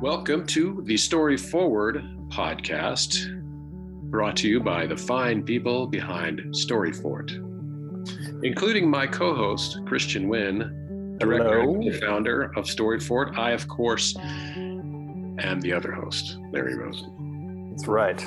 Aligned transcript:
Welcome 0.00 0.46
to 0.48 0.82
the 0.84 0.96
Story 0.96 1.36
Forward 1.36 2.04
podcast, 2.28 3.30
brought 4.10 4.36
to 4.38 4.48
you 4.48 4.60
by 4.60 4.86
the 4.86 4.96
fine 4.96 5.42
people 5.42 5.86
behind 5.86 6.40
Storyfort, 6.54 7.30
including 8.42 8.90
my 8.90 9.06
co 9.06 9.34
host, 9.34 9.78
Christian 9.86 10.28
Wynn, 10.28 11.16
director 11.18 11.60
Hello. 11.60 11.74
and 11.80 11.94
founder 12.00 12.44
of 12.56 12.64
Storyfort. 12.64 13.38
I, 13.38 13.52
of 13.52 13.68
course, 13.68 14.16
am 14.16 15.60
the 15.60 15.72
other 15.72 15.92
host, 15.92 16.38
Larry 16.52 16.76
Rosen. 16.76 17.70
That's 17.70 17.86
right. 17.86 18.20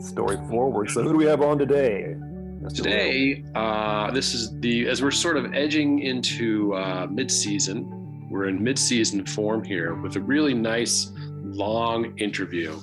Story 0.00 0.36
forward. 0.48 0.90
So 0.90 1.02
who 1.02 1.12
do 1.12 1.18
we 1.18 1.26
have 1.26 1.40
on 1.40 1.58
today? 1.58 2.16
Mr. 2.62 2.76
Today, 2.76 3.44
uh, 3.56 4.10
this 4.12 4.34
is 4.34 4.58
the, 4.60 4.88
as 4.88 5.02
we're 5.02 5.10
sort 5.10 5.36
of 5.36 5.52
edging 5.52 5.98
into 5.98 6.74
uh, 6.74 7.08
mid 7.10 7.28
season, 7.28 8.01
we're 8.32 8.48
in 8.48 8.64
mid 8.64 8.78
season 8.78 9.26
form 9.26 9.62
here 9.62 9.94
with 9.94 10.16
a 10.16 10.20
really 10.20 10.54
nice 10.54 11.12
long 11.42 12.18
interview 12.18 12.80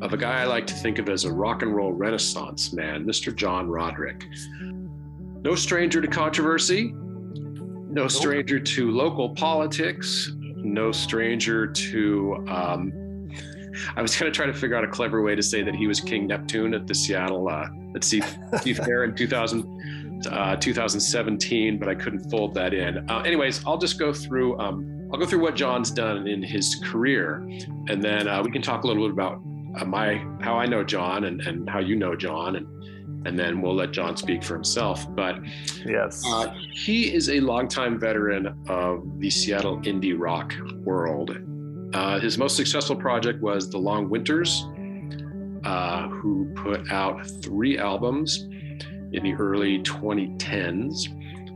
of 0.00 0.14
a 0.14 0.16
guy 0.16 0.40
I 0.40 0.44
like 0.44 0.66
to 0.68 0.74
think 0.74 0.98
of 0.98 1.10
as 1.10 1.24
a 1.24 1.32
rock 1.32 1.60
and 1.60 1.76
roll 1.76 1.92
renaissance 1.92 2.72
man, 2.72 3.04
Mr. 3.04 3.34
John 3.34 3.68
Roderick. 3.68 4.24
No 5.42 5.54
stranger 5.54 6.00
to 6.00 6.08
controversy, 6.08 6.94
no 6.94 8.08
stranger 8.08 8.58
to 8.58 8.90
local 8.90 9.28
politics, 9.34 10.32
no 10.56 10.92
stranger 10.92 11.66
to. 11.66 12.44
Um, 12.48 13.30
I 13.94 14.00
was 14.00 14.16
going 14.16 14.32
to 14.32 14.34
try 14.34 14.46
to 14.46 14.54
figure 14.54 14.76
out 14.76 14.84
a 14.84 14.88
clever 14.88 15.22
way 15.22 15.34
to 15.34 15.42
say 15.42 15.62
that 15.62 15.74
he 15.74 15.86
was 15.86 16.00
King 16.00 16.26
Neptune 16.26 16.72
at 16.72 16.86
the 16.86 16.94
Seattle 16.94 17.50
uh, 17.50 17.68
at 17.94 18.02
Sea, 18.02 18.22
Sea 18.62 18.72
Fair 18.72 19.04
in 19.04 19.14
2000, 19.14 20.05
uh, 20.30 20.56
2017, 20.56 21.78
but 21.78 21.88
I 21.88 21.94
couldn't 21.94 22.30
fold 22.30 22.54
that 22.54 22.72
in. 22.74 23.08
Uh, 23.10 23.20
anyways, 23.20 23.64
I'll 23.66 23.78
just 23.78 23.98
go 23.98 24.12
through. 24.12 24.58
Um, 24.58 25.08
I'll 25.12 25.18
go 25.20 25.26
through 25.26 25.40
what 25.42 25.54
John's 25.54 25.90
done 25.90 26.26
in 26.26 26.42
his 26.42 26.80
career, 26.84 27.46
and 27.88 28.02
then 28.02 28.26
uh, 28.28 28.42
we 28.42 28.50
can 28.50 28.62
talk 28.62 28.84
a 28.84 28.86
little 28.86 29.04
bit 29.04 29.12
about 29.12 29.40
uh, 29.80 29.84
my 29.84 30.24
how 30.40 30.56
I 30.56 30.66
know 30.66 30.82
John 30.82 31.24
and, 31.24 31.40
and 31.42 31.68
how 31.68 31.78
you 31.78 31.96
know 31.96 32.16
John, 32.16 32.56
and 32.56 32.66
and 33.26 33.38
then 33.38 33.60
we'll 33.60 33.74
let 33.74 33.90
John 33.92 34.16
speak 34.16 34.42
for 34.44 34.54
himself. 34.54 35.04
But 35.14 35.38
Yes. 35.84 36.22
uh, 36.26 36.52
he 36.72 37.12
is 37.12 37.28
a 37.28 37.40
longtime 37.40 37.98
veteran 37.98 38.54
of 38.68 39.02
the 39.18 39.30
Seattle 39.30 39.78
indie 39.82 40.14
rock 40.16 40.54
world. 40.84 41.36
Uh, 41.92 42.20
his 42.20 42.38
most 42.38 42.56
successful 42.56 42.94
project 42.94 43.40
was 43.42 43.68
The 43.70 43.78
Long 43.78 44.08
Winters, 44.08 44.64
uh, 45.64 46.08
who 46.08 46.52
put 46.54 46.90
out 46.92 47.26
three 47.42 47.78
albums 47.78 48.46
in 49.16 49.22
the 49.22 49.34
early 49.34 49.80
2010s. 49.80 51.12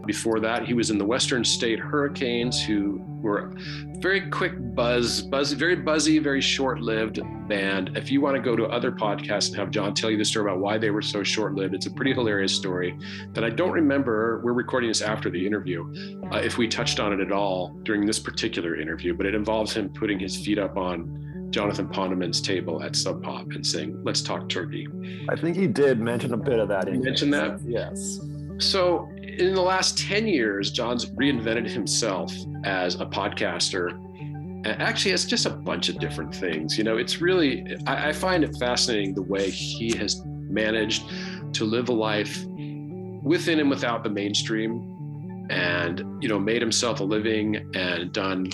Before 0.06 0.40
that, 0.40 0.66
he 0.66 0.72
was 0.72 0.90
in 0.90 0.96
the 0.96 1.04
Western 1.04 1.44
State 1.44 1.78
Hurricanes, 1.78 2.64
who 2.64 3.02
were 3.20 3.52
very 3.98 4.30
quick 4.30 4.54
buzz, 4.74 5.20
buzz, 5.20 5.52
very 5.52 5.76
buzzy, 5.76 6.18
very 6.18 6.40
short-lived 6.40 7.20
band. 7.48 7.96
If 7.96 8.10
you 8.10 8.22
want 8.22 8.34
to 8.36 8.42
go 8.42 8.56
to 8.56 8.64
other 8.64 8.90
podcasts 8.90 9.48
and 9.48 9.56
have 9.56 9.70
John 9.70 9.92
tell 9.92 10.10
you 10.10 10.16
the 10.16 10.24
story 10.24 10.50
about 10.50 10.60
why 10.60 10.78
they 10.78 10.88
were 10.88 11.02
so 11.02 11.22
short-lived, 11.22 11.74
it's 11.74 11.84
a 11.84 11.90
pretty 11.90 12.14
hilarious 12.14 12.54
story 12.56 12.98
that 13.34 13.44
I 13.44 13.50
don't 13.50 13.72
remember. 13.72 14.40
We're 14.42 14.54
recording 14.54 14.88
this 14.88 15.02
after 15.02 15.28
the 15.28 15.46
interview. 15.46 15.84
Uh, 16.32 16.38
if 16.38 16.56
we 16.56 16.66
touched 16.66 16.98
on 16.98 17.12
it 17.12 17.20
at 17.20 17.30
all 17.30 17.78
during 17.82 18.06
this 18.06 18.18
particular 18.18 18.80
interview, 18.80 19.12
but 19.12 19.26
it 19.26 19.34
involves 19.34 19.74
him 19.74 19.90
putting 19.90 20.18
his 20.18 20.34
feet 20.34 20.58
up 20.58 20.78
on 20.78 21.29
Jonathan 21.50 21.88
Poneman's 21.88 22.40
table 22.40 22.82
at 22.82 22.96
Sub 22.96 23.22
Pop 23.22 23.50
and 23.50 23.66
saying, 23.66 24.00
"Let's 24.04 24.22
talk 24.22 24.48
turkey." 24.48 24.86
I 25.28 25.36
think 25.36 25.56
he 25.56 25.66
did 25.66 26.00
mention 26.00 26.32
a 26.32 26.36
bit 26.36 26.58
of 26.58 26.68
that. 26.68 26.86
You 26.86 26.94
in 26.94 27.02
mentioned 27.02 27.34
that? 27.34 27.60
Yes. 27.66 28.20
So, 28.58 29.08
in 29.22 29.54
the 29.54 29.62
last 29.62 29.98
10 29.98 30.28
years, 30.28 30.70
John's 30.70 31.06
reinvented 31.06 31.68
himself 31.70 32.32
as 32.64 32.96
a 32.96 33.06
podcaster. 33.06 33.90
And 34.66 34.82
actually, 34.82 35.12
it's 35.12 35.24
just 35.24 35.46
a 35.46 35.50
bunch 35.50 35.88
of 35.88 35.98
different 35.98 36.34
things. 36.34 36.76
You 36.76 36.84
know, 36.84 36.98
it's 36.98 37.22
really, 37.22 37.76
I, 37.86 38.10
I 38.10 38.12
find 38.12 38.44
it 38.44 38.54
fascinating 38.58 39.14
the 39.14 39.22
way 39.22 39.48
he 39.48 39.96
has 39.96 40.22
managed 40.26 41.04
to 41.54 41.64
live 41.64 41.88
a 41.88 41.92
life 41.92 42.44
within 43.22 43.60
and 43.60 43.70
without 43.70 44.04
the 44.04 44.10
mainstream 44.10 45.46
and, 45.48 46.22
you 46.22 46.28
know, 46.28 46.38
made 46.38 46.60
himself 46.60 47.00
a 47.00 47.04
living 47.04 47.70
and 47.74 48.12
done. 48.12 48.50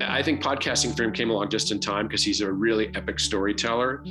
I 0.00 0.22
think 0.22 0.42
podcasting 0.42 0.96
for 0.96 1.02
him 1.02 1.12
came 1.12 1.30
along 1.30 1.50
just 1.50 1.70
in 1.70 1.80
time 1.80 2.06
because 2.06 2.24
he's 2.24 2.40
a 2.40 2.50
really 2.50 2.90
epic 2.94 3.20
storyteller. 3.20 4.02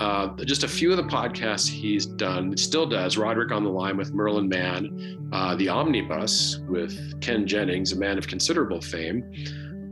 Uh, 0.00 0.34
just 0.44 0.62
a 0.62 0.68
few 0.68 0.90
of 0.90 0.96
the 0.96 1.04
podcasts 1.04 1.68
he's 1.68 2.06
done, 2.06 2.56
still 2.56 2.86
does. 2.86 3.16
Roderick 3.16 3.50
on 3.50 3.64
the 3.64 3.70
Line 3.70 3.96
with 3.96 4.12
Merlin 4.12 4.48
Mann, 4.48 5.28
uh, 5.32 5.56
The 5.56 5.68
Omnibus 5.68 6.58
with 6.68 7.20
Ken 7.20 7.46
Jennings, 7.46 7.92
a 7.92 7.96
man 7.96 8.18
of 8.18 8.28
considerable 8.28 8.80
fame. 8.80 9.24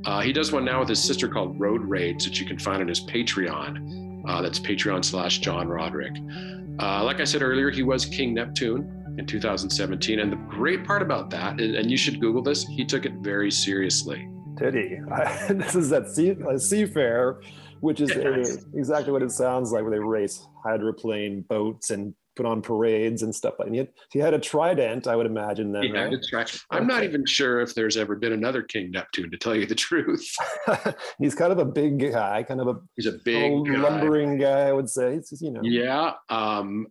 Uh, 0.05 0.21
he 0.21 0.33
does 0.33 0.53
one 0.53 0.65
now 0.65 0.81
with 0.81 0.89
his 0.89 1.03
sister 1.03 1.29
called 1.29 1.59
Road 1.59 1.83
Rage 1.83 2.25
that 2.25 2.39
you 2.39 2.47
can 2.47 2.59
find 2.59 2.81
on 2.81 2.89
his 2.89 3.01
Patreon. 3.01 4.23
Uh, 4.29 4.43
that's 4.43 4.61
Patreon 4.61 5.05
slash 5.05 5.41
John 5.41 5.69
Roderick. 5.69 6.15
Uh, 6.79 7.03
like 7.03 7.21
I 7.21 7.25
said 7.25 7.43
earlier, 7.43 7.71
he 7.71 7.83
was 7.83 8.05
King 8.05 8.35
Neptune 8.35 9.15
in 9.19 9.27
2017. 9.27 10.21
And 10.21 10.31
the 10.31 10.37
great 10.37 10.85
part 10.85 11.03
about 11.03 11.31
that, 11.31 11.61
and 11.61 11.75
and 11.75 11.91
you 11.91 11.97
should 11.97 12.21
Google 12.21 12.43
this, 12.43 12.65
he 12.65 12.85
took 12.85 13.07
it 13.07 13.15
very 13.15 13.51
seriously. 13.51 14.29
Did 14.57 14.75
he? 14.75 14.97
this 15.55 15.75
is 15.75 15.93
at 15.93 16.09
sea, 16.11 16.31
a 16.31 16.55
Seafair, 16.55 17.43
which 17.81 18.01
is 18.01 18.11
a, 18.11 18.41
exactly 18.75 19.13
what 19.13 19.23
it 19.23 19.31
sounds 19.31 19.73
like, 19.73 19.83
where 19.83 19.91
they 19.91 19.99
race 19.99 20.47
hydroplane 20.65 21.43
boats 21.43 21.91
and 21.91 22.15
put 22.37 22.47
on 22.47 22.61
parades 22.61 23.23
and 23.23 23.35
stuff 23.35 23.55
like 23.59 23.73
that. 23.73 23.89
He 24.13 24.19
had 24.19 24.35
a 24.35 24.39
trident, 24.39 25.07
I 25.07 25.17
would 25.17 25.27
imagine. 25.27 25.73
Then, 25.73 25.83
He 25.83 25.89
had 25.89 26.13
right? 26.33 26.47
to. 26.47 26.61
I'm 26.71 26.87
not 26.87 27.03
even 27.03 27.25
sure 27.27 27.61
if 27.61 27.75
there's 27.75 27.97
ever 27.97 28.15
been 28.15 28.33
another 28.33 28.63
King 28.63 28.91
Neptune, 28.91 29.31
to 29.31 29.39
tell 29.39 29.55
you 29.57 29.67
the 29.67 29.75
truth. 29.75 30.31
He's 31.19 31.35
kind 31.35 31.51
of 31.51 31.59
a 31.59 31.65
big 31.65 31.99
guy, 32.13 32.43
kind 32.43 32.61
of 32.61 32.69
a 32.69 32.77
He's 32.95 33.07
a 33.07 33.19
big 33.25 33.51
old 33.51 33.69
guy. 33.69 33.77
lumbering 33.77 34.39
guy, 34.39 34.69
I 34.69 34.73
would 34.73 34.91
say. 34.91 35.15
It's, 35.15 35.41
you 35.41 35.51
know. 35.51 35.63
Yeah. 35.63 36.13
Um, 36.29 36.89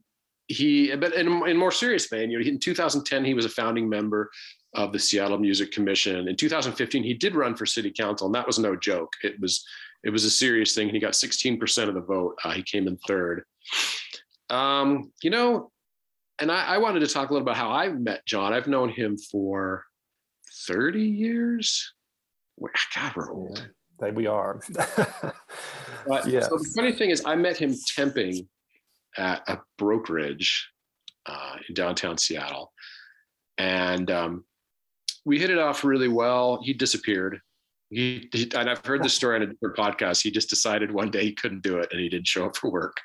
he, 0.48 0.96
but 0.96 1.14
in, 1.14 1.28
in 1.48 1.58
more 1.58 1.72
serious 1.72 2.08
vein, 2.08 2.30
you 2.30 2.40
know, 2.40 2.46
in 2.46 2.60
2010, 2.60 3.24
he 3.24 3.34
was 3.34 3.46
a 3.46 3.50
founding 3.50 3.88
member 3.88 4.30
of 4.76 4.92
the 4.94 5.00
Seattle 5.00 5.38
Music 5.38 5.72
Commission. 5.72 6.28
In 6.28 6.36
2015, 6.36 7.04
he 7.04 7.14
did 7.14 7.36
run 7.36 7.56
for 7.56 7.66
city 7.66 7.92
council, 7.92 8.28
and 8.28 8.36
that 8.36 8.46
was 8.48 8.60
no 8.60 8.76
joke. 8.76 9.12
It 9.24 9.40
was, 9.40 9.66
it 10.04 10.10
was 10.10 10.24
a 10.26 10.30
serious 10.30 10.76
thing. 10.76 10.90
He 10.90 11.00
got 11.00 11.14
16% 11.14 11.88
of 11.88 11.94
the 11.96 12.02
vote. 12.02 12.36
Uh, 12.44 12.52
he 12.52 12.62
came 12.64 12.88
in 12.88 12.98
third. 13.08 13.44
Um, 14.50 15.12
you 15.24 15.30
know, 15.30 15.72
and 16.40 16.52
I, 16.52 16.76
I 16.76 16.78
wanted 16.78 17.00
to 17.00 17.08
talk 17.08 17.30
a 17.30 17.34
little 17.34 17.46
about 17.48 17.58
how 17.58 17.72
I 17.72 17.90
met 17.90 18.26
John. 18.26 18.54
I've 18.54 18.68
known 18.68 18.90
him 18.90 19.18
for 19.18 19.84
30 20.68 21.02
years. 21.02 21.94
We're- 22.58 22.74
God, 22.96 23.14
we're 23.16 23.32
old. 23.32 23.68
Yeah, 24.02 24.12
we 24.12 24.28
are. 24.28 24.60
But 26.08 26.28
Yes. 26.28 26.48
so 26.50 26.58
the 26.58 26.72
funny 26.76 26.92
thing 26.92 27.10
is, 27.10 27.24
I 27.26 27.36
met 27.36 27.58
him 27.58 27.74
temping 27.98 28.46
at 29.18 29.42
a 29.48 29.58
brokerage 29.80 30.70
uh, 31.26 31.56
in 31.68 31.74
downtown 31.74 32.18
Seattle, 32.20 32.72
and 33.58 34.12
um, 34.12 34.46
we 35.26 35.40
hit 35.40 35.50
it 35.50 35.58
off 35.58 35.84
really 35.84 36.08
well. 36.08 36.60
He 36.64 36.74
disappeared. 36.74 37.40
He, 37.90 38.30
he- 38.32 38.52
and 38.56 38.70
I've 38.70 38.86
heard 38.86 39.04
this 39.04 39.14
story 39.14 39.36
on 39.38 39.42
a 39.44 39.48
different 39.48 39.76
podcast. 39.76 40.22
He 40.22 40.32
just 40.32 40.50
decided 40.50 40.92
one 40.92 41.12
day 41.12 41.24
he 41.24 41.34
couldn't 41.34 41.64
do 41.64 41.78
it, 41.78 41.90
and 41.92 42.00
he 42.00 42.10
didn't 42.10 42.28
show 42.28 42.46
up 42.46 42.56
for 42.56 42.72
work. 42.72 42.98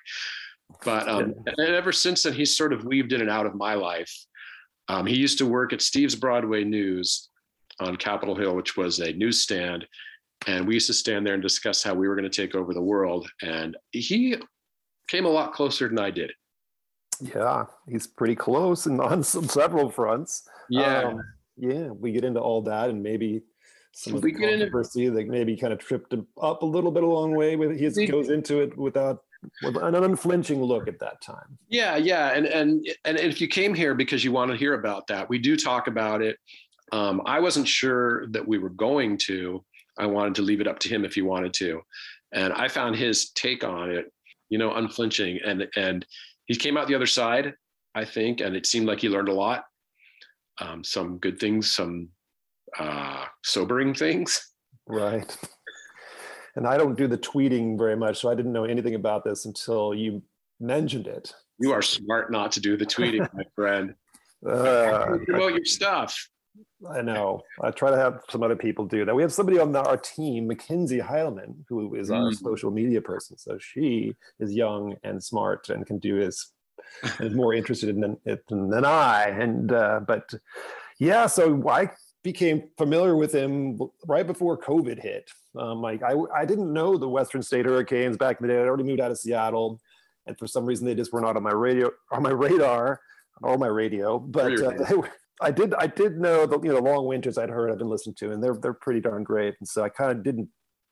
But 0.84 1.08
um, 1.08 1.34
and 1.46 1.74
ever 1.74 1.92
since 1.92 2.22
then, 2.22 2.32
he's 2.32 2.56
sort 2.56 2.72
of 2.72 2.84
weaved 2.84 3.12
in 3.12 3.20
and 3.20 3.30
out 3.30 3.46
of 3.46 3.54
my 3.54 3.74
life. 3.74 4.12
Um, 4.88 5.06
he 5.06 5.16
used 5.16 5.38
to 5.38 5.46
work 5.46 5.72
at 5.72 5.82
Steve's 5.82 6.14
Broadway 6.14 6.64
News 6.64 7.28
on 7.80 7.96
Capitol 7.96 8.34
Hill, 8.34 8.54
which 8.54 8.76
was 8.76 9.00
a 9.00 9.12
newsstand 9.12 9.86
and 10.46 10.66
we 10.66 10.74
used 10.74 10.86
to 10.86 10.94
stand 10.94 11.26
there 11.26 11.34
and 11.34 11.42
discuss 11.42 11.82
how 11.82 11.94
we 11.94 12.08
were 12.08 12.16
going 12.16 12.28
to 12.28 12.34
take 12.42 12.54
over 12.54 12.72
the 12.72 12.80
world 12.80 13.28
and 13.42 13.76
he 13.92 14.36
came 15.08 15.26
a 15.26 15.28
lot 15.28 15.52
closer 15.52 15.88
than 15.88 15.98
i 15.98 16.10
did 16.10 16.32
yeah, 17.22 17.66
he's 17.86 18.06
pretty 18.06 18.34
close 18.34 18.86
and 18.86 18.98
on 19.02 19.22
some, 19.22 19.46
several 19.46 19.90
fronts. 19.90 20.48
Um, 21.08 21.20
yeah, 21.60 21.88
we 21.88 22.12
get 22.12 22.24
into 22.24 22.40
all 22.40 22.62
that 22.62 22.90
and 22.90 23.02
maybe 23.02 23.42
some 23.92 24.14
of 24.14 24.22
We 24.22 24.32
the 24.32 24.38
get 24.38 24.50
into- 24.52 24.64
controversy 24.66 25.08
that 25.08 25.28
maybe 25.28 25.56
kind 25.56 25.72
of 25.72 25.78
tripped 25.78 26.12
him 26.12 26.26
up 26.40 26.62
a 26.62 26.66
little 26.66 26.90
bit 26.90 27.02
along 27.02 27.32
the 27.32 27.38
way. 27.38 27.56
With 27.56 27.78
he 27.78 27.88
We- 27.88 28.06
goes 28.06 28.30
into 28.30 28.60
it 28.60 28.76
without 28.76 29.22
with 29.62 29.76
an 29.76 29.94
unflinching 29.94 30.62
look 30.62 30.86
at 30.86 30.98
that 30.98 31.18
time. 31.22 31.56
yeah 31.70 31.96
yeah 31.96 32.32
and 32.34 32.44
and 32.46 32.86
and 33.06 33.18
if 33.18 33.40
you 33.40 33.48
came 33.48 33.72
here 33.72 33.94
because 33.94 34.22
you 34.22 34.32
want 34.32 34.50
to 34.50 34.56
hear 34.56 34.74
about 34.74 35.06
that 35.06 35.26
we 35.30 35.38
do 35.38 35.56
talk 35.56 35.86
about 35.86 36.20
it 36.20 36.36
um, 36.92 37.22
i 37.24 37.40
wasn't 37.40 37.66
sure 37.66 38.26
that 38.32 38.46
we 38.46 38.58
were 38.58 38.68
going 38.68 39.16
to 39.16 39.64
i 39.98 40.04
wanted 40.04 40.34
to 40.34 40.42
leave 40.42 40.60
it 40.60 40.68
up 40.68 40.78
to 40.78 40.90
him 40.90 41.06
if 41.06 41.14
he 41.14 41.22
wanted 41.22 41.54
to 41.54 41.80
and 42.32 42.52
i 42.52 42.68
found 42.68 42.94
his 42.96 43.30
take 43.30 43.64
on 43.64 43.90
it 43.90 44.12
you 44.50 44.58
know 44.58 44.74
unflinching 44.74 45.38
and 45.42 45.66
and 45.74 46.04
he 46.44 46.54
came 46.54 46.76
out 46.76 46.86
the 46.86 46.94
other 46.94 47.06
side 47.06 47.54
i 47.94 48.04
think 48.04 48.42
and 48.42 48.54
it 48.54 48.66
seemed 48.66 48.86
like 48.86 49.00
he 49.00 49.08
learned 49.08 49.30
a 49.30 49.32
lot 49.32 49.64
um, 50.60 50.84
some 50.84 51.18
good 51.18 51.38
things 51.38 51.70
some 51.70 52.08
uh, 52.78 53.24
sobering 53.42 53.94
things 53.94 54.50
Right. 54.90 55.36
And 56.56 56.66
I 56.66 56.76
don't 56.76 56.98
do 56.98 57.06
the 57.06 57.16
tweeting 57.16 57.78
very 57.78 57.96
much, 57.96 58.18
so 58.18 58.28
I 58.28 58.34
didn't 58.34 58.52
know 58.52 58.64
anything 58.64 58.96
about 58.96 59.22
this 59.22 59.44
until 59.44 59.94
you 59.94 60.20
mentioned 60.58 61.06
it. 61.06 61.32
You 61.60 61.70
are 61.72 61.80
smart 61.80 62.32
not 62.32 62.50
to 62.52 62.60
do 62.60 62.76
the 62.76 62.84
tweeting, 62.84 63.20
my 63.32 63.44
friend. 63.54 63.94
Uh, 64.44 65.18
Promote 65.26 65.52
your 65.52 65.64
stuff. 65.64 66.28
I 66.92 67.02
know. 67.02 67.42
I 67.62 67.70
try 67.70 67.90
to 67.90 67.96
have 67.96 68.22
some 68.30 68.42
other 68.42 68.56
people 68.56 68.84
do 68.84 69.04
that. 69.04 69.14
We 69.14 69.22
have 69.22 69.32
somebody 69.32 69.60
on 69.60 69.70
the, 69.70 69.80
our 69.80 69.96
team, 69.96 70.48
Mackenzie 70.48 70.98
Heilman, 70.98 71.54
who 71.68 71.94
is 71.94 72.10
our 72.10 72.30
mm. 72.30 72.34
social 72.34 72.72
media 72.72 73.00
person. 73.00 73.38
So 73.38 73.56
she 73.58 74.16
is 74.40 74.52
young 74.52 74.96
and 75.04 75.22
smart 75.22 75.68
and 75.68 75.86
can 75.86 76.00
do 76.00 76.18
this 76.18 76.52
is 77.20 77.34
more 77.34 77.54
interested 77.54 77.90
in 77.90 78.16
it 78.24 78.46
than, 78.48 78.70
than 78.70 78.84
I. 78.84 79.28
And 79.28 79.72
uh, 79.72 80.00
but 80.06 80.32
yeah, 80.98 81.26
so 81.26 81.68
I 81.68 81.90
became 82.22 82.64
familiar 82.76 83.16
with 83.16 83.34
him 83.34 83.78
right 84.06 84.26
before 84.26 84.58
COVID 84.58 85.00
hit. 85.00 85.30
Um, 85.58 85.80
like 85.80 86.02
I, 86.02 86.14
I 86.34 86.44
didn't 86.44 86.72
know 86.72 86.96
the 86.96 87.08
Western 87.08 87.42
State 87.42 87.66
Hurricanes 87.66 88.16
back 88.16 88.40
in 88.40 88.46
the 88.46 88.52
day. 88.52 88.60
I'd 88.60 88.66
already 88.66 88.84
moved 88.84 89.00
out 89.00 89.10
of 89.10 89.18
Seattle, 89.18 89.80
and 90.26 90.38
for 90.38 90.46
some 90.46 90.64
reason 90.64 90.86
they 90.86 90.94
just 90.94 91.12
were 91.12 91.20
not 91.20 91.36
on 91.36 91.42
my 91.42 91.52
radio 91.52 91.90
on 92.12 92.22
my 92.22 92.30
radar 92.30 93.00
or 93.42 93.58
my 93.58 93.66
radio. 93.66 94.18
But 94.18 94.60
uh, 94.60 94.72
they, 94.88 95.08
I 95.40 95.50
did 95.50 95.74
I 95.74 95.86
did 95.86 96.18
know 96.18 96.46
the 96.46 96.60
you 96.60 96.72
know 96.72 96.80
long 96.80 97.06
winters 97.06 97.38
I'd 97.38 97.50
heard 97.50 97.70
I've 97.70 97.78
been 97.78 97.88
listening 97.88 98.14
to, 98.16 98.32
and 98.32 98.42
they're 98.42 98.54
they're 98.54 98.74
pretty 98.74 99.00
darn 99.00 99.24
great. 99.24 99.54
And 99.58 99.68
so 99.68 99.82
I 99.82 99.88
kind 99.88 100.12
of 100.12 100.22
didn't 100.22 100.48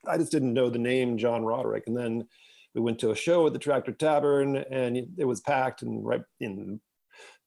I 0.07 0.17
just 0.17 0.33
didn't 0.33 0.55
know 0.55 0.71
the 0.71 0.79
name 0.79 1.19
John 1.19 1.45
Roderick. 1.45 1.85
And 1.87 1.97
then 1.97 2.27
we 2.75 2.81
went 2.81 2.99
to 3.01 3.11
a 3.11 3.17
show 3.17 3.47
at 3.47 3.53
the 3.53 3.59
Tractor 3.59 3.93
Tavern, 3.93 4.57
and 4.57 4.97
it 5.17 5.25
was 5.25 5.41
packed. 5.41 5.83
And 5.83 6.05
right 6.05 6.23
in 6.41 6.81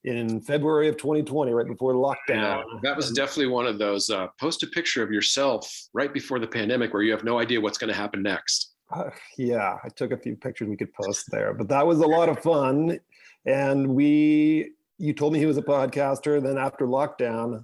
in 0.03 0.41
February 0.41 0.87
of 0.87 0.97
2020, 0.97 1.53
right 1.53 1.67
before 1.67 1.93
lockdown. 1.93 2.15
Yeah, 2.29 2.63
that 2.81 2.97
was 2.97 3.11
definitely 3.11 3.51
one 3.51 3.67
of 3.67 3.77
those. 3.77 4.09
Uh, 4.09 4.27
post 4.39 4.63
a 4.63 4.67
picture 4.67 5.03
of 5.03 5.11
yourself 5.11 5.71
right 5.93 6.11
before 6.11 6.39
the 6.39 6.47
pandemic, 6.47 6.93
where 6.93 7.03
you 7.03 7.11
have 7.11 7.23
no 7.23 7.39
idea 7.39 7.61
what's 7.61 7.77
going 7.77 7.91
to 7.91 7.95
happen 7.95 8.23
next. 8.23 8.71
Uh, 8.93 9.09
yeah, 9.37 9.77
I 9.83 9.89
took 9.89 10.11
a 10.11 10.17
few 10.17 10.35
pictures 10.35 10.67
we 10.67 10.75
could 10.75 10.93
post 10.93 11.25
there, 11.31 11.53
but 11.53 11.69
that 11.69 11.85
was 11.85 11.99
a 11.99 12.07
lot 12.07 12.29
of 12.29 12.39
fun. 12.39 12.99
And 13.45 13.95
we, 13.95 14.71
you 14.97 15.13
told 15.13 15.33
me 15.33 15.39
he 15.39 15.45
was 15.45 15.57
a 15.57 15.63
podcaster. 15.63 16.41
Then 16.41 16.57
after 16.57 16.87
lockdown, 16.87 17.63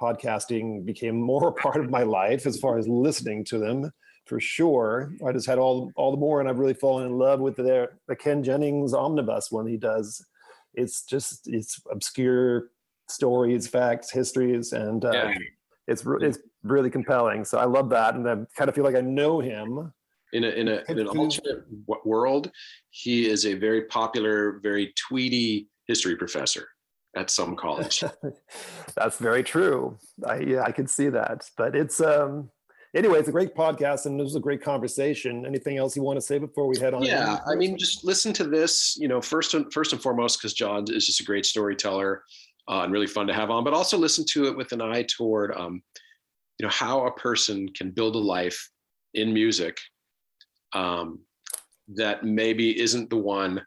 podcasting 0.00 0.84
became 0.84 1.20
more 1.20 1.48
a 1.48 1.52
part 1.52 1.84
of 1.84 1.90
my 1.90 2.02
life 2.04 2.46
as 2.46 2.58
far 2.58 2.78
as 2.78 2.88
listening 2.88 3.44
to 3.46 3.58
them 3.58 3.90
for 4.24 4.40
sure. 4.40 5.12
I 5.26 5.32
just 5.32 5.46
had 5.46 5.58
all 5.58 5.92
all 5.96 6.10
the 6.10 6.16
more, 6.16 6.40
and 6.40 6.48
I've 6.48 6.58
really 6.58 6.74
fallen 6.74 7.06
in 7.06 7.18
love 7.18 7.40
with 7.40 7.56
the 7.56 7.88
the 8.08 8.16
Ken 8.16 8.42
Jennings 8.42 8.94
omnibus 8.94 9.50
one 9.50 9.66
he 9.66 9.76
does 9.76 10.24
it's 10.74 11.04
just 11.04 11.48
it's 11.48 11.80
obscure 11.90 12.70
stories, 13.08 13.66
facts, 13.66 14.10
histories, 14.10 14.72
and 14.72 15.04
uh, 15.04 15.12
yeah. 15.12 15.34
it's 15.86 16.04
it's 16.20 16.38
really 16.62 16.90
compelling. 16.90 17.44
So 17.44 17.58
I 17.58 17.64
love 17.64 17.90
that, 17.90 18.14
and 18.14 18.28
I 18.28 18.36
kind 18.56 18.68
of 18.68 18.74
feel 18.74 18.84
like 18.84 18.96
I 18.96 19.00
know 19.00 19.40
him. 19.40 19.92
In 20.32 20.44
a 20.44 20.48
in 20.48 20.68
a 20.68 20.82
in 20.88 20.98
an 20.98 21.08
alternate 21.08 21.64
world, 22.04 22.50
he 22.90 23.28
is 23.28 23.44
a 23.44 23.54
very 23.54 23.82
popular, 23.82 24.60
very 24.62 24.94
tweety 25.08 25.68
history 25.86 26.16
professor 26.16 26.68
at 27.14 27.30
some 27.30 27.54
college. 27.54 28.02
That's 28.96 29.18
very 29.18 29.42
true. 29.42 29.98
I 30.26 30.38
yeah, 30.38 30.62
I 30.62 30.72
can 30.72 30.86
see 30.86 31.10
that. 31.10 31.50
But 31.58 31.76
it's 31.76 32.00
um 32.00 32.50
anyway, 32.94 33.18
it's 33.18 33.28
a 33.28 33.32
great 33.32 33.54
podcast 33.54 34.06
and 34.06 34.20
it 34.20 34.22
was 34.22 34.36
a 34.36 34.40
great 34.40 34.62
conversation. 34.62 35.46
Anything 35.46 35.78
else 35.78 35.96
you 35.96 36.02
want 36.02 36.16
to 36.16 36.20
say 36.20 36.38
before 36.38 36.66
we 36.66 36.78
head 36.78 36.94
on? 36.94 37.02
Yeah, 37.02 37.38
I 37.46 37.54
mean, 37.54 37.78
just 37.78 38.04
listen 38.04 38.32
to 38.34 38.44
this. 38.44 38.96
You 38.98 39.08
know, 39.08 39.20
first 39.20 39.54
and 39.54 39.72
first 39.72 39.92
and 39.92 40.02
foremost, 40.02 40.38
because 40.38 40.54
John 40.54 40.84
is 40.88 41.06
just 41.06 41.20
a 41.20 41.24
great 41.24 41.46
storyteller 41.46 42.22
uh, 42.68 42.82
and 42.82 42.92
really 42.92 43.06
fun 43.06 43.26
to 43.26 43.34
have 43.34 43.50
on. 43.50 43.64
But 43.64 43.74
also 43.74 43.98
listen 43.98 44.24
to 44.30 44.46
it 44.46 44.56
with 44.56 44.72
an 44.72 44.80
eye 44.80 45.04
toward, 45.04 45.54
um, 45.56 45.82
you 46.58 46.66
know, 46.66 46.70
how 46.70 47.06
a 47.06 47.12
person 47.12 47.68
can 47.68 47.90
build 47.90 48.14
a 48.14 48.18
life 48.18 48.70
in 49.14 49.32
music 49.32 49.76
um, 50.72 51.20
that 51.88 52.24
maybe 52.24 52.78
isn't 52.80 53.10
the 53.10 53.16
one 53.16 53.62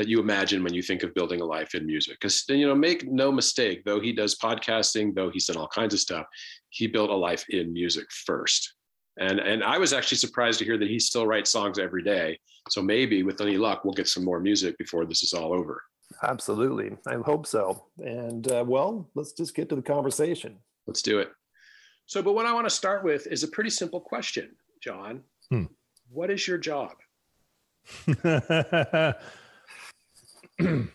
that 0.00 0.08
you 0.08 0.18
imagine 0.18 0.64
when 0.64 0.72
you 0.72 0.80
think 0.80 1.02
of 1.02 1.12
building 1.12 1.42
a 1.42 1.44
life 1.44 1.74
in 1.74 1.84
music. 1.84 2.18
Because 2.18 2.42
you 2.48 2.66
know, 2.66 2.74
make 2.74 3.06
no 3.06 3.30
mistake, 3.30 3.84
though 3.84 4.00
he 4.00 4.14
does 4.14 4.34
podcasting, 4.34 5.14
though 5.14 5.28
he's 5.28 5.44
done 5.44 5.58
all 5.58 5.68
kinds 5.68 5.92
of 5.92 6.00
stuff, 6.00 6.24
he 6.70 6.86
built 6.86 7.10
a 7.10 7.14
life 7.14 7.44
in 7.50 7.70
music 7.70 8.10
first. 8.10 8.76
And 9.18 9.40
and 9.40 9.62
I 9.62 9.76
was 9.76 9.92
actually 9.92 10.16
surprised 10.16 10.58
to 10.60 10.64
hear 10.64 10.78
that 10.78 10.88
he 10.88 10.98
still 10.98 11.26
writes 11.26 11.50
songs 11.50 11.78
every 11.78 12.02
day. 12.02 12.38
So 12.70 12.80
maybe 12.80 13.22
with 13.22 13.42
any 13.42 13.58
luck, 13.58 13.84
we'll 13.84 13.92
get 13.92 14.08
some 14.08 14.24
more 14.24 14.40
music 14.40 14.78
before 14.78 15.04
this 15.04 15.22
is 15.22 15.34
all 15.34 15.52
over. 15.52 15.82
Absolutely, 16.22 16.96
I 17.06 17.16
hope 17.16 17.46
so. 17.46 17.84
And 17.98 18.50
uh, 18.50 18.64
well, 18.66 19.06
let's 19.14 19.32
just 19.32 19.54
get 19.54 19.68
to 19.68 19.76
the 19.76 19.82
conversation. 19.82 20.56
Let's 20.86 21.02
do 21.02 21.18
it. 21.18 21.28
So, 22.06 22.22
but 22.22 22.32
what 22.32 22.46
I 22.46 22.54
want 22.54 22.64
to 22.64 22.74
start 22.74 23.04
with 23.04 23.26
is 23.26 23.42
a 23.42 23.48
pretty 23.48 23.70
simple 23.70 24.00
question, 24.00 24.56
John. 24.82 25.24
Hmm. 25.50 25.64
What 26.08 26.30
is 26.30 26.48
your 26.48 26.56
job? 26.56 26.92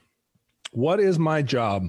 what 0.72 1.00
is 1.00 1.20
my 1.20 1.42
job? 1.42 1.88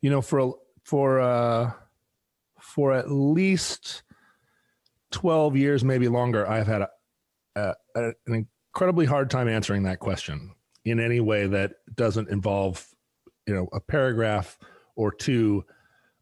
You 0.00 0.10
know, 0.10 0.20
for 0.20 0.56
for 0.84 1.20
uh, 1.20 1.72
for 2.60 2.92
at 2.92 3.10
least 3.10 4.02
twelve 5.10 5.56
years, 5.56 5.84
maybe 5.84 6.08
longer, 6.08 6.48
I've 6.48 6.66
had 6.66 6.82
a, 6.82 6.88
a, 7.56 7.74
an 8.26 8.46
incredibly 8.72 9.06
hard 9.06 9.30
time 9.30 9.48
answering 9.48 9.82
that 9.84 9.98
question 9.98 10.54
in 10.84 11.00
any 11.00 11.20
way 11.20 11.46
that 11.46 11.72
doesn't 11.96 12.28
involve, 12.30 12.86
you 13.46 13.54
know, 13.54 13.68
a 13.72 13.80
paragraph 13.80 14.58
or 14.96 15.12
two 15.12 15.64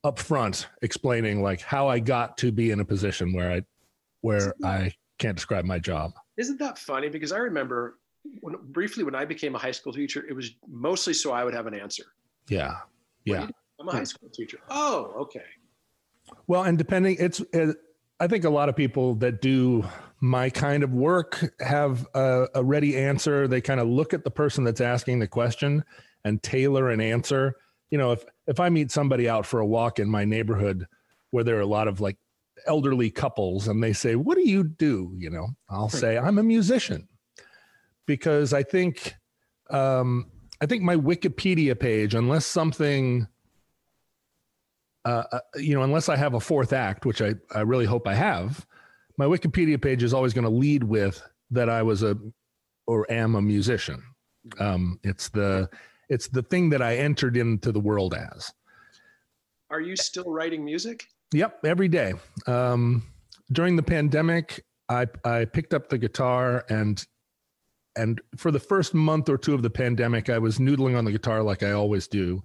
up 0.04 0.18
front 0.18 0.68
explaining 0.82 1.42
like 1.42 1.60
how 1.60 1.88
I 1.88 1.98
got 1.98 2.38
to 2.38 2.52
be 2.52 2.70
in 2.70 2.80
a 2.80 2.84
position 2.84 3.32
where 3.32 3.50
I 3.50 3.62
where 4.20 4.54
I 4.64 4.92
can't 5.18 5.36
describe 5.36 5.64
my 5.64 5.78
job. 5.78 6.12
Isn't 6.36 6.58
that 6.58 6.78
funny? 6.78 7.08
Because 7.08 7.32
I 7.32 7.38
remember 7.38 7.98
when, 8.40 8.56
briefly 8.62 9.04
when 9.04 9.14
I 9.14 9.24
became 9.24 9.54
a 9.54 9.58
high 9.58 9.72
school 9.72 9.92
teacher, 9.92 10.24
it 10.28 10.32
was 10.32 10.50
mostly 10.68 11.14
so 11.14 11.32
I 11.32 11.44
would 11.44 11.54
have 11.54 11.66
an 11.66 11.74
answer. 11.74 12.04
Yeah. 12.48 12.76
Yeah. 13.24 13.48
I'm 13.80 13.88
a 13.88 13.92
high 13.92 14.04
school 14.04 14.30
teacher. 14.30 14.58
Oh, 14.70 15.12
okay. 15.20 15.44
Well, 16.46 16.64
and 16.64 16.78
depending, 16.78 17.16
it's, 17.18 17.40
it, 17.52 17.76
I 18.18 18.26
think 18.26 18.44
a 18.44 18.50
lot 18.50 18.68
of 18.68 18.76
people 18.76 19.14
that 19.16 19.42
do 19.42 19.84
my 20.20 20.48
kind 20.48 20.82
of 20.82 20.92
work 20.92 21.52
have 21.60 22.06
a, 22.14 22.48
a 22.54 22.64
ready 22.64 22.96
answer. 22.96 23.46
They 23.46 23.60
kind 23.60 23.80
of 23.80 23.88
look 23.88 24.14
at 24.14 24.24
the 24.24 24.30
person 24.30 24.64
that's 24.64 24.80
asking 24.80 25.18
the 25.18 25.28
question 25.28 25.84
and 26.24 26.42
tailor 26.42 26.90
an 26.90 27.00
answer. 27.00 27.56
You 27.90 27.98
know, 27.98 28.12
if 28.12 28.24
if 28.46 28.58
I 28.58 28.68
meet 28.70 28.90
somebody 28.90 29.28
out 29.28 29.44
for 29.44 29.60
a 29.60 29.66
walk 29.66 29.98
in 29.98 30.08
my 30.08 30.24
neighborhood 30.24 30.86
where 31.30 31.44
there 31.44 31.56
are 31.58 31.60
a 31.60 31.66
lot 31.66 31.88
of 31.88 32.00
like 32.00 32.16
elderly 32.66 33.10
couples 33.10 33.68
and 33.68 33.82
they 33.82 33.92
say, 33.92 34.16
"What 34.16 34.36
do 34.36 34.48
you 34.48 34.64
do?" 34.64 35.12
You 35.18 35.30
know, 35.30 35.48
I'll 35.68 35.88
say, 35.88 36.16
"I'm 36.16 36.38
a 36.38 36.42
musician." 36.42 37.08
Because 38.06 38.52
I 38.52 38.62
think 38.62 39.14
um, 39.70 40.30
I 40.60 40.66
think 40.66 40.82
my 40.82 40.96
Wikipedia 40.96 41.78
page, 41.78 42.14
unless 42.14 42.46
something, 42.46 43.26
uh, 45.04 45.24
uh, 45.30 45.38
you 45.56 45.74
know, 45.74 45.82
unless 45.82 46.08
I 46.08 46.16
have 46.16 46.34
a 46.34 46.40
fourth 46.40 46.72
act, 46.72 47.04
which 47.04 47.20
I, 47.20 47.34
I 47.54 47.60
really 47.60 47.84
hope 47.84 48.06
I 48.06 48.14
have, 48.14 48.66
my 49.18 49.26
Wikipedia 49.26 49.80
page 49.80 50.02
is 50.02 50.14
always 50.14 50.32
going 50.32 50.44
to 50.44 50.50
lead 50.50 50.84
with 50.84 51.22
that 51.50 51.68
I 51.68 51.82
was 51.82 52.02
a 52.02 52.16
or 52.86 53.10
am 53.10 53.34
a 53.34 53.42
musician. 53.42 54.02
Um, 54.58 54.98
it's 55.02 55.28
the 55.30 55.68
it's 56.08 56.28
the 56.28 56.42
thing 56.42 56.70
that 56.70 56.80
I 56.82 56.96
entered 56.96 57.36
into 57.36 57.72
the 57.72 57.80
world 57.80 58.14
as. 58.14 58.52
Are 59.70 59.80
you 59.80 59.96
still 59.96 60.30
writing 60.30 60.64
music? 60.64 61.08
Yep, 61.32 61.64
every 61.64 61.88
day. 61.88 62.14
Um, 62.46 63.02
during 63.50 63.74
the 63.76 63.82
pandemic, 63.82 64.64
I 64.88 65.06
I 65.24 65.44
picked 65.44 65.74
up 65.74 65.88
the 65.88 65.98
guitar 65.98 66.64
and 66.68 67.04
and 67.96 68.20
for 68.36 68.50
the 68.50 68.60
first 68.60 68.94
month 68.94 69.28
or 69.28 69.38
two 69.38 69.54
of 69.54 69.62
the 69.62 69.70
pandemic, 69.70 70.28
I 70.28 70.38
was 70.38 70.58
noodling 70.58 70.96
on 70.96 71.04
the 71.04 71.12
guitar 71.12 71.42
like 71.42 71.62
I 71.62 71.72
always 71.72 72.06
do. 72.06 72.42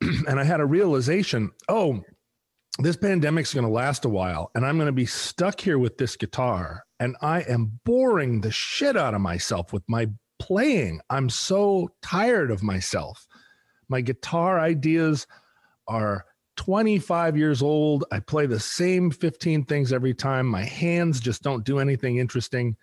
and 0.00 0.38
I 0.40 0.44
had 0.44 0.60
a 0.60 0.66
realization 0.66 1.50
oh, 1.68 2.02
this 2.78 2.96
pandemic's 2.96 3.52
going 3.52 3.66
to 3.66 3.70
last 3.70 4.06
a 4.06 4.08
while, 4.08 4.50
and 4.54 4.64
I'm 4.64 4.76
going 4.76 4.86
to 4.86 4.92
be 4.92 5.06
stuck 5.06 5.60
here 5.60 5.78
with 5.78 5.98
this 5.98 6.16
guitar. 6.16 6.84
And 6.98 7.16
I 7.20 7.42
am 7.42 7.78
boring 7.84 8.40
the 8.40 8.50
shit 8.50 8.96
out 8.96 9.14
of 9.14 9.20
myself 9.20 9.72
with 9.72 9.82
my 9.88 10.08
playing. 10.38 11.00
I'm 11.10 11.28
so 11.28 11.90
tired 12.00 12.50
of 12.50 12.62
myself. 12.62 13.26
My 13.88 14.00
guitar 14.00 14.58
ideas 14.58 15.26
are 15.86 16.24
25 16.56 17.36
years 17.36 17.60
old. 17.60 18.04
I 18.10 18.20
play 18.20 18.46
the 18.46 18.60
same 18.60 19.10
15 19.10 19.64
things 19.64 19.92
every 19.92 20.14
time. 20.14 20.46
My 20.46 20.64
hands 20.64 21.20
just 21.20 21.42
don't 21.42 21.64
do 21.64 21.78
anything 21.78 22.16
interesting 22.16 22.76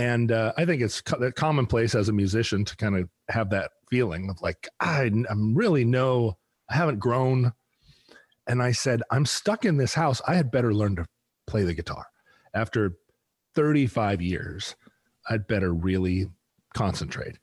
and 0.00 0.32
uh, 0.32 0.54
I 0.56 0.64
think 0.64 0.80
it's 0.80 1.02
co- 1.02 1.30
commonplace 1.32 1.94
as 1.94 2.08
a 2.08 2.12
musician 2.14 2.64
to 2.64 2.74
kind 2.76 2.96
of 2.96 3.06
have 3.28 3.50
that 3.50 3.70
feeling 3.90 4.30
of 4.30 4.40
like 4.40 4.66
I, 4.80 5.10
I'm 5.28 5.54
really 5.54 5.84
no, 5.84 6.38
I 6.70 6.76
haven't 6.76 7.00
grown. 7.00 7.52
And 8.48 8.62
I 8.62 8.72
said, 8.72 9.02
I'm 9.10 9.26
stuck 9.26 9.66
in 9.66 9.76
this 9.76 9.92
house. 9.92 10.22
I 10.26 10.36
had 10.36 10.50
better 10.50 10.72
learn 10.72 10.96
to 10.96 11.06
play 11.46 11.64
the 11.64 11.74
guitar. 11.74 12.06
After 12.54 12.96
35 13.54 14.22
years, 14.22 14.74
I'd 15.28 15.46
better 15.46 15.74
really 15.74 16.28
concentrate. 16.72 17.36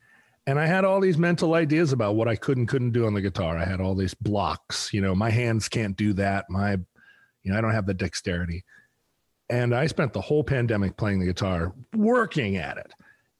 And 0.48 0.58
I 0.58 0.66
had 0.66 0.84
all 0.84 1.00
these 1.00 1.16
mental 1.16 1.54
ideas 1.54 1.92
about 1.92 2.16
what 2.16 2.26
I 2.26 2.34
could 2.34 2.58
and 2.58 2.66
couldn't 2.66 2.90
do 2.90 3.06
on 3.06 3.14
the 3.14 3.20
guitar. 3.20 3.56
I 3.56 3.66
had 3.66 3.80
all 3.80 3.94
these 3.94 4.14
blocks. 4.14 4.92
You 4.92 5.00
know, 5.00 5.14
my 5.14 5.30
hands 5.30 5.68
can't 5.68 5.96
do 5.96 6.12
that. 6.14 6.46
My, 6.50 6.72
you 6.72 7.52
know, 7.52 7.56
I 7.56 7.60
don't 7.60 7.74
have 7.74 7.86
the 7.86 7.94
dexterity. 7.94 8.64
And 9.50 9.74
I 9.74 9.86
spent 9.86 10.12
the 10.12 10.20
whole 10.20 10.44
pandemic 10.44 10.96
playing 10.96 11.20
the 11.20 11.26
guitar, 11.26 11.72
working 11.94 12.56
at 12.56 12.76
it. 12.76 12.92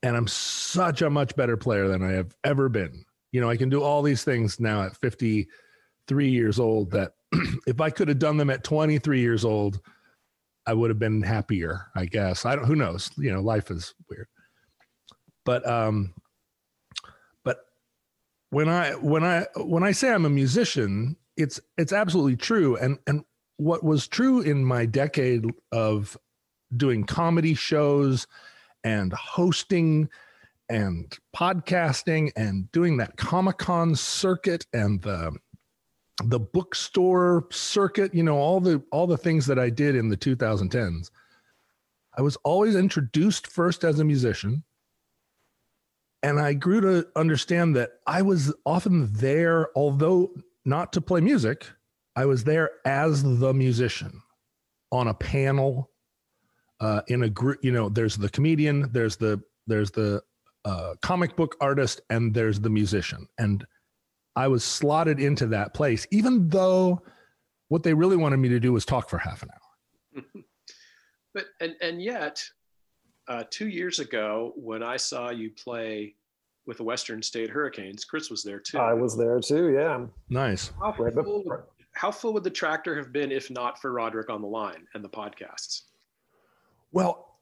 And 0.03 0.17
I'm 0.17 0.29
such 0.29 1.03
a 1.03 1.11
much 1.11 1.37
better 1.37 1.57
player 1.57 1.89
than 1.89 2.03
I 2.03 2.13
have 2.13 2.35
ever 2.45 2.69
been. 2.69 3.05
You 3.33 3.41
know, 3.41 3.51
I 3.51 3.57
can 3.57 3.69
do 3.69 3.83
all 3.83 4.03
these 4.03 4.25
things 4.25 4.59
now 4.59 4.83
at 4.83 4.97
53 4.97 6.29
years 6.31 6.59
old 6.59 6.91
that 6.93 7.13
if 7.67 7.81
I 7.81 7.91
could 7.91 8.09
have 8.09 8.19
done 8.19 8.37
them 8.37 8.49
at 8.49 8.65
23 8.65 9.21
years 9.21 9.45
old, 9.45 9.81
I 10.67 10.73
would 10.73 10.91
have 10.91 10.99
been 10.99 11.23
happier, 11.23 11.87
I 11.95 12.07
guess. 12.07 12.47
I 12.47 12.55
don't, 12.55 12.65
who 12.65 12.77
knows? 12.77 13.11
You 13.19 13.33
know, 13.33 13.41
life 13.41 13.71
is 13.71 13.95
weird. 14.09 14.29
But, 15.45 15.67
um, 15.67 16.15
but 17.43 17.59
when 18.51 18.69
I, 18.69 18.93
when 18.93 19.25
I, 19.25 19.47
when 19.57 19.83
I 19.83 19.93
say 19.93 20.13
I'm 20.13 20.27
a 20.27 20.31
musician, 20.31 21.17
it's, 21.37 21.61
it's 21.77 21.93
absolutely 21.93 22.37
true. 22.37 22.77
And, 22.77 22.99
and 23.07 23.25
what 23.59 23.85
was 23.85 24.09
true 24.09 24.41
in 24.41 24.65
my 24.65 24.87
decade 24.87 25.45
of 25.73 26.17
doing 26.77 27.05
comedy 27.05 27.55
shows 27.55 28.27
and 28.85 29.13
hosting 29.13 30.09
and 30.69 31.17
podcasting 31.37 32.31
and 32.37 32.71
doing 32.73 32.97
that 32.97 33.17
Comic 33.17 33.59
Con 33.59 33.95
circuit 33.95 34.67
and 34.73 35.03
the 35.03 35.37
the 36.25 36.41
bookstore 36.41 37.47
circuit, 37.51 38.13
you 38.13 38.23
know, 38.23 38.37
all 38.37 38.61
the 38.61 38.83
all 38.91 39.07
the 39.07 39.17
things 39.17 39.47
that 39.47 39.59
I 39.59 39.71
did 39.71 39.95
in 39.95 40.09
the 40.09 40.17
2010s. 40.17 41.11
I 42.17 42.23
was 42.23 42.37
always 42.45 42.75
introduced 42.75 43.47
first 43.47 43.85
as 43.85 44.01
a 44.01 44.05
musician. 44.05 44.65
And 46.21 46.41
I 46.41 46.53
grew 46.53 46.81
to 46.81 47.07
understand 47.15 47.77
that 47.77 47.91
I 48.05 48.23
was 48.23 48.53
often 48.67 49.13
there, 49.13 49.69
although 49.77 50.33
not 50.65 50.93
to 50.95 51.01
play 51.01 51.21
music, 51.21 51.67
I 52.19 52.27
was 52.27 52.43
there 52.43 52.71
as 52.85 53.23
the 53.23 53.55
musician 53.55 54.21
on 54.91 55.07
a 55.07 55.15
panel, 55.15 55.89
uh, 56.81 57.03
in 57.07 57.23
a 57.23 57.29
group. 57.29 57.61
You 57.63 57.71
know, 57.71 57.89
there's 57.89 58.17
the 58.17 58.29
comedian, 58.29 58.91
there's 58.91 59.17
the 59.17 59.41
there's 59.69 59.93
the 59.93 60.21
uh, 60.65 60.95
comic 61.01 61.37
book 61.37 61.55
artist, 61.61 62.01
and 62.11 62.35
there's 62.35 62.59
the 62.59 62.71
musician. 62.71 63.29
And 63.39 63.65
I 64.35 64.49
was 64.49 64.65
slotted 64.65 65.21
into 65.21 65.47
that 65.47 65.75
place, 65.75 66.09
even 66.11 66.49
though 66.49 67.01
what 67.69 67.85
they 67.85 67.95
really 67.95 68.17
wanted 68.17 68.39
me 68.39 68.49
to 68.49 68.59
do 68.59 68.73
was 68.73 68.85
talk 68.85 69.09
for 69.09 69.19
half 69.19 69.45
an 69.45 69.51
hour. 69.55 70.25
but 71.35 71.45
and 71.61 71.77
and 71.81 72.03
yet, 72.03 72.43
uh, 73.29 73.45
two 73.49 73.69
years 73.69 74.01
ago, 74.01 74.55
when 74.57 74.83
I 74.83 74.97
saw 74.97 75.31
you 75.31 75.51
play 75.51 76.17
with 76.67 76.79
the 76.79 76.85
Western 76.85 77.23
State 77.23 77.49
Hurricanes, 77.49 78.05
Chris 78.05 78.29
was 78.29 78.43
there 78.43 78.59
too. 78.59 78.79
I 78.79 78.93
was 78.93 79.17
there 79.17 79.39
too. 79.39 79.71
Yeah. 79.71 80.05
Nice. 80.29 80.73
How 80.81 80.93
full, 80.93 81.45
how 81.99 82.13
full 82.13 82.33
would 82.33 82.45
the 82.45 82.51
tractor 82.51 82.97
have 82.97 83.13
been 83.13 83.33
if 83.33 83.51
not 83.51 83.81
for 83.81 83.93
Roderick 83.93 84.31
on 84.31 84.41
the 84.41 84.47
line 84.47 84.87
and 84.95 85.05
the 85.05 85.09
podcasts? 85.09 85.83
Well, 86.93 87.35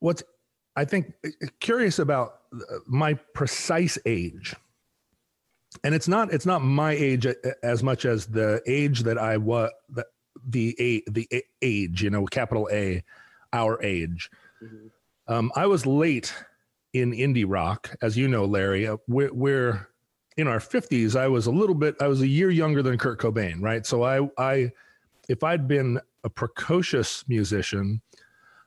what's 0.00 0.22
I 0.74 0.84
think 0.84 1.12
curious 1.60 1.98
about 1.98 2.40
my 2.86 3.14
precise 3.34 3.98
age 4.06 4.56
and 5.84 5.94
it's 5.94 6.08
not 6.08 6.32
it's 6.32 6.46
not 6.46 6.62
my 6.62 6.92
age 6.92 7.26
as 7.62 7.82
much 7.82 8.04
as 8.04 8.26
the 8.26 8.62
age 8.66 9.02
that 9.02 9.18
I 9.18 9.36
was 9.36 9.70
the 9.88 10.06
the 10.48 10.74
a 10.78 11.10
the 11.10 11.28
age 11.62 12.02
you 12.02 12.10
know 12.10 12.24
capital 12.26 12.68
A 12.72 13.02
our 13.52 13.82
age. 13.82 14.30
Mm-hmm. 14.62 14.86
Um, 15.28 15.52
I 15.56 15.66
was 15.66 15.86
late 15.86 16.32
in 16.92 17.12
indie 17.12 17.44
rock, 17.46 17.94
as 18.00 18.16
you 18.16 18.28
know, 18.28 18.44
Larry. 18.44 18.86
Uh, 18.86 18.96
we're, 19.08 19.32
we're 19.32 19.88
in 20.36 20.48
our 20.48 20.60
fifties. 20.60 21.16
I 21.16 21.28
was 21.28 21.46
a 21.46 21.50
little 21.50 21.74
bit. 21.74 21.96
I 22.00 22.08
was 22.08 22.20
a 22.20 22.28
year 22.28 22.50
younger 22.50 22.82
than 22.82 22.98
Kurt 22.98 23.20
Cobain, 23.20 23.60
right? 23.60 23.84
So 23.86 24.02
I 24.02 24.28
I 24.38 24.72
if 25.28 25.42
I'd 25.42 25.66
been 25.66 26.00
a 26.24 26.30
precocious 26.30 27.24
musician, 27.28 28.00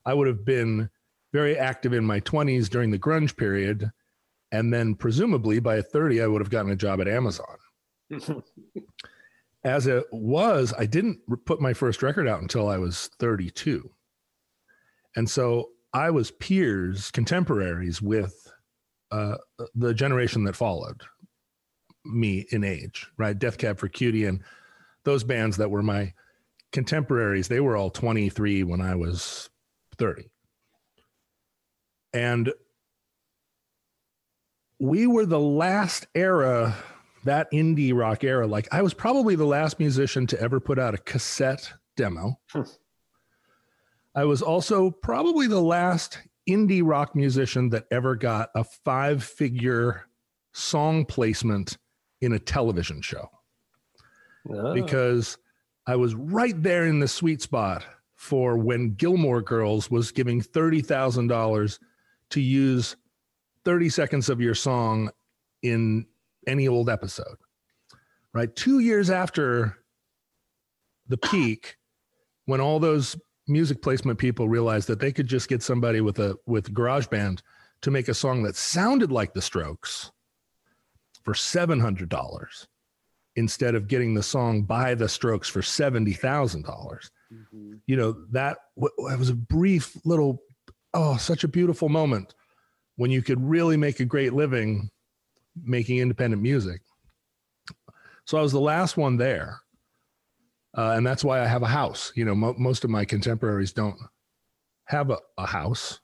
I 0.05 0.13
would 0.13 0.27
have 0.27 0.45
been 0.45 0.89
very 1.31 1.57
active 1.57 1.93
in 1.93 2.03
my 2.03 2.19
20s 2.21 2.69
during 2.69 2.89
the 2.89 2.97
grunge 2.97 3.37
period 3.37 3.91
and 4.51 4.73
then 4.73 4.95
presumably 4.95 5.59
by 5.59 5.81
30, 5.81 6.21
I 6.21 6.27
would 6.27 6.41
have 6.41 6.49
gotten 6.49 6.71
a 6.71 6.75
job 6.75 7.01
at 7.01 7.07
Amazon. 7.07 7.57
As 9.63 9.87
it 9.87 10.05
was, 10.11 10.73
I 10.77 10.85
didn't 10.85 11.19
put 11.45 11.61
my 11.61 11.73
first 11.73 12.01
record 12.01 12.27
out 12.27 12.41
until 12.41 12.67
I 12.67 12.77
was 12.77 13.09
32. 13.19 13.89
And 15.15 15.29
so 15.29 15.69
I 15.93 16.09
was 16.11 16.31
peers, 16.31 17.11
contemporaries 17.11 18.01
with 18.01 18.51
uh, 19.11 19.37
the 19.75 19.93
generation 19.93 20.43
that 20.45 20.55
followed 20.55 21.01
me 22.05 22.45
in 22.51 22.63
age, 22.63 23.07
right? 23.17 23.37
Death 23.37 23.57
Cab 23.57 23.77
for 23.77 23.87
Cutie 23.87 24.25
and 24.25 24.41
those 25.03 25.23
bands 25.23 25.57
that 25.57 25.71
were 25.71 25.83
my 25.83 26.13
contemporaries, 26.71 27.47
they 27.47 27.59
were 27.59 27.75
all 27.75 27.89
23 27.89 28.63
when 28.63 28.81
I 28.81 28.95
was 28.95 29.49
30. 29.97 30.29
And 32.13 32.51
we 34.79 35.07
were 35.07 35.25
the 35.25 35.39
last 35.39 36.07
era 36.15 36.75
that 37.25 37.51
indie 37.51 37.93
rock 37.93 38.23
era 38.23 38.47
like 38.47 38.67
i 38.71 38.81
was 38.81 38.93
probably 38.93 39.35
the 39.35 39.45
last 39.45 39.77
musician 39.77 40.25
to 40.25 40.39
ever 40.39 40.59
put 40.59 40.79
out 40.79 40.93
a 40.93 40.97
cassette 40.99 41.73
demo 41.97 42.39
hmm. 42.51 42.61
i 44.15 44.23
was 44.23 44.41
also 44.41 44.89
probably 44.89 45.45
the 45.45 45.61
last 45.61 46.17
indie 46.49 46.81
rock 46.81 47.15
musician 47.15 47.69
that 47.69 47.85
ever 47.91 48.15
got 48.15 48.49
a 48.55 48.63
five 48.63 49.21
figure 49.21 50.05
song 50.53 51.05
placement 51.05 51.77
in 52.21 52.33
a 52.33 52.39
television 52.39 53.01
show 53.01 53.29
oh. 54.49 54.73
because 54.73 55.37
i 55.87 55.95
was 55.95 56.15
right 56.15 56.61
there 56.61 56.85
in 56.85 56.99
the 56.99 57.07
sweet 57.07 57.41
spot 57.41 57.85
for 58.15 58.57
when 58.57 58.93
gilmore 58.95 59.41
girls 59.41 59.89
was 59.89 60.11
giving 60.11 60.41
$30000 60.41 61.79
to 62.31 62.41
use 62.41 62.95
30 63.65 63.89
seconds 63.89 64.29
of 64.29 64.41
your 64.41 64.55
song 64.55 65.09
in 65.61 66.05
any 66.47 66.67
old 66.67 66.89
episode, 66.89 67.37
right? 68.33 68.55
Two 68.55 68.79
years 68.79 69.09
after 69.09 69.77
the 71.07 71.17
peak, 71.17 71.77
when 72.45 72.61
all 72.61 72.79
those 72.79 73.15
music 73.47 73.81
placement 73.81 74.19
people 74.19 74.47
realized 74.47 74.87
that 74.87 74.99
they 74.99 75.11
could 75.11 75.27
just 75.27 75.49
get 75.49 75.63
somebody 75.63 76.01
with 76.01 76.19
a 76.19 76.35
with 76.45 76.73
GarageBand 76.73 77.41
to 77.81 77.91
make 77.91 78.07
a 78.07 78.13
song 78.13 78.43
that 78.43 78.55
sounded 78.55 79.11
like 79.11 79.33
The 79.33 79.41
Strokes 79.41 80.11
for 81.29 81.35
seven 81.35 81.79
hundred 81.79 82.09
dollars 82.09 82.67
instead 83.35 83.75
of 83.75 83.87
getting 83.87 84.15
the 84.15 84.23
song 84.23 84.63
by 84.63 84.95
The 84.95 85.07
Strokes 85.07 85.47
for 85.47 85.61
seventy 85.61 86.13
thousand 86.13 86.63
dollars. 86.63 87.11
Mm-hmm. 87.31 87.73
You 87.85 87.97
know 87.97 88.25
that 88.31 88.57
w- 88.75 89.15
was 89.15 89.29
a 89.29 89.35
brief 89.35 89.95
little, 90.05 90.41
oh, 90.95 91.17
such 91.17 91.43
a 91.43 91.47
beautiful 91.47 91.87
moment 91.87 92.33
when 92.95 93.11
you 93.11 93.21
could 93.21 93.39
really 93.47 93.77
make 93.77 93.99
a 93.99 94.05
great 94.05 94.33
living 94.33 94.89
making 95.55 95.99
independent 95.99 96.41
music. 96.41 96.81
So 98.25 98.39
I 98.39 98.41
was 98.41 98.51
the 98.51 98.59
last 98.59 98.97
one 98.97 99.15
there. 99.15 99.59
Uh, 100.75 100.93
and 100.97 101.05
that's 101.05 101.23
why 101.23 101.41
I 101.41 101.45
have 101.45 101.61
a 101.61 101.67
house. 101.67 102.11
You 102.15 102.25
know, 102.25 102.33
mo- 102.33 102.55
most 102.57 102.83
of 102.83 102.89
my 102.89 103.05
contemporaries 103.05 103.71
don't 103.71 103.99
have 104.85 105.11
a, 105.11 105.19
a 105.37 105.45
house. 105.45 105.99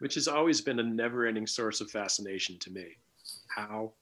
Which 0.00 0.16
has 0.16 0.28
always 0.28 0.60
been 0.60 0.80
a 0.80 0.82
never 0.82 1.24
ending 1.24 1.46
source 1.46 1.80
of 1.80 1.90
fascination 1.90 2.58
to 2.58 2.70
me. 2.70 2.88
How 3.48 3.94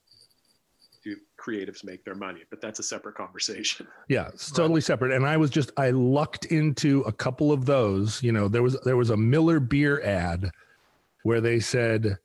do 1.05 1.17
creatives 1.39 1.85
make 1.85 2.05
their 2.05 2.15
money? 2.15 2.41
But 2.51 2.61
that's 2.61 2.79
a 2.79 2.83
separate 2.83 3.15
conversation. 3.15 3.87
Yeah, 4.09 4.29
it's 4.29 4.51
totally 4.51 4.81
separate. 4.81 5.13
And 5.13 5.27
I 5.27 5.37
was 5.37 5.51
just, 5.51 5.71
I 5.77 5.91
lucked 5.91 6.47
into 6.47 7.01
a 7.03 7.13
couple 7.13 7.53
of 7.53 7.65
those. 7.65 8.23
You 8.23 8.33
know, 8.33 8.49
there 8.49 8.63
was, 8.63 8.79
there 8.85 8.97
was 8.97 9.11
a 9.11 9.17
Miller 9.17 9.61
beer 9.61 10.03
ad 10.03 10.51
where 11.23 11.41
they 11.41 11.61
said, 11.61 12.19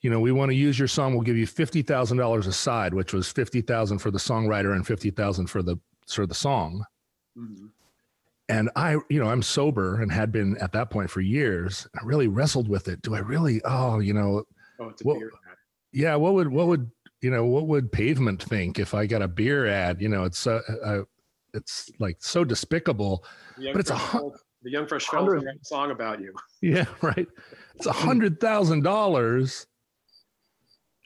you 0.00 0.10
know, 0.10 0.20
we 0.20 0.32
want 0.32 0.50
to 0.50 0.54
use 0.54 0.78
your 0.78 0.88
song. 0.88 1.12
We'll 1.12 1.22
give 1.22 1.36
you 1.36 1.46
fifty 1.46 1.82
thousand 1.82 2.18
dollars 2.18 2.46
a 2.46 2.52
side 2.52 2.94
which 2.94 3.12
was 3.12 3.30
fifty 3.30 3.60
thousand 3.60 3.98
for 3.98 4.10
the 4.10 4.18
songwriter 4.18 4.74
and 4.74 4.86
fifty 4.86 5.10
thousand 5.10 5.48
for 5.48 5.62
the 5.62 5.76
for 6.06 6.26
the 6.26 6.34
song. 6.34 6.84
Mm-hmm. 7.36 7.66
And 8.50 8.70
I, 8.76 8.96
you 9.10 9.22
know, 9.22 9.28
I'm 9.28 9.42
sober 9.42 10.00
and 10.00 10.10
had 10.10 10.32
been 10.32 10.56
at 10.58 10.72
that 10.72 10.88
point 10.88 11.10
for 11.10 11.20
years. 11.20 11.86
I 11.94 12.04
really 12.04 12.28
wrestled 12.28 12.68
with 12.68 12.88
it. 12.88 13.02
Do 13.02 13.14
I 13.14 13.18
really? 13.18 13.60
Oh, 13.64 13.98
you 13.98 14.14
know, 14.14 14.44
oh, 14.80 14.88
it's 14.88 15.02
a 15.02 15.04
what, 15.04 15.18
yeah. 15.92 16.14
What 16.14 16.34
would 16.34 16.48
what 16.48 16.68
would 16.68 16.90
you 17.20 17.30
know? 17.30 17.44
What 17.44 17.66
would 17.66 17.92
Pavement 17.92 18.42
think 18.42 18.78
if 18.78 18.94
I 18.94 19.06
got 19.06 19.22
a 19.22 19.28
beer 19.28 19.66
ad? 19.66 20.00
You 20.00 20.08
know, 20.08 20.24
it's 20.24 20.46
uh, 20.46 20.60
uh 20.84 21.02
it's 21.54 21.90
like 21.98 22.16
so 22.20 22.44
despicable, 22.44 23.24
but 23.56 23.76
it's 23.76 23.90
a 23.90 23.96
the 24.62 24.70
young 24.70 24.86
fresh 24.86 25.06
fellow 25.06 25.40
song 25.62 25.90
about 25.90 26.20
you. 26.20 26.34
Yeah, 26.60 26.86
right. 27.02 27.28
It's 27.76 27.86
a 27.86 27.92
hundred 27.92 28.40
thousand 28.40 28.82
dollars 28.82 29.68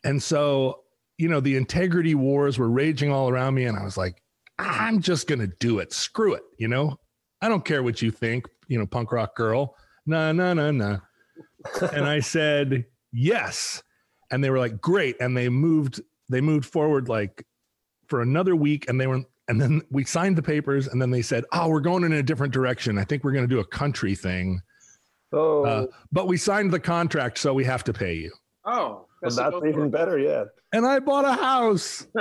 and 0.05 0.23
so, 0.23 0.83
you 1.19 1.29
know, 1.29 1.41
the 1.41 1.57
integrity 1.57 2.15
wars 2.15 2.59
were 2.59 2.71
raging 2.71 3.13
all 3.13 3.29
around 3.29 3.55
me. 3.55 3.65
And 3.65 3.79
I 3.79 3.85
was 3.85 3.97
like, 3.97 4.23
I'm 4.59 5.01
just 5.01 5.27
going 5.27 5.41
to 5.41 5.53
do 5.61 5.79
it. 5.79 5.93
Screw 5.93 6.35
it. 6.35 6.43
You 6.59 6.69
know, 6.69 6.99
I 7.41 7.49
don't 7.49 7.65
care 7.65 7.83
what 7.83 8.03
you 8.03 8.11
think, 8.11 8.47
you 8.69 8.79
know, 8.79 8.87
punk 8.87 9.13
rock 9.13 9.37
girl. 9.37 9.77
No, 10.07 10.33
no, 10.33 10.53
no, 10.53 10.71
no. 10.71 10.99
and 11.93 12.05
I 12.05 12.21
said, 12.21 12.85
yes. 13.13 13.83
And 14.33 14.43
they 14.43 14.51
were 14.51 14.59
like, 14.59 14.81
great. 14.81 15.17
And 15.21 15.37
they 15.37 15.49
moved, 15.49 16.01
they 16.29 16.41
moved 16.41 16.67
forward 16.67 17.09
like 17.09 17.45
for 18.09 18.23
another 18.23 18.57
week. 18.57 18.89
And 18.89 19.01
they 19.01 19.07
were, 19.07 19.23
and 19.49 19.61
then 19.61 19.83
we 19.91 20.05
signed 20.05 20.37
the 20.37 20.43
papers. 20.43 20.89
And 20.89 21.01
then 21.01 21.11
they 21.11 21.23
said, 21.23 21.45
oh, 21.53 21.69
we're 21.69 21.81
going 21.81 22.05
in 22.05 22.13
a 22.13 22.23
different 22.23 22.53
direction. 22.53 22.99
I 22.99 23.05
think 23.05 23.23
we're 23.23 23.33
going 23.33 23.49
to 23.49 23.55
do 23.55 23.61
a 23.61 23.67
country 23.67 24.15
thing. 24.15 24.61
Oh. 25.33 25.65
Uh, 25.65 25.87
but 26.11 26.27
we 26.27 26.37
signed 26.37 26.73
the 26.73 26.81
contract, 26.81 27.39
so 27.39 27.55
we 27.55 27.65
have 27.65 27.85
to 27.85 27.93
pay 27.93 28.15
you. 28.15 28.33
Oh, 28.65 29.07
that's, 29.23 29.37
that's 29.37 29.57
even 29.67 29.91
better. 29.91 30.19
Yeah. 30.19 30.45
And 30.73 30.87
I 30.87 30.99
bought 30.99 31.25
a 31.25 31.33
house. 31.33 32.07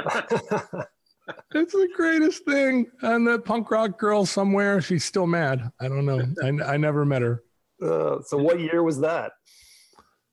it's 1.53 1.73
the 1.73 1.89
greatest 1.95 2.45
thing. 2.45 2.87
And 3.01 3.27
the 3.27 3.39
punk 3.39 3.71
rock 3.71 3.97
girl 3.99 4.25
somewhere, 4.25 4.81
she's 4.81 5.05
still 5.05 5.27
mad. 5.27 5.71
I 5.79 5.87
don't 5.87 6.05
know. 6.05 6.21
I, 6.43 6.73
I 6.73 6.77
never 6.77 7.05
met 7.05 7.21
her. 7.21 7.43
Uh, 7.81 8.21
so 8.21 8.37
what 8.37 8.59
year 8.59 8.83
was 8.83 8.99
that? 8.99 9.31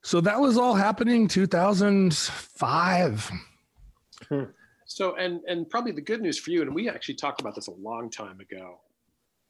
So 0.02 0.20
that 0.20 0.40
was 0.40 0.56
all 0.56 0.74
happening 0.74 1.28
2005. 1.28 3.30
Hmm. 4.28 4.44
So 4.86 5.16
and 5.16 5.40
and 5.46 5.68
probably 5.68 5.92
the 5.92 6.00
good 6.00 6.22
news 6.22 6.38
for 6.38 6.50
you, 6.50 6.62
and 6.62 6.74
we 6.74 6.88
actually 6.88 7.16
talked 7.16 7.40
about 7.40 7.54
this 7.54 7.68
a 7.68 7.72
long 7.72 8.10
time 8.10 8.40
ago. 8.40 8.80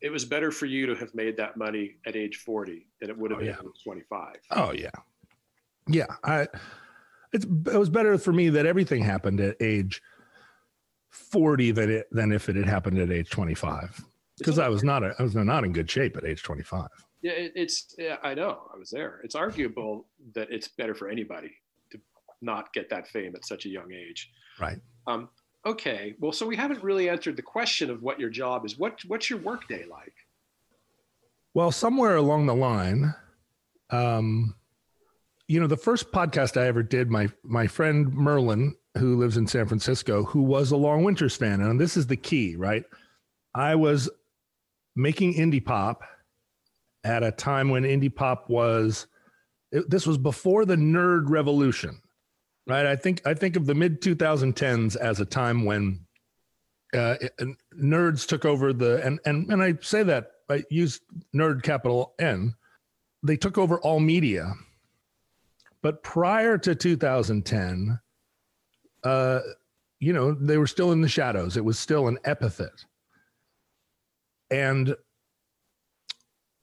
It 0.00 0.10
was 0.10 0.24
better 0.24 0.50
for 0.50 0.66
you 0.66 0.86
to 0.86 0.94
have 0.94 1.14
made 1.14 1.36
that 1.38 1.56
money 1.56 1.96
at 2.06 2.14
age 2.14 2.36
40 2.36 2.86
than 3.00 3.10
it 3.10 3.18
would 3.18 3.32
have 3.32 3.38
oh, 3.38 3.44
been 3.44 3.50
yeah. 3.50 3.54
at 3.54 3.82
25. 3.82 4.36
Oh 4.52 4.72
yeah. 4.72 4.90
Yeah. 5.88 6.06
I 6.24 6.46
it's 7.32 7.44
it 7.44 7.78
was 7.78 7.90
better 7.90 8.16
for 8.18 8.32
me 8.32 8.48
that 8.50 8.66
everything 8.66 9.02
happened 9.02 9.40
at 9.40 9.56
age 9.60 10.02
40 11.10 11.72
than 11.72 11.90
it 11.90 12.06
than 12.10 12.32
if 12.32 12.48
it 12.48 12.56
had 12.56 12.66
happened 12.66 12.98
at 12.98 13.10
age 13.10 13.30
25 13.30 14.04
because 14.38 14.58
I 14.58 14.68
was 14.68 14.84
not 14.84 15.02
a, 15.02 15.14
I 15.18 15.22
was 15.22 15.34
not 15.34 15.64
in 15.64 15.72
good 15.72 15.90
shape 15.90 16.16
at 16.16 16.24
age 16.24 16.42
25. 16.42 16.88
Yeah, 17.22 17.32
it, 17.32 17.52
it's 17.54 17.94
yeah, 17.98 18.16
I 18.22 18.34
know 18.34 18.62
I 18.72 18.78
was 18.78 18.90
there. 18.90 19.20
It's 19.24 19.34
arguable 19.34 20.06
that 20.34 20.48
it's 20.50 20.68
better 20.68 20.94
for 20.94 21.08
anybody 21.08 21.52
to 21.90 22.00
not 22.40 22.72
get 22.72 22.88
that 22.90 23.08
fame 23.08 23.34
at 23.34 23.44
such 23.44 23.66
a 23.66 23.68
young 23.68 23.92
age. 23.92 24.30
Right. 24.60 24.80
Um, 25.06 25.28
okay. 25.66 26.14
Well, 26.20 26.32
so 26.32 26.46
we 26.46 26.56
haven't 26.56 26.82
really 26.82 27.08
answered 27.08 27.36
the 27.36 27.42
question 27.42 27.90
of 27.90 28.02
what 28.02 28.20
your 28.20 28.30
job 28.30 28.64
is. 28.64 28.78
What 28.78 29.00
what's 29.06 29.28
your 29.28 29.40
workday 29.40 29.84
like? 29.90 30.14
Well, 31.54 31.72
somewhere 31.72 32.16
along 32.16 32.46
the 32.46 32.54
line, 32.54 33.14
um, 33.90 34.54
you 35.48 35.58
know, 35.58 35.66
the 35.66 35.76
first 35.76 36.12
podcast 36.12 36.60
I 36.60 36.66
ever 36.66 36.82
did, 36.82 37.10
my 37.10 37.28
my 37.42 37.66
friend 37.66 38.12
Merlin, 38.14 38.76
who 38.96 39.16
lives 39.16 39.36
in 39.36 39.46
San 39.46 39.66
Francisco, 39.66 40.22
who 40.22 40.42
was 40.42 40.70
a 40.70 40.76
Long 40.76 41.02
Winters 41.02 41.34
fan, 41.36 41.60
and 41.60 41.80
this 41.80 41.96
is 41.96 42.06
the 42.06 42.16
key, 42.16 42.54
right? 42.54 42.84
I 43.54 43.74
was 43.74 44.08
making 44.94 45.34
indie 45.34 45.64
pop 45.64 46.02
at 47.08 47.22
a 47.22 47.32
time 47.32 47.70
when 47.70 47.82
indie 47.84 48.14
pop 48.14 48.48
was. 48.48 49.06
It, 49.70 49.90
this 49.90 50.06
was 50.06 50.16
before 50.16 50.64
the 50.64 50.76
nerd 50.76 51.28
revolution, 51.28 52.00
right? 52.66 52.86
I 52.86 52.96
think 52.96 53.26
I 53.26 53.34
think 53.34 53.56
of 53.56 53.66
the 53.66 53.74
mid 53.74 54.00
2010s 54.00 54.96
as 54.96 55.20
a 55.20 55.26
time 55.26 55.64
when 55.64 56.00
uh, 56.94 57.16
nerds 57.78 58.26
took 58.26 58.44
over 58.44 58.72
the 58.72 59.04
and 59.04 59.20
and 59.26 59.50
and 59.50 59.62
I 59.62 59.74
say 59.80 60.02
that 60.04 60.30
I 60.48 60.64
use 60.70 61.00
nerd 61.34 61.62
capital 61.62 62.14
N. 62.18 62.54
They 63.22 63.36
took 63.36 63.58
over 63.58 63.78
all 63.80 64.00
media 64.00 64.54
but 65.82 66.02
prior 66.02 66.58
to 66.58 66.74
2010, 66.74 67.98
uh, 69.04 69.40
you 70.00 70.12
know, 70.12 70.32
they 70.32 70.58
were 70.58 70.66
still 70.66 70.92
in 70.92 71.00
the 71.00 71.08
shadows. 71.08 71.56
It 71.56 71.64
was 71.64 71.78
still 71.78 72.08
an 72.08 72.18
epithet. 72.24 72.84
And 74.50 74.96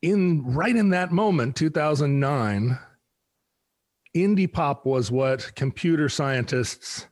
in 0.01 0.43
right 0.45 0.75
in 0.75 0.89
that 0.89 1.11
moment, 1.11 1.55
2009, 1.55 2.77
indie 4.15 4.51
pop 4.51 4.85
was 4.85 5.11
what 5.11 5.53
computer 5.55 6.09
scientists 6.09 7.07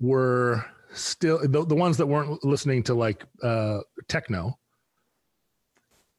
were 0.00 0.64
still 0.92 1.38
the, 1.40 1.64
the 1.64 1.74
ones 1.74 1.96
that 1.96 2.06
weren't 2.06 2.42
listening 2.44 2.82
to 2.84 2.94
like 2.94 3.24
uh, 3.42 3.80
techno 4.08 4.58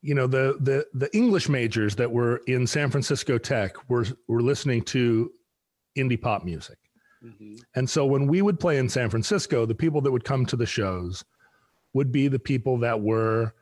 you 0.02 0.16
know 0.16 0.28
the 0.28 0.58
the 0.62 0.86
the 0.94 1.16
English 1.16 1.50
majors 1.50 1.96
that 1.96 2.12
were 2.12 2.38
in 2.48 2.66
San 2.66 2.90
Francisco 2.90 3.38
Tech 3.38 3.76
were 3.90 4.06
were 4.28 4.42
listening 4.42 4.82
to 4.84 5.32
indie 5.98 6.20
pop 6.20 6.46
music. 6.46 6.78
Mm-hmm. 7.24 7.56
And 7.76 7.90
so 7.90 8.06
when 8.06 8.28
we 8.28 8.42
would 8.42 8.60
play 8.60 8.78
in 8.78 8.88
San 8.88 9.10
Francisco, 9.10 9.66
the 9.66 9.76
people 9.76 10.00
that 10.02 10.12
would 10.12 10.24
come 10.24 10.46
to 10.46 10.56
the 10.56 10.66
shows 10.66 11.26
would 11.94 12.12
be 12.12 12.28
the 12.28 12.40
people 12.40 12.78
that 12.78 13.02
were 13.02 13.54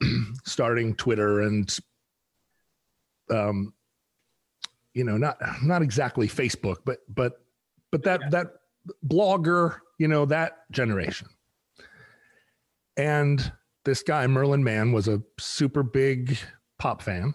starting 0.44 0.94
Twitter 0.94 1.40
and 1.40 1.76
um 3.30 3.72
you 4.94 5.04
know 5.04 5.16
not 5.16 5.38
not 5.62 5.82
exactly 5.82 6.28
Facebook 6.28 6.78
but 6.84 7.00
but 7.08 7.40
but 7.90 8.02
that 8.04 8.20
yeah. 8.22 8.28
that 8.30 8.46
blogger, 9.04 9.78
you 9.98 10.08
know, 10.08 10.24
that 10.26 10.70
generation. 10.70 11.28
And 12.96 13.52
this 13.84 14.02
guy 14.02 14.26
Merlin 14.26 14.64
Mann 14.64 14.92
was 14.92 15.08
a 15.08 15.22
super 15.38 15.82
big 15.82 16.38
pop 16.78 17.02
fan. 17.02 17.34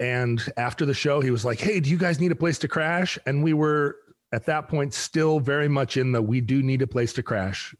And 0.00 0.42
after 0.56 0.84
the 0.84 0.94
show, 0.94 1.20
he 1.20 1.30
was 1.30 1.44
like, 1.44 1.60
Hey, 1.60 1.80
do 1.80 1.88
you 1.90 1.96
guys 1.96 2.20
need 2.20 2.32
a 2.32 2.36
place 2.36 2.58
to 2.58 2.68
crash? 2.68 3.18
And 3.26 3.42
we 3.42 3.52
were 3.52 3.96
at 4.32 4.46
that 4.46 4.68
point 4.68 4.92
still 4.92 5.40
very 5.40 5.68
much 5.68 5.96
in 5.96 6.12
the 6.12 6.20
we 6.20 6.40
do 6.40 6.62
need 6.62 6.82
a 6.82 6.86
place 6.86 7.12
to 7.14 7.22
crash 7.22 7.74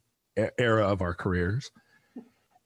era 0.58 0.86
of 0.86 1.02
our 1.02 1.14
careers. 1.14 1.70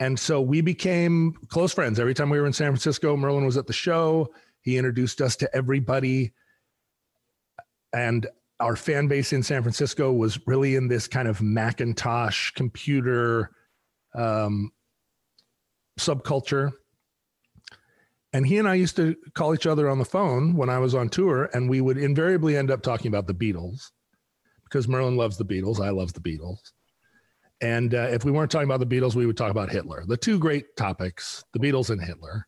And 0.01 0.19
so 0.19 0.41
we 0.41 0.61
became 0.61 1.35
close 1.49 1.73
friends. 1.73 1.99
Every 1.99 2.15
time 2.15 2.31
we 2.31 2.39
were 2.41 2.47
in 2.47 2.53
San 2.53 2.71
Francisco, 2.71 3.17
Merlin 3.17 3.45
was 3.45 3.57
at 3.57 3.67
the 3.67 3.73
show. 3.73 4.33
He 4.61 4.77
introduced 4.77 5.21
us 5.21 5.37
to 5.37 5.57
everybody. 5.57 6.33
And 7.93 8.27
our 8.61 8.77
fan 8.77 9.09
base 9.09 9.33
in 9.33 9.43
San 9.43 9.63
Francisco 9.63 10.13
was 10.13 10.39
really 10.47 10.77
in 10.77 10.89
this 10.89 11.09
kind 11.09 11.29
of 11.29 11.43
Macintosh 11.43 12.51
computer 12.53 13.51
um, 14.15 14.73
subculture. 15.99 16.73
And 18.33 18.47
he 18.47 18.59
and 18.59 18.69
I 18.69 18.75
used 18.75 18.97
to 18.97 19.17
call 19.35 19.55
each 19.55 19.67
other 19.67 19.89
on 19.89 19.99
the 19.99 20.05
phone 20.05 20.55
when 20.55 20.69
I 20.69 20.79
was 20.79 20.95
on 20.95 21.09
tour, 21.09 21.49
and 21.55 21.69
we 21.69 21.81
would 21.81 21.97
invariably 21.97 22.57
end 22.57 22.71
up 22.71 22.83
talking 22.83 23.09
about 23.09 23.27
the 23.27 23.35
Beatles 23.35 23.91
because 24.65 24.87
Merlin 24.87 25.17
loves 25.17 25.39
the 25.39 25.47
Beatles. 25.47 25.81
I 25.81 25.91
love 25.91 26.13
the 26.13 26.21
Beatles. 26.21 26.59
And 27.61 27.95
uh, 27.95 28.09
if 28.11 28.25
we 28.25 28.31
weren't 28.31 28.51
talking 28.51 28.69
about 28.71 28.81
the 28.81 28.87
Beatles, 28.87 29.15
we 29.15 29.27
would 29.27 29.37
talk 29.37 29.51
about 29.51 29.71
Hitler. 29.71 30.05
The 30.07 30.17
two 30.17 30.39
great 30.39 30.77
topics, 30.77 31.45
the 31.53 31.59
Beatles 31.59 31.91
and 31.91 32.01
Hitler. 32.01 32.47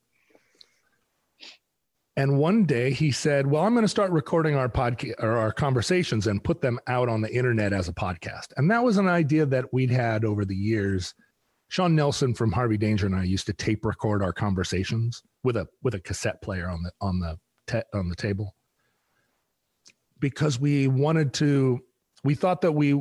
And 2.16 2.38
one 2.38 2.64
day 2.64 2.92
he 2.92 3.10
said, 3.10 3.46
"Well, 3.46 3.64
I'm 3.64 3.72
going 3.72 3.84
to 3.84 3.88
start 3.88 4.10
recording 4.12 4.54
our 4.54 4.68
podcast 4.68 5.14
or 5.22 5.38
our 5.38 5.52
conversations 5.52 6.26
and 6.26 6.42
put 6.42 6.60
them 6.60 6.78
out 6.86 7.08
on 7.08 7.22
the 7.22 7.34
internet 7.34 7.72
as 7.72 7.88
a 7.88 7.92
podcast." 7.92 8.48
And 8.56 8.70
that 8.70 8.84
was 8.84 8.98
an 8.98 9.08
idea 9.08 9.46
that 9.46 9.72
we'd 9.72 9.90
had 9.90 10.24
over 10.24 10.44
the 10.44 10.56
years 10.56 11.14
Sean 11.70 11.94
Nelson 11.94 12.34
from 12.34 12.50
Harvey 12.50 12.76
Danger 12.76 13.06
and 13.06 13.14
I 13.14 13.22
used 13.22 13.46
to 13.46 13.52
tape 13.52 13.84
record 13.84 14.22
our 14.22 14.32
conversations 14.32 15.22
with 15.44 15.56
a 15.56 15.68
with 15.82 15.94
a 15.94 16.00
cassette 16.00 16.42
player 16.42 16.68
on 16.68 16.82
the 16.82 16.90
on 17.00 17.20
the 17.20 17.38
te- 17.68 17.88
on 17.94 18.08
the 18.08 18.16
table 18.16 18.56
because 20.18 20.58
we 20.58 20.88
wanted 20.88 21.32
to 21.34 21.80
we 22.24 22.34
thought 22.34 22.60
that 22.62 22.72
we 22.72 23.00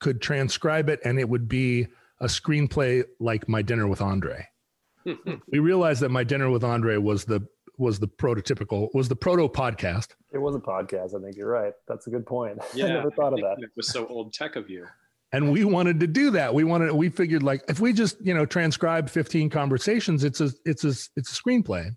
could 0.00 0.20
transcribe 0.20 0.88
it 0.88 1.00
and 1.04 1.18
it 1.18 1.28
would 1.28 1.48
be 1.48 1.86
a 2.20 2.26
screenplay 2.26 3.04
like 3.18 3.48
My 3.48 3.62
Dinner 3.62 3.86
with 3.86 4.00
Andre. 4.00 4.46
we 5.04 5.58
realized 5.58 6.00
that 6.00 6.10
My 6.10 6.24
Dinner 6.24 6.50
with 6.50 6.64
Andre 6.64 6.96
was 6.96 7.24
the 7.24 7.46
was 7.78 7.98
the 7.98 8.08
prototypical 8.08 8.88
was 8.92 9.08
the 9.08 9.16
proto 9.16 9.48
podcast. 9.48 10.08
It 10.32 10.38
was 10.38 10.54
a 10.54 10.58
podcast. 10.58 11.18
I 11.18 11.22
think 11.22 11.36
you're 11.36 11.48
right. 11.48 11.72
That's 11.88 12.06
a 12.06 12.10
good 12.10 12.26
point. 12.26 12.58
Yeah, 12.74 12.86
I 12.86 12.88
never 12.88 13.10
thought 13.10 13.32
of 13.32 13.40
that. 13.40 13.56
It 13.60 13.70
was 13.76 13.88
so 13.88 14.06
old 14.06 14.32
tech 14.32 14.56
of 14.56 14.68
you 14.68 14.86
and 15.32 15.52
we 15.52 15.64
wanted 15.64 16.00
to 16.00 16.06
do 16.06 16.30
that 16.30 16.54
we 16.54 16.64
wanted 16.64 16.92
we 16.92 17.08
figured 17.08 17.42
like 17.42 17.62
if 17.68 17.80
we 17.80 17.92
just 17.92 18.20
you 18.24 18.34
know 18.34 18.44
transcribe 18.44 19.08
15 19.08 19.50
conversations 19.50 20.24
it's 20.24 20.40
a 20.40 20.50
it's 20.64 20.84
a 20.84 20.94
it's 21.16 21.32
a 21.32 21.42
screenplay 21.42 21.90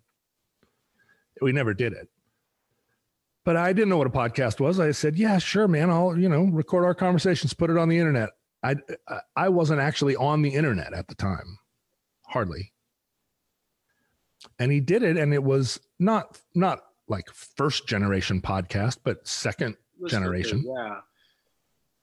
we 1.42 1.52
never 1.52 1.74
did 1.74 1.94
it 1.94 2.08
but 3.44 3.58
i 3.58 3.74
didn't 3.74 3.90
know 3.90 3.98
what 3.98 4.08
a 4.08 4.12
podcast 4.12 4.60
was. 4.60 4.80
I 4.80 4.92
said 4.92 5.16
yeah 5.16 5.38
sure 5.38 5.68
man. 5.68 5.90
I'll 5.90 6.18
you 6.18 6.30
know 6.30 6.44
record 6.44 6.86
our 6.86 6.96
conversations 6.96 7.54
put 7.54 7.70
it 7.70 7.78
on 7.78 7.90
the 7.90 7.98
internet. 7.98 8.30
I 8.64 8.76
i 9.36 9.50
wasn't 9.50 9.82
actually 9.82 10.16
on 10.16 10.42
the 10.42 10.50
internet 10.50 10.94
at 10.94 11.08
the 11.08 11.16
time 11.16 11.60
hardly. 12.28 12.72
And 14.60 14.72
he 14.72 14.80
did 14.80 15.04
it 15.04 15.18
and 15.18 15.34
it 15.34 15.44
was 15.44 15.80
not 16.00 16.40
not 16.56 16.84
like 17.08 17.30
first 17.32 17.88
generation 17.88 18.42
podcast 18.42 18.98
but 19.04 19.28
second 19.28 19.78
generation. 20.08 20.64
yeah. 20.66 21.00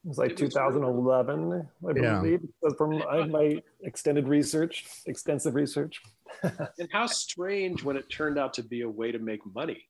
It 0.04 0.08
was 0.08 0.18
like 0.18 0.30
it 0.30 0.38
2011, 0.38 1.48
was 1.48 1.66
I 1.86 1.92
believe, 1.92 2.40
yeah. 2.62 2.70
from 2.78 3.30
my 3.30 3.62
extended 3.82 4.28
research, 4.28 4.86
extensive 5.04 5.54
research. 5.54 6.00
and 6.42 6.88
how 6.90 7.06
strange 7.06 7.84
when 7.84 7.96
it 7.96 8.08
turned 8.08 8.38
out 8.38 8.54
to 8.54 8.62
be 8.62 8.80
a 8.80 8.88
way 8.88 9.12
to 9.12 9.18
make 9.18 9.40
money. 9.54 9.89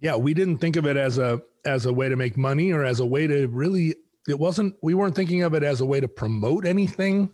Yeah, 0.00 0.16
we 0.16 0.34
didn't 0.34 0.58
think 0.58 0.76
of 0.76 0.86
it 0.86 0.96
as 0.96 1.18
a 1.18 1.42
as 1.64 1.86
a 1.86 1.92
way 1.92 2.08
to 2.08 2.16
make 2.16 2.36
money 2.36 2.72
or 2.72 2.84
as 2.84 3.00
a 3.00 3.06
way 3.06 3.26
to 3.26 3.46
really. 3.48 3.96
It 4.28 4.38
wasn't. 4.38 4.74
We 4.82 4.94
weren't 4.94 5.16
thinking 5.16 5.42
of 5.42 5.54
it 5.54 5.62
as 5.62 5.80
a 5.80 5.86
way 5.86 6.00
to 6.00 6.08
promote 6.08 6.66
anything. 6.66 7.30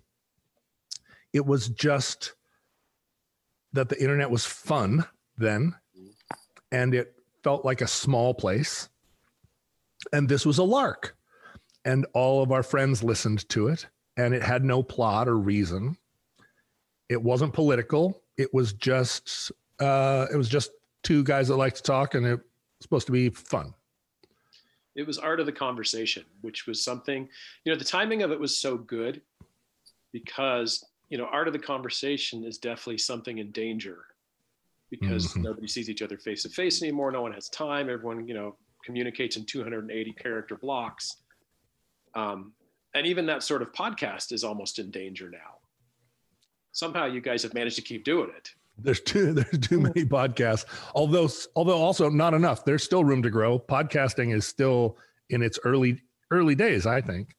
It 1.32 1.44
was 1.44 1.68
just 1.68 2.34
that 3.72 3.88
the 3.88 4.00
internet 4.00 4.30
was 4.30 4.44
fun 4.44 5.04
then, 5.36 5.74
and 6.70 6.94
it 6.94 7.14
felt 7.42 7.64
like 7.64 7.80
a 7.80 7.88
small 7.88 8.32
place, 8.32 8.88
and 10.12 10.28
this 10.28 10.46
was 10.46 10.58
a 10.58 10.64
lark 10.64 11.16
and 11.84 12.06
all 12.14 12.42
of 12.42 12.52
our 12.52 12.62
friends 12.62 13.02
listened 13.02 13.48
to 13.50 13.68
it 13.68 13.86
and 14.16 14.34
it 14.34 14.42
had 14.42 14.64
no 14.64 14.82
plot 14.82 15.28
or 15.28 15.36
reason 15.36 15.96
it 17.08 17.22
wasn't 17.22 17.52
political 17.52 18.22
it 18.36 18.52
was 18.52 18.72
just 18.72 19.52
uh, 19.80 20.26
it 20.32 20.36
was 20.36 20.48
just 20.48 20.70
two 21.02 21.24
guys 21.24 21.48
that 21.48 21.56
like 21.56 21.74
to 21.74 21.82
talk 21.82 22.14
and 22.14 22.26
it 22.26 22.40
supposed 22.84 23.06
to 23.06 23.12
be 23.12 23.30
fun 23.30 23.74
It 24.94 25.06
was 25.06 25.18
Art 25.18 25.40
of 25.40 25.46
the 25.46 25.52
Conversation, 25.52 26.24
which 26.42 26.66
was 26.66 26.84
something, 26.84 27.28
you 27.64 27.72
know, 27.72 27.78
the 27.78 27.84
timing 27.84 28.22
of 28.22 28.30
it 28.30 28.38
was 28.38 28.56
so 28.56 28.76
good 28.76 29.20
because, 30.12 30.84
you 31.08 31.18
know, 31.18 31.26
Art 31.26 31.48
of 31.48 31.52
the 31.52 31.58
Conversation 31.58 32.44
is 32.44 32.58
definitely 32.58 32.98
something 32.98 33.38
in 33.38 33.50
danger 33.50 34.04
because 34.90 35.28
mm-hmm. 35.28 35.42
nobody 35.42 35.66
sees 35.66 35.90
each 35.90 36.02
other 36.02 36.16
face 36.16 36.42
to 36.44 36.48
face 36.48 36.82
anymore. 36.82 37.10
No 37.10 37.22
one 37.22 37.32
has 37.32 37.48
time. 37.48 37.90
Everyone, 37.90 38.28
you 38.28 38.34
know, 38.34 38.54
communicates 38.84 39.36
in 39.36 39.44
280 39.44 40.12
character 40.12 40.56
blocks. 40.56 41.16
Um, 42.14 42.52
and 42.94 43.06
even 43.06 43.26
that 43.26 43.42
sort 43.42 43.62
of 43.62 43.72
podcast 43.72 44.30
is 44.30 44.44
almost 44.44 44.78
in 44.78 44.90
danger 44.90 45.28
now. 45.30 45.58
Somehow 46.72 47.06
you 47.06 47.20
guys 47.20 47.42
have 47.42 47.54
managed 47.54 47.76
to 47.76 47.82
keep 47.82 48.04
doing 48.04 48.30
it. 48.36 48.50
There's 48.78 49.00
too 49.00 49.32
there's 49.34 49.58
too 49.58 49.80
many 49.80 50.04
podcasts. 50.04 50.64
Although 50.94 51.28
although 51.56 51.78
also 51.78 52.08
not 52.08 52.34
enough. 52.34 52.64
There's 52.64 52.82
still 52.82 53.04
room 53.04 53.22
to 53.22 53.30
grow. 53.30 53.58
Podcasting 53.58 54.34
is 54.34 54.46
still 54.46 54.98
in 55.30 55.42
its 55.42 55.58
early 55.64 56.02
early 56.30 56.54
days, 56.54 56.86
I 56.86 57.00
think. 57.00 57.36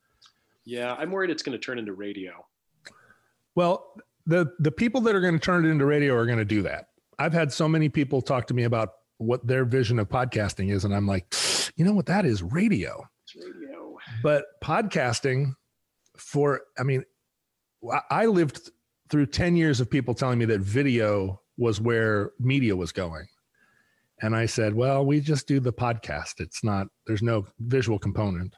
Yeah, 0.66 0.94
I'm 0.94 1.12
worried 1.12 1.30
it's 1.30 1.44
going 1.44 1.58
to 1.58 1.64
turn 1.64 1.78
into 1.78 1.94
radio. 1.94 2.46
Well, 3.56 3.94
the 4.26 4.52
the 4.60 4.72
people 4.72 5.02
that 5.02 5.16
are 5.16 5.22
going 5.22 5.36
to 5.36 5.40
turn 5.40 5.66
it 5.66 5.70
into 5.70 5.86
radio 5.86 6.16
are 6.16 6.26
going 6.26 6.40
to 6.40 6.46
do 6.46 6.62
that. 6.64 6.88
I've 7.20 7.34
had 7.34 7.52
so 7.52 7.68
many 7.68 7.88
people 7.88 8.22
talk 8.22 8.48
to 8.48 8.54
me 8.54 8.64
about 8.64 8.90
what 9.18 9.46
their 9.48 9.64
vision 9.64 10.00
of 10.00 10.10
podcasting 10.10 10.72
is, 10.72 10.84
and 10.84 10.94
I'm 10.94 11.08
like, 11.08 11.34
you 11.76 11.86
know 11.86 11.94
what 11.94 12.08
that 12.08 12.26
is? 12.26 12.44
Radio. 12.44 13.08
It's 13.24 13.36
radio. 13.36 13.98
But 14.24 14.46
podcasting, 14.64 15.54
for 16.18 16.62
I 16.78 16.84
mean, 16.84 17.04
I 18.10 18.26
lived 18.26 18.72
through 19.10 19.28
10 19.28 19.56
years 19.56 19.80
of 19.80 19.90
people 19.90 20.14
telling 20.14 20.40
me 20.40 20.46
that 20.46 20.62
video 20.62 21.42
was 21.58 21.80
where 21.80 22.32
media 22.40 22.76
was 22.76 22.92
going. 22.92 23.28
And 24.22 24.36
I 24.36 24.46
said, 24.46 24.74
well, 24.74 25.06
we 25.06 25.20
just 25.20 25.48
do 25.48 25.60
the 25.60 25.74
podcast. 25.74 26.40
It's 26.40 26.64
not, 26.64 26.88
there's 27.06 27.22
no 27.22 27.46
visual 27.60 28.00
component. 28.00 28.56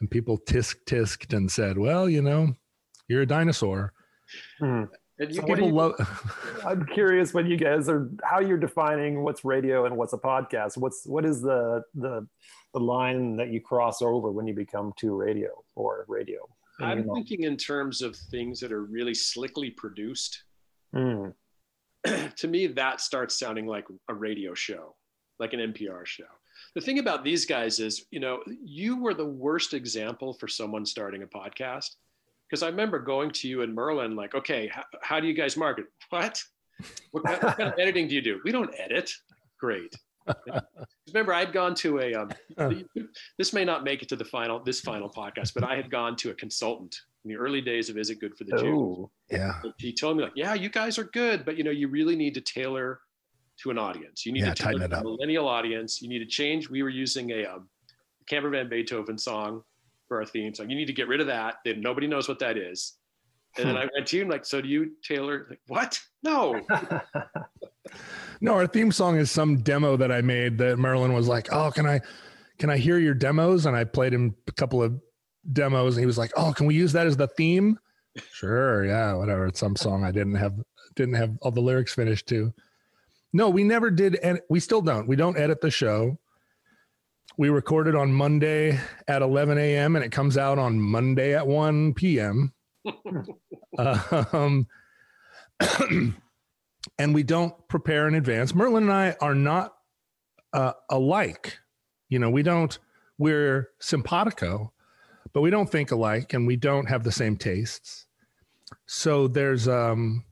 And 0.00 0.10
people 0.10 0.38
tisk 0.38 0.76
tisked 0.86 1.34
and 1.34 1.50
said, 1.50 1.78
well, 1.78 2.08
you 2.08 2.22
know, 2.22 2.54
you're 3.08 3.22
a 3.22 3.26
dinosaur. 3.26 3.92
Hmm. 4.58 4.84
And 5.18 5.32
you, 5.32 5.42
so 5.42 5.56
you, 5.56 5.66
love, 5.66 5.94
I'm 6.66 6.84
curious 6.86 7.32
when 7.32 7.46
you 7.46 7.56
guys 7.56 7.88
are 7.88 8.10
how 8.24 8.40
you're 8.40 8.58
defining 8.58 9.22
what's 9.22 9.44
radio 9.44 9.86
and 9.86 9.96
what's 9.96 10.12
a 10.12 10.18
podcast. 10.18 10.76
What's 10.76 11.06
what 11.06 11.24
is 11.24 11.40
the 11.40 11.84
the 11.94 12.26
the 12.72 12.80
line 12.80 13.36
that 13.36 13.52
you 13.52 13.60
cross 13.60 14.02
over 14.02 14.32
when 14.32 14.48
you 14.48 14.54
become 14.54 14.92
to 14.96 15.14
radio 15.14 15.50
or 15.76 16.04
radio? 16.08 16.48
I'm 16.80 17.08
thinking 17.14 17.44
in 17.44 17.56
terms 17.56 18.02
of 18.02 18.16
things 18.16 18.60
that 18.60 18.72
are 18.72 18.82
really 18.82 19.14
slickly 19.14 19.70
produced. 19.70 20.42
Mm. 20.94 21.34
to 22.36 22.48
me, 22.48 22.66
that 22.68 23.00
starts 23.00 23.38
sounding 23.38 23.66
like 23.66 23.86
a 24.08 24.14
radio 24.14 24.54
show, 24.54 24.96
like 25.38 25.52
an 25.52 25.60
NPR 25.60 26.06
show. 26.06 26.24
The 26.74 26.80
thing 26.80 26.98
about 26.98 27.24
these 27.24 27.46
guys 27.46 27.78
is, 27.78 28.06
you 28.10 28.20
know, 28.20 28.40
you 28.46 28.96
were 28.96 29.14
the 29.14 29.26
worst 29.26 29.74
example 29.74 30.34
for 30.34 30.48
someone 30.48 30.84
starting 30.84 31.22
a 31.22 31.26
podcast. 31.26 31.90
Because 32.48 32.62
I 32.62 32.68
remember 32.68 32.98
going 32.98 33.30
to 33.30 33.48
you 33.48 33.62
and 33.62 33.74
Merlin, 33.74 34.16
like, 34.16 34.34
okay, 34.34 34.68
how, 34.68 34.84
how 35.02 35.20
do 35.20 35.26
you 35.26 35.34
guys 35.34 35.56
market? 35.56 35.86
What? 36.10 36.42
What 37.12 37.24
kind, 37.24 37.42
what 37.42 37.56
kind 37.56 37.72
of 37.72 37.78
editing 37.78 38.08
do 38.08 38.14
you 38.14 38.20
do? 38.20 38.40
We 38.44 38.52
don't 38.52 38.70
edit. 38.78 39.10
Great. 39.58 39.94
Remember, 41.08 41.32
I'd 41.32 41.52
gone 41.52 41.74
to 41.76 42.00
a. 42.00 42.14
Um, 42.14 42.30
this 43.38 43.52
may 43.52 43.64
not 43.64 43.84
make 43.84 44.02
it 44.02 44.08
to 44.08 44.16
the 44.16 44.24
final 44.24 44.62
this 44.62 44.80
final 44.80 45.08
podcast, 45.08 45.54
but 45.54 45.64
I 45.64 45.76
had 45.76 45.90
gone 45.90 46.16
to 46.16 46.30
a 46.30 46.34
consultant 46.34 46.96
in 47.24 47.30
the 47.30 47.36
early 47.36 47.60
days 47.60 47.88
of 47.88 47.96
Is 47.96 48.10
It 48.10 48.20
Good 48.20 48.36
for 48.36 48.44
the 48.44 48.56
Jews? 48.56 49.08
Yeah. 49.30 49.60
He 49.78 49.92
told 49.92 50.16
me 50.16 50.24
like, 50.24 50.32
yeah, 50.34 50.54
you 50.54 50.68
guys 50.68 50.98
are 50.98 51.04
good, 51.04 51.44
but 51.44 51.56
you 51.56 51.64
know, 51.64 51.70
you 51.70 51.88
really 51.88 52.16
need 52.16 52.34
to 52.34 52.40
tailor 52.40 53.00
to 53.62 53.70
an 53.70 53.78
audience. 53.78 54.26
You 54.26 54.32
need 54.32 54.44
yeah, 54.44 54.54
to 54.54 54.62
tighten 54.62 54.82
it 54.82 54.92
up. 54.92 55.04
millennial 55.04 55.48
audience. 55.48 56.02
You 56.02 56.08
need 56.08 56.18
to 56.18 56.26
change. 56.26 56.68
We 56.68 56.82
were 56.82 56.90
using 56.90 57.30
a 57.30 57.46
um, 57.46 57.68
Camper 58.26 58.50
Van 58.50 58.68
Beethoven 58.68 59.16
song 59.16 59.62
for 60.08 60.18
our 60.18 60.26
theme 60.26 60.54
song. 60.54 60.70
You 60.70 60.76
need 60.76 60.86
to 60.86 60.92
get 60.92 61.08
rid 61.08 61.20
of 61.20 61.26
that. 61.28 61.56
Then 61.64 61.80
nobody 61.80 62.06
knows 62.06 62.28
what 62.28 62.38
that 62.40 62.56
is. 62.56 62.94
And 63.56 63.68
then 63.68 63.76
hmm. 63.76 63.82
I 63.82 63.88
went 63.94 64.08
to 64.08 64.16
you 64.16 64.22
and 64.22 64.30
like, 64.30 64.44
so 64.44 64.60
do 64.60 64.68
you 64.68 64.92
tailor? 65.02 65.46
Like, 65.48 65.60
what? 65.68 66.00
No. 66.22 66.60
no, 68.40 68.54
our 68.54 68.66
theme 68.66 68.92
song 68.92 69.16
is 69.16 69.30
some 69.30 69.58
demo 69.58 69.96
that 69.96 70.12
I 70.12 70.20
made 70.20 70.58
that 70.58 70.78
Merlin 70.78 71.12
was 71.12 71.28
like, 71.28 71.52
"Oh, 71.52 71.70
can 71.70 71.86
I, 71.86 72.00
can 72.58 72.70
I 72.70 72.76
hear 72.76 72.98
your 72.98 73.14
demos?" 73.14 73.66
And 73.66 73.76
I 73.76 73.84
played 73.84 74.12
him 74.12 74.34
a 74.46 74.52
couple 74.52 74.82
of 74.82 75.00
demos, 75.52 75.96
and 75.96 76.02
he 76.02 76.06
was 76.06 76.18
like, 76.18 76.32
"Oh, 76.36 76.52
can 76.52 76.66
we 76.66 76.74
use 76.74 76.92
that 76.92 77.06
as 77.06 77.16
the 77.16 77.28
theme?" 77.28 77.78
sure, 78.32 78.84
yeah, 78.84 79.14
whatever. 79.14 79.46
It's 79.46 79.60
some 79.60 79.76
song 79.76 80.04
I 80.04 80.10
didn't 80.10 80.36
have 80.36 80.54
didn't 80.94 81.14
have 81.14 81.36
all 81.42 81.50
the 81.50 81.60
lyrics 81.60 81.94
finished 81.94 82.28
to. 82.28 82.52
No, 83.32 83.48
we 83.48 83.64
never 83.64 83.90
did, 83.90 84.14
and 84.16 84.40
we 84.48 84.60
still 84.60 84.80
don't. 84.80 85.08
We 85.08 85.16
don't 85.16 85.36
edit 85.36 85.60
the 85.60 85.70
show. 85.70 86.18
We 87.36 87.48
recorded 87.48 87.96
on 87.96 88.12
Monday 88.12 88.78
at 89.08 89.22
11 89.22 89.58
a.m. 89.58 89.96
and 89.96 90.04
it 90.04 90.12
comes 90.12 90.38
out 90.38 90.56
on 90.56 90.80
Monday 90.80 91.34
at 91.34 91.44
1 91.44 91.94
p.m. 91.94 92.52
um, 94.32 94.68
and 96.98 97.14
we 97.14 97.22
don't 97.22 97.54
prepare 97.68 98.08
in 98.08 98.14
advance. 98.14 98.54
Merlin 98.54 98.84
and 98.84 98.92
I 98.92 99.16
are 99.20 99.34
not 99.34 99.74
uh, 100.52 100.72
alike. 100.90 101.58
You 102.08 102.18
know, 102.18 102.30
we 102.30 102.42
don't, 102.42 102.78
we're 103.18 103.70
simpatico, 103.80 104.72
but 105.32 105.40
we 105.40 105.50
don't 105.50 105.70
think 105.70 105.90
alike 105.90 106.32
and 106.34 106.46
we 106.46 106.56
don't 106.56 106.86
have 106.86 107.04
the 107.04 107.12
same 107.12 107.36
tastes. 107.36 108.06
So 108.86 109.28
there's, 109.28 109.66
um, 109.68 110.24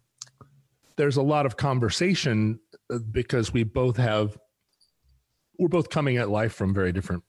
there's 0.97 1.17
a 1.17 1.23
lot 1.23 1.47
of 1.47 1.57
conversation 1.57 2.61
uh, 2.91 2.99
because 3.11 3.53
we 3.53 3.65
both 3.65 3.97
have, 3.97 4.39
we're 5.59 5.69
both 5.69 5.91
coming 5.91 6.17
at 6.17 6.31
life 6.31 6.53
from 6.53 6.75
very 6.75 6.93
different 6.93 7.25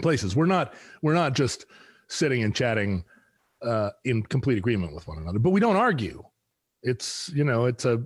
places. 0.00 0.36
We're 0.36 0.46
not, 0.46 0.74
we're 1.02 1.14
not 1.14 1.34
just 1.34 1.66
sitting 2.08 2.42
and 2.42 2.54
chatting 2.54 3.04
uh, 3.62 3.90
in 4.04 4.22
complete 4.22 4.58
agreement 4.58 4.94
with 4.94 5.08
one 5.08 5.18
another, 5.18 5.38
but 5.38 5.50
we 5.50 5.60
don't 5.60 5.76
argue 5.76 6.22
it's 6.82 7.30
you 7.34 7.44
know 7.44 7.66
it's 7.66 7.84
a 7.84 8.02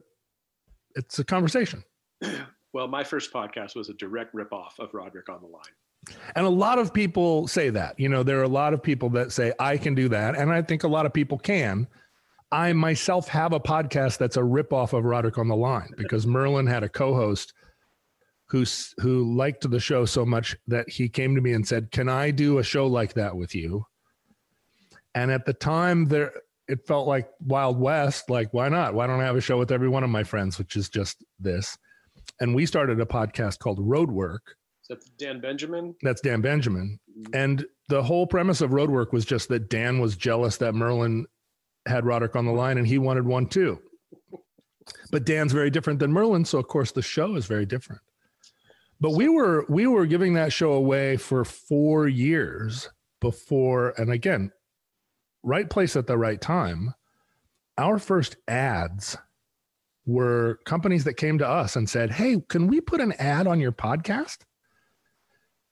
it's 0.95 1.19
a 1.19 1.25
conversation. 1.25 1.83
Well 2.75 2.89
my 2.89 3.05
first 3.05 3.31
podcast 3.35 3.77
was 3.77 3.91
a 3.91 3.93
direct 3.93 4.35
ripoff 4.35 4.79
of 4.79 4.95
roderick 4.95 5.29
on 5.29 5.43
the 5.43 5.47
line. 5.47 6.17
And 6.35 6.47
a 6.47 6.49
lot 6.49 6.79
of 6.79 6.95
people 6.95 7.47
say 7.47 7.69
that. 7.69 8.01
You 8.01 8.09
know 8.09 8.23
there 8.23 8.41
are 8.41 8.45
a 8.45 8.49
lot 8.49 8.73
of 8.73 8.83
people 8.83 9.11
that 9.11 9.31
say 9.31 9.53
i 9.59 9.77
can 9.77 9.95
do 9.95 10.09
that 10.09 10.37
and 10.37 10.51
i 10.51 10.63
think 10.63 10.83
a 10.83 10.89
lot 10.89 11.05
of 11.05 11.13
people 11.13 11.39
can. 11.39 11.87
I 12.51 12.73
myself 12.73 13.29
have 13.29 13.53
a 13.53 13.61
podcast 13.61 14.17
that's 14.17 14.39
a 14.39 14.41
ripoff 14.41 14.95
of 14.95 15.05
roderick 15.05 15.37
on 15.37 15.49
the 15.49 15.57
line 15.57 15.91
because 15.99 16.27
merlin 16.27 16.67
had 16.67 16.83
a 16.83 16.89
co-host 16.89 17.53
who 18.49 18.65
who 18.99 19.37
liked 19.37 19.71
the 19.71 19.81
show 19.81 20.07
so 20.07 20.25
much 20.25 20.57
that 20.67 20.89
he 20.89 21.11
came 21.11 21.35
to 21.35 21.43
me 21.43 21.53
and 21.53 21.69
said 21.69 21.91
can 21.91 22.09
i 22.09 22.31
do 22.31 22.57
a 22.57 22.63
show 22.63 22.87
like 22.87 23.13
that 23.13 23.37
with 23.37 23.55
you? 23.55 23.85
And 25.15 25.31
at 25.31 25.45
the 25.45 25.53
time 25.53 26.07
there 26.07 26.33
it 26.69 26.87
felt 26.87 27.07
like 27.07 27.29
Wild 27.41 27.79
West. 27.79 28.31
Like, 28.31 28.53
why 28.53 28.69
not? 28.69 28.95
Why 28.95 29.07
don't 29.07 29.21
I 29.21 29.25
have 29.25 29.37
a 29.37 29.41
show 29.41 29.59
with 29.59 29.73
every 29.73 29.89
one 29.89 30.05
of 30.05 30.11
my 30.11 30.25
friends, 30.25 30.59
which 30.59 30.77
is 30.77 30.89
just 30.89 31.25
this? 31.39 31.77
And 32.41 32.55
we 32.55 32.67
started 32.67 33.01
a 33.01 33.07
podcast 33.07 33.59
called 33.59 33.79
Roadwork. 33.79 34.41
Is 34.83 34.89
that 34.89 35.05
Dan 35.19 35.41
Benjamin? 35.41 35.95
That's 36.03 36.21
Dan 36.21 36.41
Benjamin. 36.41 36.99
Mm-hmm. 37.11 37.35
And 37.35 37.67
the 37.89 38.03
whole 38.03 38.27
premise 38.27 38.61
of 38.61 38.71
Roadwork 38.71 39.13
was 39.13 39.25
just 39.25 39.49
that 39.49 39.69
Dan 39.69 39.99
was 40.01 40.17
jealous 40.17 40.57
that 40.59 40.75
Merlin 40.75 41.27
had 41.87 42.07
Roderick 42.07 42.37
on 42.37 42.47
the 42.47 42.53
line 42.53 42.79
and 42.79 42.87
he 42.87 42.99
wanted 42.99 43.27
one 43.27 43.47
too. 43.47 43.81
But 45.11 45.25
Dan's 45.25 45.53
very 45.53 45.71
different 45.71 46.01
than 46.01 46.13
Merlin, 46.13 46.45
so 46.45 46.59
of 46.59 46.67
course 46.69 46.91
the 46.91 47.03
show 47.03 47.37
is 47.37 47.47
very 47.47 47.67
different. 47.67 48.03
But 49.01 49.11
we 49.11 49.29
were 49.29 49.65
we 49.69 49.87
were 49.87 50.07
giving 50.07 50.35
that 50.35 50.53
show 50.53 50.73
away 50.73 51.17
for 51.17 51.45
4 51.45 52.09
years 52.09 52.89
before 53.21 53.95
and 53.99 54.11
again 54.13 54.53
right 55.43 55.69
place 55.69 55.97
at 55.97 56.07
the 56.07 56.19
right 56.19 56.41
time. 56.41 56.95
Our 57.79 57.99
first 57.99 58.37
ads 58.49 59.17
were 60.05 60.61
companies 60.65 61.05
that 61.05 61.15
came 61.15 61.39
to 61.39 61.49
us 61.49 61.77
and 61.77 61.89
said, 61.89 62.11
Hey, 62.11 62.43
can 62.49 62.67
we 62.67 62.81
put 62.81 63.01
an 63.01 63.13
ad 63.19 63.47
on 63.47 63.61
your 63.61 63.73
podcast? 63.73 64.39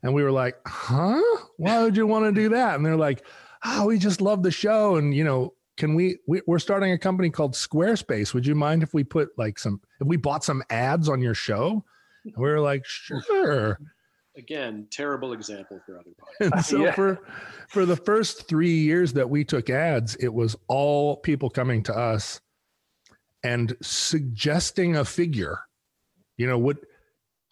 And 0.02 0.14
we 0.14 0.22
were 0.22 0.32
like, 0.32 0.56
Huh? 0.66 1.20
Why 1.56 1.82
would 1.82 1.96
you 1.96 2.06
want 2.06 2.24
to 2.26 2.32
do 2.32 2.48
that? 2.50 2.76
And 2.76 2.86
they're 2.86 2.96
like, 2.96 3.24
Oh, 3.64 3.86
we 3.86 3.98
just 3.98 4.20
love 4.20 4.42
the 4.42 4.50
show. 4.50 4.96
And, 4.96 5.14
you 5.14 5.24
know, 5.24 5.54
can 5.76 5.94
we, 5.94 6.18
we 6.26 6.40
we're 6.46 6.58
starting 6.58 6.92
a 6.92 6.98
company 6.98 7.30
called 7.30 7.54
Squarespace. 7.54 8.34
Would 8.34 8.46
you 8.46 8.54
mind 8.54 8.82
if 8.82 8.94
we 8.94 9.04
put 9.04 9.30
like 9.36 9.58
some, 9.58 9.80
if 10.00 10.06
we 10.06 10.16
bought 10.16 10.44
some 10.44 10.62
ads 10.70 11.08
on 11.08 11.20
your 11.20 11.34
show? 11.34 11.84
And 12.24 12.34
we 12.36 12.48
were 12.48 12.60
like, 12.60 12.84
Sure 12.86 13.78
again, 14.36 14.86
terrible 14.90 15.32
example 15.32 15.80
for 15.84 15.98
other 15.98 16.10
podcasts. 16.50 16.64
so 16.64 16.84
yeah. 16.84 16.92
for 16.92 17.20
for 17.68 17.86
the 17.86 17.96
first 17.96 18.48
three 18.48 18.78
years 18.78 19.12
that 19.14 19.28
we 19.28 19.44
took 19.44 19.70
ads, 19.70 20.16
it 20.16 20.32
was 20.32 20.56
all 20.68 21.16
people 21.16 21.50
coming 21.50 21.82
to 21.84 21.96
us 21.96 22.40
and 23.42 23.76
suggesting 23.82 24.96
a 24.96 25.04
figure. 25.04 25.60
You 26.36 26.46
know, 26.46 26.58
what 26.58 26.78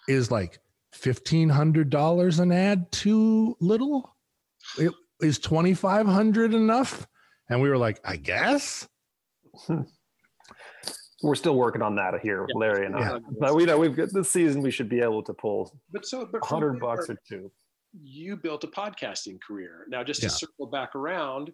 is 0.09 0.31
like 0.31 0.59
fifteen 0.93 1.49
hundred 1.49 1.91
dollars 1.91 2.39
an 2.39 2.53
ad 2.53 2.91
too 2.93 3.57
little? 3.61 4.17
It, 4.79 4.93
is 5.21 5.39
twenty 5.39 5.75
five 5.75 6.07
hundred 6.07 6.55
enough? 6.55 7.07
And 7.51 7.61
we 7.63 7.69
were 7.69 7.79
like, 7.79 8.01
I 8.05 8.17
guess. 8.17 8.87
Hmm. 9.67 9.83
We're 11.23 11.35
still 11.35 11.57
working 11.57 11.83
on 11.83 11.97
that 11.97 12.15
here, 12.23 12.47
yeah. 12.49 12.55
Larry 12.59 12.87
and 12.87 12.95
I. 12.97 13.19
But 13.41 13.55
we 13.55 13.65
know 13.65 13.79
we've 13.79 13.97
got 13.97 14.13
this 14.13 14.31
season. 14.31 14.63
We 14.63 14.71
should 14.71 14.89
be 14.89 15.01
able 15.01 15.23
to 15.25 15.35
pull. 15.35 15.73
But 15.93 16.07
so, 16.07 16.27
but 16.31 16.45
hundred 16.45 16.79
bucks 16.81 17.09
or 17.11 17.17
two. 17.29 17.51
you 18.01 18.37
built 18.37 18.63
a 18.65 18.69
podcasting 18.69 19.39
career. 19.41 19.87
Now, 19.89 20.05
just 20.05 20.23
Yeah. 20.23 20.29
to 20.29 20.35
circle 20.35 20.67
back 20.67 20.95
around, 20.95 21.53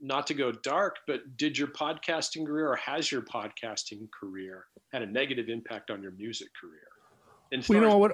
not 0.00 0.26
to 0.28 0.34
go 0.34 0.50
dark, 0.50 0.96
but 1.06 1.20
did 1.36 1.56
your 1.56 1.68
podcasting 1.68 2.44
career 2.46 2.68
or 2.70 2.76
has 2.76 3.12
your 3.12 3.22
podcasting 3.22 4.08
career 4.18 4.64
had 4.92 5.02
a 5.02 5.06
negative 5.06 5.48
impact 5.48 5.90
on 5.90 6.02
your 6.02 6.12
music 6.12 6.48
career? 6.60 6.88
And 7.52 7.64
Well, 7.68 7.76
you 7.78 7.84
know 7.86 7.98
what? 7.98 8.12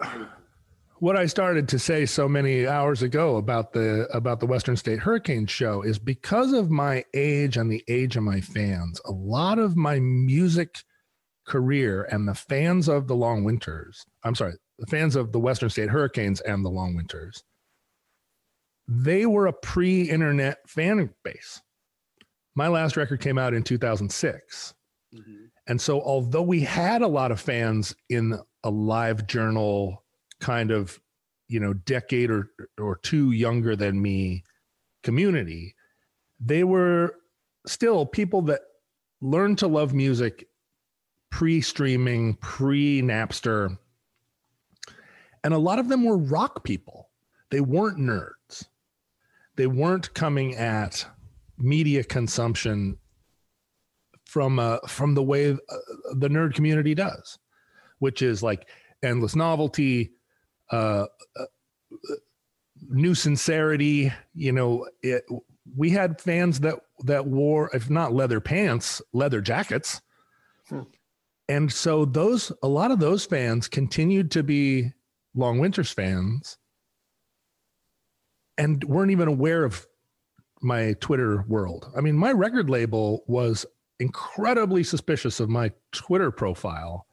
What 1.00 1.16
I 1.16 1.26
started 1.26 1.68
to 1.68 1.78
say 1.78 2.06
so 2.06 2.28
many 2.28 2.66
hours 2.66 3.02
ago 3.02 3.36
about 3.36 3.72
the 3.72 4.06
about 4.12 4.40
the 4.40 4.46
Western 4.46 4.76
State 4.76 4.98
Hurricane 4.98 5.46
show 5.46 5.82
is 5.82 5.98
because 5.98 6.52
of 6.52 6.70
my 6.70 7.04
age 7.14 7.56
and 7.56 7.70
the 7.70 7.84
age 7.88 8.16
of 8.16 8.22
my 8.22 8.40
fans. 8.40 9.00
A 9.04 9.12
lot 9.12 9.58
of 9.58 9.76
my 9.76 10.00
music 10.00 10.82
career 11.46 12.06
and 12.10 12.28
the 12.28 12.34
fans 12.34 12.88
of 12.88 13.06
the 13.06 13.16
Long 13.16 13.44
Winters, 13.44 14.04
I'm 14.24 14.34
sorry, 14.34 14.54
the 14.78 14.86
fans 14.86 15.16
of 15.16 15.32
the 15.32 15.40
Western 15.40 15.70
State 15.70 15.88
Hurricanes 15.88 16.40
and 16.40 16.64
the 16.64 16.70
Long 16.70 16.94
Winters, 16.94 17.42
they 18.86 19.26
were 19.26 19.46
a 19.46 19.52
pre-internet 19.52 20.58
fan 20.68 21.10
base. 21.24 21.62
My 22.54 22.68
last 22.68 22.96
record 22.96 23.20
came 23.20 23.38
out 23.38 23.54
in 23.54 23.62
2006. 23.62 24.74
Mhm. 25.14 25.50
And 25.66 25.80
so, 25.80 26.00
although 26.02 26.42
we 26.42 26.60
had 26.60 27.02
a 27.02 27.08
lot 27.08 27.30
of 27.30 27.40
fans 27.40 27.94
in 28.08 28.38
a 28.64 28.70
live 28.70 29.26
journal 29.26 30.04
kind 30.40 30.70
of, 30.70 31.00
you 31.48 31.60
know, 31.60 31.72
decade 31.72 32.30
or, 32.30 32.50
or 32.78 32.96
two 32.96 33.32
younger 33.32 33.74
than 33.76 34.00
me 34.00 34.44
community, 35.02 35.74
they 36.40 36.64
were 36.64 37.14
still 37.66 38.06
people 38.06 38.42
that 38.42 38.60
learned 39.20 39.58
to 39.58 39.66
love 39.66 39.94
music 39.94 40.48
pre 41.30 41.60
streaming, 41.60 42.34
pre 42.34 43.02
Napster. 43.02 43.76
And 45.44 45.54
a 45.54 45.58
lot 45.58 45.78
of 45.78 45.88
them 45.88 46.04
were 46.04 46.18
rock 46.18 46.64
people. 46.64 47.10
They 47.50 47.60
weren't 47.60 47.98
nerds. 47.98 48.66
They 49.56 49.66
weren't 49.66 50.12
coming 50.14 50.54
at 50.56 51.04
media 51.56 52.04
consumption 52.04 52.96
from 54.24 54.58
uh, 54.58 54.78
from 54.86 55.14
the 55.14 55.22
way 55.22 55.52
uh, 55.52 55.56
the 56.14 56.28
nerd 56.28 56.54
community 56.54 56.94
does, 56.94 57.38
which 57.98 58.22
is 58.22 58.42
like 58.42 58.68
endless 59.02 59.34
novelty, 59.34 60.12
uh, 60.70 61.06
uh, 61.38 61.44
new 62.88 63.14
sincerity. 63.14 64.12
You 64.34 64.52
know, 64.52 64.86
it, 65.02 65.24
we 65.76 65.90
had 65.90 66.20
fans 66.20 66.60
that 66.60 66.80
that 67.04 67.26
wore, 67.26 67.70
if 67.74 67.90
not 67.90 68.12
leather 68.14 68.40
pants, 68.40 69.02
leather 69.12 69.40
jackets, 69.40 70.00
Hmm. 70.68 70.82
and 71.48 71.72
so 71.72 72.04
those 72.04 72.52
a 72.62 72.68
lot 72.68 72.90
of 72.90 73.00
those 73.00 73.24
fans 73.24 73.68
continued 73.68 74.30
to 74.32 74.42
be 74.42 74.92
Long 75.34 75.58
Winters 75.58 75.90
fans, 75.90 76.58
and 78.58 78.82
weren't 78.84 79.10
even 79.12 79.28
aware 79.28 79.64
of 79.64 79.86
my 80.60 80.94
Twitter 81.00 81.44
world. 81.48 81.90
I 81.96 82.00
mean, 82.00 82.16
my 82.16 82.32
record 82.32 82.68
label 82.68 83.24
was 83.26 83.64
incredibly 84.00 84.82
suspicious 84.84 85.40
of 85.40 85.48
my 85.48 85.72
Twitter 85.92 86.30
profile 86.30 87.06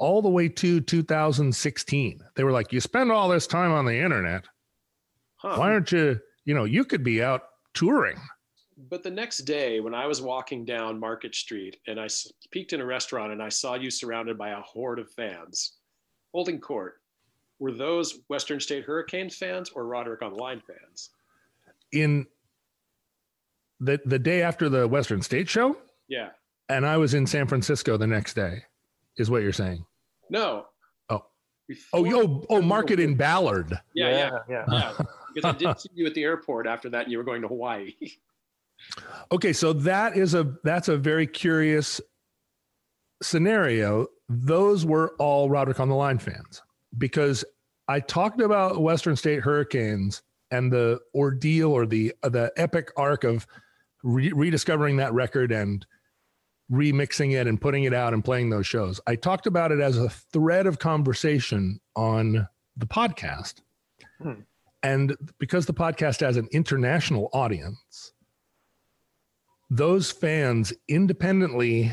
all 0.00 0.22
the 0.22 0.28
way 0.30 0.48
to 0.48 0.80
2016. 0.80 2.20
They 2.34 2.42
were 2.42 2.50
like, 2.50 2.72
You 2.72 2.80
spend 2.80 3.12
all 3.12 3.28
this 3.28 3.46
time 3.46 3.70
on 3.70 3.84
the 3.84 3.94
internet. 3.96 4.44
Huh. 5.36 5.56
Why 5.56 5.70
aren't 5.72 5.92
you, 5.92 6.18
you 6.44 6.54
know, 6.54 6.64
you 6.64 6.84
could 6.84 7.04
be 7.04 7.22
out 7.22 7.42
touring. 7.74 8.18
But 8.88 9.02
the 9.02 9.10
next 9.10 9.38
day, 9.40 9.80
when 9.80 9.94
I 9.94 10.06
was 10.06 10.22
walking 10.22 10.64
down 10.64 10.98
Market 10.98 11.34
Street 11.34 11.76
and 11.86 12.00
I 12.00 12.08
peeked 12.50 12.72
in 12.72 12.80
a 12.80 12.86
restaurant 12.86 13.30
and 13.30 13.42
I 13.42 13.50
saw 13.50 13.74
you 13.74 13.90
surrounded 13.90 14.38
by 14.38 14.50
a 14.50 14.60
horde 14.62 14.98
of 14.98 15.10
fans 15.10 15.74
holding 16.32 16.58
court, 16.60 16.94
were 17.58 17.72
those 17.72 18.20
Western 18.28 18.58
State 18.58 18.84
Hurricanes 18.84 19.36
fans 19.36 19.68
or 19.70 19.86
Roderick 19.86 20.22
Online 20.22 20.62
fans? 20.66 21.10
In 21.92 22.26
the, 23.80 24.00
the 24.06 24.18
day 24.18 24.40
after 24.42 24.70
the 24.70 24.88
Western 24.88 25.20
State 25.20 25.48
show, 25.48 25.76
Yeah. 26.08 26.30
and 26.70 26.86
I 26.86 26.96
was 26.96 27.12
in 27.12 27.26
San 27.26 27.46
Francisco 27.46 27.98
the 27.98 28.06
next 28.06 28.32
day, 28.34 28.62
is 29.18 29.30
what 29.30 29.42
you're 29.42 29.52
saying. 29.52 29.84
No. 30.30 30.66
Oh. 31.10 31.24
Before- 31.68 32.00
Oh, 32.00 32.04
yo, 32.04 32.44
oh, 32.48 32.62
market 32.62 32.98
in 33.00 33.14
Ballard. 33.16 33.78
Yeah, 33.94 34.08
yeah, 34.10 34.30
yeah. 34.48 34.64
yeah. 34.70 34.92
Because 35.32 35.54
I 35.54 35.56
did 35.58 35.78
see 35.78 35.88
you 35.94 36.06
at 36.06 36.14
the 36.14 36.24
airport 36.24 36.66
after 36.66 36.88
that, 36.90 37.04
and 37.04 37.12
you 37.12 37.18
were 37.18 37.22
going 37.24 37.42
to 37.42 37.48
Hawaii. 37.48 37.92
Okay, 39.30 39.52
so 39.52 39.74
that 39.74 40.16
is 40.16 40.32
a 40.34 40.56
that's 40.64 40.88
a 40.88 40.96
very 40.96 41.26
curious 41.26 42.00
scenario. 43.22 44.06
Those 44.28 44.86
were 44.86 45.14
all 45.18 45.50
Roderick 45.50 45.80
on 45.80 45.88
the 45.88 45.94
Line 45.94 46.18
fans 46.18 46.62
because 46.98 47.44
I 47.88 48.00
talked 48.00 48.40
about 48.40 48.80
Western 48.80 49.16
State 49.16 49.40
Hurricanes 49.40 50.22
and 50.50 50.72
the 50.72 50.98
ordeal 51.14 51.70
or 51.72 51.86
the 51.86 52.14
the 52.22 52.52
epic 52.56 52.90
arc 52.96 53.24
of 53.24 53.46
re- 54.02 54.32
rediscovering 54.32 54.96
that 54.96 55.12
record 55.12 55.52
and 55.52 55.84
remixing 56.70 57.38
it 57.38 57.46
and 57.46 57.60
putting 57.60 57.84
it 57.84 57.94
out 57.94 58.14
and 58.14 58.24
playing 58.24 58.50
those 58.50 58.66
shows. 58.66 59.00
I 59.06 59.16
talked 59.16 59.46
about 59.46 59.72
it 59.72 59.80
as 59.80 59.98
a 59.98 60.08
thread 60.08 60.66
of 60.66 60.78
conversation 60.78 61.80
on 61.96 62.48
the 62.76 62.86
podcast. 62.86 63.56
Hmm. 64.22 64.42
And 64.82 65.16
because 65.38 65.66
the 65.66 65.74
podcast 65.74 66.20
has 66.20 66.36
an 66.36 66.48
international 66.52 67.28
audience, 67.32 68.12
those 69.68 70.10
fans 70.10 70.72
independently 70.88 71.92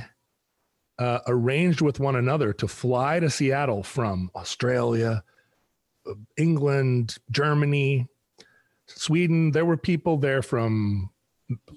uh, 1.00 1.20
arranged 1.28 1.82
with 1.82 2.00
one 2.00 2.16
another 2.16 2.54
to 2.54 2.68
fly 2.68 3.20
to 3.20 3.30
Seattle 3.30 3.84
from 3.84 4.32
Australia, 4.36 5.24
England, 6.38 7.18
Germany, 7.30 8.08
Sweden. 8.88 9.52
There 9.52 9.66
were 9.66 9.78
people 9.78 10.18
there 10.18 10.42
from 10.42 11.10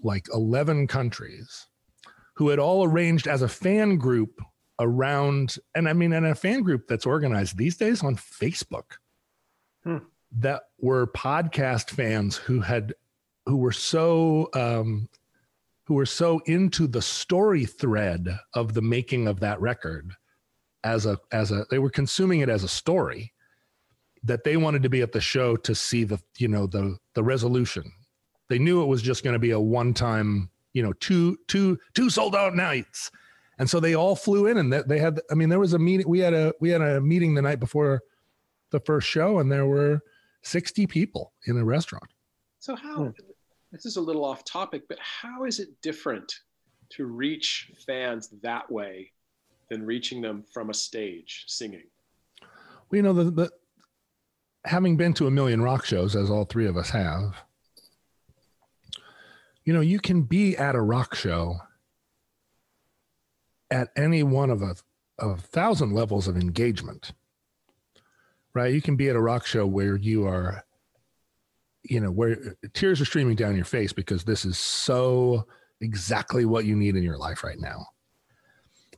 like 0.02 0.26
11 0.32 0.86
countries 0.86 1.66
who 2.40 2.48
had 2.48 2.58
all 2.58 2.84
arranged 2.84 3.28
as 3.28 3.42
a 3.42 3.48
fan 3.48 3.98
group 3.98 4.40
around, 4.78 5.56
and 5.74 5.86
I 5.86 5.92
mean, 5.92 6.14
and 6.14 6.24
a 6.24 6.34
fan 6.34 6.62
group 6.62 6.88
that's 6.88 7.04
organized 7.04 7.58
these 7.58 7.76
days 7.76 8.02
on 8.02 8.16
Facebook 8.16 8.92
Hmm. 9.84 9.98
that 10.38 10.62
were 10.78 11.06
podcast 11.08 11.90
fans 11.90 12.36
who 12.36 12.62
had, 12.62 12.94
who 13.44 13.58
were 13.58 13.72
so, 13.72 14.48
um, 14.54 15.10
who 15.84 15.92
were 15.92 16.06
so 16.06 16.40
into 16.46 16.86
the 16.86 17.02
story 17.02 17.66
thread 17.66 18.26
of 18.54 18.72
the 18.72 18.80
making 18.80 19.28
of 19.28 19.40
that 19.40 19.60
record 19.60 20.10
as 20.82 21.04
a 21.04 21.18
as 21.30 21.52
a 21.52 21.66
they 21.70 21.78
were 21.78 21.90
consuming 21.90 22.40
it 22.40 22.48
as 22.48 22.64
a 22.64 22.68
story 22.68 23.34
that 24.22 24.44
they 24.44 24.56
wanted 24.56 24.82
to 24.82 24.88
be 24.88 25.02
at 25.02 25.12
the 25.12 25.20
show 25.20 25.56
to 25.56 25.74
see 25.74 26.04
the 26.04 26.18
you 26.38 26.48
know 26.48 26.66
the 26.66 26.96
the 27.14 27.22
resolution 27.22 27.92
they 28.48 28.58
knew 28.58 28.82
it 28.82 28.86
was 28.86 29.02
just 29.02 29.22
going 29.22 29.34
to 29.34 29.38
be 29.38 29.50
a 29.50 29.60
one 29.60 29.92
time 29.92 30.48
you 30.72 30.82
know 30.82 30.92
two 30.94 31.38
two 31.48 31.78
two 31.94 32.10
sold 32.10 32.34
out 32.34 32.54
nights 32.54 33.10
and 33.58 33.68
so 33.68 33.80
they 33.80 33.94
all 33.94 34.16
flew 34.16 34.46
in 34.46 34.58
and 34.58 34.72
they, 34.72 34.82
they 34.86 34.98
had 34.98 35.20
i 35.30 35.34
mean 35.34 35.48
there 35.48 35.58
was 35.58 35.74
a 35.74 35.78
meeting 35.78 36.08
we 36.08 36.18
had 36.18 36.34
a 36.34 36.52
we 36.60 36.70
had 36.70 36.80
a 36.80 37.00
meeting 37.00 37.34
the 37.34 37.42
night 37.42 37.60
before 37.60 38.02
the 38.70 38.80
first 38.80 39.08
show 39.08 39.38
and 39.38 39.50
there 39.50 39.66
were 39.66 40.00
60 40.42 40.86
people 40.86 41.32
in 41.46 41.56
a 41.56 41.64
restaurant 41.64 42.08
So 42.60 42.76
how? 42.76 43.04
Hmm. 43.04 43.10
This 43.72 43.86
is 43.86 43.96
a 43.96 44.00
little 44.00 44.24
off 44.24 44.44
topic, 44.44 44.82
but 44.88 44.98
how 44.98 45.44
is 45.44 45.60
it 45.60 45.68
different 45.80 46.40
to 46.90 47.06
reach 47.06 47.70
fans 47.86 48.30
that 48.42 48.70
way 48.70 49.12
than 49.68 49.86
reaching 49.86 50.20
them 50.20 50.42
from 50.52 50.70
a 50.70 50.74
stage 50.74 51.44
singing? 51.46 51.84
Well, 52.40 52.96
you 52.96 53.02
know, 53.02 53.12
the, 53.12 53.30
the 53.30 53.50
having 54.64 54.96
been 54.96 55.14
to 55.14 55.28
a 55.28 55.30
million 55.30 55.62
rock 55.62 55.84
shows, 55.84 56.16
as 56.16 56.30
all 56.30 56.44
three 56.44 56.66
of 56.66 56.76
us 56.76 56.90
have, 56.90 57.36
you 59.70 59.74
know, 59.74 59.82
you 59.82 60.00
can 60.00 60.22
be 60.22 60.56
at 60.56 60.74
a 60.74 60.80
rock 60.80 61.14
show 61.14 61.60
at 63.70 63.90
any 63.96 64.24
one 64.24 64.50
of 64.50 64.62
a, 64.62 64.74
a 65.20 65.36
thousand 65.36 65.92
levels 65.92 66.26
of 66.26 66.36
engagement, 66.36 67.12
right? 68.52 68.74
You 68.74 68.82
can 68.82 68.96
be 68.96 69.08
at 69.08 69.14
a 69.14 69.20
rock 69.20 69.46
show 69.46 69.68
where 69.68 69.94
you 69.94 70.26
are, 70.26 70.64
you 71.84 72.00
know, 72.00 72.10
where 72.10 72.56
tears 72.74 73.00
are 73.00 73.04
streaming 73.04 73.36
down 73.36 73.54
your 73.54 73.64
face 73.64 73.92
because 73.92 74.24
this 74.24 74.44
is 74.44 74.58
so 74.58 75.46
exactly 75.80 76.44
what 76.46 76.64
you 76.64 76.74
need 76.74 76.96
in 76.96 77.04
your 77.04 77.18
life 77.18 77.44
right 77.44 77.60
now. 77.60 77.86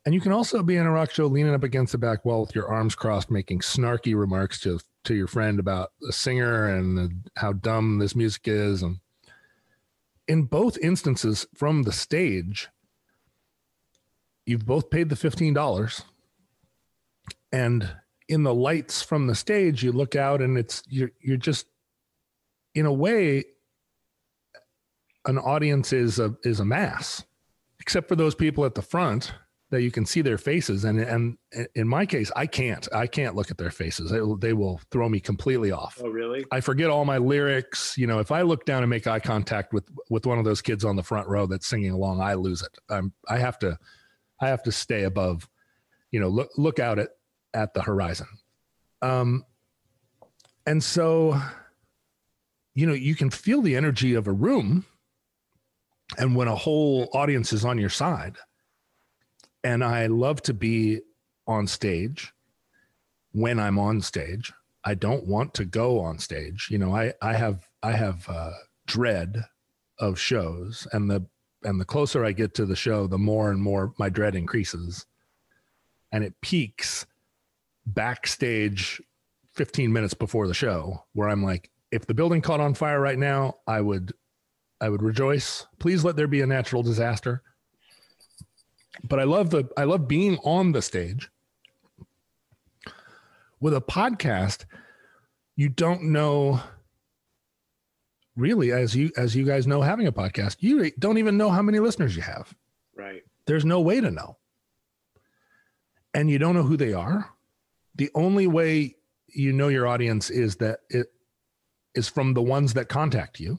And 0.06 0.14
you 0.14 0.22
can 0.22 0.32
also 0.32 0.62
be 0.62 0.76
in 0.76 0.86
a 0.86 0.90
rock 0.90 1.10
show 1.10 1.26
leaning 1.26 1.52
up 1.52 1.64
against 1.64 1.92
the 1.92 1.98
back 1.98 2.24
wall 2.24 2.40
with 2.40 2.54
your 2.54 2.68
arms 2.68 2.94
crossed, 2.94 3.30
making 3.30 3.60
snarky 3.60 4.18
remarks 4.18 4.58
to 4.60 4.80
to 5.04 5.14
your 5.14 5.26
friend 5.26 5.60
about 5.60 5.92
the 6.00 6.14
singer 6.14 6.68
and 6.68 6.96
the, 6.96 7.14
how 7.36 7.52
dumb 7.52 7.98
this 7.98 8.16
music 8.16 8.44
is. 8.46 8.82
And 8.82 9.00
in 10.32 10.44
both 10.44 10.78
instances, 10.78 11.46
from 11.54 11.82
the 11.82 11.92
stage, 11.92 12.70
you've 14.46 14.64
both 14.64 14.88
paid 14.88 15.10
the 15.10 15.14
fifteen 15.14 15.52
dollars, 15.52 16.00
and 17.52 17.86
in 18.30 18.42
the 18.42 18.54
lights 18.54 19.02
from 19.02 19.26
the 19.26 19.34
stage, 19.34 19.82
you 19.82 19.92
look 19.92 20.16
out 20.16 20.40
and 20.40 20.56
it's 20.56 20.82
you're 20.88 21.12
you're 21.20 21.36
just 21.36 21.66
in 22.74 22.86
a 22.86 22.92
way 22.92 23.44
an 25.26 25.36
audience 25.36 25.92
is 25.92 26.18
a 26.18 26.34
is 26.44 26.60
a 26.60 26.64
mass 26.64 27.22
except 27.78 28.08
for 28.08 28.16
those 28.16 28.34
people 28.34 28.64
at 28.64 28.74
the 28.74 28.80
front 28.80 29.34
that 29.72 29.82
you 29.82 29.90
can 29.90 30.04
see 30.04 30.20
their 30.20 30.36
faces. 30.36 30.84
And 30.84 31.00
and 31.00 31.38
in 31.74 31.88
my 31.88 32.04
case 32.06 32.30
i 32.36 32.46
can't 32.46 32.86
i 32.94 33.06
can't 33.06 33.34
look 33.34 33.50
at 33.50 33.56
their 33.56 33.70
faces. 33.70 34.10
They, 34.10 34.20
they 34.38 34.52
will 34.52 34.80
throw 34.90 35.08
me 35.08 35.18
completely 35.18 35.72
off. 35.72 35.98
Oh, 36.04 36.08
really? 36.08 36.44
i 36.52 36.60
forget 36.60 36.90
all 36.90 37.04
my 37.04 37.18
lyrics. 37.18 37.96
You 37.96 38.06
know 38.06 38.20
if 38.20 38.30
i 38.30 38.42
look 38.42 38.66
down 38.66 38.82
and 38.82 38.90
make 38.90 39.06
eye 39.06 39.18
contact 39.18 39.72
with 39.72 39.84
with 40.10 40.26
one 40.26 40.38
of 40.38 40.44
those 40.44 40.62
kids 40.62 40.84
on 40.84 40.94
the 40.94 41.02
front 41.02 41.26
row 41.26 41.46
that's 41.46 41.66
singing 41.66 41.90
along 41.90 42.20
i 42.20 42.34
lose 42.34 42.62
it. 42.62 42.78
I'm 42.90 43.12
i 43.28 43.38
have 43.38 43.58
to 43.60 43.78
i 44.40 44.46
have 44.46 44.62
to 44.64 44.72
stay 44.72 45.04
above 45.04 45.48
you 46.10 46.20
know 46.20 46.28
look 46.28 46.50
look 46.56 46.78
out 46.78 46.98
at 46.98 47.08
at 47.54 47.74
the 47.74 47.82
horizon. 47.82 48.28
Um 49.00 49.44
and 50.66 50.84
so 50.84 51.40
you 52.74 52.86
know 52.86 52.92
you 52.92 53.14
can 53.14 53.30
feel 53.30 53.62
the 53.62 53.74
energy 53.74 54.12
of 54.12 54.26
a 54.28 54.32
room 54.32 54.84
and 56.18 56.36
when 56.36 56.46
a 56.46 56.54
whole 56.54 57.08
audience 57.14 57.54
is 57.54 57.64
on 57.64 57.78
your 57.78 57.88
side 57.88 58.36
and 59.64 59.84
I 59.84 60.06
love 60.06 60.42
to 60.42 60.54
be 60.54 61.00
on 61.46 61.66
stage 61.66 62.32
when 63.32 63.58
I'm 63.58 63.78
on 63.78 64.00
stage. 64.00 64.52
I 64.84 64.94
don't 64.94 65.26
want 65.26 65.54
to 65.54 65.64
go 65.64 66.00
on 66.00 66.18
stage. 66.18 66.68
You 66.70 66.78
know, 66.78 66.94
I 66.94 67.12
I 67.22 67.34
have 67.34 67.68
I 67.82 67.92
have 67.92 68.28
uh, 68.28 68.52
dread 68.86 69.44
of 69.98 70.18
shows, 70.18 70.86
and 70.92 71.10
the 71.10 71.24
and 71.62 71.80
the 71.80 71.84
closer 71.84 72.24
I 72.24 72.32
get 72.32 72.54
to 72.54 72.66
the 72.66 72.76
show, 72.76 73.06
the 73.06 73.18
more 73.18 73.50
and 73.50 73.62
more 73.62 73.92
my 73.98 74.08
dread 74.08 74.34
increases, 74.34 75.06
and 76.10 76.24
it 76.24 76.40
peaks 76.40 77.06
backstage 77.86 79.00
15 79.54 79.92
minutes 79.92 80.14
before 80.14 80.46
the 80.48 80.54
show, 80.54 81.04
where 81.12 81.28
I'm 81.28 81.42
like, 81.42 81.70
if 81.90 82.06
the 82.06 82.14
building 82.14 82.40
caught 82.40 82.60
on 82.60 82.74
fire 82.74 83.00
right 83.00 83.18
now, 83.18 83.56
I 83.66 83.80
would 83.80 84.12
I 84.80 84.88
would 84.88 85.02
rejoice. 85.02 85.66
Please 85.78 86.04
let 86.04 86.16
there 86.16 86.26
be 86.26 86.40
a 86.40 86.46
natural 86.46 86.82
disaster 86.82 87.42
but 89.04 89.18
I 89.18 89.24
love 89.24 89.50
the 89.50 89.68
I 89.76 89.84
love 89.84 90.08
being 90.08 90.38
on 90.38 90.72
the 90.72 90.82
stage. 90.82 91.30
With 93.60 93.74
a 93.74 93.80
podcast, 93.80 94.64
you 95.56 95.68
don't 95.68 96.04
know 96.04 96.60
really 98.36 98.72
as 98.72 98.96
you 98.96 99.10
as 99.16 99.36
you 99.36 99.44
guys 99.44 99.66
know 99.66 99.82
having 99.82 100.06
a 100.06 100.12
podcast, 100.12 100.56
you 100.60 100.90
don't 100.98 101.18
even 101.18 101.36
know 101.36 101.50
how 101.50 101.62
many 101.62 101.78
listeners 101.78 102.16
you 102.16 102.22
have. 102.22 102.54
Right. 102.96 103.22
There's 103.46 103.64
no 103.64 103.80
way 103.80 104.00
to 104.00 104.10
know. 104.10 104.36
And 106.14 106.30
you 106.30 106.38
don't 106.38 106.54
know 106.54 106.62
who 106.62 106.76
they 106.76 106.92
are. 106.92 107.30
The 107.94 108.10
only 108.14 108.46
way 108.46 108.96
you 109.28 109.52
know 109.52 109.68
your 109.68 109.86
audience 109.86 110.28
is 110.28 110.56
that 110.56 110.80
it 110.90 111.06
is 111.94 112.08
from 112.08 112.34
the 112.34 112.42
ones 112.42 112.74
that 112.74 112.88
contact 112.88 113.40
you, 113.40 113.58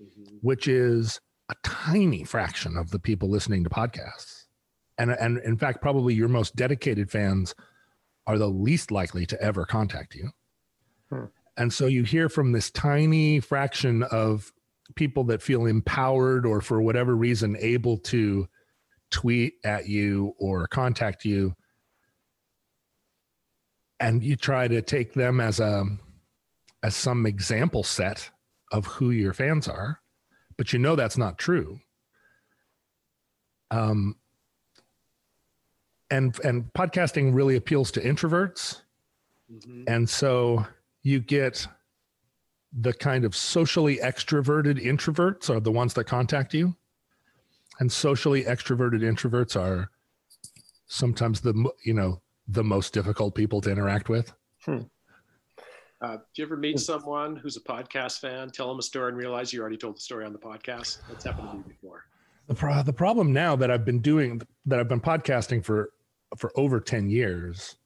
Mhm. 0.00 0.38
which 0.40 0.66
is 0.66 1.20
a 1.48 1.54
tiny 1.62 2.24
fraction 2.24 2.76
of 2.76 2.90
the 2.90 2.98
people 2.98 3.28
listening 3.28 3.62
to 3.64 3.70
podcasts 3.70 4.35
and 4.98 5.10
and 5.10 5.38
in 5.38 5.56
fact 5.56 5.80
probably 5.80 6.14
your 6.14 6.28
most 6.28 6.56
dedicated 6.56 7.10
fans 7.10 7.54
are 8.26 8.38
the 8.38 8.48
least 8.48 8.90
likely 8.90 9.24
to 9.26 9.40
ever 9.40 9.64
contact 9.64 10.14
you. 10.14 10.30
Hmm. 11.10 11.26
and 11.56 11.72
so 11.72 11.86
you 11.86 12.02
hear 12.02 12.28
from 12.28 12.52
this 12.52 12.70
tiny 12.70 13.38
fraction 13.40 14.02
of 14.04 14.52
people 14.96 15.24
that 15.24 15.42
feel 15.42 15.66
empowered 15.66 16.44
or 16.44 16.60
for 16.60 16.80
whatever 16.82 17.14
reason 17.14 17.56
able 17.60 17.98
to 17.98 18.48
tweet 19.10 19.54
at 19.64 19.88
you 19.88 20.34
or 20.38 20.66
contact 20.66 21.24
you. 21.24 21.54
And 23.98 24.22
you 24.22 24.36
try 24.36 24.68
to 24.68 24.82
take 24.82 25.14
them 25.14 25.40
as 25.40 25.60
a 25.60 25.84
as 26.82 26.94
some 26.94 27.26
example 27.26 27.82
set 27.82 28.30
of 28.72 28.86
who 28.86 29.10
your 29.10 29.32
fans 29.32 29.68
are 29.68 30.00
but 30.56 30.72
you 30.72 30.78
know 30.78 30.96
that's 30.96 31.18
not 31.18 31.38
true. 31.38 31.80
Um 33.70 34.16
and 36.10 36.38
and 36.44 36.72
podcasting 36.72 37.34
really 37.34 37.56
appeals 37.56 37.90
to 37.92 38.00
introverts 38.00 38.82
Mhm. 39.52 39.84
and 39.86 40.08
so 40.08 40.66
you 41.02 41.20
get 41.20 41.66
the 42.72 42.92
kind 42.92 43.24
of 43.24 43.34
socially 43.34 43.98
extroverted 43.98 44.82
introverts 44.82 45.48
are 45.48 45.60
the 45.60 45.70
ones 45.70 45.94
that 45.94 46.04
contact 46.04 46.52
you 46.52 46.74
and 47.78 47.90
socially 47.90 48.42
extroverted 48.44 49.00
introverts 49.02 49.58
are 49.60 49.90
sometimes 50.86 51.40
the 51.40 51.54
you 51.84 51.94
know 51.94 52.20
the 52.48 52.62
most 52.64 52.92
difficult 52.92 53.34
people 53.34 53.60
to 53.60 53.70
interact 53.70 54.08
with 54.08 54.32
Uh, 55.98 56.16
do 56.16 56.22
you 56.34 56.44
ever 56.44 56.58
meet 56.58 56.78
someone 56.78 57.36
who's 57.36 57.56
a 57.56 57.60
podcast 57.60 58.18
fan, 58.20 58.50
tell 58.50 58.68
them 58.68 58.78
a 58.78 58.82
story, 58.82 59.08
and 59.08 59.16
realize 59.16 59.50
you 59.50 59.60
already 59.62 59.78
told 59.78 59.96
the 59.96 60.00
story 60.00 60.26
on 60.26 60.32
the 60.34 60.38
podcast? 60.38 60.98
That's 61.08 61.24
happened 61.24 61.48
to 61.50 61.56
me 61.56 61.62
before. 61.66 62.04
The, 62.48 62.54
pro- 62.54 62.82
the 62.82 62.92
problem 62.92 63.32
now 63.32 63.56
that 63.56 63.70
I've 63.70 63.86
been 63.86 64.00
doing 64.00 64.42
that 64.66 64.78
I've 64.78 64.88
been 64.88 65.00
podcasting 65.00 65.64
for 65.64 65.88
for 66.36 66.52
over 66.56 66.80
10 66.80 67.08
years 67.08 67.76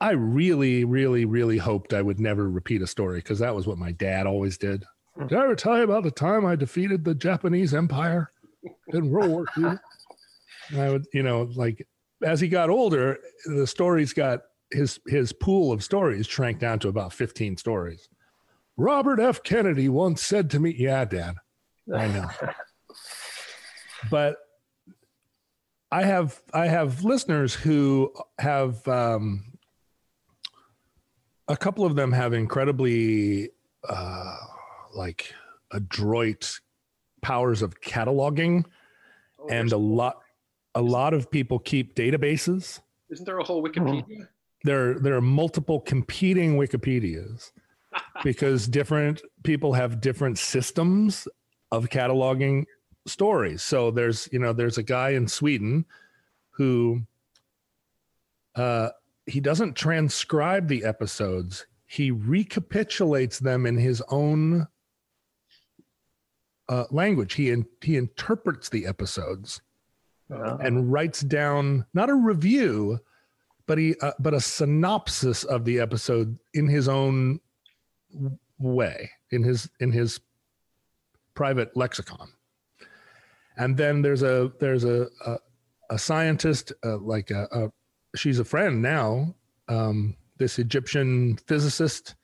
I 0.00 0.12
really 0.12 0.84
really 0.84 1.24
really 1.24 1.58
hoped 1.58 1.92
I 1.92 2.02
would 2.02 2.20
never 2.20 2.48
repeat 2.48 2.82
a 2.82 2.86
story 2.86 3.18
because 3.18 3.40
that 3.40 3.54
was 3.54 3.66
what 3.66 3.78
my 3.78 3.92
dad 3.92 4.26
always 4.26 4.56
did. 4.56 4.84
Hmm. 5.16 5.26
Did 5.26 5.38
I 5.38 5.44
ever 5.44 5.56
tell 5.56 5.76
you 5.76 5.84
about 5.84 6.04
the 6.04 6.10
time 6.10 6.46
I 6.46 6.56
defeated 6.56 7.04
the 7.04 7.14
Japanese 7.14 7.74
Empire 7.74 8.30
in 8.88 9.10
World 9.10 9.30
War 9.30 9.44
II? 9.56 9.78
And 10.70 10.80
I 10.80 10.90
would, 10.90 11.06
you 11.12 11.22
know, 11.22 11.50
like 11.54 11.86
as 12.22 12.40
he 12.40 12.48
got 12.48 12.70
older, 12.70 13.18
the 13.46 13.66
stories 13.66 14.12
got 14.12 14.42
his 14.70 15.00
his 15.06 15.32
pool 15.32 15.72
of 15.72 15.82
stories 15.82 16.26
shrank 16.26 16.58
down 16.58 16.78
to 16.80 16.88
about 16.88 17.12
15 17.12 17.56
stories. 17.56 18.08
Robert 18.76 19.18
F. 19.18 19.42
Kennedy 19.42 19.88
once 19.88 20.22
said 20.22 20.50
to 20.50 20.60
me, 20.60 20.74
"Yeah, 20.78 21.04
Dad, 21.04 21.36
I 21.92 22.06
know." 22.06 22.28
but 24.10 24.36
I 25.90 26.04
have 26.04 26.40
I 26.52 26.66
have 26.66 27.02
listeners 27.04 27.54
who 27.54 28.12
have 28.38 28.86
um, 28.88 29.44
a 31.48 31.56
couple 31.56 31.84
of 31.84 31.94
them 31.96 32.12
have 32.12 32.32
incredibly 32.32 33.50
uh, 33.88 34.36
like 34.94 35.32
adroit 35.72 36.60
powers 37.22 37.62
of 37.62 37.80
cataloging, 37.80 38.64
Oh, 39.40 39.46
and 39.50 39.70
a 39.72 39.76
lot 39.76 40.18
a 40.74 40.82
lot 40.82 41.14
of 41.14 41.30
people 41.30 41.58
keep 41.60 41.94
databases. 41.94 42.80
isn't 43.10 43.24
there 43.24 43.38
a 43.38 43.44
whole 43.44 43.62
Wikipedia? 43.62 44.04
There 44.64 44.98
there 44.98 45.14
are 45.14 45.20
multiple 45.22 45.80
competing 45.80 46.56
Wikipedias 46.58 47.52
because 48.24 48.66
different 48.68 49.22
people 49.44 49.72
have 49.72 50.00
different 50.00 50.38
systems 50.38 51.28
of 51.70 51.88
cataloging 51.88 52.64
stories. 53.08 53.62
So 53.62 53.90
there's 53.90 54.28
you 54.32 54.38
know 54.38 54.52
there's 54.52 54.78
a 54.78 54.82
guy 54.82 55.10
in 55.10 55.26
Sweden 55.28 55.84
who 56.50 57.02
uh, 58.54 58.90
he 59.26 59.40
doesn't 59.40 59.74
transcribe 59.76 60.68
the 60.68 60.84
episodes. 60.84 61.66
He 61.86 62.10
recapitulates 62.10 63.38
them 63.38 63.64
in 63.66 63.76
his 63.78 64.02
own 64.08 64.66
uh, 66.68 66.84
language. 66.90 67.34
He 67.34 67.50
in, 67.50 67.66
he 67.80 67.96
interprets 67.96 68.68
the 68.68 68.86
episodes 68.86 69.62
Yeah. 70.30 70.58
and 70.60 70.92
writes 70.92 71.20
down 71.22 71.86
not 71.94 72.10
a 72.10 72.14
review, 72.14 72.98
but 73.66 73.78
he 73.78 73.94
uh, 74.02 74.12
but 74.18 74.34
a 74.34 74.40
synopsis 74.40 75.44
of 75.44 75.64
the 75.64 75.80
episode 75.80 76.38
in 76.52 76.68
his 76.68 76.88
own 76.88 77.40
way, 78.58 79.10
in 79.30 79.42
his 79.44 79.70
in 79.80 79.92
his 79.92 80.20
private 81.34 81.74
lexicon. 81.76 82.28
And 83.58 83.76
then 83.76 84.02
there's 84.02 84.22
a 84.22 84.52
there's 84.60 84.84
a 84.84 85.08
a, 85.26 85.36
a 85.90 85.98
scientist 85.98 86.72
uh, 86.84 86.98
like 86.98 87.30
a, 87.30 87.48
a 87.52 87.70
she's 88.16 88.38
a 88.38 88.44
friend 88.44 88.80
now. 88.80 89.34
Um, 89.68 90.16
this 90.38 90.58
Egyptian 90.58 91.36
physicist 91.46 92.14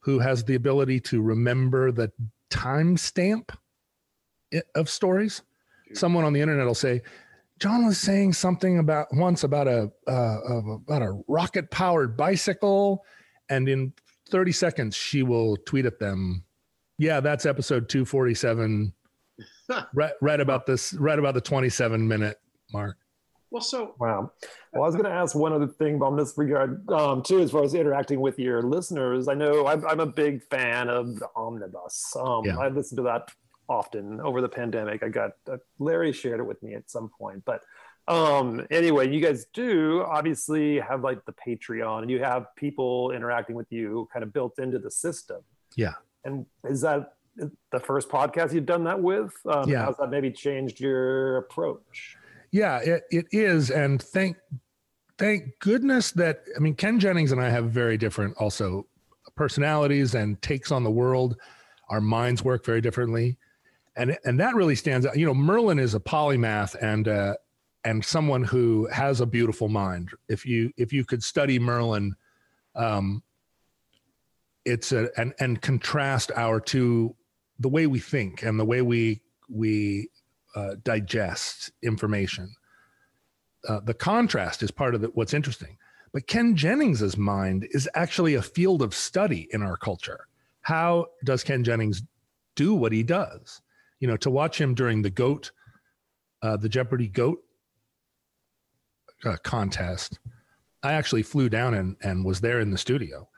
who 0.00 0.20
has 0.20 0.44
the 0.44 0.54
ability 0.54 1.00
to 1.00 1.20
remember 1.20 1.90
the 1.92 2.10
timestamp 2.50 3.50
i- 4.54 4.62
of 4.74 4.88
stories. 4.88 5.42
Someone 5.94 6.24
on 6.24 6.32
the 6.32 6.40
internet 6.40 6.66
will 6.66 6.74
say, 6.74 7.02
John 7.58 7.84
was 7.86 7.98
saying 7.98 8.34
something 8.34 8.78
about 8.78 9.08
once 9.12 9.42
about 9.42 9.66
a 9.66 9.90
uh, 10.06 10.38
about 10.86 11.02
a 11.02 11.20
rocket 11.26 11.70
powered 11.70 12.16
bicycle, 12.16 13.04
and 13.48 13.68
in 13.68 13.92
30 14.30 14.52
seconds 14.52 14.94
she 14.96 15.22
will 15.24 15.56
tweet 15.66 15.86
at 15.86 15.98
them, 15.98 16.44
"Yeah, 16.98 17.20
that's 17.20 17.46
episode 17.46 17.88
247." 17.88 18.92
right, 19.94 20.12
right 20.20 20.40
about 20.40 20.66
this, 20.66 20.94
right 20.94 21.18
about 21.18 21.34
the 21.34 21.40
27 21.40 22.06
minute 22.06 22.40
mark. 22.72 22.96
Well, 23.50 23.62
so 23.62 23.94
Wow. 23.98 24.32
Well, 24.72 24.82
I 24.82 24.86
was 24.86 24.94
going 24.94 25.06
to 25.06 25.10
ask 25.10 25.34
one 25.34 25.52
other 25.52 25.66
thing 25.66 26.02
on 26.02 26.16
this 26.16 26.34
regard 26.36 26.88
um, 26.90 27.22
too, 27.22 27.40
as 27.40 27.50
far 27.50 27.64
as 27.64 27.74
interacting 27.74 28.20
with 28.20 28.38
your 28.38 28.62
listeners. 28.62 29.26
I 29.28 29.34
know 29.34 29.66
I'm, 29.66 29.86
I'm 29.86 30.00
a 30.00 30.06
big 30.06 30.42
fan 30.44 30.88
of 30.88 31.18
the 31.18 31.28
omnibus. 31.34 32.14
Um, 32.16 32.44
Yeah. 32.44 32.58
I 32.58 32.68
listen 32.68 32.96
to 32.98 33.02
that 33.04 33.30
often 33.68 34.20
over 34.20 34.40
the 34.40 34.48
pandemic. 34.48 35.02
I 35.02 35.08
got 35.08 35.32
uh, 35.50 35.56
Larry 35.78 36.12
shared 36.12 36.40
it 36.40 36.44
with 36.44 36.62
me 36.62 36.74
at 36.74 36.90
some 36.90 37.08
point, 37.08 37.42
but 37.44 37.62
um, 38.08 38.66
anyway, 38.70 39.12
you 39.12 39.20
guys 39.20 39.46
do 39.52 40.02
obviously 40.06 40.80
have 40.80 41.02
like 41.02 41.24
the 41.26 41.32
Patreon, 41.32 42.02
and 42.02 42.10
you 42.10 42.22
have 42.22 42.46
people 42.56 43.10
interacting 43.12 43.54
with 43.54 43.70
you 43.70 44.08
kind 44.12 44.22
of 44.22 44.32
built 44.32 44.58
into 44.58 44.78
the 44.78 44.90
system. 44.90 45.42
Yeah. 45.76 45.94
And 46.24 46.46
is 46.64 46.80
that 46.80 47.14
the 47.70 47.80
first 47.80 48.08
podcast 48.08 48.52
you've 48.52 48.66
done 48.66 48.84
that 48.84 49.00
with? 49.00 49.32
Um, 49.46 49.68
Yeah. 49.68 49.84
How's 49.84 49.96
that 49.98 50.10
maybe 50.10 50.30
changed 50.30 50.80
your 50.80 51.38
approach? 51.38 52.16
Yeah, 52.50 52.78
it, 52.78 53.04
it 53.10 53.26
is. 53.30 53.70
And 53.70 54.02
thank 54.02 54.36
thank 55.18 55.58
goodness 55.58 56.12
that 56.12 56.44
I 56.56 56.60
mean 56.60 56.74
Ken 56.74 56.98
Jennings 57.00 57.32
and 57.32 57.40
I 57.40 57.50
have 57.50 57.70
very 57.70 57.96
different 57.96 58.36
also 58.38 58.86
personalities 59.34 60.14
and 60.14 60.40
takes 60.42 60.72
on 60.72 60.84
the 60.84 60.90
world. 60.90 61.36
Our 61.90 62.00
minds 62.00 62.42
work 62.42 62.64
very 62.64 62.80
differently. 62.80 63.38
And 63.96 64.16
and 64.24 64.38
that 64.40 64.54
really 64.54 64.76
stands 64.76 65.04
out. 65.06 65.18
You 65.18 65.26
know, 65.26 65.34
Merlin 65.34 65.78
is 65.78 65.94
a 65.94 66.00
polymath 66.00 66.76
and 66.80 67.08
uh 67.08 67.34
and 67.84 68.04
someone 68.04 68.44
who 68.44 68.86
has 68.92 69.20
a 69.20 69.26
beautiful 69.26 69.68
mind. 69.68 70.10
If 70.28 70.44
you 70.46 70.72
if 70.76 70.92
you 70.92 71.04
could 71.04 71.22
study 71.22 71.58
Merlin, 71.58 72.14
um, 72.74 73.22
it's 74.64 74.92
a 74.92 75.08
and 75.18 75.34
and 75.40 75.60
contrast 75.60 76.30
our 76.36 76.60
two 76.60 77.14
the 77.58 77.68
way 77.68 77.86
we 77.86 77.98
think 77.98 78.42
and 78.42 78.58
the 78.58 78.64
way 78.64 78.82
we 78.82 79.20
we 79.48 80.10
uh, 80.54 80.74
digest 80.82 81.70
information. 81.82 82.54
Uh, 83.68 83.80
the 83.80 83.94
contrast 83.94 84.62
is 84.62 84.70
part 84.70 84.94
of 84.94 85.00
the, 85.00 85.08
what's 85.08 85.34
interesting. 85.34 85.76
But 86.12 86.26
Ken 86.26 86.56
Jennings's 86.56 87.16
mind 87.16 87.66
is 87.70 87.88
actually 87.94 88.34
a 88.34 88.42
field 88.42 88.82
of 88.82 88.94
study 88.94 89.48
in 89.50 89.62
our 89.62 89.76
culture. 89.76 90.26
How 90.62 91.06
does 91.24 91.44
Ken 91.44 91.64
Jennings 91.64 92.02
do 92.54 92.74
what 92.74 92.92
he 92.92 93.02
does? 93.02 93.60
You 94.00 94.08
know, 94.08 94.16
to 94.18 94.30
watch 94.30 94.60
him 94.60 94.74
during 94.74 95.02
the 95.02 95.10
goat, 95.10 95.50
uh, 96.42 96.56
the 96.56 96.68
Jeopardy 96.68 97.08
goat 97.08 97.38
uh, 99.24 99.36
contest, 99.42 100.18
I 100.82 100.92
actually 100.92 101.24
flew 101.24 101.48
down 101.48 101.74
and, 101.74 101.96
and 102.02 102.24
was 102.24 102.40
there 102.40 102.60
in 102.60 102.70
the 102.70 102.78
studio. 102.78 103.28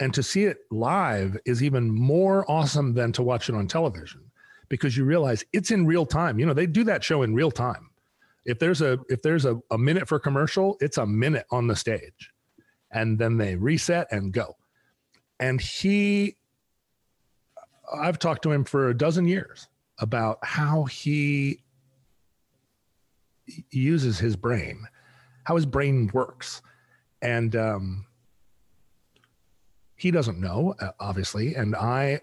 And 0.00 0.12
to 0.14 0.22
see 0.22 0.44
it 0.44 0.58
live 0.70 1.36
is 1.44 1.62
even 1.62 1.90
more 1.90 2.50
awesome 2.50 2.94
than 2.94 3.12
to 3.12 3.22
watch 3.22 3.48
it 3.48 3.54
on 3.54 3.66
television 3.66 4.20
because 4.68 4.96
you 4.96 5.04
realize 5.04 5.44
it's 5.52 5.70
in 5.70 5.86
real 5.86 6.06
time. 6.06 6.38
You 6.38 6.46
know, 6.46 6.54
they 6.54 6.66
do 6.66 6.84
that 6.84 7.02
show 7.02 7.22
in 7.22 7.34
real 7.34 7.50
time. 7.50 7.90
If 8.44 8.58
there's 8.58 8.80
a 8.80 8.98
if 9.08 9.22
there's 9.22 9.44
a, 9.44 9.60
a 9.70 9.78
minute 9.78 10.06
for 10.08 10.18
commercial, 10.18 10.76
it's 10.80 10.98
a 10.98 11.06
minute 11.06 11.46
on 11.50 11.66
the 11.66 11.76
stage. 11.76 12.32
And 12.92 13.18
then 13.18 13.36
they 13.36 13.56
reset 13.56 14.06
and 14.10 14.32
go. 14.32 14.56
And 15.40 15.60
he 15.60 16.36
I've 17.92 18.18
talked 18.18 18.42
to 18.42 18.52
him 18.52 18.64
for 18.64 18.88
a 18.88 18.96
dozen 18.96 19.26
years 19.26 19.68
about 19.98 20.38
how 20.42 20.84
he 20.84 21.62
uses 23.70 24.18
his 24.18 24.36
brain, 24.36 24.86
how 25.44 25.56
his 25.56 25.66
brain 25.66 26.10
works. 26.12 26.62
And 27.22 27.54
um, 27.56 28.06
he 29.96 30.10
doesn't 30.10 30.38
know, 30.38 30.74
uh, 30.80 30.92
obviously, 31.00 31.54
and 31.54 31.74
I 31.74 32.20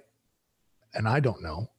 and 0.94 1.08
I 1.08 1.20
don't 1.20 1.42
know 1.42 1.70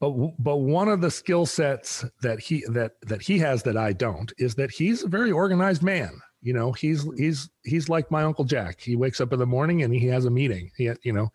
but 0.00 0.10
but 0.38 0.56
one 0.56 0.88
of 0.88 1.00
the 1.00 1.10
skill 1.10 1.46
sets 1.46 2.04
that 2.22 2.40
he 2.40 2.64
that 2.68 2.92
that 3.02 3.22
he 3.22 3.38
has 3.38 3.62
that 3.64 3.76
I 3.76 3.92
don't 3.92 4.32
is 4.38 4.54
that 4.56 4.70
he's 4.70 5.04
a 5.04 5.08
very 5.08 5.30
organized 5.30 5.82
man. 5.82 6.20
You 6.42 6.54
know, 6.54 6.72
he's 6.72 7.06
he's 7.16 7.50
he's 7.64 7.88
like 7.88 8.10
my 8.10 8.22
uncle 8.22 8.44
Jack. 8.44 8.80
He 8.80 8.96
wakes 8.96 9.20
up 9.20 9.32
in 9.32 9.38
the 9.38 9.46
morning 9.46 9.82
and 9.82 9.94
he 9.94 10.06
has 10.06 10.24
a 10.24 10.30
meeting. 10.30 10.70
He 10.76 10.90
you 11.02 11.12
know, 11.12 11.30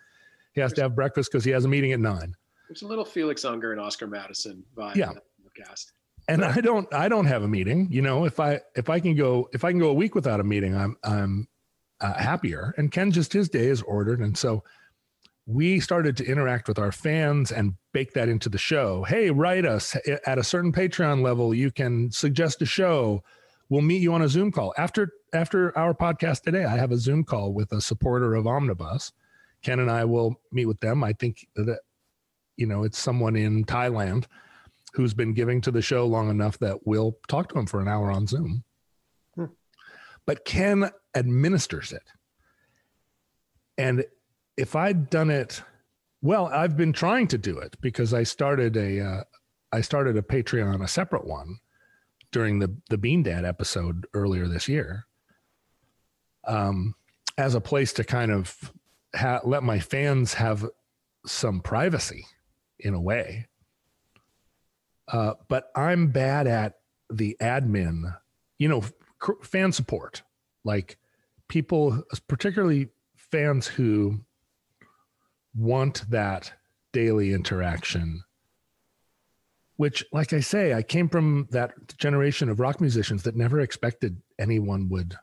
he 0.53 0.61
has 0.61 0.73
to 0.73 0.81
have 0.81 0.95
breakfast 0.95 1.31
because 1.31 1.43
he 1.43 1.51
has 1.51 1.65
a 1.65 1.67
meeting 1.67 1.91
at 1.93 1.99
nine. 1.99 2.33
There's 2.67 2.81
a 2.81 2.87
little 2.87 3.05
Felix 3.05 3.45
Unger 3.45 3.71
and 3.71 3.79
Oscar 3.79 4.07
Madison 4.07 4.63
vibe. 4.75 4.95
Yeah. 4.95 5.11
Cast. 5.55 5.93
And 6.27 6.43
I 6.43 6.59
don't 6.59 6.91
I 6.93 7.07
don't 7.07 7.27
have 7.27 7.43
a 7.43 7.47
meeting. 7.47 7.87
You 7.89 8.01
know, 8.01 8.25
if 8.25 8.39
I 8.39 8.59
if 8.75 8.89
I 8.89 8.99
can 8.99 9.15
go 9.15 9.47
if 9.53 9.63
I 9.63 9.71
can 9.71 9.79
go 9.79 9.89
a 9.89 9.93
week 9.93 10.15
without 10.15 10.39
a 10.39 10.43
meeting, 10.43 10.75
I'm 10.75 10.97
I'm 11.03 11.47
uh, 12.01 12.13
happier. 12.13 12.73
And 12.77 12.91
Ken 12.91 13.11
just 13.11 13.33
his 13.33 13.49
day 13.49 13.67
is 13.67 13.81
ordered, 13.81 14.19
and 14.19 14.37
so 14.37 14.63
we 15.45 15.79
started 15.79 16.17
to 16.17 16.25
interact 16.25 16.67
with 16.67 16.79
our 16.79 16.91
fans 16.91 17.51
and 17.51 17.75
bake 17.93 18.13
that 18.13 18.29
into 18.29 18.49
the 18.49 18.57
show. 18.57 19.03
Hey, 19.03 19.29
write 19.29 19.65
us 19.65 19.95
at 20.25 20.39
a 20.39 20.43
certain 20.43 20.71
Patreon 20.71 21.21
level. 21.21 21.53
You 21.53 21.71
can 21.71 22.11
suggest 22.11 22.61
a 22.61 22.65
show. 22.65 23.23
We'll 23.69 23.81
meet 23.81 24.01
you 24.01 24.13
on 24.13 24.23
a 24.23 24.29
Zoom 24.29 24.51
call 24.51 24.73
after 24.77 25.11
after 25.33 25.77
our 25.77 25.93
podcast 25.93 26.41
today. 26.41 26.65
I 26.65 26.77
have 26.77 26.91
a 26.91 26.97
Zoom 26.97 27.23
call 27.23 27.53
with 27.53 27.71
a 27.71 27.81
supporter 27.81 28.35
of 28.35 28.47
Omnibus. 28.47 29.11
Ken 29.61 29.79
and 29.79 29.89
I 29.89 30.05
will 30.05 30.39
meet 30.51 30.65
with 30.65 30.79
them. 30.79 31.03
I 31.03 31.13
think 31.13 31.47
that 31.55 31.79
you 32.57 32.65
know 32.65 32.83
it's 32.83 32.99
someone 32.99 33.35
in 33.35 33.65
Thailand 33.65 34.25
who's 34.93 35.13
been 35.13 35.33
giving 35.33 35.61
to 35.61 35.71
the 35.71 35.81
show 35.81 36.07
long 36.07 36.29
enough 36.29 36.57
that 36.59 36.87
we'll 36.87 37.17
talk 37.27 37.49
to 37.49 37.59
him 37.59 37.65
for 37.65 37.81
an 37.81 37.87
hour 37.87 38.11
on 38.11 38.27
Zoom. 38.27 38.63
But 40.25 40.45
Ken 40.45 40.91
administers 41.15 41.91
it. 41.91 42.03
And 43.77 44.05
if 44.57 44.75
I'd 44.75 45.09
done 45.09 45.29
it, 45.29 45.61
well, 46.21 46.47
I've 46.47 46.77
been 46.77 46.93
trying 46.93 47.27
to 47.27 47.37
do 47.37 47.57
it 47.59 47.75
because 47.81 48.13
I 48.13 48.23
started 48.23 48.77
a, 48.77 49.01
uh, 49.01 49.23
I 49.71 49.81
started 49.81 50.17
a 50.17 50.21
Patreon, 50.21 50.83
a 50.83 50.87
separate 50.87 51.25
one, 51.25 51.59
during 52.31 52.59
the 52.59 52.75
the 52.89 52.97
Bean 52.97 53.23
Dad 53.23 53.45
episode 53.45 54.07
earlier 54.13 54.47
this 54.47 54.67
year, 54.67 55.05
um, 56.47 56.95
as 57.37 57.55
a 57.55 57.61
place 57.61 57.93
to 57.93 58.03
kind 58.03 58.31
of 58.31 58.73
ha- 59.15 59.41
let 59.43 59.63
my 59.63 59.79
fans 59.79 60.33
have 60.33 60.65
some 61.25 61.59
privacy, 61.59 62.25
in 62.79 62.93
a 62.93 63.01
way. 63.01 63.47
Uh, 65.07 65.33
but 65.47 65.71
I'm 65.75 66.07
bad 66.07 66.47
at 66.47 66.79
the 67.09 67.37
admin, 67.39 68.17
you 68.57 68.67
know, 68.67 68.83
fan 69.43 69.71
support, 69.71 70.23
like 70.63 70.97
people, 71.47 72.03
particularly 72.27 72.89
fans 73.15 73.67
who 73.67 74.19
want 75.55 76.03
that 76.09 76.51
daily 76.93 77.33
interaction 77.33 78.21
which 79.77 80.05
like 80.13 80.31
i 80.33 80.39
say 80.39 80.73
i 80.73 80.81
came 80.81 81.09
from 81.09 81.47
that 81.51 81.73
generation 81.97 82.49
of 82.49 82.59
rock 82.59 82.79
musicians 82.79 83.23
that 83.23 83.35
never 83.35 83.59
expected 83.59 84.21
anyone 84.39 84.87
would 84.89 85.15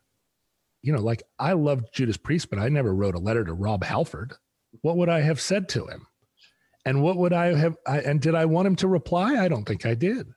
you 0.82 0.92
know 0.92 1.00
like 1.00 1.22
i 1.38 1.52
loved 1.52 1.86
judas 1.94 2.16
priest 2.16 2.50
but 2.50 2.58
i 2.58 2.68
never 2.68 2.94
wrote 2.94 3.14
a 3.14 3.18
letter 3.18 3.44
to 3.44 3.54
rob 3.54 3.84
halford. 3.84 4.34
What 4.80 4.96
would 4.96 5.08
i 5.08 5.20
have 5.20 5.40
said 5.40 5.68
to 5.70 5.86
him? 5.86 6.06
And 6.84 7.02
what 7.02 7.16
would 7.16 7.32
i 7.32 7.54
have 7.54 7.76
I, 7.86 8.00
and 8.00 8.20
did 8.20 8.34
i 8.34 8.44
want 8.46 8.66
him 8.66 8.76
to 8.76 8.88
reply? 8.88 9.36
I 9.36 9.48
don't 9.48 9.64
think 9.64 9.86
i 9.86 9.94
did. 9.94 10.28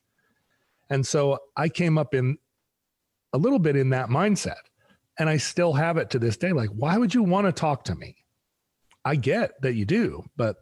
And 0.90 1.06
so 1.06 1.40
i 1.58 1.70
came 1.70 1.98
up 1.98 2.14
in 2.14 2.38
a 3.36 3.38
little 3.38 3.60
bit 3.60 3.76
in 3.76 3.90
that 3.90 4.10
mindset 4.10 4.64
and 5.20 5.30
i 5.30 5.38
still 5.38 5.74
have 5.74 5.98
it 5.98 6.10
to 6.10 6.20
this 6.20 6.38
day 6.38 6.52
like 6.52 6.70
why 6.70 6.98
would 6.98 7.14
you 7.14 7.24
want 7.24 7.46
to 7.46 7.52
talk 7.52 7.84
to 7.84 7.96
me 7.96 8.16
I 9.06 9.16
get 9.16 9.62
that 9.62 9.76
you 9.76 9.86
do, 9.86 10.26
but 10.36 10.58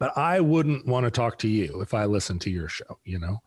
but 0.00 0.18
I 0.18 0.40
wouldn't 0.40 0.86
want 0.86 1.04
to 1.04 1.10
talk 1.10 1.38
to 1.38 1.48
you 1.48 1.80
if 1.80 1.94
I 1.94 2.06
listened 2.06 2.40
to 2.42 2.50
your 2.50 2.68
show, 2.68 2.98
you 3.04 3.20
know. 3.20 3.40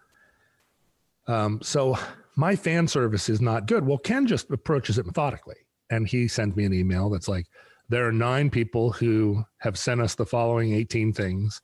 Um, 1.27 1.59
so 1.61 1.99
my 2.37 2.55
fan 2.55 2.87
service 2.87 3.27
is 3.27 3.41
not 3.41 3.67
good. 3.67 3.85
Well, 3.85 3.97
Ken 3.97 4.25
just 4.25 4.49
approaches 4.49 4.97
it 4.97 5.05
methodically, 5.05 5.57
and 5.89 6.07
he 6.07 6.29
sends 6.29 6.55
me 6.55 6.63
an 6.63 6.73
email 6.73 7.09
that's 7.09 7.27
like, 7.27 7.45
"There 7.89 8.07
are 8.07 8.13
nine 8.13 8.49
people 8.49 8.93
who 8.93 9.43
have 9.57 9.77
sent 9.77 9.99
us 9.99 10.15
the 10.15 10.25
following 10.25 10.73
eighteen 10.73 11.11
things. 11.11 11.61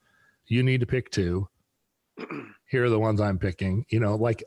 You 0.48 0.62
need 0.62 0.82
to 0.82 0.86
pick 0.86 1.10
two. 1.10 1.48
Here 2.70 2.84
are 2.84 2.90
the 2.90 3.00
ones 3.00 3.22
I'm 3.22 3.40
picking." 3.40 3.86
You 3.88 4.02
know, 4.02 4.16
like 4.16 4.44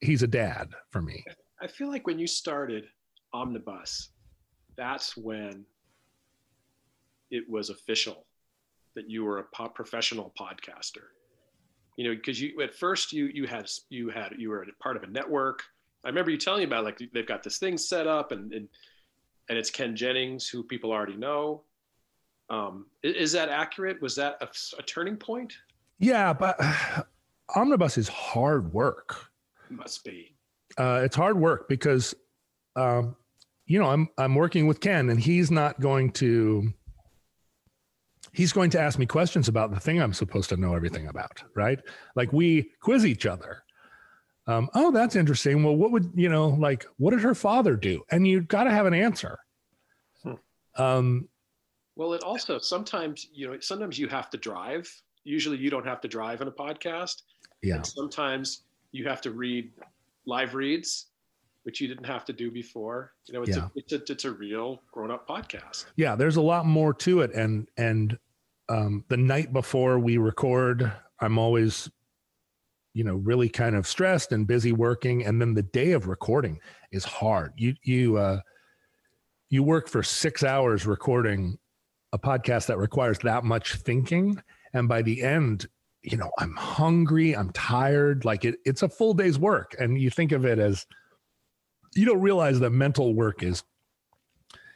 he's 0.00 0.22
a 0.22 0.26
dad 0.26 0.70
for 0.90 1.02
me. 1.02 1.24
I 1.60 1.66
feel 1.66 1.88
like 1.88 2.06
when 2.06 2.18
you 2.18 2.26
started 2.26 2.86
Omnibus, 3.32 4.10
that's 4.76 5.16
when 5.16 5.64
it 7.30 7.48
was 7.48 7.70
official 7.70 8.26
that 8.94 9.10
you 9.10 9.24
were 9.24 9.38
a 9.38 9.44
pop 9.44 9.74
professional 9.74 10.32
podcaster. 10.38 11.08
You 11.96 12.04
know 12.08 12.14
because 12.14 12.40
you 12.40 12.62
at 12.62 12.74
first 12.74 13.12
you 13.12 13.26
you 13.26 13.46
had 13.46 13.68
you 13.90 14.08
had 14.08 14.34
you 14.38 14.50
were 14.50 14.62
a 14.62 14.82
part 14.82 14.96
of 14.96 15.02
a 15.02 15.08
network. 15.08 15.62
I 16.04 16.08
remember 16.08 16.30
you 16.30 16.38
telling 16.38 16.60
me 16.60 16.64
about 16.64 16.84
like 16.84 17.00
they've 17.12 17.26
got 17.26 17.42
this 17.42 17.58
thing 17.58 17.76
set 17.76 18.06
up 18.06 18.30
and 18.30 18.52
and, 18.52 18.68
and 19.48 19.58
it's 19.58 19.70
ken 19.70 19.96
jennings 19.96 20.48
who 20.48 20.62
people 20.62 20.92
already 20.92 21.16
know. 21.16 21.62
Um, 22.50 22.86
is 23.02 23.32
that 23.32 23.50
accurate? 23.50 24.00
Was 24.00 24.14
that 24.14 24.36
a, 24.40 24.48
a 24.78 24.82
turning 24.82 25.16
point? 25.16 25.52
Yeah 25.98 26.32
but 26.32 26.60
omnibus 27.56 27.98
is 27.98 28.08
hard 28.08 28.72
work 28.72 29.27
must 29.70 30.04
be 30.04 30.34
uh, 30.76 31.00
it's 31.04 31.16
hard 31.16 31.38
work 31.38 31.68
because 31.68 32.14
um, 32.76 33.16
you 33.66 33.78
know 33.78 33.86
i'm 33.86 34.08
i'm 34.18 34.34
working 34.34 34.66
with 34.66 34.80
ken 34.80 35.10
and 35.10 35.20
he's 35.20 35.50
not 35.50 35.80
going 35.80 36.10
to 36.10 36.72
he's 38.32 38.52
going 38.52 38.70
to 38.70 38.80
ask 38.80 38.98
me 38.98 39.06
questions 39.06 39.48
about 39.48 39.72
the 39.72 39.80
thing 39.80 40.00
I'm 40.00 40.12
supposed 40.12 40.48
to 40.50 40.56
know 40.56 40.74
everything 40.74 41.08
about, 41.08 41.42
right? 41.56 41.80
Like 42.14 42.32
we 42.32 42.70
quiz 42.80 43.04
each 43.04 43.26
other. 43.26 43.64
Um, 44.46 44.70
oh, 44.74 44.90
that's 44.92 45.16
interesting. 45.16 45.62
Well, 45.62 45.76
what 45.76 45.90
would 45.90 46.10
you 46.14 46.28
know? 46.28 46.48
Like, 46.48 46.86
what 46.96 47.10
did 47.10 47.20
her 47.20 47.34
father 47.34 47.76
do? 47.76 48.02
And 48.10 48.26
you've 48.26 48.48
got 48.48 48.64
to 48.64 48.70
have 48.70 48.86
an 48.86 48.94
answer. 48.94 49.38
Hmm. 50.22 50.32
Um, 50.76 51.28
well, 51.96 52.14
it 52.14 52.22
also 52.22 52.58
sometimes 52.58 53.26
you 53.32 53.50
know 53.50 53.58
sometimes 53.60 53.98
you 53.98 54.08
have 54.08 54.30
to 54.30 54.38
drive. 54.38 54.90
Usually, 55.24 55.58
you 55.58 55.68
don't 55.68 55.86
have 55.86 56.00
to 56.00 56.08
drive 56.08 56.40
in 56.40 56.48
a 56.48 56.52
podcast. 56.52 57.22
Yeah. 57.62 57.76
And 57.76 57.86
sometimes 57.86 58.62
you 58.92 59.06
have 59.08 59.20
to 59.22 59.30
read 59.30 59.70
live 60.26 60.54
reads 60.54 61.06
which 61.64 61.82
you 61.82 61.88
didn't 61.88 62.06
have 62.06 62.24
to 62.24 62.32
do 62.32 62.50
before. 62.50 63.12
You 63.26 63.34
know, 63.34 63.42
it's 63.42 63.54
yeah. 63.54 63.66
a 63.66 63.70
it's 63.76 63.92
a 63.92 64.12
it's 64.12 64.24
a 64.24 64.30
real 64.30 64.80
grown 64.90 65.10
up 65.10 65.28
podcast. 65.28 65.84
Yeah, 65.96 66.14
there's 66.14 66.36
a 66.36 66.40
lot 66.40 66.64
more 66.64 66.94
to 66.94 67.20
it, 67.20 67.34
and 67.34 67.68
and 67.76 68.16
um, 68.70 69.04
the 69.08 69.18
night 69.18 69.52
before 69.52 69.98
we 69.98 70.16
record, 70.16 70.90
I'm 71.20 71.36
always 71.36 71.90
you 72.94 73.04
know 73.04 73.16
really 73.16 73.50
kind 73.50 73.76
of 73.76 73.86
stressed 73.86 74.32
and 74.32 74.46
busy 74.46 74.72
working 74.72 75.26
and 75.26 75.40
then 75.40 75.52
the 75.52 75.62
day 75.62 75.92
of 75.92 76.08
recording 76.08 76.58
is 76.90 77.04
hard 77.04 77.52
you 77.56 77.74
you 77.82 78.16
uh 78.16 78.40
you 79.50 79.62
work 79.62 79.88
for 79.88 80.02
6 80.02 80.42
hours 80.42 80.86
recording 80.86 81.58
a 82.12 82.18
podcast 82.18 82.66
that 82.66 82.78
requires 82.78 83.18
that 83.18 83.44
much 83.44 83.74
thinking 83.74 84.42
and 84.72 84.88
by 84.88 85.02
the 85.02 85.22
end 85.22 85.68
you 86.02 86.16
know 86.16 86.30
i'm 86.38 86.54
hungry 86.56 87.34
i'm 87.34 87.50
tired 87.50 88.24
like 88.24 88.44
it, 88.44 88.56
it's 88.64 88.82
a 88.82 88.88
full 88.88 89.14
day's 89.14 89.38
work. 89.38 89.74
And 89.78 90.00
you 90.00 90.10
think 90.10 90.32
of 90.32 90.44
it 90.44 90.58
as 90.58 90.86
you 91.94 92.06
don't 92.06 92.20
realize 92.20 92.60
that 92.60 92.70
mental 92.70 93.14
work 93.14 93.42
is 93.42 93.64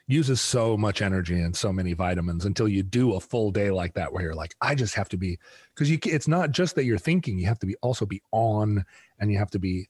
uses 0.08 0.40
so 0.40 0.76
much 0.76 1.00
energy 1.00 1.40
and 1.40 1.56
so 1.56 1.72
many 1.72 1.92
vitamins 1.92 2.44
until 2.44 2.66
you 2.68 2.82
do 2.82 3.14
a 3.14 3.20
full 3.20 3.50
day 3.50 3.70
like 3.70 3.94
that 3.94 4.12
where 4.12 4.22
you're 4.22 4.34
like 4.34 4.54
i 4.60 4.74
just 4.74 4.94
have 4.94 5.08
to 5.08 5.16
be 5.16 5.38
because 5.74 5.88
you 5.88 5.98
it's 6.04 6.26
not 6.26 6.50
just 6.50 6.74
that 6.74 6.84
you're 6.84 6.98
thinking 6.98 7.38
you 7.38 7.46
have 7.46 7.58
to 7.58 7.66
be 7.66 7.76
also 7.82 8.04
be 8.04 8.20
on 8.32 8.84
and 9.20 9.30
you 9.30 9.38
have 9.38 9.50
to 9.50 9.60
be 9.60 9.88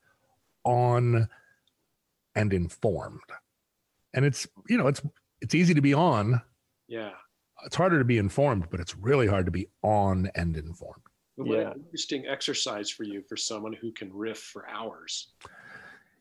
on 0.64 1.28
and 2.34 2.52
informed. 2.52 3.20
And 4.14 4.24
it's 4.24 4.46
you 4.68 4.76
know 4.76 4.86
it's 4.86 5.02
it's 5.40 5.54
easy 5.54 5.74
to 5.74 5.80
be 5.80 5.94
on. 5.94 6.40
Yeah. 6.88 7.12
it's 7.64 7.76
harder 7.76 7.98
to 7.98 8.04
be 8.04 8.18
informed 8.18 8.68
but 8.70 8.78
it's 8.78 8.94
really 8.96 9.26
hard 9.26 9.46
to 9.46 9.52
be 9.52 9.66
on 9.82 10.30
and 10.34 10.56
informed 10.58 11.00
what 11.44 11.58
Yeah. 11.58 11.70
an 11.72 11.80
interesting 11.84 12.26
exercise 12.26 12.90
for 12.90 13.04
you 13.04 13.22
for 13.22 13.36
someone 13.36 13.72
who 13.72 13.92
can 13.92 14.12
riff 14.12 14.38
for 14.38 14.68
hours. 14.68 15.32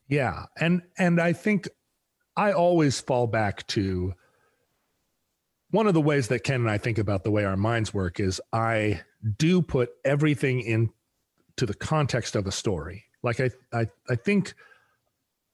Yeah, 0.07 0.45
and 0.59 0.81
and 0.97 1.21
I 1.21 1.33
think 1.33 1.69
I 2.35 2.51
always 2.51 2.99
fall 2.99 3.27
back 3.27 3.65
to 3.67 4.13
one 5.69 5.87
of 5.87 5.93
the 5.93 6.01
ways 6.01 6.27
that 6.27 6.43
Ken 6.43 6.61
and 6.61 6.69
I 6.69 6.77
think 6.77 6.97
about 6.97 7.23
the 7.23 7.31
way 7.31 7.45
our 7.45 7.55
minds 7.55 7.93
work 7.93 8.19
is 8.19 8.41
I 8.51 9.01
do 9.37 9.61
put 9.61 9.89
everything 10.03 10.61
into 10.61 11.65
the 11.65 11.73
context 11.73 12.35
of 12.35 12.45
a 12.47 12.51
story. 12.51 13.05
Like 13.23 13.39
I 13.39 13.51
I 13.71 13.87
I 14.09 14.15
think 14.15 14.53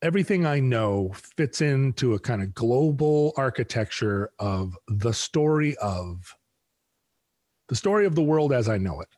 everything 0.02 0.46
I 0.46 0.60
know 0.60 1.12
fits 1.36 1.62
into 1.62 2.14
a 2.14 2.20
kind 2.20 2.42
of 2.42 2.54
global 2.54 3.34
architecture 3.38 4.32
of 4.40 4.78
the 4.88 5.12
story 5.12 5.76
of 5.78 6.36
the 7.68 7.76
story 7.76 8.06
of 8.06 8.16
the 8.16 8.24
world 8.24 8.54
as 8.54 8.70
I 8.70 8.78
know 8.78 9.02
it. 9.02 9.10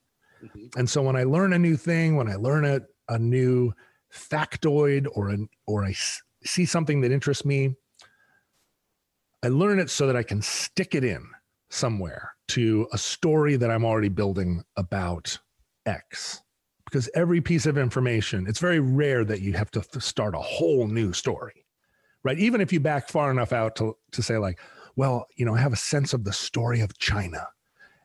Mhm. 0.43 0.75
And 0.77 0.89
so 0.89 1.01
when 1.01 1.15
I 1.15 1.23
learn 1.23 1.53
a 1.53 1.59
new 1.59 1.75
thing, 1.77 2.15
when 2.15 2.29
I 2.29 2.35
learn 2.35 2.65
a, 2.65 2.81
a 3.07 3.19
new 3.19 3.73
factoid 4.13 5.07
or 5.13 5.29
an 5.29 5.49
or 5.67 5.83
I 5.83 5.89
s- 5.91 6.21
see 6.43 6.65
something 6.65 7.01
that 7.01 7.11
interests 7.11 7.45
me, 7.45 7.75
I 9.43 9.47
learn 9.47 9.79
it 9.79 9.89
so 9.89 10.07
that 10.07 10.15
I 10.15 10.23
can 10.23 10.41
stick 10.41 10.95
it 10.95 11.03
in 11.03 11.25
somewhere 11.69 12.33
to 12.49 12.87
a 12.91 12.97
story 12.97 13.55
that 13.55 13.69
I'm 13.71 13.85
already 13.85 14.09
building 14.09 14.63
about 14.75 15.37
X. 15.85 16.41
Because 16.85 17.09
every 17.13 17.39
piece 17.39 17.67
of 17.67 17.77
information, 17.77 18.47
it's 18.47 18.59
very 18.59 18.79
rare 18.79 19.23
that 19.23 19.41
you 19.41 19.53
have 19.53 19.69
to 19.71 19.79
f- 19.79 20.01
start 20.01 20.33
a 20.33 20.39
whole 20.39 20.87
new 20.87 21.13
story, 21.13 21.65
right? 22.23 22.39
Even 22.39 22.61
if 22.61 22.73
you 22.73 22.79
back 22.79 23.09
far 23.09 23.29
enough 23.29 23.53
out 23.53 23.75
to, 23.75 23.95
to 24.11 24.23
say, 24.23 24.37
like, 24.39 24.59
well, 24.95 25.27
you 25.35 25.45
know, 25.45 25.53
I 25.55 25.59
have 25.59 25.71
a 25.71 25.77
sense 25.77 26.13
of 26.13 26.23
the 26.23 26.33
story 26.33 26.81
of 26.81 26.97
China, 26.97 27.47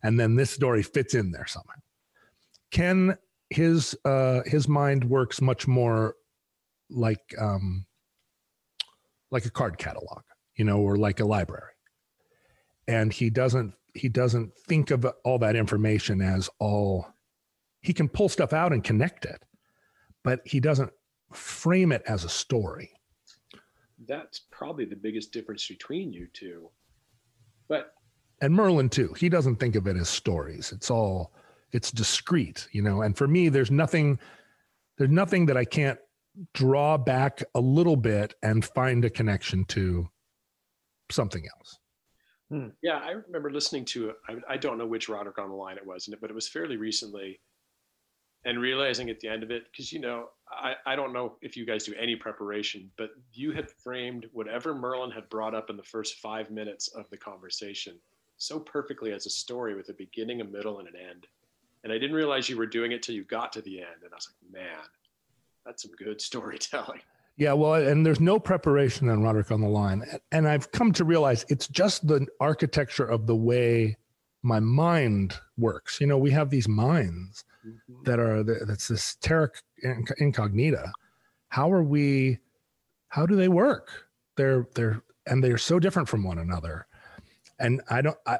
and 0.03 0.21
then 0.21 0.37
this 0.37 0.51
story 0.51 0.83
fits 0.83 1.15
in 1.15 1.31
there 1.33 1.47
somehow. 1.47 1.81
Ken 2.75 3.17
his 3.51 3.97
uh 4.05 4.41
his 4.47 4.67
mind 4.67 5.05
works 5.05 5.41
much 5.41 5.69
more 5.69 6.17
like 6.91 7.35
um 7.39 7.87
like 9.31 9.45
a 9.45 9.51
card 9.51 9.79
catalog 9.79 10.23
you 10.57 10.65
know 10.65 10.79
or 10.81 10.97
like 10.97 11.21
a 11.21 11.25
library. 11.25 11.73
And 12.89 13.13
he 13.13 13.31
doesn't 13.31 13.75
he 13.95 14.09
doesn't 14.09 14.53
think 14.67 14.91
of 14.91 15.07
all 15.25 15.39
that 15.39 15.55
information 15.55 16.21
as 16.21 16.51
all 16.59 17.07
he 17.81 17.93
can 17.93 18.09
pull 18.09 18.29
stuff 18.29 18.53
out 18.53 18.73
and 18.73 18.83
connect 18.83 19.25
it 19.25 19.45
but 20.25 20.41
he 20.45 20.59
doesn't 20.59 20.91
frame 21.33 21.93
it 21.93 22.03
as 22.09 22.25
a 22.25 22.29
story. 22.29 22.91
That's 24.09 24.41
probably 24.51 24.85
the 24.85 24.97
biggest 24.97 25.33
difference 25.33 25.69
between 25.69 26.13
you 26.13 26.27
two. 26.33 26.71
But 27.69 27.93
and 28.41 28.53
merlin 28.53 28.89
too 28.89 29.13
he 29.13 29.29
doesn't 29.29 29.61
think 29.61 29.77
of 29.77 29.87
it 29.87 29.97
as 29.97 30.09
stories. 30.09 30.73
It's 30.73 30.91
all 30.91 31.33
it's 31.75 31.91
discrete 31.91 32.69
you 32.73 32.81
know 32.81 33.03
and 33.03 33.17
for 33.17 33.29
me 33.29 33.49
there's 33.49 33.71
nothing 33.71 34.19
there's 34.97 35.11
nothing 35.11 35.45
that 35.47 35.57
i 35.57 35.65
can't 35.65 35.99
draw 36.55 36.97
back 36.97 37.43
a 37.55 37.61
little 37.61 37.97
bit 37.97 38.35
and 38.43 38.65
find 38.65 39.05
a 39.05 39.11
connection 39.11 39.65
to 39.67 40.09
something 41.11 41.45
else 41.59 41.79
hmm. 42.51 42.69
yeah, 42.83 42.99
I 42.99 43.11
remember 43.11 43.51
listening 43.51 43.85
to 43.87 44.13
I, 44.29 44.55
I 44.55 44.57
don't 44.57 44.79
know 44.79 44.87
which 44.87 45.09
Roderick 45.09 45.39
on 45.39 45.51
the 45.51 45.55
line 45.55 45.77
it 45.77 45.87
was, 45.87 46.09
but 46.21 46.31
it 46.31 46.35
was 46.35 46.49
fairly 46.49 46.77
recently, 46.77 47.41
and 48.45 48.59
realizing 48.59 49.11
at 49.11 49.21
the 49.21 49.29
end 49.29 49.43
of 49.43 49.51
it, 49.51 49.65
because 49.71 49.93
you 49.93 50.01
know, 50.01 50.29
I, 50.51 50.75
I 50.87 50.97
don't 50.97 51.13
know 51.13 51.37
if 51.43 51.57
you 51.57 51.67
guys 51.67 51.85
do 51.85 51.95
any 51.99 52.17
preparation, 52.17 52.91
but 52.97 53.11
you 53.33 53.53
had 53.53 53.71
framed 53.71 54.27
whatever 54.33 54.75
Merlin 54.75 55.11
had 55.11 55.29
brought 55.29 55.55
up 55.55 55.71
in 55.71 55.77
the 55.77 55.83
first 55.83 56.17
five 56.17 56.51
minutes 56.51 56.89
of 56.89 57.09
the 57.11 57.17
conversation 57.17 57.99
so 58.37 58.59
perfectly 58.59 59.13
as 59.13 59.27
a 59.27 59.31
story 59.31 59.75
with 59.75 59.89
a 59.89 59.95
beginning, 59.95 60.41
a 60.41 60.45
middle, 60.45 60.79
and 60.79 60.89
an 60.89 60.95
end. 60.97 61.27
And 61.85 61.93
I 61.93 61.99
didn't 61.99 62.17
realize 62.17 62.49
you 62.49 62.57
were 62.57 62.67
doing 62.67 62.93
it 62.93 63.03
till 63.03 63.15
you 63.15 63.25
got 63.25 63.53
to 63.53 63.61
the 63.61 63.81
end, 63.81 64.03
and 64.03 64.13
I 64.13 64.17
was 64.17 64.29
like, 64.31 64.53
man, 64.53 64.81
that's 65.65 65.83
some 65.83 65.93
good 65.93 66.21
storytelling. 66.31 67.01
yeah 67.37 67.53
well 67.53 67.75
and 67.75 68.07
there's 68.07 68.21
no 68.21 68.39
preparation 68.39 69.09
on 69.09 69.23
roderick 69.23 69.51
on 69.51 69.61
the 69.61 69.69
line. 69.69 70.03
And 70.33 70.47
i've 70.49 70.71
come 70.73 70.93
to 70.93 71.05
realize 71.05 71.45
it's 71.49 71.69
just 71.69 72.07
the 72.07 72.27
architecture 72.41 73.05
of 73.05 73.27
the 73.27 73.37
way 73.37 73.97
my 74.43 74.61
mind 74.61 75.35
works. 75.57 76.01
You 76.01 76.07
know 76.07 76.19
we 76.19 76.31
have 76.31 76.51
these 76.51 76.69
minds 76.69 77.45
mm-hmm. 77.67 78.03
that 78.05 78.19
are 78.19 78.43
that's 78.43 78.89
this 78.89 79.17
terra 79.17 79.51
incognita. 80.19 80.93
How 81.49 81.73
are 81.73 81.83
we 81.83 82.39
how 83.09 83.27
do 83.27 83.37
they 83.37 83.49
work? 83.49 83.89
They're 84.37 84.69
they're 84.75 85.03
and 85.27 85.43
they're 85.43 85.59
so 85.59 85.79
different 85.79 86.09
from 86.09 86.23
one 86.25 86.39
another. 86.39 86.87
And 87.59 87.81
i 87.91 88.01
don't 88.01 88.19
i 88.27 88.39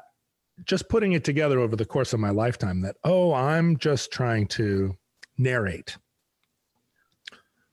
just 0.63 0.87
putting 0.89 1.11
it 1.13 1.23
together 1.23 1.59
over 1.59 1.75
the 1.75 1.85
course 1.85 2.13
of 2.13 2.19
my 2.19 2.29
lifetime 2.29 2.81
that 2.81 2.95
oh 3.03 3.33
i'm 3.33 3.77
just 3.77 4.11
trying 4.11 4.47
to 4.47 4.95
narrate 5.37 5.97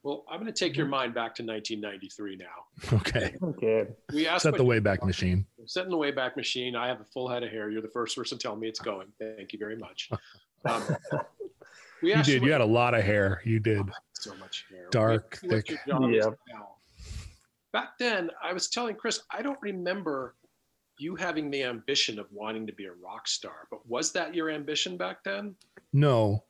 Well, 0.02 0.24
I'm 0.28 0.40
going 0.40 0.52
to 0.52 0.58
take 0.58 0.76
your 0.76 0.86
mind 0.88 1.14
back 1.14 1.32
to 1.36 1.44
1993 1.44 2.36
now. 2.36 2.96
okay 2.98 3.36
Okay. 3.42 3.86
We 4.12 4.26
asked 4.26 4.42
set 4.42 4.54
the 4.56 4.64
you 4.64 4.68
wayback 4.70 5.04
machine 5.04 5.46
set 5.66 5.84
in 5.84 5.90
the 5.92 5.96
Wayback 5.96 6.36
Machine. 6.36 6.74
I 6.74 6.88
have 6.88 7.00
a 7.00 7.04
full 7.04 7.28
head 7.28 7.44
of 7.44 7.50
hair. 7.50 7.70
You're 7.70 7.82
the 7.82 7.88
first 7.88 8.16
person 8.16 8.36
to 8.36 8.42
tell 8.42 8.56
me 8.56 8.66
it's 8.66 8.80
going. 8.80 9.06
Thank 9.20 9.52
you 9.52 9.58
very 9.60 9.76
much. 9.76 10.10
Um, 10.64 10.82
we 12.02 12.14
you 12.14 12.22
did 12.22 12.42
you 12.44 12.50
had 12.52 12.60
a 12.60 12.64
lot 12.64 12.94
of 12.94 13.02
hair 13.04 13.40
you 13.44 13.58
did 13.60 13.82
so 14.12 14.32
much 14.36 14.64
hair. 14.70 14.86
Dark, 14.90 15.38
We 15.42 15.56
asked 15.56 15.68
you 15.70 15.76
thick. 15.76 15.88
what 15.88 16.00
your 16.00 16.00
job 16.00 16.10
is 16.14 16.24
Yep. 16.24 16.38
now. 16.52 16.68
Back 17.72 17.98
then, 17.98 18.30
I 18.42 18.52
was 18.52 18.68
telling 18.68 18.94
Chris, 18.94 19.22
I 19.30 19.42
don't 19.42 19.58
remember 19.60 20.34
you 20.98 21.16
having 21.16 21.50
the 21.50 21.62
ambition 21.62 22.18
of 22.18 22.26
wanting 22.32 22.66
to 22.66 22.72
be 22.72 22.86
a 22.86 22.92
rock 22.92 23.26
star, 23.26 23.66
but 23.70 23.86
was 23.88 24.12
that 24.12 24.34
your 24.34 24.50
ambition 24.50 24.96
back 24.96 25.24
then? 25.24 25.54
No. 25.92 26.44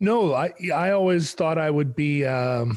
No, 0.00 0.34
I 0.34 0.52
I 0.74 0.90
always 0.90 1.32
thought 1.32 1.58
I 1.58 1.70
would 1.70 1.94
be 1.94 2.24
um 2.24 2.76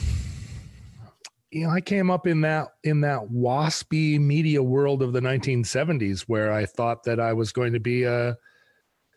you 1.51 1.63
know, 1.65 1.69
I 1.71 1.81
came 1.81 2.11
up 2.11 2.27
in 2.27 2.41
that 2.41 2.67
in 2.83 3.01
that 3.01 3.21
waspy 3.29 4.19
media 4.19 4.61
world 4.61 5.01
of 5.01 5.13
the 5.13 5.21
1970s 5.21 6.21
where 6.21 6.51
I 6.51 6.65
thought 6.65 7.03
that 7.03 7.19
I 7.19 7.33
was 7.33 7.51
going 7.51 7.73
to 7.73 7.79
be 7.79 8.03
a 8.03 8.37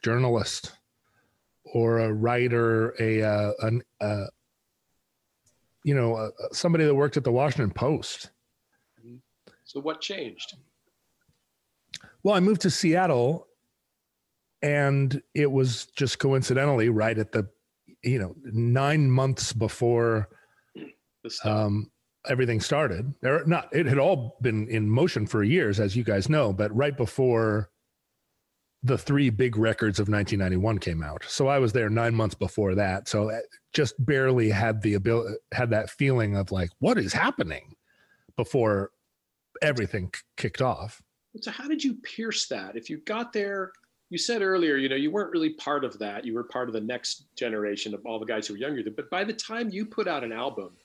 journalist 0.03 0.73
or 1.65 1.99
a 1.99 2.13
writer, 2.13 2.95
a 2.99 3.23
uh, 3.23 3.53
an 3.61 3.83
uh 4.01 4.27
you 5.85 5.95
know, 5.95 6.15
uh, 6.15 6.31
somebody 6.53 6.85
that 6.85 6.95
worked 6.95 7.17
at 7.17 7.25
the 7.25 7.33
Washington 7.33 7.71
Post. 7.71 8.31
So 9.65 9.81
what 9.81 10.01
changed? 10.01 10.57
Well, 12.23 12.35
I 12.35 12.41
moved 12.41 12.63
to 12.63 12.71
Seattle 12.71 13.47
and 14.63 15.23
it 15.35 15.51
was 15.51 15.87
just 15.97 16.19
coincidentally 16.19 16.89
right 16.89 17.17
at 17.19 17.33
the, 17.33 17.49
you 18.03 18.19
know, 18.19 18.35
nine 18.45 19.11
months 19.11 19.53
before 19.53 20.29
um, 21.45 21.91
everything 22.29 22.61
started. 22.61 23.15
There, 23.23 23.45
not 23.47 23.75
it 23.75 23.87
had 23.87 23.99
all 23.99 24.37
been 24.43 24.69
in 24.69 24.89
motion 24.89 25.27
for 25.27 25.43
years, 25.43 25.81
as 25.81 25.97
you 25.97 26.05
guys 26.05 26.29
know, 26.29 26.53
but 26.53 26.75
right 26.77 26.97
before 26.97 27.71
the 28.83 28.99
three 28.99 29.29
big 29.29 29.57
records 29.57 29.99
of 29.99 30.09
1991 30.09 30.79
came 30.79 31.03
out. 31.03 31.25
So 31.27 31.49
I 31.49 31.59
was 31.59 31.73
there 31.73 31.91
nine 31.91 32.15
months 32.15 32.35
before 32.35 32.75
that. 32.77 33.09
So 33.09 33.31
I 33.31 33.41
just 33.75 33.95
barely 34.05 34.49
had 34.51 34.81
the 34.83 34.95
ability, 34.95 35.37
had 35.53 35.71
that 35.71 35.91
feeling 35.91 36.37
of 36.37 36.51
like, 36.51 36.71
what 36.79 36.97
is 36.97 37.13
happening 37.13 37.75
before 38.37 38.91
everything 39.61 40.13
kicked 40.37 40.63
off. 40.63 41.03
So 41.39 41.51
how 41.51 41.69
did 41.69 41.83
you 41.85 41.95
pierce 41.95 42.49
that? 42.49 42.77
If 42.77 42.91
you 42.91 42.99
got 42.99 43.33
there, 43.33 43.73
you 44.09 44.19
said 44.19 44.43
earlier, 44.43 44.77
you 44.77 44.89
know, 44.89 44.97
you 44.97 45.11
weren't 45.11 45.31
really 45.31 45.51
part 45.51 45.85
of 45.85 45.97
that. 46.01 46.25
You 46.25 46.35
were 46.35 46.45
part 46.45 46.69
of 46.69 46.73
the 46.73 46.81
next 46.81 47.27
generation 47.37 47.95
of 47.95 48.05
all 48.05 48.19
the 48.19 48.27
guys 48.27 48.47
who 48.49 48.55
were 48.55 48.59
younger. 48.59 48.83
than- 48.83 48.95
But 48.95 49.09
by 49.11 49.23
the 49.23 49.33
time 49.33 49.71
you 49.71 49.87
put 49.87 50.09
out 50.09 50.25
an 50.25 50.33
album, 50.33 50.77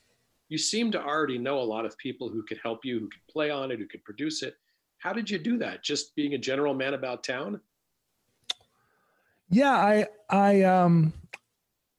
you 0.48 0.56
seem 0.58 0.92
to 0.92 1.02
already 1.02 1.38
know 1.38 1.58
a 1.58 1.64
lot 1.64 1.84
of 1.84 1.98
people 1.98 2.28
who 2.28 2.44
could 2.44 2.58
help 2.62 2.84
you, 2.84 3.00
who 3.00 3.08
could 3.08 3.26
play 3.28 3.50
on 3.50 3.72
it, 3.72 3.80
who 3.80 3.86
could 3.86 4.04
produce 4.04 4.44
it. 4.44 4.56
How 4.98 5.12
did 5.12 5.28
you 5.28 5.38
do 5.38 5.58
that? 5.58 5.82
Just 5.82 6.14
being 6.14 6.34
a 6.34 6.38
general 6.38 6.72
man 6.72 6.94
about 6.94 7.24
town? 7.24 7.60
Yeah, 9.50 9.72
I 9.72 10.06
I 10.30 10.62
um 10.62 11.12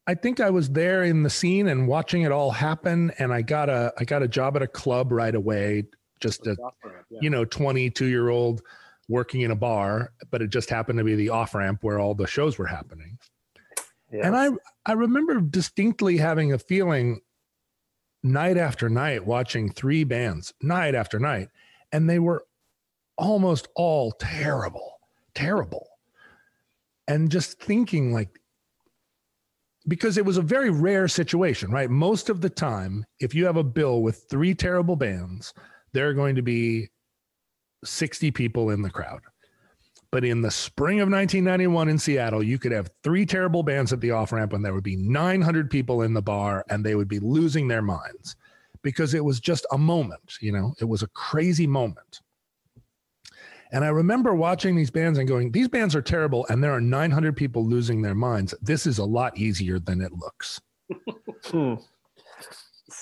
I 0.07 0.15
think 0.15 0.39
I 0.39 0.49
was 0.49 0.69
there 0.69 1.03
in 1.03 1.23
the 1.23 1.29
scene 1.29 1.67
and 1.67 1.87
watching 1.87 2.21
it 2.21 2.31
all 2.31 2.51
happen. 2.51 3.11
And 3.19 3.33
I 3.33 3.41
got 3.41 3.69
a 3.69 3.93
I 3.97 4.05
got 4.05 4.23
a 4.23 4.27
job 4.27 4.55
at 4.55 4.61
a 4.61 4.67
club 4.67 5.11
right 5.11 5.35
away. 5.35 5.83
Just 6.19 6.47
a 6.47 6.55
Yeah. 7.09 7.19
you 7.21 7.29
know 7.29 7.45
22 7.45 8.05
year 8.05 8.29
old 8.29 8.61
working 9.09 9.41
in 9.41 9.51
a 9.51 9.55
bar, 9.55 10.11
but 10.31 10.41
it 10.41 10.49
just 10.49 10.69
happened 10.69 10.97
to 10.99 11.05
be 11.05 11.15
the 11.15 11.29
off 11.29 11.55
ramp 11.55 11.79
where 11.81 11.99
all 11.99 12.13
the 12.13 12.27
shows 12.27 12.57
were 12.57 12.67
happening. 12.67 13.17
Yeah. 14.11 14.27
And 14.27 14.35
I 14.35 14.49
I 14.85 14.93
remember 14.93 15.39
distinctly 15.41 16.17
having 16.17 16.53
a 16.53 16.59
feeling 16.59 17.21
night 18.23 18.57
after 18.57 18.89
night 18.89 19.25
watching 19.25 19.71
three 19.71 20.03
bands 20.03 20.53
night 20.61 20.95
after 20.95 21.19
night 21.19 21.49
and 21.91 22.09
they 22.09 22.19
were 22.19 22.45
almost 23.17 23.67
all 23.75 24.11
terrible 24.13 24.99
terrible 25.35 25.87
and 27.07 27.29
just 27.31 27.61
thinking 27.61 28.11
like 28.11 28.39
because 29.87 30.17
it 30.17 30.25
was 30.25 30.37
a 30.37 30.41
very 30.41 30.69
rare 30.71 31.07
situation 31.07 31.71
right 31.71 31.89
most 31.91 32.27
of 32.27 32.41
the 32.41 32.49
time 32.49 33.05
if 33.19 33.33
you 33.35 33.45
have 33.45 33.55
a 33.55 33.63
bill 33.63 34.01
with 34.01 34.25
three 34.29 34.53
terrible 34.53 34.95
bands 34.95 35.53
there 35.93 36.07
are 36.09 36.13
going 36.13 36.35
to 36.35 36.41
be 36.41 36.89
60 37.83 38.31
people 38.31 38.69
in 38.69 38.81
the 38.81 38.89
crowd 38.89 39.21
but 40.11 40.23
in 40.23 40.41
the 40.41 40.51
spring 40.51 40.99
of 40.99 41.09
1991 41.09 41.89
in 41.89 41.97
Seattle, 41.97 42.41
you 42.41 42.57
could 42.57 42.71
have 42.71 42.89
three 43.03 43.25
terrible 43.25 43.61
bands 43.63 43.91
at 43.91 43.99
the 43.99 44.11
off 44.11 44.31
ramp 44.31 44.53
and 44.53 44.63
there 44.63 44.73
would 44.73 44.83
be 44.83 44.95
900 44.95 45.69
people 45.69 46.01
in 46.01 46.13
the 46.13 46.21
bar 46.21 46.65
and 46.69 46.83
they 46.83 46.95
would 46.95 47.09
be 47.09 47.19
losing 47.19 47.67
their 47.67 47.81
minds 47.81 48.35
because 48.83 49.13
it 49.13 49.23
was 49.23 49.39
just 49.39 49.65
a 49.71 49.77
moment, 49.77 50.37
you 50.39 50.51
know, 50.51 50.73
it 50.79 50.85
was 50.85 51.03
a 51.03 51.07
crazy 51.07 51.67
moment. 51.67 52.21
And 53.73 53.83
I 53.83 53.89
remember 53.89 54.33
watching 54.33 54.77
these 54.77 54.91
bands 54.91 55.19
and 55.19 55.27
going, 55.27 55.51
these 55.51 55.67
bands 55.67 55.93
are 55.93 56.01
terrible 56.01 56.45
and 56.49 56.63
there 56.63 56.71
are 56.71 56.79
900 56.79 57.35
people 57.35 57.65
losing 57.65 58.01
their 58.01 58.15
minds. 58.15 58.53
This 58.61 58.87
is 58.87 58.99
a 58.99 59.05
lot 59.05 59.37
easier 59.37 59.77
than 59.77 60.01
it 60.01 60.13
looks. 60.13 60.61
Hmm. 61.43 61.75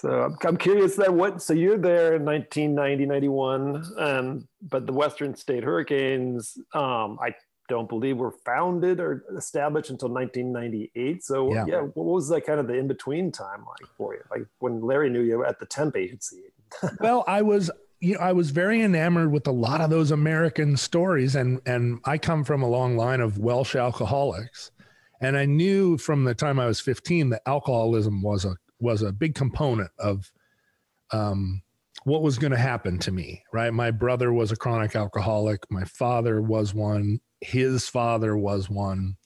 So 0.01 0.35
I'm, 0.43 0.57
curious 0.57 0.95
that 0.97 1.13
what, 1.13 1.41
so 1.41 1.53
you're 1.53 1.77
there 1.77 2.15
in 2.15 2.25
1990, 2.25 3.05
91, 3.05 3.83
um, 3.97 4.47
but 4.61 4.85
the 4.85 4.93
Western 4.93 5.35
State 5.35 5.63
Hurricanes, 5.63 6.57
um, 6.73 7.17
I 7.21 7.33
don't 7.69 7.87
believe 7.87 8.17
were 8.17 8.35
founded 8.45 8.99
or 8.99 9.23
established 9.37 9.89
until 9.89 10.09
1998. 10.09 11.23
So 11.23 11.53
Yeah. 11.53 11.65
yeah, 11.67 11.79
what 11.79 12.05
was 12.05 12.29
that 12.29 12.45
kind 12.45 12.59
of 12.59 12.67
the 12.67 12.73
in-between 12.73 13.31
time 13.31 13.65
like 13.65 13.89
for 13.97 14.13
you? 14.13 14.21
Like 14.29 14.45
when 14.59 14.81
Larry 14.81 15.09
knew 15.09 15.21
you 15.21 15.45
at 15.45 15.59
the 15.59 15.65
temp 15.65 15.95
agency. 15.95 16.43
well, 16.99 17.23
I 17.27 17.41
was 17.41 17.71
you 18.01 18.15
know, 18.15 18.19
I 18.19 18.33
was 18.33 18.51
very 18.51 18.81
enamored 18.81 19.31
with 19.31 19.47
a 19.47 19.51
lot 19.51 19.79
of 19.81 19.89
those 19.89 20.11
American 20.11 20.75
stories 20.77 21.35
and 21.35 21.61
and 21.65 21.99
I 22.05 22.17
come 22.17 22.43
from 22.43 22.61
a 22.61 22.69
long 22.69 22.97
line 22.97 23.21
of 23.21 23.39
Welsh 23.39 23.75
alcoholics. 23.75 24.71
And 25.21 25.37
I 25.37 25.45
knew 25.45 25.97
from 25.97 26.25
the 26.25 26.35
time 26.35 26.59
I 26.59 26.65
was 26.65 26.81
15 26.81 27.29
that 27.29 27.41
alcoholism 27.47 28.21
was 28.21 28.43
a 28.45 28.57
was 28.79 29.01
a 29.01 29.11
big 29.11 29.35
component 29.35 29.91
of 29.99 30.31
um 31.11 31.61
what 32.03 32.21
was 32.21 32.37
going 32.37 32.51
to 32.51 32.57
happen 32.57 32.99
to 32.99 33.11
me, 33.11 33.43
right? 33.51 33.73
My 33.73 33.89
brother 33.89 34.31
was 34.31 34.51
a 34.51 34.55
chronic 34.55 34.95
alcoholic, 34.95 35.59
my 35.71 35.83
father 35.85 36.41
was 36.41 36.73
one, 36.73 37.19
his 37.41 37.89
father 37.89 38.37
was 38.37 38.69
one. 38.69 39.17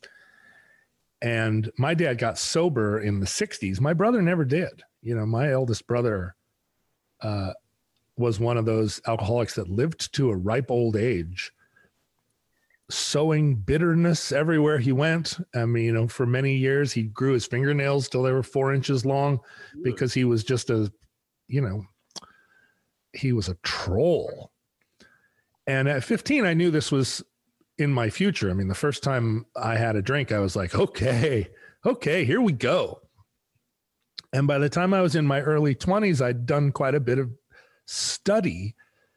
And 1.22 1.70
my 1.78 1.93
dad 1.93 2.18
got 2.18 2.38
sober 2.38 3.00
in 3.00 3.20
the 3.20 3.26
60s. 3.26 3.82
My 3.82 3.93
brother 3.93 4.22
never 4.22 4.45
did. 4.45 4.84
You 5.02 5.16
know, 5.16 5.26
my 5.26 5.52
eldest 5.52 5.86
brother 5.88 6.36
uh, 7.22 7.52
was 8.18 8.39
one 8.39 8.58
of 8.58 8.66
those 8.66 9.02
alcoholics 9.06 9.56
that 9.56 9.70
lived 9.70 10.14
to 10.14 10.30
a 10.30 10.38
ripe 10.38 10.72
old 10.72 10.95
age, 10.95 11.52
sowing 12.89 13.55
bitterness 13.55 14.31
everywhere 14.31 14.79
he 14.79 14.91
went. 14.91 15.37
I 15.55 15.65
mean, 15.65 15.85
you 15.85 15.93
know, 15.93 16.07
for 16.07 16.25
many 16.25 16.55
years 16.55 16.91
he 16.91 17.03
grew 17.03 17.33
his 17.33 17.45
fingernails 17.45 18.09
till 18.09 18.23
they 18.23 18.31
were 18.31 18.43
four 18.43 18.73
inches 18.73 19.05
long 19.05 19.39
because 19.83 20.13
he 20.13 20.25
was 20.25 20.43
just 20.43 20.69
a, 20.69 20.91
you 21.47 21.61
know, 21.61 21.85
he 23.13 23.31
was 23.33 23.47
a 23.47 23.57
troll. 23.63 24.51
And 25.67 25.87
at 25.87 26.03
15, 26.03 26.45
I 26.45 26.53
knew 26.55 26.71
this 26.71 26.91
was 26.91 27.23
in 27.77 27.93
my 27.93 28.09
future. 28.09 28.49
I 28.49 28.53
mean, 28.53 28.67
the 28.67 28.75
first 28.75 29.03
time 29.03 29.45
I 29.55 29.75
had 29.75 29.95
a 29.95 30.01
drink, 30.01 30.31
I 30.31 30.39
was 30.39 30.55
like, 30.55 30.73
okay, 30.75 31.47
okay, 31.85 32.25
here 32.25 32.41
we 32.41 32.53
go. 32.53 33.01
And 34.33 34.47
by 34.47 34.57
the 34.57 34.69
time 34.69 34.93
I 34.93 35.01
was 35.01 35.15
in 35.15 35.25
my 35.25 35.41
early 35.41 35.75
20s, 35.75 36.21
I'd 36.21 36.45
done 36.45 36.71
quite 36.71 36.95
a 36.95 36.99
bit 36.99 37.19
of 37.19 37.29
study 37.85 38.75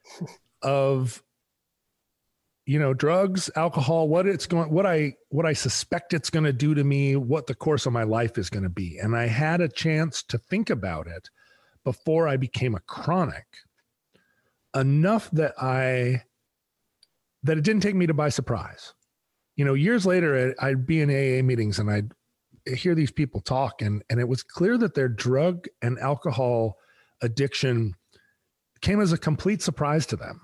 of 0.61 1.23
you 2.65 2.79
know 2.79 2.93
drugs 2.93 3.49
alcohol 3.55 4.07
what 4.07 4.25
it's 4.25 4.45
going 4.45 4.69
what 4.69 4.85
i 4.85 5.13
what 5.29 5.45
i 5.45 5.53
suspect 5.53 6.13
it's 6.13 6.29
going 6.29 6.45
to 6.45 6.53
do 6.53 6.73
to 6.73 6.83
me 6.83 7.15
what 7.15 7.47
the 7.47 7.55
course 7.55 7.85
of 7.85 7.93
my 7.93 8.03
life 8.03 8.37
is 8.37 8.49
going 8.49 8.63
to 8.63 8.69
be 8.69 8.97
and 8.99 9.15
i 9.15 9.25
had 9.25 9.61
a 9.61 9.67
chance 9.67 10.23
to 10.23 10.37
think 10.37 10.69
about 10.69 11.07
it 11.07 11.29
before 11.83 12.27
i 12.27 12.37
became 12.37 12.75
a 12.75 12.79
chronic 12.81 13.45
enough 14.75 15.29
that 15.31 15.53
i 15.61 16.21
that 17.43 17.57
it 17.57 17.63
didn't 17.63 17.83
take 17.83 17.95
me 17.95 18.07
to 18.07 18.13
by 18.13 18.29
surprise 18.29 18.93
you 19.55 19.65
know 19.65 19.73
years 19.73 20.05
later 20.05 20.55
i'd 20.59 20.87
be 20.87 21.01
in 21.01 21.09
aa 21.09 21.43
meetings 21.43 21.79
and 21.79 21.91
i'd 21.91 22.11
hear 22.65 22.95
these 22.95 23.11
people 23.11 23.41
talk 23.41 23.81
and 23.81 24.03
and 24.09 24.21
it 24.21 24.27
was 24.27 24.41
clear 24.41 24.77
that 24.77 24.93
their 24.93 25.09
drug 25.09 25.67
and 25.81 25.99
alcohol 25.99 26.77
addiction 27.21 27.93
came 28.83 29.01
as 29.01 29.13
a 29.13 29.17
complete 29.17 29.61
surprise 29.61 30.05
to 30.05 30.15
them. 30.15 30.41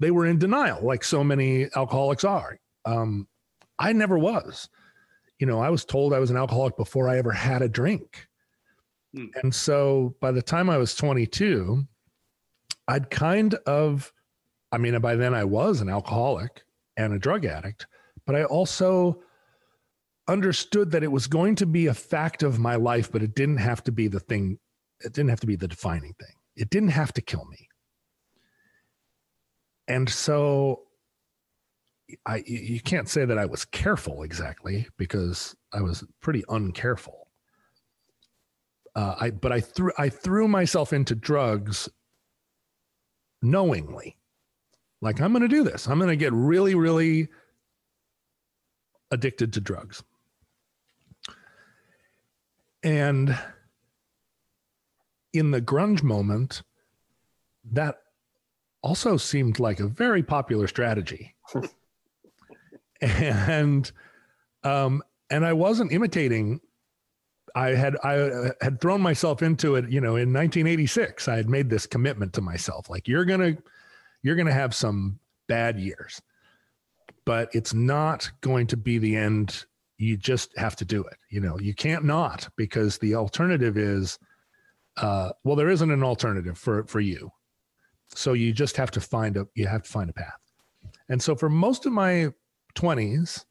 They 0.00 0.10
were 0.10 0.26
in 0.26 0.38
denial, 0.38 0.84
like 0.84 1.02
so 1.02 1.24
many 1.24 1.68
alcoholics 1.74 2.24
are. 2.24 2.58
Um, 2.84 3.26
I 3.78 3.92
never 3.92 4.18
was. 4.18 4.68
You 5.38 5.46
know, 5.46 5.60
I 5.60 5.70
was 5.70 5.84
told 5.84 6.12
I 6.12 6.18
was 6.18 6.30
an 6.30 6.36
alcoholic 6.36 6.76
before 6.76 7.08
I 7.08 7.18
ever 7.18 7.32
had 7.32 7.62
a 7.62 7.68
drink. 7.68 8.26
Hmm. 9.14 9.26
And 9.42 9.54
so 9.54 10.14
by 10.20 10.32
the 10.32 10.42
time 10.42 10.70
I 10.70 10.78
was 10.78 10.94
22, 10.94 11.84
I'd 12.86 13.10
kind 13.10 13.54
of, 13.66 14.12
I 14.72 14.78
mean, 14.78 14.98
by 15.00 15.16
then 15.16 15.34
I 15.34 15.44
was 15.44 15.80
an 15.80 15.88
alcoholic 15.88 16.62
and 16.96 17.12
a 17.12 17.18
drug 17.18 17.44
addict, 17.44 17.86
but 18.26 18.34
I 18.34 18.44
also 18.44 19.20
understood 20.26 20.90
that 20.90 21.02
it 21.02 21.12
was 21.12 21.26
going 21.26 21.54
to 21.56 21.66
be 21.66 21.86
a 21.86 21.94
fact 21.94 22.42
of 22.42 22.58
my 22.58 22.76
life, 22.76 23.10
but 23.10 23.22
it 23.22 23.34
didn't 23.34 23.58
have 23.58 23.82
to 23.84 23.92
be 23.92 24.08
the 24.08 24.20
thing, 24.20 24.58
it 25.00 25.12
didn't 25.12 25.30
have 25.30 25.40
to 25.40 25.46
be 25.46 25.56
the 25.56 25.68
defining 25.68 26.14
thing 26.14 26.34
it 26.58 26.70
didn't 26.70 26.90
have 26.90 27.12
to 27.14 27.22
kill 27.22 27.46
me 27.46 27.67
and 29.88 30.08
so 30.08 30.82
i 32.26 32.42
you 32.46 32.80
can't 32.80 33.08
say 33.08 33.24
that 33.24 33.38
i 33.38 33.44
was 33.44 33.64
careful 33.64 34.22
exactly 34.22 34.86
because 34.96 35.56
i 35.72 35.80
was 35.80 36.04
pretty 36.20 36.42
uncareful. 36.44 37.24
Uh, 38.94 39.14
i 39.20 39.30
but 39.30 39.52
i 39.52 39.60
threw 39.60 39.90
i 39.98 40.08
threw 40.08 40.48
myself 40.48 40.92
into 40.92 41.14
drugs 41.14 41.88
knowingly. 43.42 44.16
Like 45.00 45.20
i'm 45.20 45.32
going 45.32 45.42
to 45.42 45.48
do 45.48 45.64
this. 45.64 45.88
I'm 45.88 45.98
going 45.98 46.10
to 46.10 46.16
get 46.16 46.32
really 46.32 46.74
really 46.74 47.28
addicted 49.10 49.52
to 49.54 49.60
drugs. 49.60 50.02
And 52.82 53.36
in 55.32 55.50
the 55.50 55.60
grunge 55.60 56.02
moment, 56.02 56.62
that 57.72 57.96
also 58.82 59.16
seemed 59.16 59.58
like 59.58 59.80
a 59.80 59.86
very 59.86 60.22
popular 60.22 60.66
strategy. 60.68 61.34
and 63.00 63.90
um 64.64 65.02
and 65.30 65.44
I 65.46 65.52
wasn't 65.52 65.92
imitating 65.92 66.60
I 67.54 67.70
had 67.70 67.96
I 68.04 68.52
had 68.60 68.80
thrown 68.80 69.00
myself 69.00 69.42
into 69.42 69.76
it, 69.76 69.90
you 69.90 70.00
know, 70.00 70.16
in 70.16 70.32
1986. 70.32 71.28
I 71.28 71.36
had 71.36 71.48
made 71.48 71.70
this 71.70 71.86
commitment 71.86 72.32
to 72.34 72.40
myself 72.40 72.88
like 72.90 73.08
you're 73.08 73.24
to 73.40 73.62
you're 74.22 74.36
to 74.46 74.52
have 74.52 74.74
some 74.74 75.18
bad 75.48 75.78
years. 75.78 76.20
But 77.24 77.48
it's 77.52 77.74
not 77.74 78.30
going 78.40 78.66
to 78.68 78.76
be 78.76 78.98
the 78.98 79.16
end. 79.16 79.64
You 79.96 80.16
just 80.16 80.56
have 80.56 80.76
to 80.76 80.84
do 80.84 81.02
it. 81.04 81.16
You 81.30 81.40
know, 81.40 81.58
you 81.58 81.74
can't 81.74 82.04
not 82.04 82.48
because 82.56 82.98
the 82.98 83.14
alternative 83.14 83.76
is 83.76 84.18
uh, 84.96 85.30
well, 85.44 85.56
there 85.56 85.70
isn't 85.70 85.90
an 85.90 86.02
alternative 86.02 86.58
for 86.58 86.84
for 86.84 87.00
you. 87.00 87.30
So 88.14 88.32
you 88.32 88.52
just 88.52 88.76
have 88.76 88.90
to 88.92 89.00
find 89.00 89.36
a 89.36 89.46
you 89.54 89.66
have 89.66 89.82
to 89.82 89.88
find 89.88 90.10
a 90.10 90.12
path. 90.12 90.38
And 91.08 91.22
so 91.22 91.34
for 91.34 91.48
most 91.48 91.86
of 91.86 91.92
my 91.92 92.32
20s, 92.74 93.44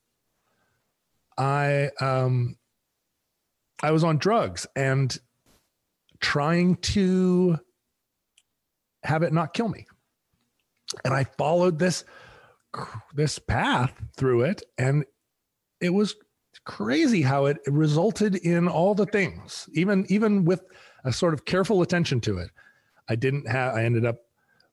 I 1.38 1.90
um 2.02 2.58
I 3.82 3.92
was 3.92 4.04
on 4.04 4.18
drugs 4.18 4.66
and 4.76 5.16
trying 6.20 6.78
to 6.78 7.60
have 9.04 9.24
it 9.24 9.32
not 9.34 9.54
kill 9.54 9.70
me. 9.70 9.86
And 11.06 11.14
I 11.14 11.24
followed 11.24 11.80
this 11.80 12.04
this 13.16 13.40
path 13.40 13.94
through 14.16 14.42
it 14.42 14.62
and 14.78 15.06
it 15.80 15.90
was 15.90 16.16
crazy 16.66 17.22
how 17.22 17.46
it 17.46 17.58
resulted 17.68 18.36
in 18.36 18.68
all 18.68 18.94
the 18.94 19.06
things 19.06 19.70
even 19.74 20.06
even 20.10 20.44
with 20.44 20.64
a 21.06 21.14
sort 21.14 21.34
of 21.34 21.46
careful 21.46 21.82
attention 21.82 22.20
to 22.20 22.38
it 22.38 22.50
i 23.10 23.16
didn't 23.16 23.48
have 23.48 23.74
i 23.74 23.84
ended 23.84 24.06
up 24.06 24.27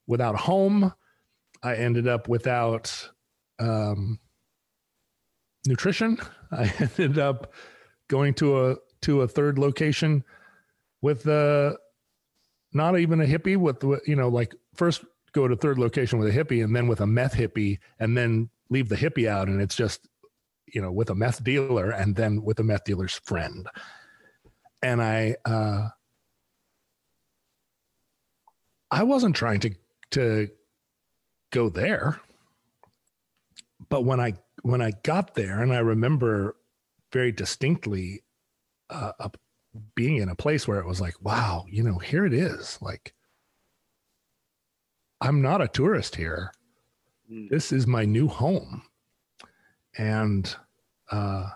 without 0.07 0.35
a 0.35 0.39
home. 0.39 0.93
I 1.63 1.77
ended 1.77 2.07
up 2.07 2.29
without 2.29 3.11
um, 3.59 4.19
nutrition. 5.67 6.19
I 6.53 6.73
ended 6.79 7.19
up 7.19 7.53
going 8.09 8.35
to 8.35 8.71
a 8.71 8.77
to 9.03 9.23
a 9.23 9.29
third 9.29 9.59
location 9.59 10.25
with 11.03 11.27
uh, 11.29 11.75
not 12.73 12.99
even 12.99 13.21
a 13.21 13.27
hippie 13.27 13.57
with 13.57 13.83
you 14.07 14.17
know 14.17 14.29
like 14.29 14.55
first 14.75 15.05
go 15.33 15.49
to 15.49 15.57
third 15.57 15.79
location 15.79 16.19
with 16.19 16.29
a 16.29 16.45
hippie 16.45 16.63
and 16.63 16.75
then 16.75 16.87
with 16.87 17.01
a 17.01 17.07
meth 17.07 17.35
hippie 17.35 17.79
and 17.99 18.17
then 18.17 18.49
leave 18.71 18.89
the 18.89 18.97
hippie 18.97 19.29
out 19.29 19.49
and 19.49 19.61
it's 19.61 19.75
just 19.75 20.09
you 20.73 20.81
know 20.81 20.93
with 20.93 21.11
a 21.11 21.15
meth 21.15 21.43
dealer 21.43 21.91
and 21.91 22.17
then 22.17 22.43
with 22.43 22.59
a 22.61 22.65
meth 22.65 22.85
dealer's 22.85 23.15
friend. 23.25 23.69
And 24.83 25.03
i 25.03 25.37
uh 25.47 25.89
i 28.91 29.03
wasn't 29.03 29.35
trying 29.35 29.61
to 29.61 29.75
to 30.15 30.49
go 31.51 31.69
there. 31.69 32.21
But 33.89 34.05
when 34.05 34.21
i 34.21 34.35
when 34.63 34.81
i 34.81 34.93
got 35.03 35.35
there 35.35 35.61
and 35.61 35.73
i 35.73 35.79
remember 35.79 36.57
very 37.13 37.31
distinctly 37.33 38.23
uh, 38.91 39.13
a, 39.21 39.31
being 39.95 40.17
in 40.17 40.29
a 40.29 40.35
place 40.35 40.67
where 40.67 40.79
it 40.79 40.87
was 40.87 41.01
like 41.01 41.21
wow 41.21 41.67
you 41.69 41.83
know 41.83 41.99
here 41.99 42.25
it 42.25 42.33
is. 42.33 42.79
Like 42.81 43.13
i'm 45.21 45.43
not 45.43 45.61
a 45.61 45.69
tourist 45.69 46.17
here. 46.17 46.53
Mm. 47.31 47.49
this 47.51 47.73
is 47.73 47.87
my 47.87 48.05
new 48.05 48.29
home. 48.29 48.83
And 49.97 50.55
uh 51.11 51.51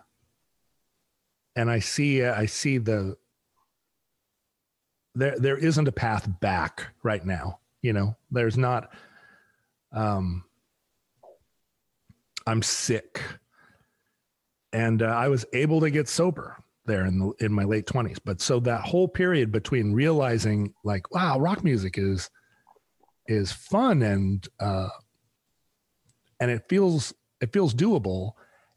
and 1.57 1.71
i 1.71 1.79
see 1.79 2.25
i 2.25 2.47
see 2.47 2.79
the 2.79 3.17
there 5.15 5.39
there 5.39 5.57
isn't 5.57 5.89
a 5.89 5.93
path 5.93 6.29
back 6.41 6.89
right 7.03 7.25
now 7.25 7.59
you 7.83 7.93
know 7.93 8.17
there's 8.31 8.59
not 8.59 8.91
um 9.93 10.45
i'm 12.47 12.63
sick. 12.63 13.23
And 14.73 15.03
uh, 15.03 15.07
i 15.07 15.29
was 15.29 15.47
able 15.53 15.81
to 15.81 15.91
get 15.91 16.09
sober 16.09 16.57
there 16.85 17.07
in 17.07 17.19
the 17.19 17.33
in 17.41 17.53
my 17.53 17.65
late 17.65 17.87
20s 17.87 18.19
but 18.25 18.41
so 18.41 18.61
that 18.61 18.83
whole 18.83 19.09
period 19.09 19.53
between 19.53 19.93
realizing 19.93 20.73
like 20.85 21.11
wow 21.13 21.39
rock 21.39 21.63
music 21.63 21.99
is 21.99 22.31
is 23.27 23.53
fun 23.53 24.03
and 24.03 24.49
uh 24.59 24.89
and 26.41 26.51
it 26.51 26.65
feels 26.69 27.13
it 27.41 27.53
feels 27.53 27.75
doable. 27.75 28.33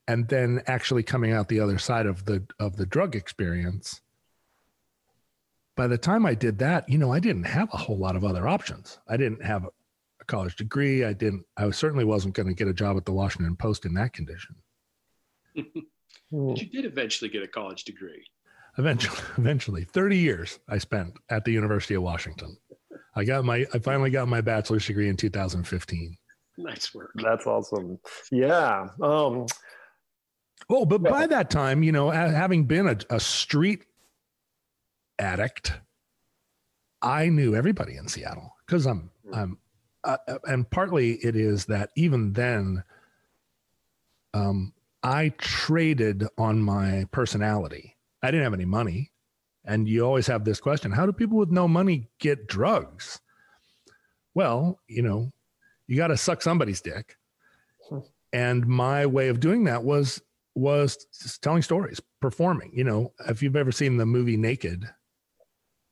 And 0.07 0.27
then 0.27 0.61
actually 0.67 1.03
coming 1.03 1.31
out 1.31 1.47
the 1.47 1.59
other 1.59 1.77
side 1.77 2.05
of 2.05 2.25
the 2.25 2.43
of 2.59 2.75
the 2.75 2.85
drug 2.85 3.15
experience 3.15 4.01
by 5.81 5.87
the 5.87 5.97
time 5.97 6.27
i 6.27 6.35
did 6.35 6.59
that 6.59 6.87
you 6.87 6.95
know 6.99 7.11
i 7.11 7.19
didn't 7.19 7.43
have 7.43 7.67
a 7.73 7.77
whole 7.77 7.97
lot 7.97 8.15
of 8.15 8.23
other 8.23 8.47
options 8.47 8.99
i 9.07 9.17
didn't 9.17 9.43
have 9.43 9.65
a 9.65 10.25
college 10.25 10.55
degree 10.55 11.03
i 11.03 11.11
didn't 11.11 11.43
i 11.57 11.67
certainly 11.71 12.05
wasn't 12.05 12.35
going 12.35 12.47
to 12.47 12.53
get 12.53 12.67
a 12.67 12.73
job 12.73 12.97
at 12.97 13.03
the 13.03 13.11
washington 13.11 13.55
post 13.55 13.83
in 13.83 13.95
that 13.95 14.13
condition. 14.13 14.55
But 15.55 16.61
you 16.61 16.69
did 16.69 16.85
eventually 16.85 17.31
get 17.31 17.41
a 17.41 17.47
college 17.47 17.83
degree. 17.83 18.23
eventually 18.77 19.17
eventually 19.39 19.83
30 19.85 20.17
years 20.19 20.59
i 20.69 20.77
spent 20.77 21.17
at 21.29 21.45
the 21.45 21.51
university 21.51 21.95
of 21.95 22.03
washington 22.03 22.55
i 23.15 23.23
got 23.23 23.43
my 23.43 23.65
i 23.73 23.79
finally 23.79 24.11
got 24.11 24.27
my 24.27 24.41
bachelor's 24.41 24.85
degree 24.85 25.09
in 25.09 25.17
2015 25.17 26.15
Nice 26.57 26.93
work. 26.93 27.11
That's 27.15 27.47
awesome. 27.47 27.97
Yeah. 28.29 28.89
Um, 29.01 29.47
Oh, 30.69 30.85
but 30.85 31.01
by 31.01 31.27
that 31.27 31.49
time, 31.49 31.81
you 31.81 31.91
know, 31.91 32.09
having 32.11 32.65
been 32.65 32.87
a, 32.87 32.97
a 33.09 33.19
street 33.19 33.83
addict, 35.21 35.73
I 37.01 37.29
knew 37.29 37.55
everybody 37.55 37.95
in 37.95 38.07
Seattle 38.07 38.55
because 38.65 38.85
I'm, 38.85 39.09
I'm, 39.33 39.57
uh, 40.03 40.17
uh, 40.27 40.37
and 40.45 40.69
partly 40.69 41.13
it 41.23 41.35
is 41.35 41.65
that 41.65 41.91
even 41.95 42.33
then, 42.33 42.83
um, 44.33 44.73
I 45.03 45.29
traded 45.37 46.25
on 46.37 46.61
my 46.61 47.05
personality. 47.11 47.97
I 48.21 48.29
didn't 48.29 48.43
have 48.43 48.53
any 48.53 48.65
money, 48.65 49.11
and 49.65 49.87
you 49.87 50.05
always 50.05 50.27
have 50.27 50.45
this 50.45 50.59
question: 50.59 50.91
How 50.91 51.05
do 51.05 51.11
people 51.11 51.37
with 51.37 51.49
no 51.49 51.67
money 51.67 52.09
get 52.19 52.47
drugs? 52.47 53.19
Well, 54.33 54.79
you 54.87 55.01
know, 55.01 55.31
you 55.87 55.97
got 55.97 56.07
to 56.07 56.17
suck 56.17 56.41
somebody's 56.41 56.81
dick. 56.81 57.17
And 58.33 58.65
my 58.65 59.05
way 59.05 59.27
of 59.27 59.39
doing 59.39 59.65
that 59.65 59.83
was 59.83 60.21
was 60.55 61.05
telling 61.41 61.61
stories, 61.61 61.99
performing. 62.21 62.71
You 62.73 62.83
know, 62.83 63.13
if 63.27 63.41
you've 63.41 63.55
ever 63.55 63.71
seen 63.71 63.97
the 63.97 64.05
movie 64.05 64.37
Naked, 64.37 64.87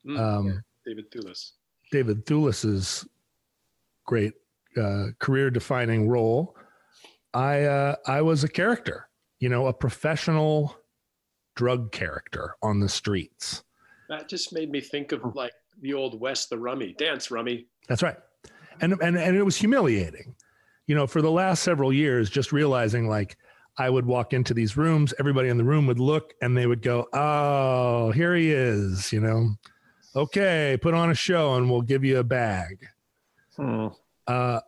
Mm, 0.10 0.20
um, 0.20 0.64
David 0.86 1.12
Thewlis. 1.12 1.52
David 1.92 2.26
Thewlis's 2.26 3.08
great 4.06 4.34
uh, 4.76 5.08
career-defining 5.20 6.08
role, 6.08 6.56
I 7.34 7.64
uh, 7.64 7.96
I 8.08 8.22
was 8.22 8.44
a 8.44 8.48
character. 8.48 9.08
You 9.40 9.50
know, 9.50 9.68
a 9.68 9.74
professional 9.74 10.76
drug 11.56 11.92
character 11.92 12.56
on 12.62 12.80
the 12.80 12.90
streets. 12.90 13.64
That 14.10 14.28
just 14.28 14.52
made 14.52 14.72
me 14.72 14.82
think 14.82 15.12
of 15.12 15.36
like 15.36 15.54
the 15.82 15.94
old 15.94 16.20
West, 16.20 16.50
the 16.50 16.58
rummy. 16.58 16.94
Dance, 16.98 17.32
rummy. 17.32 17.68
That's 17.88 18.04
right. 18.04 18.18
And 18.82 18.94
and 19.02 19.18
and 19.18 19.36
it 19.36 19.44
was 19.44 19.56
humiliating. 19.56 20.36
You 20.88 20.96
know, 20.96 21.06
for 21.06 21.22
the 21.22 21.32
last 21.32 21.64
several 21.64 21.94
years 21.94 22.30
just 22.30 22.52
realizing 22.52 23.08
like 23.08 23.38
I 23.78 23.90
would 23.90 24.06
walk 24.06 24.34
into 24.34 24.54
these 24.54 24.76
rooms, 24.76 25.14
everybody 25.20 25.50
in 25.50 25.58
the 25.58 25.64
room 25.64 25.86
would 25.88 26.00
look 26.00 26.34
and 26.42 26.58
they 26.58 26.66
would 26.66 26.82
go, 26.82 27.08
"Oh, 27.14 28.12
here 28.12 28.36
he 28.36 28.52
is," 28.52 29.14
you 29.14 29.22
know. 29.22 29.56
Okay, 30.16 30.78
put 30.82 30.94
on 30.94 31.12
a 31.12 31.16
show 31.16 31.56
and 31.56 31.70
we'll 31.70 31.82
give 31.82 32.04
you 32.04 32.18
a 32.20 32.24
bag. 32.24 32.88
hmm. 33.56 33.88
Uh 34.28 34.62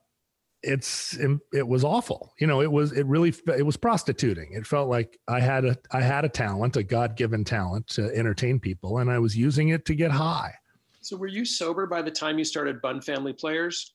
it's 0.64 1.18
it 1.54 1.68
was 1.68 1.84
awful. 1.84 2.34
You 2.40 2.46
know, 2.46 2.62
it 2.62 2.72
was 2.72 2.92
it 2.92 3.06
really 3.08 3.34
it 3.48 3.66
was 3.66 3.78
prostituting. 3.78 4.54
It 4.54 4.68
felt 4.68 4.90
like 4.90 5.18
I 5.28 5.40
had 5.40 5.66
a 5.66 5.76
I 5.92 6.02
had 6.02 6.24
a 6.24 6.30
talent, 6.30 6.78
a 6.78 6.84
God-given 6.84 7.46
talent 7.46 7.88
to 7.88 8.16
entertain 8.16 8.60
people 8.60 9.00
and 9.00 9.10
I 9.10 9.18
was 9.18 9.36
using 9.36 9.70
it 9.70 9.86
to 9.86 9.96
get 9.96 10.12
high. 10.12 10.54
So 11.02 11.18
were 11.18 11.28
you 11.28 11.46
sober 11.46 11.88
by 11.88 12.04
the 12.04 12.12
time 12.12 12.38
you 12.38 12.46
started 12.46 12.80
Bun 12.80 13.02
Family 13.02 13.34
Players? 13.34 13.94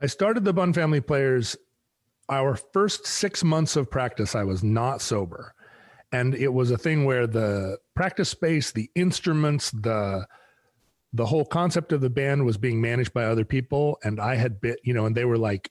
I 0.00 0.06
started 0.06 0.44
the 0.44 0.52
Bun 0.52 0.72
Family 0.72 1.00
Players. 1.00 1.56
Our 2.28 2.54
first 2.54 3.06
six 3.06 3.42
months 3.42 3.74
of 3.76 3.90
practice, 3.90 4.36
I 4.36 4.44
was 4.44 4.62
not 4.62 5.02
sober, 5.02 5.54
and 6.12 6.34
it 6.34 6.52
was 6.52 6.70
a 6.70 6.78
thing 6.78 7.04
where 7.04 7.26
the 7.26 7.78
practice 7.94 8.28
space, 8.28 8.72
the 8.72 8.90
instruments, 8.94 9.70
the 9.70 10.26
the 11.14 11.26
whole 11.26 11.44
concept 11.44 11.92
of 11.92 12.00
the 12.00 12.08
band 12.08 12.44
was 12.46 12.56
being 12.56 12.80
managed 12.80 13.12
by 13.12 13.24
other 13.24 13.44
people, 13.44 13.98
and 14.02 14.18
I 14.18 14.36
had 14.36 14.60
bit, 14.60 14.80
you 14.82 14.94
know, 14.94 15.04
and 15.04 15.14
they 15.14 15.26
were 15.26 15.36
like, 15.36 15.70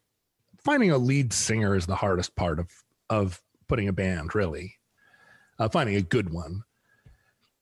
finding 0.64 0.92
a 0.92 0.98
lead 0.98 1.34
singer 1.34 1.76
is 1.76 1.88
the 1.88 1.96
hardest 1.96 2.36
part 2.36 2.60
of 2.60 2.70
of 3.10 3.42
putting 3.68 3.88
a 3.88 3.94
band, 3.94 4.36
really, 4.36 4.76
uh, 5.60 5.70
finding 5.70 5.96
a 5.96 6.02
good 6.02 6.32
one. 6.32 6.64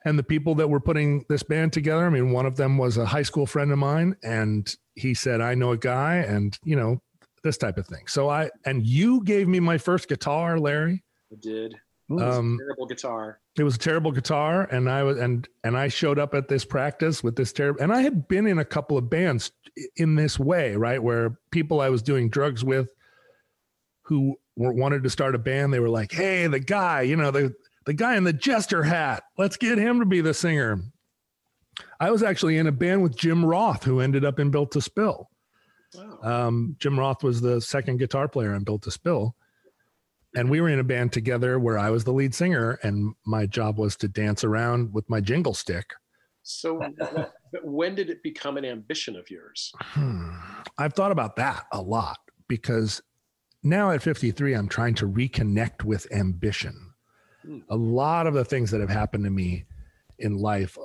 And 0.05 0.18
the 0.18 0.24
people 0.24 0.55
that 0.55 0.70
were 0.70 0.80
putting 0.80 1.26
this 1.28 1.43
band 1.43 1.74
together, 1.74 2.05
I 2.05 2.10
mean, 2.10 2.32
one 2.32 2.45
of 2.45 2.55
them 2.55 2.78
was 2.78 2.97
a 2.97 3.05
high 3.05 3.24
school 3.24 3.45
friend 3.45 3.72
of 3.72 3.80
mine, 3.80 4.16
and 4.24 4.74
he 4.95 5.14
said, 5.14 5.41
I 5.41 5.55
know 5.55 5.72
a 5.72 5.78
guy, 5.78 6.18
and 6.18 6.57
you 6.64 6.76
know, 6.76 7.01
this 7.43 7.57
type 7.57 7.78
of 7.78 7.88
thing. 7.88 8.07
So 8.07 8.30
I, 8.30 8.49
and 8.66 8.86
you 8.86 9.24
gave 9.24 9.47
me 9.47 9.60
my 9.60 9.78
first 9.78 10.07
guitar, 10.07 10.60
Larry. 10.60 11.03
I 11.32 11.36
did. 11.39 11.76
Um, 12.10 12.57
Terrible 12.60 12.88
guitar. 12.88 13.39
it 13.55 13.64
was 13.64 13.76
a 13.76 13.80
terrible 13.80 14.12
guitar, 14.12 14.64
and 14.64 14.89
I 14.89 15.03
was, 15.03 15.18
and, 15.20 15.47
and 15.64 15.78
I 15.78 15.89
showed 15.89 16.18
up 16.18 16.34
at 16.34 16.47
this 16.47 16.66
practice 16.66 17.24
with 17.24 17.36
this 17.36 17.53
terrible, 17.53 17.82
and 17.82 17.93
I 17.93 18.01
had 18.01 18.28
been 18.28 18.47
in 18.47 18.57
a 18.57 18.66
couple 18.66 18.97
of 18.97 19.10
bands 19.10 19.51
in 19.95 20.16
this 20.16 20.39
way, 20.39 20.76
right? 20.76 21.01
Where 21.01 21.38
people 21.51 21.82
I 21.82 21.89
was 21.89 22.01
doing 22.01 22.30
drugs 22.30 22.64
with 22.64 22.91
who 24.03 24.36
were, 24.55 24.74
wanted 24.74 25.03
to 25.03 25.10
start 25.12 25.36
a 25.36 25.38
band, 25.38 25.72
they 25.72 25.80
were 25.80 25.89
like, 25.89 26.12
Hey, 26.12 26.47
the 26.47 26.60
guy, 26.60 27.01
you 27.03 27.16
know, 27.16 27.30
the, 27.30 27.53
the 27.86 27.93
guy 27.93 28.16
in 28.16 28.24
the 28.24 28.34
jester 28.34 28.82
hat, 28.82 29.24
let's 29.38 29.57
get 29.57 29.78
him 29.78 29.99
to 29.99 30.05
be 30.05 30.22
the 30.22 30.34
singer. 30.34 30.82
I 31.99 32.10
was 32.10 32.24
actually 32.24 32.57
in 32.57 32.66
a 32.68 32.72
band 32.72 33.03
with 33.03 33.16
Jim 33.16 33.45
Roth, 33.45 33.84
who 33.84 33.99
ended 33.99 34.26
up 34.26 34.39
in 34.39 34.49
Built 34.49 34.72
to 34.72 34.82
Spill. 34.82 35.30
Wow. 35.93 36.20
Um, 36.24 36.76
Jim 36.80 36.99
Roth 36.99 37.24
was 37.24 37.39
the 37.41 37.62
second 37.62 37.97
guitar 37.97 38.28
player 38.28 38.53
on 38.53 38.64
Built 38.64 38.82
to 38.84 38.91
Spill. 38.91 39.36
And 40.36 40.49
we 40.49 40.61
were 40.61 40.69
in 40.69 40.80
a 40.80 40.84
band 40.84 41.11
together 41.11 41.59
where 41.59 41.77
I 41.77 41.89
was 41.89 42.03
the 42.03 42.13
lead 42.13 42.36
singer, 42.36 42.80
and 42.84 43.13
my 43.25 43.45
job 43.45 43.80
was 43.80 43.95
to 43.97 44.07
dance 44.07 44.43
around 44.43 44.93
with 44.93 45.09
my 45.09 45.21
jingle 45.21 45.53
stick. 45.53 45.93
so 46.43 46.82
when 47.63 47.95
did 47.95 48.09
it 48.09 48.21
become 48.21 48.57
an 48.57 48.65
ambition 48.65 49.15
of 49.15 49.30
yours? 49.30 49.71
Hmm. 49.80 50.36
I've 50.77 50.93
thought 50.93 51.11
about 51.11 51.36
that 51.38 51.65
a 51.71 51.82
lot 51.82 52.19
because 52.47 53.01
now 53.63 53.91
at 53.91 54.01
53, 54.01 54.53
I'm 54.53 54.69
trying 54.69 54.95
to 54.95 55.07
reconnect 55.07 55.84
with 55.84 56.11
ambition. 56.11 56.93
Hmm. 57.41 57.59
A 57.69 57.75
lot 57.75 58.27
of 58.27 58.34
the 58.34 58.45
things 58.45 58.71
that 58.71 58.82
have 58.82 58.89
happened 58.89 59.23
to 59.23 59.30
me 59.30 59.65
in 60.19 60.38
life, 60.38 60.77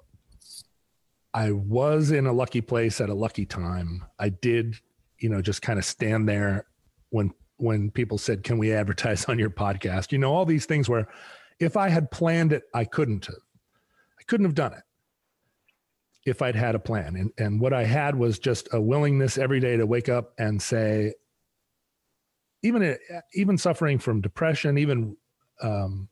I 1.35 1.53
was 1.53 2.13
in 2.13 2.27
a 2.27 2.33
lucky 2.33 2.61
place 2.61 3.01
at 3.01 3.11
a 3.11 3.15
lucky 3.15 3.45
time. 3.45 4.05
I 4.19 4.31
did, 4.31 4.77
you 5.19 5.29
know, 5.29 5.43
just 5.43 5.63
kind 5.63 5.79
of 5.79 5.85
stand 5.85 6.29
there 6.29 6.67
when 7.11 7.33
when 7.65 7.91
people 7.91 8.19
said, 8.19 8.45
"Can 8.45 8.59
we 8.59 8.73
advertise 8.73 9.25
on 9.27 9.39
your 9.39 9.51
podcast?" 9.51 10.13
You 10.13 10.19
know, 10.19 10.33
all 10.33 10.45
these 10.45 10.67
things 10.67 10.89
where 10.89 11.09
if 11.59 11.77
I 11.77 11.89
had 11.89 12.11
planned 12.11 12.53
it, 12.53 12.65
I 12.75 12.85
couldn't 12.85 13.27
have. 13.27 13.37
I 14.19 14.23
couldn't 14.27 14.47
have 14.47 14.55
done 14.55 14.73
it 14.73 14.83
if 16.25 16.41
I'd 16.41 16.57
had 16.57 16.75
a 16.75 16.79
plan. 16.79 17.17
And 17.17 17.33
and 17.39 17.61
what 17.61 17.73
I 17.73 17.85
had 17.85 18.17
was 18.17 18.39
just 18.39 18.69
a 18.73 18.81
willingness 18.81 19.39
every 19.39 19.61
day 19.61 19.77
to 19.77 19.87
wake 19.87 20.09
up 20.09 20.33
and 20.39 20.61
say, 20.61 21.15
even 22.63 22.97
even 23.35 23.59
suffering 23.59 23.99
from 23.99 24.21
depression, 24.21 24.79
even 24.79 25.17
um, 25.63 26.09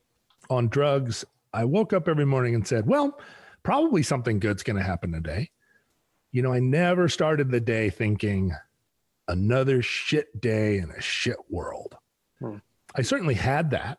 on 0.51 0.69
drugs, 0.69 1.25
I 1.53 1.65
woke 1.65 1.93
up 1.93 2.09
every 2.09 2.27
morning 2.27 2.55
and 2.55 2.67
said, 2.67 2.87
well, 2.87 3.19
probably 3.63 4.03
something 4.03 4.39
good's 4.39 4.63
going 4.63 4.77
to 4.77 4.83
happen 4.83 5.13
today. 5.13 5.51
You 6.31 6.43
know, 6.43 6.53
I 6.53 6.61
never 6.61 7.09
started 7.09 7.51
the 7.51 7.61
day 7.61 7.91
thinking 7.91 8.53
another 9.29 9.83
shit 9.83 10.41
day 10.41 10.79
in 10.79 10.91
a 10.91 11.01
shit 11.01 11.37
world. 11.49 11.97
Hmm. 12.39 12.57
I 12.95 13.03
certainly 13.03 13.35
had 13.35 13.71
that 13.71 13.99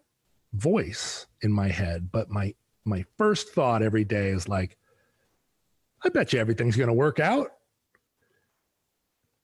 voice 0.54 1.28
in 1.42 1.52
my 1.52 1.68
head, 1.68 2.10
but 2.12 2.30
my 2.30 2.54
my 2.86 3.06
first 3.18 3.50
thought 3.50 3.82
every 3.82 4.04
day 4.04 4.30
is 4.30 4.48
like, 4.48 4.78
I 6.04 6.10
bet 6.10 6.34
you 6.34 6.40
everything's 6.40 6.76
going 6.76 6.88
to 6.88 6.94
work 6.94 7.20
out. 7.20 7.52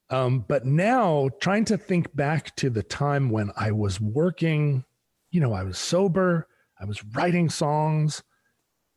Um, 0.10 0.44
but 0.48 0.66
now 0.66 1.30
trying 1.40 1.66
to 1.66 1.78
think 1.78 2.14
back 2.16 2.56
to 2.58 2.70
the 2.70 2.84
time 2.84 3.30
when 3.30 3.52
I 3.56 3.72
was 3.72 4.02
working, 4.02 4.84
you 5.32 5.40
know, 5.40 5.54
I 5.54 5.64
was 5.64 5.78
sober, 5.78 6.48
I 6.80 6.86
was 6.86 7.04
writing 7.06 7.50
songs, 7.50 8.24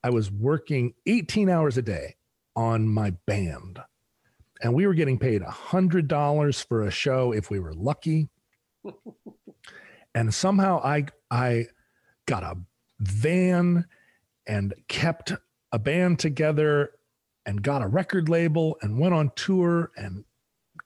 I 0.03 0.11
was 0.11 0.31
working 0.31 0.95
18 1.07 1.49
hours 1.49 1.77
a 1.77 1.83
day 1.83 2.17
on 2.57 2.89
my 2.89 3.11
band. 3.27 3.79
And 4.63 4.75
we 4.75 4.87
were 4.87 4.95
getting 4.95 5.19
paid 5.19 5.43
$100 5.43 6.67
for 6.67 6.83
a 6.83 6.91
show 6.91 7.33
if 7.33 7.51
we 7.51 7.59
were 7.59 7.75
lucky. 7.75 8.29
and 10.15 10.33
somehow 10.33 10.81
I 10.83 11.07
I 11.31 11.67
got 12.27 12.43
a 12.43 12.57
van 13.01 13.87
and 14.47 14.75
kept 14.89 15.33
a 15.73 15.79
band 15.79 16.19
together 16.19 16.93
and 17.45 17.63
got 17.63 17.83
a 17.83 17.89
record 17.89 18.29
label 18.29 18.77
and 18.83 18.99
went 18.99 19.15
on 19.15 19.33
tour 19.35 19.91
and 19.97 20.25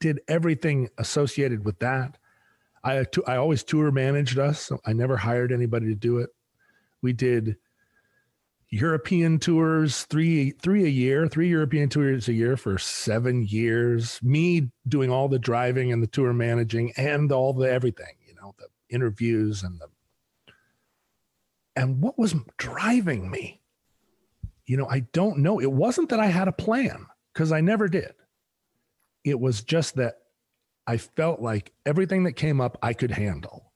did 0.00 0.20
everything 0.28 0.88
associated 0.98 1.64
with 1.64 1.78
that. 1.80 2.16
I 2.82 3.04
I 3.26 3.36
always 3.36 3.62
tour 3.62 3.90
managed 3.90 4.38
us. 4.38 4.60
So 4.60 4.80
I 4.86 4.92
never 4.92 5.16
hired 5.16 5.52
anybody 5.52 5.86
to 5.86 5.94
do 5.94 6.18
it. 6.18 6.30
We 7.02 7.12
did 7.12 7.56
European 8.70 9.38
tours, 9.38 10.04
three 10.04 10.50
three 10.50 10.84
a 10.84 10.88
year, 10.88 11.28
three 11.28 11.48
European 11.48 11.88
tours 11.88 12.28
a 12.28 12.32
year 12.32 12.56
for 12.56 12.78
seven 12.78 13.44
years. 13.46 14.20
Me 14.22 14.70
doing 14.88 15.10
all 15.10 15.28
the 15.28 15.38
driving 15.38 15.92
and 15.92 16.02
the 16.02 16.08
tour 16.08 16.32
managing 16.32 16.92
and 16.96 17.30
all 17.30 17.52
the 17.52 17.70
everything, 17.70 18.16
you 18.26 18.34
know, 18.34 18.54
the 18.58 18.66
interviews 18.88 19.62
and 19.62 19.80
the 19.80 19.86
and 21.76 22.00
what 22.00 22.18
was 22.18 22.34
driving 22.56 23.30
me? 23.30 23.60
You 24.64 24.78
know, 24.78 24.88
I 24.88 25.00
don't 25.12 25.38
know. 25.38 25.60
It 25.60 25.70
wasn't 25.70 26.08
that 26.08 26.20
I 26.20 26.26
had 26.26 26.48
a 26.48 26.52
plan 26.52 27.06
because 27.32 27.52
I 27.52 27.60
never 27.60 27.86
did. 27.86 28.14
It 29.22 29.38
was 29.38 29.62
just 29.62 29.96
that 29.96 30.18
I 30.86 30.96
felt 30.96 31.40
like 31.40 31.72
everything 31.84 32.24
that 32.24 32.32
came 32.32 32.60
up 32.60 32.78
I 32.82 32.94
could 32.94 33.10
handle. 33.10 33.72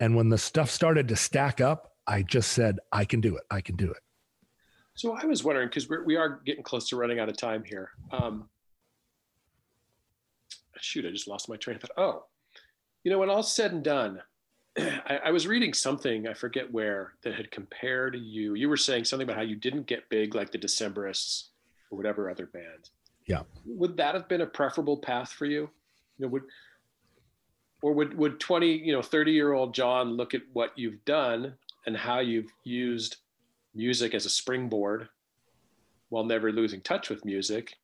And 0.00 0.16
when 0.16 0.30
the 0.30 0.38
stuff 0.38 0.70
started 0.70 1.08
to 1.08 1.16
stack 1.16 1.60
up, 1.60 1.92
I 2.06 2.22
just 2.22 2.52
said, 2.52 2.78
I 2.90 3.04
can 3.04 3.20
do 3.20 3.36
it. 3.36 3.42
I 3.50 3.60
can 3.60 3.76
do 3.76 3.90
it. 3.90 4.02
So 4.94 5.16
I 5.16 5.24
was 5.26 5.42
wondering 5.42 5.68
because 5.68 5.88
we 5.88 6.16
are 6.16 6.40
getting 6.44 6.62
close 6.62 6.88
to 6.90 6.96
running 6.96 7.18
out 7.18 7.28
of 7.28 7.36
time 7.36 7.64
here. 7.64 7.90
Um, 8.10 8.48
shoot, 10.78 11.06
I 11.06 11.10
just 11.10 11.28
lost 11.28 11.48
my 11.48 11.56
train 11.56 11.76
of 11.76 11.82
thought. 11.82 11.90
Oh, 11.96 12.24
you 13.04 13.10
know, 13.10 13.18
when 13.18 13.30
all's 13.30 13.54
said 13.54 13.72
and 13.72 13.82
done, 13.82 14.20
I, 14.78 15.20
I, 15.26 15.30
was 15.30 15.46
reading 15.46 15.72
something 15.72 16.28
I 16.28 16.34
forget 16.34 16.72
where 16.72 17.14
that 17.22 17.34
had 17.34 17.50
compared 17.50 18.16
you. 18.16 18.54
You 18.54 18.68
were 18.68 18.76
saying 18.76 19.04
something 19.04 19.24
about 19.24 19.36
how 19.36 19.42
you 19.42 19.56
didn't 19.56 19.86
get 19.86 20.08
big 20.08 20.34
like 20.34 20.50
the 20.50 20.58
Decemberists 20.58 21.48
or 21.90 21.96
whatever 21.96 22.30
other 22.30 22.46
band. 22.46 22.90
Yeah. 23.26 23.42
Would 23.66 23.96
that 23.96 24.14
have 24.14 24.28
been 24.28 24.40
a 24.40 24.46
preferable 24.46 24.96
path 24.96 25.32
for 25.32 25.46
you? 25.46 25.70
You 26.18 26.26
know, 26.26 26.28
would 26.28 26.42
or 27.82 27.92
would 27.92 28.16
would 28.16 28.40
20, 28.40 28.66
you 28.66 28.92
know, 28.92 29.02
30 29.02 29.32
year 29.32 29.52
old 29.52 29.74
John 29.74 30.16
look 30.16 30.34
at 30.34 30.42
what 30.52 30.72
you've 30.76 31.04
done 31.04 31.54
and 31.86 31.96
how 31.96 32.20
you've 32.20 32.50
used 32.64 33.16
music 33.74 34.14
as 34.14 34.26
a 34.26 34.30
springboard 34.30 35.08
while 36.08 36.24
never 36.24 36.52
losing 36.52 36.80
touch 36.80 37.08
with 37.08 37.24
music 37.24 37.74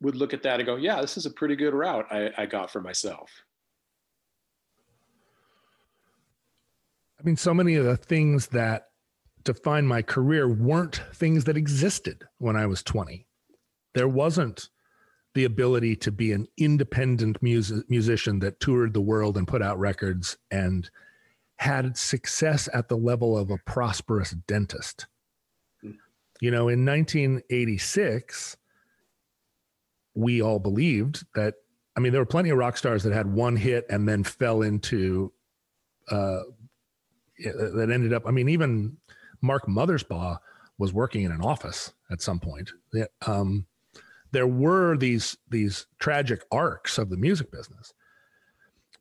would 0.00 0.16
look 0.16 0.34
at 0.34 0.42
that 0.42 0.60
and 0.60 0.66
go, 0.66 0.76
yeah, 0.76 1.00
this 1.00 1.16
is 1.16 1.26
a 1.26 1.30
pretty 1.30 1.56
good 1.56 1.74
route 1.74 2.06
I, 2.10 2.30
I 2.36 2.46
got 2.46 2.70
for 2.70 2.80
myself. 2.80 3.30
I 7.18 7.22
mean, 7.24 7.36
so 7.36 7.54
many 7.54 7.76
of 7.76 7.84
the 7.84 7.96
things 7.96 8.48
that 8.48 8.88
define 9.44 9.86
my 9.86 10.02
career 10.02 10.48
weren't 10.48 11.02
things 11.14 11.44
that 11.44 11.56
existed 11.56 12.24
when 12.38 12.56
I 12.56 12.66
was 12.66 12.82
20. 12.82 13.26
There 13.94 14.08
wasn't 14.08 14.68
the 15.34 15.44
ability 15.44 15.96
to 15.96 16.12
be 16.12 16.32
an 16.32 16.46
independent 16.58 17.42
music, 17.42 17.88
musician 17.88 18.40
that 18.40 18.60
toured 18.60 18.92
the 18.92 19.00
world 19.00 19.36
and 19.36 19.46
put 19.46 19.62
out 19.62 19.78
records 19.78 20.36
and 20.50 20.90
had 21.62 21.96
success 21.96 22.68
at 22.74 22.88
the 22.88 22.96
level 22.96 23.38
of 23.38 23.50
a 23.50 23.58
prosperous 23.64 24.32
dentist. 24.32 25.06
You 26.40 26.50
know, 26.50 26.68
in 26.68 26.84
1986, 26.84 28.56
we 30.14 30.42
all 30.42 30.58
believed 30.58 31.24
that, 31.36 31.54
I 31.96 32.00
mean, 32.00 32.10
there 32.10 32.20
were 32.20 32.26
plenty 32.26 32.50
of 32.50 32.58
rock 32.58 32.76
stars 32.76 33.04
that 33.04 33.12
had 33.12 33.32
one 33.32 33.54
hit 33.54 33.86
and 33.88 34.08
then 34.08 34.24
fell 34.24 34.62
into, 34.62 35.32
uh, 36.10 36.40
that 37.38 37.90
ended 37.92 38.12
up, 38.12 38.24
I 38.26 38.32
mean, 38.32 38.48
even 38.48 38.96
Mark 39.40 39.66
Mothersbaugh 39.66 40.38
was 40.78 40.92
working 40.92 41.22
in 41.22 41.30
an 41.30 41.42
office 41.42 41.92
at 42.10 42.20
some 42.20 42.40
point. 42.40 42.72
Um, 43.24 43.66
there 44.32 44.46
were 44.46 44.96
these 44.96 45.36
these 45.50 45.86
tragic 45.98 46.42
arcs 46.50 46.98
of 46.98 47.10
the 47.10 47.16
music 47.16 47.52
business, 47.52 47.92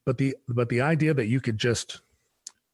but 0.05 0.17
the 0.17 0.35
but 0.47 0.69
the 0.69 0.81
idea 0.81 1.13
that 1.13 1.27
you 1.27 1.39
could 1.39 1.57
just 1.57 2.01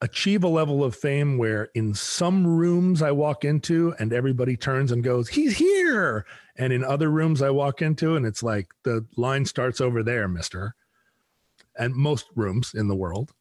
achieve 0.01 0.43
a 0.43 0.47
level 0.47 0.83
of 0.83 0.95
fame 0.95 1.37
where 1.37 1.69
in 1.73 1.93
some 1.93 2.45
rooms 2.45 3.01
I 3.01 3.11
walk 3.11 3.43
into 3.43 3.95
and 3.99 4.13
everybody 4.13 4.55
turns 4.55 4.91
and 4.91 5.03
goes, 5.03 5.27
he's 5.27 5.57
here. 5.57 6.25
And 6.55 6.71
in 6.71 6.83
other 6.83 7.09
rooms 7.09 7.41
I 7.41 7.49
walk 7.49 7.81
into 7.81 8.15
and 8.15 8.25
it's 8.25 8.43
like 8.43 8.67
the 8.83 9.05
line 9.15 9.45
starts 9.45 9.81
over 9.81 10.03
there, 10.03 10.27
mister. 10.27 10.75
And 11.79 11.95
most 11.95 12.27
rooms 12.35 12.73
in 12.73 12.87
the 12.87 12.95
world. 12.95 13.33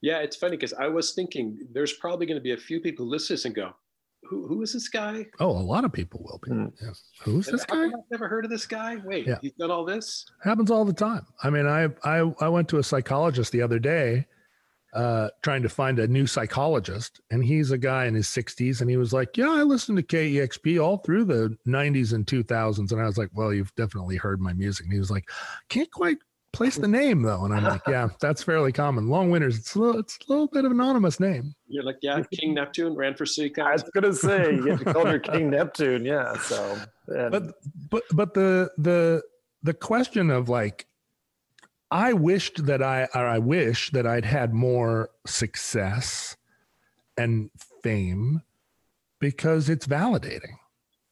Yeah, 0.00 0.18
it's 0.18 0.36
funny 0.36 0.56
because 0.56 0.72
I 0.72 0.88
was 0.88 1.12
thinking 1.12 1.60
there's 1.72 1.92
probably 1.92 2.26
going 2.26 2.38
to 2.38 2.42
be 2.42 2.52
a 2.52 2.56
few 2.56 2.80
people 2.80 3.06
who 3.06 3.10
listen 3.10 3.38
and 3.44 3.54
go, 3.54 3.74
who, 4.24 4.46
who 4.46 4.62
is 4.62 4.72
this 4.72 4.88
guy? 4.88 5.26
Oh, 5.40 5.50
a 5.50 5.60
lot 5.60 5.84
of 5.84 5.92
people 5.92 6.20
will 6.24 6.40
be. 6.42 6.50
Mm. 6.50 6.72
Yeah. 6.80 6.90
Who's 7.22 7.46
this 7.46 7.64
guy? 7.64 7.84
I've 7.84 7.92
never 8.10 8.28
heard 8.28 8.44
of 8.44 8.50
this 8.50 8.66
guy. 8.66 8.96
Wait, 9.04 9.26
yeah. 9.26 9.38
he's 9.40 9.52
done 9.52 9.70
all 9.70 9.84
this? 9.84 10.26
Happens 10.42 10.70
all 10.70 10.84
the 10.84 10.92
time. 10.92 11.26
I 11.42 11.50
mean, 11.50 11.66
I, 11.66 11.88
I, 12.04 12.32
I 12.40 12.48
went 12.48 12.68
to 12.70 12.78
a 12.78 12.82
psychologist 12.82 13.52
the 13.52 13.62
other 13.62 13.78
day 13.78 14.26
uh, 14.92 15.28
trying 15.42 15.62
to 15.62 15.68
find 15.68 15.98
a 15.98 16.06
new 16.06 16.26
psychologist, 16.26 17.20
and 17.30 17.44
he's 17.44 17.70
a 17.70 17.78
guy 17.78 18.04
in 18.04 18.14
his 18.14 18.26
60s, 18.28 18.80
and 18.80 18.90
he 18.90 18.96
was 18.96 19.12
like, 19.12 19.36
"Yeah, 19.36 19.50
I 19.50 19.62
listened 19.62 19.96
to 19.96 20.02
KEXP 20.02 20.82
all 20.82 20.98
through 20.98 21.24
the 21.24 21.56
90s 21.66 22.12
and 22.12 22.26
2000s," 22.26 22.92
and 22.92 23.00
I 23.00 23.06
was 23.06 23.16
like, 23.16 23.30
"Well, 23.32 23.54
you've 23.54 23.74
definitely 23.74 24.16
heard 24.16 24.40
my 24.40 24.52
music." 24.52 24.84
And 24.84 24.92
he 24.92 24.98
was 24.98 25.10
like, 25.10 25.30
"Can't 25.70 25.90
quite 25.90 26.18
place 26.52 26.76
the 26.76 26.88
name 26.88 27.22
though," 27.22 27.44
and 27.44 27.54
I'm 27.54 27.64
like, 27.64 27.80
"Yeah, 27.88 28.08
that's 28.20 28.42
fairly 28.42 28.72
common. 28.72 29.08
Long 29.08 29.30
Winters, 29.30 29.58
it's 29.58 29.74
a 29.74 29.78
little, 29.78 29.98
it's 29.98 30.18
a 30.28 30.30
little 30.30 30.48
bit 30.48 30.66
of 30.66 30.72
an 30.72 30.80
anonymous 30.80 31.18
name." 31.18 31.54
You're 31.68 31.84
like, 31.84 31.98
"Yeah, 32.02 32.22
King 32.30 32.52
Neptune 32.52 32.94
ran 32.94 33.14
for 33.14 33.24
city 33.24 33.48
council." 33.48 33.70
I 33.70 33.72
was 33.72 33.82
gonna 33.94 34.12
say 34.12 34.54
you 34.56 34.76
called 34.76 35.08
her 35.08 35.18
King 35.18 35.48
Neptune, 35.56 36.04
yeah. 36.04 36.36
So, 36.36 36.78
and... 37.08 37.30
but 37.30 37.54
but 37.90 38.02
but 38.12 38.34
the 38.34 38.70
the 38.76 39.22
the 39.62 39.72
question 39.72 40.30
of 40.30 40.50
like 40.50 40.86
I 41.92 42.14
wished 42.14 42.64
that 42.64 42.82
I, 42.82 43.06
or 43.14 43.26
I 43.26 43.38
wish 43.38 43.90
that 43.90 44.06
I'd 44.06 44.24
had 44.24 44.54
more 44.54 45.10
success 45.26 46.38
and 47.18 47.50
fame 47.82 48.40
because 49.20 49.68
it's 49.68 49.86
validating. 49.86 50.54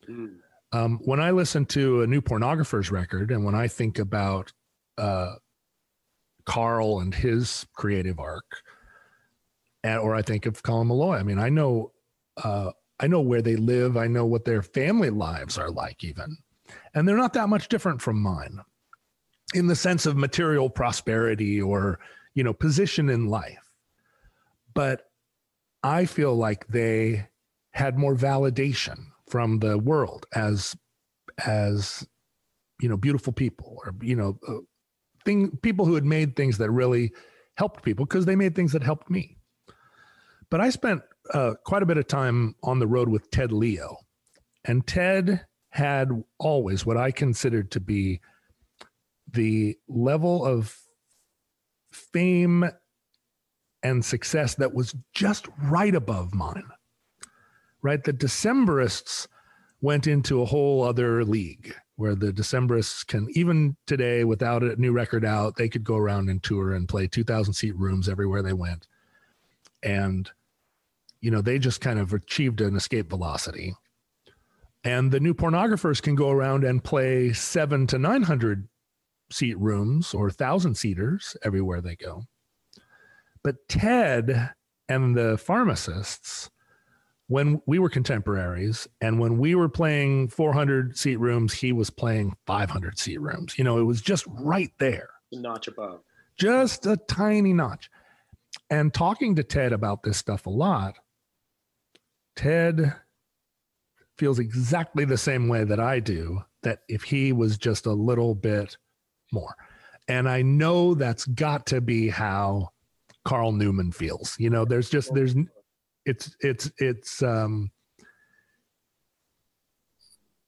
Mm. 0.08 0.36
Um, 0.72 0.98
when 1.04 1.20
I 1.20 1.32
listen 1.32 1.66
to 1.66 2.00
a 2.00 2.06
new 2.06 2.22
pornographer's 2.22 2.90
record 2.90 3.30
and 3.30 3.44
when 3.44 3.54
I 3.54 3.68
think 3.68 3.98
about 3.98 4.54
uh, 4.96 5.34
Carl 6.46 7.00
and 7.00 7.14
his 7.14 7.66
creative 7.74 8.18
arc, 8.18 8.62
and, 9.84 9.98
or 9.98 10.14
I 10.14 10.22
think 10.22 10.46
of 10.46 10.62
Colin 10.62 10.88
Meloy, 10.88 11.20
I 11.20 11.22
mean, 11.24 11.38
I 11.38 11.50
know, 11.50 11.92
uh, 12.42 12.70
I 12.98 13.06
know 13.06 13.20
where 13.20 13.42
they 13.42 13.56
live. 13.56 13.98
I 13.98 14.06
know 14.06 14.24
what 14.24 14.46
their 14.46 14.62
family 14.62 15.10
lives 15.10 15.58
are 15.58 15.70
like, 15.70 16.02
even, 16.04 16.38
and 16.94 17.06
they're 17.06 17.18
not 17.18 17.34
that 17.34 17.50
much 17.50 17.68
different 17.68 18.00
from 18.00 18.22
mine 18.22 18.60
in 19.54 19.66
the 19.66 19.76
sense 19.76 20.06
of 20.06 20.16
material 20.16 20.70
prosperity 20.70 21.60
or 21.60 21.98
you 22.34 22.44
know 22.44 22.52
position 22.52 23.08
in 23.08 23.26
life. 23.26 23.74
But 24.74 25.06
i 25.82 26.04
feel 26.04 26.34
like 26.34 26.66
they 26.68 27.26
had 27.72 27.98
more 27.98 28.14
validation 28.14 29.06
from 29.28 29.60
the 29.60 29.78
world 29.78 30.26
as 30.34 30.76
as 31.46 32.06
you 32.80 32.88
know 32.88 32.96
beautiful 32.96 33.32
people 33.32 33.78
or 33.84 33.94
you 34.02 34.16
know 34.16 34.38
uh, 34.48 34.54
thing 35.24 35.56
people 35.62 35.86
who 35.86 35.94
had 35.94 36.04
made 36.04 36.36
things 36.36 36.58
that 36.58 36.70
really 36.70 37.12
helped 37.56 37.82
people 37.82 38.04
because 38.04 38.26
they 38.26 38.36
made 38.36 38.54
things 38.54 38.72
that 38.72 38.82
helped 38.82 39.10
me. 39.10 39.36
But 40.50 40.60
i 40.60 40.70
spent 40.70 41.02
uh, 41.32 41.54
quite 41.64 41.82
a 41.82 41.86
bit 41.86 41.98
of 41.98 42.06
time 42.06 42.56
on 42.62 42.78
the 42.78 42.86
road 42.86 43.08
with 43.08 43.30
ted 43.30 43.52
leo 43.52 43.96
and 44.64 44.86
ted 44.86 45.46
had 45.70 46.10
always 46.38 46.84
what 46.84 46.96
i 46.96 47.12
considered 47.12 47.70
to 47.70 47.78
be 47.78 48.20
the 49.32 49.76
level 49.88 50.44
of 50.44 50.76
fame 51.92 52.64
and 53.82 54.04
success 54.04 54.54
that 54.56 54.74
was 54.74 54.94
just 55.14 55.48
right 55.62 55.94
above 55.94 56.34
mine. 56.34 56.68
right? 57.82 58.02
The 58.04 58.12
Decemberists 58.12 59.26
went 59.80 60.06
into 60.06 60.42
a 60.42 60.46
whole 60.46 60.82
other 60.82 61.24
league 61.24 61.74
where 61.96 62.14
the 62.14 62.32
Decemberists 62.32 63.06
can, 63.06 63.28
even 63.32 63.76
today, 63.86 64.24
without 64.24 64.62
a 64.62 64.76
new 64.76 64.92
record 64.92 65.24
out, 65.24 65.56
they 65.56 65.68
could 65.68 65.84
go 65.84 65.96
around 65.96 66.28
and 66.28 66.42
tour 66.42 66.72
and 66.72 66.88
play 66.88 67.06
2,000 67.06 67.52
seat 67.54 67.76
rooms 67.76 68.08
everywhere 68.08 68.42
they 68.42 68.54
went. 68.54 68.86
And, 69.82 70.30
you 71.20 71.30
know, 71.30 71.42
they 71.42 71.58
just 71.58 71.80
kind 71.80 71.98
of 71.98 72.12
achieved 72.12 72.60
an 72.60 72.76
escape 72.76 73.10
velocity. 73.10 73.74
And 74.82 75.12
the 75.12 75.20
new 75.20 75.34
pornographers 75.34 76.00
can 76.00 76.14
go 76.14 76.30
around 76.30 76.64
and 76.64 76.82
play 76.82 77.34
seven 77.34 77.86
to 77.88 77.98
900 77.98 78.66
seat 79.30 79.58
rooms 79.58 80.14
or 80.14 80.30
thousand 80.30 80.74
seaters 80.76 81.36
everywhere 81.42 81.80
they 81.80 81.96
go. 81.96 82.24
But 83.42 83.56
Ted 83.68 84.50
and 84.88 85.16
the 85.16 85.38
pharmacists, 85.38 86.50
when 87.28 87.62
we 87.66 87.78
were 87.78 87.88
contemporaries 87.88 88.88
and 89.00 89.20
when 89.20 89.38
we 89.38 89.54
were 89.54 89.68
playing 89.68 90.28
400 90.28 90.98
seat 90.98 91.16
rooms, 91.16 91.54
he 91.54 91.72
was 91.72 91.88
playing 91.88 92.34
500 92.46 92.98
seat 92.98 93.20
rooms. 93.20 93.56
You 93.56 93.64
know, 93.64 93.78
it 93.78 93.84
was 93.84 94.02
just 94.02 94.26
right 94.28 94.72
there. 94.78 95.08
A 95.32 95.36
notch 95.36 95.68
above. 95.68 96.00
Just 96.36 96.86
a 96.86 96.96
tiny 96.96 97.52
notch. 97.52 97.88
And 98.68 98.92
talking 98.92 99.36
to 99.36 99.44
Ted 99.44 99.72
about 99.72 100.02
this 100.02 100.18
stuff 100.18 100.46
a 100.46 100.50
lot, 100.50 100.96
Ted 102.34 102.94
feels 104.18 104.38
exactly 104.38 105.04
the 105.04 105.16
same 105.16 105.48
way 105.48 105.64
that 105.64 105.80
I 105.80 106.00
do, 106.00 106.42
that 106.62 106.80
if 106.88 107.02
he 107.02 107.32
was 107.32 107.56
just 107.56 107.86
a 107.86 107.92
little 107.92 108.34
bit 108.34 108.76
more. 109.32 109.54
And 110.08 110.28
I 110.28 110.42
know 110.42 110.94
that's 110.94 111.24
got 111.26 111.66
to 111.66 111.80
be 111.80 112.08
how 112.08 112.70
Carl 113.24 113.52
Newman 113.52 113.92
feels. 113.92 114.36
You 114.38 114.50
know, 114.50 114.64
there's 114.64 114.90
just, 114.90 115.14
there's, 115.14 115.34
it's 116.06 116.34
it's 116.40 116.70
it's 116.78 117.22
um 117.22 117.70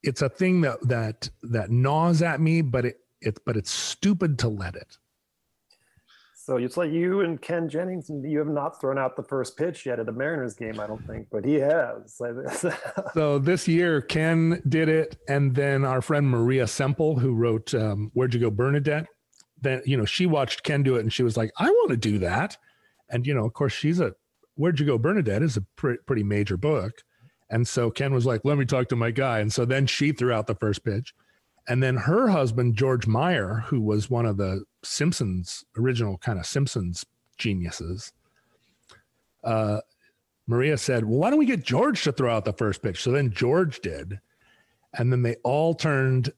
it's 0.02 0.22
a 0.22 0.28
thing 0.28 0.60
that 0.62 0.78
that 0.88 1.28
that 1.42 1.70
gnaws 1.70 2.22
at 2.22 2.40
me 2.40 2.62
but 2.62 2.84
it 2.84 2.96
it's 3.20 3.40
but 3.44 3.56
it's 3.56 3.70
stupid 3.70 4.38
to 4.38 4.48
let 4.48 4.74
it 4.74 4.98
so 6.44 6.56
it's 6.56 6.76
like 6.76 6.90
you 6.90 7.20
and 7.20 7.40
Ken 7.40 7.68
Jennings, 7.68 8.10
you 8.10 8.38
have 8.38 8.48
not 8.48 8.80
thrown 8.80 8.98
out 8.98 9.16
the 9.16 9.22
first 9.22 9.56
pitch 9.56 9.86
yet 9.86 10.00
at 10.00 10.08
a 10.08 10.12
Mariners 10.12 10.54
game, 10.54 10.80
I 10.80 10.86
don't 10.86 11.06
think, 11.06 11.28
but 11.30 11.44
he 11.44 11.54
has. 11.54 12.20
so 13.14 13.38
this 13.38 13.68
year, 13.68 14.00
Ken 14.00 14.62
did 14.68 14.88
it, 14.88 15.16
and 15.28 15.54
then 15.54 15.84
our 15.84 16.02
friend 16.02 16.28
Maria 16.28 16.66
Semple, 16.66 17.18
who 17.18 17.34
wrote 17.34 17.74
um, 17.74 18.10
"Where'd 18.14 18.34
You 18.34 18.40
Go, 18.40 18.50
Bernadette," 18.50 19.06
then 19.60 19.82
you 19.84 19.96
know 19.96 20.04
she 20.04 20.26
watched 20.26 20.62
Ken 20.62 20.82
do 20.82 20.96
it, 20.96 21.00
and 21.00 21.12
she 21.12 21.22
was 21.22 21.36
like, 21.36 21.52
"I 21.58 21.68
want 21.68 21.90
to 21.90 21.96
do 21.96 22.18
that," 22.18 22.56
and 23.08 23.26
you 23.26 23.34
know, 23.34 23.44
of 23.44 23.52
course, 23.52 23.72
she's 23.72 24.00
a 24.00 24.14
Where'd 24.56 24.80
You 24.80 24.86
Go, 24.86 24.98
Bernadette 24.98 25.42
is 25.42 25.56
a 25.56 25.62
pre- 25.76 25.98
pretty 26.06 26.22
major 26.22 26.56
book. 26.56 26.92
And 27.50 27.68
so 27.68 27.90
Ken 27.90 28.14
was 28.14 28.24
like, 28.24 28.40
let 28.44 28.56
me 28.56 28.64
talk 28.64 28.88
to 28.88 28.96
my 28.96 29.10
guy. 29.10 29.40
And 29.40 29.52
so 29.52 29.64
then 29.64 29.86
she 29.86 30.12
threw 30.12 30.32
out 30.32 30.46
the 30.46 30.54
first 30.54 30.84
pitch. 30.84 31.14
And 31.68 31.82
then 31.82 31.96
her 31.96 32.28
husband, 32.28 32.74
George 32.74 33.06
Meyer, 33.06 33.64
who 33.66 33.80
was 33.80 34.10
one 34.10 34.26
of 34.26 34.36
the 34.36 34.64
Simpsons, 34.82 35.64
original 35.78 36.18
kind 36.18 36.38
of 36.38 36.46
Simpsons 36.46 37.04
geniuses, 37.38 38.12
uh, 39.44 39.80
Maria 40.46 40.76
said, 40.76 41.04
well, 41.04 41.18
why 41.18 41.30
don't 41.30 41.38
we 41.38 41.46
get 41.46 41.64
George 41.64 42.02
to 42.02 42.12
throw 42.12 42.34
out 42.34 42.44
the 42.44 42.52
first 42.52 42.82
pitch? 42.82 43.02
So 43.02 43.12
then 43.12 43.30
George 43.30 43.80
did. 43.80 44.20
And 44.94 45.12
then 45.12 45.22
they 45.22 45.36
all 45.44 45.74
turned 45.74 46.32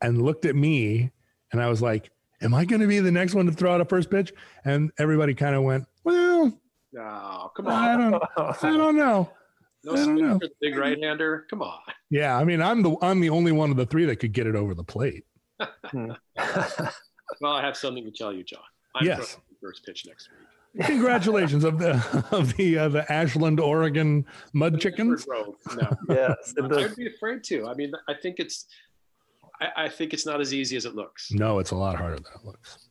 and 0.00 0.22
looked 0.22 0.44
at 0.44 0.54
me. 0.54 1.10
And 1.52 1.60
I 1.60 1.68
was 1.68 1.80
like, 1.80 2.10
am 2.42 2.54
I 2.54 2.64
going 2.64 2.82
to 2.82 2.86
be 2.86 3.00
the 3.00 3.10
next 3.10 3.34
one 3.34 3.46
to 3.46 3.52
throw 3.52 3.74
out 3.74 3.80
a 3.80 3.84
first 3.84 4.10
pitch? 4.10 4.32
And 4.64 4.92
everybody 4.98 5.34
kind 5.34 5.56
of 5.56 5.62
went, 5.62 5.86
well, 6.04 6.52
no, 6.92 7.50
come 7.56 7.66
on. 7.66 7.72
I 7.72 7.96
don't, 7.96 8.22
I 8.62 8.76
don't 8.76 8.96
know. 8.96 9.30
No 9.86 9.92
I 9.92 9.96
don't 10.04 10.16
know. 10.16 10.40
big 10.60 10.76
right 10.76 11.00
hander. 11.00 11.46
Come 11.48 11.62
on. 11.62 11.78
Yeah, 12.10 12.36
I 12.36 12.42
mean, 12.42 12.60
I'm 12.60 12.82
the 12.82 12.96
I'm 13.02 13.20
the 13.20 13.30
only 13.30 13.52
one 13.52 13.70
of 13.70 13.76
the 13.76 13.86
three 13.86 14.04
that 14.06 14.16
could 14.16 14.32
get 14.32 14.48
it 14.48 14.56
over 14.56 14.74
the 14.74 14.82
plate. 14.82 15.24
well, 15.94 17.52
I 17.52 17.62
have 17.62 17.76
something 17.76 18.04
to 18.04 18.10
tell 18.10 18.32
you, 18.32 18.42
John. 18.42 18.60
I'm 18.96 19.06
yes. 19.06 19.38
First 19.62 19.86
pitch 19.86 20.04
next 20.06 20.28
week. 20.30 20.86
Congratulations 20.86 21.62
of 21.62 21.78
the 21.78 21.92
of 22.32 22.56
the 22.56 22.78
uh, 22.78 22.88
the 22.88 23.10
Ashland, 23.10 23.60
Oregon 23.60 24.26
mud 24.52 24.80
chickens. 24.80 25.24
No, 25.28 25.56
yes, 26.08 26.52
I'd 26.60 26.96
be 26.96 27.06
afraid 27.06 27.44
to. 27.44 27.68
I 27.68 27.74
mean, 27.74 27.92
I 28.08 28.14
think 28.14 28.40
it's 28.40 28.66
I, 29.60 29.84
I, 29.84 29.88
think 29.88 30.12
it's 30.12 30.26
not 30.26 30.40
as 30.40 30.52
easy 30.52 30.76
as 30.76 30.84
it 30.84 30.96
looks. 30.96 31.30
No, 31.30 31.60
it's 31.60 31.70
a 31.70 31.76
lot 31.76 31.96
harder 31.96 32.16
than 32.16 32.32
it 32.34 32.44
looks. 32.44 32.88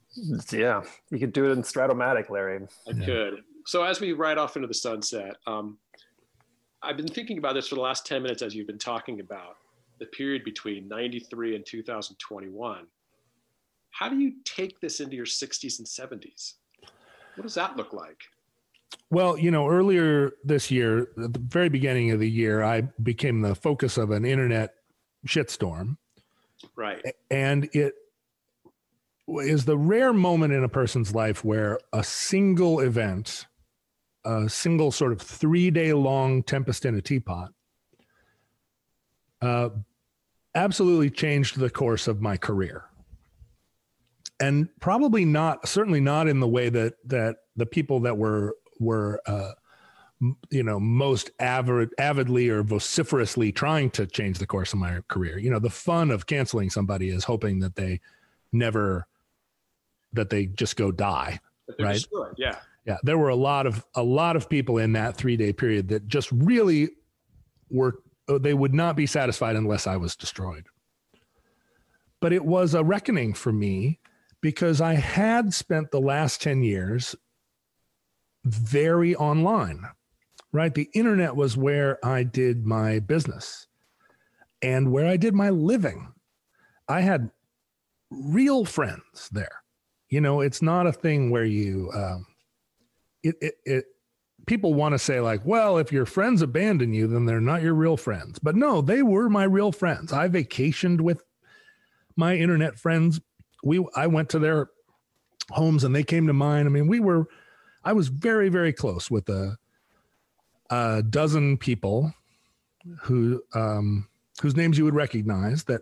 Yeah, 0.51 0.81
you 1.11 1.19
could 1.19 1.33
do 1.33 1.45
it 1.45 1.51
in 1.51 1.61
Strat-O-Matic, 1.61 2.29
Larry. 2.29 2.65
I 2.87 2.91
yeah. 2.91 3.05
could 3.05 3.43
so 3.65 3.83
as 3.83 3.99
we 3.99 4.13
ride 4.13 4.37
off 4.37 4.55
into 4.55 4.67
the 4.67 4.73
sunset, 4.73 5.37
um, 5.47 5.77
I've 6.85 6.97
been 6.97 7.07
thinking 7.07 7.39
about 7.39 7.53
this 7.53 7.67
for 7.67 7.75
the 7.75 7.81
last 7.81 8.05
10 8.05 8.21
minutes 8.21 8.41
as 8.41 8.53
you've 8.53 8.67
been 8.67 8.77
talking 8.77 9.19
about 9.19 9.57
the 9.99 10.05
period 10.05 10.43
between 10.43 10.87
93 10.87 11.55
and 11.55 11.65
2021. 11.65 12.87
How 13.89 14.09
do 14.09 14.19
you 14.19 14.33
take 14.43 14.79
this 14.81 14.99
into 14.99 15.15
your 15.15 15.25
60s 15.25 15.79
and 15.79 15.87
70s? 15.87 16.53
What 17.35 17.43
does 17.43 17.55
that 17.55 17.75
look 17.75 17.93
like? 17.93 18.21
Well, 19.09 19.37
you 19.37 19.51
know, 19.51 19.67
earlier 19.67 20.33
this 20.43 20.69
year, 20.69 21.07
at 21.23 21.33
the 21.33 21.39
very 21.39 21.69
beginning 21.69 22.11
of 22.11 22.19
the 22.19 22.29
year, 22.29 22.63
I 22.63 22.81
became 23.01 23.41
the 23.41 23.55
focus 23.55 23.97
of 23.97 24.11
an 24.11 24.25
internet 24.25 24.75
shitstorm. 25.27 25.97
Right. 26.75 27.03
And 27.31 27.69
it 27.73 27.93
is 29.27 29.65
the 29.65 29.77
rare 29.77 30.13
moment 30.13 30.53
in 30.53 30.63
a 30.63 30.69
person's 30.69 31.15
life 31.15 31.43
where 31.43 31.79
a 31.93 32.03
single 32.03 32.79
event 32.79 33.47
a 34.25 34.49
single 34.49 34.91
sort 34.91 35.11
of 35.11 35.21
three 35.21 35.71
day 35.71 35.93
long 35.93 36.43
Tempest 36.43 36.85
in 36.85 36.95
a 36.95 37.01
Teapot 37.01 37.51
uh, 39.41 39.69
absolutely 40.55 41.09
changed 41.09 41.59
the 41.59 41.69
course 41.69 42.07
of 42.07 42.21
my 42.21 42.37
career. 42.37 42.85
And 44.39 44.67
probably 44.79 45.23
not, 45.23 45.67
certainly 45.67 46.01
not 46.01 46.27
in 46.27 46.39
the 46.39 46.47
way 46.47 46.69
that 46.69 46.95
that 47.05 47.37
the 47.55 47.65
people 47.65 48.01
that 48.01 48.17
were 48.17 48.55
were 48.79 49.21
uh, 49.25 49.51
you 50.49 50.63
know 50.63 50.79
most 50.79 51.31
avid, 51.39 51.91
avidly 51.97 52.49
or 52.49 52.63
vociferously 52.63 53.53
trying 53.53 53.91
to 53.91 54.05
change 54.05 54.39
the 54.39 54.47
course 54.47 54.73
of 54.73 54.79
my 54.79 54.99
career. 55.07 55.37
You 55.37 55.51
know, 55.51 55.59
the 55.59 55.69
fun 55.69 56.11
of 56.11 56.25
canceling 56.25 56.69
somebody 56.69 57.09
is 57.09 57.23
hoping 57.23 57.59
that 57.59 57.75
they 57.75 58.01
never 58.51 59.07
that 60.11 60.29
they 60.29 60.47
just 60.47 60.75
go 60.75 60.91
die. 60.91 61.39
Right? 61.79 61.93
Destroyed. 61.93 62.35
Yeah 62.37 62.57
yeah 62.85 62.97
there 63.03 63.17
were 63.17 63.29
a 63.29 63.35
lot 63.35 63.65
of 63.65 63.85
a 63.95 64.03
lot 64.03 64.35
of 64.35 64.49
people 64.49 64.77
in 64.77 64.93
that 64.93 65.17
three 65.17 65.37
day 65.37 65.51
period 65.51 65.87
that 65.87 66.07
just 66.07 66.31
really 66.31 66.89
were 67.69 67.99
uh, 68.27 68.37
they 68.37 68.53
would 68.53 68.73
not 68.73 68.95
be 68.95 69.05
satisfied 69.05 69.55
unless 69.55 69.87
i 69.87 69.97
was 69.97 70.15
destroyed. 70.15 70.65
But 72.21 72.33
it 72.33 72.45
was 72.45 72.73
a 72.73 72.83
reckoning 72.83 73.33
for 73.33 73.51
me 73.51 73.99
because 74.41 74.81
i 74.81 74.93
had 74.93 75.53
spent 75.53 75.91
the 75.91 76.01
last 76.01 76.41
10 76.41 76.63
years 76.63 77.15
very 78.45 79.15
online 79.15 79.85
right? 80.55 80.73
The 80.73 80.89
internet 80.93 81.35
was 81.35 81.57
where 81.57 82.03
i 82.03 82.23
did 82.23 82.65
my 82.65 82.99
business 82.99 83.67
and 84.61 84.91
where 84.91 85.05
i 85.05 85.17
did 85.17 85.35
my 85.35 85.49
living. 85.49 86.13
I 86.87 87.01
had 87.01 87.29
real 88.09 88.63
friends 88.63 89.29
there. 89.31 89.63
You 90.09 90.21
know 90.21 90.39
it's 90.39 90.61
not 90.61 90.87
a 90.87 90.93
thing 90.93 91.29
where 91.29 91.45
you 91.45 91.91
um, 91.93 92.25
it, 93.25 93.35
it, 93.41 93.53
it 93.65 93.85
people 94.45 94.73
want 94.73 94.93
to 94.93 94.99
say 94.99 95.19
like 95.19 95.43
well 95.45 95.77
if 95.77 95.91
your 95.91 96.05
friends 96.05 96.41
abandon 96.41 96.93
you 96.93 97.07
then 97.07 97.25
they're 97.25 97.41
not 97.41 97.61
your 97.61 97.73
real 97.73 97.97
friends. 97.97 98.39
But 98.39 98.55
no 98.55 98.81
they 98.81 99.01
were 99.01 99.29
my 99.29 99.43
real 99.43 99.71
friends. 99.71 100.13
I 100.13 100.27
vacationed 100.27 101.01
with 101.01 101.23
my 102.15 102.35
internet 102.35 102.77
friends. 102.77 103.19
We 103.63 103.85
i 103.95 104.07
went 104.07 104.29
to 104.29 104.39
their 104.39 104.69
homes 105.49 105.83
and 105.83 105.95
they 105.95 106.03
came 106.03 106.27
to 106.27 106.33
mine. 106.33 106.65
I 106.65 106.69
mean 106.69 106.87
we 106.87 106.99
were 106.99 107.25
i 107.83 107.93
was 107.93 108.07
very 108.07 108.49
very 108.49 108.73
close 108.73 109.09
with 109.09 109.27
a, 109.29 109.57
a 110.69 111.03
dozen 111.03 111.57
people 111.57 112.13
who 113.01 113.41
um, 113.53 114.07
whose 114.41 114.55
names 114.55 114.77
you 114.77 114.85
would 114.85 114.95
recognize 114.95 115.63
that 115.65 115.81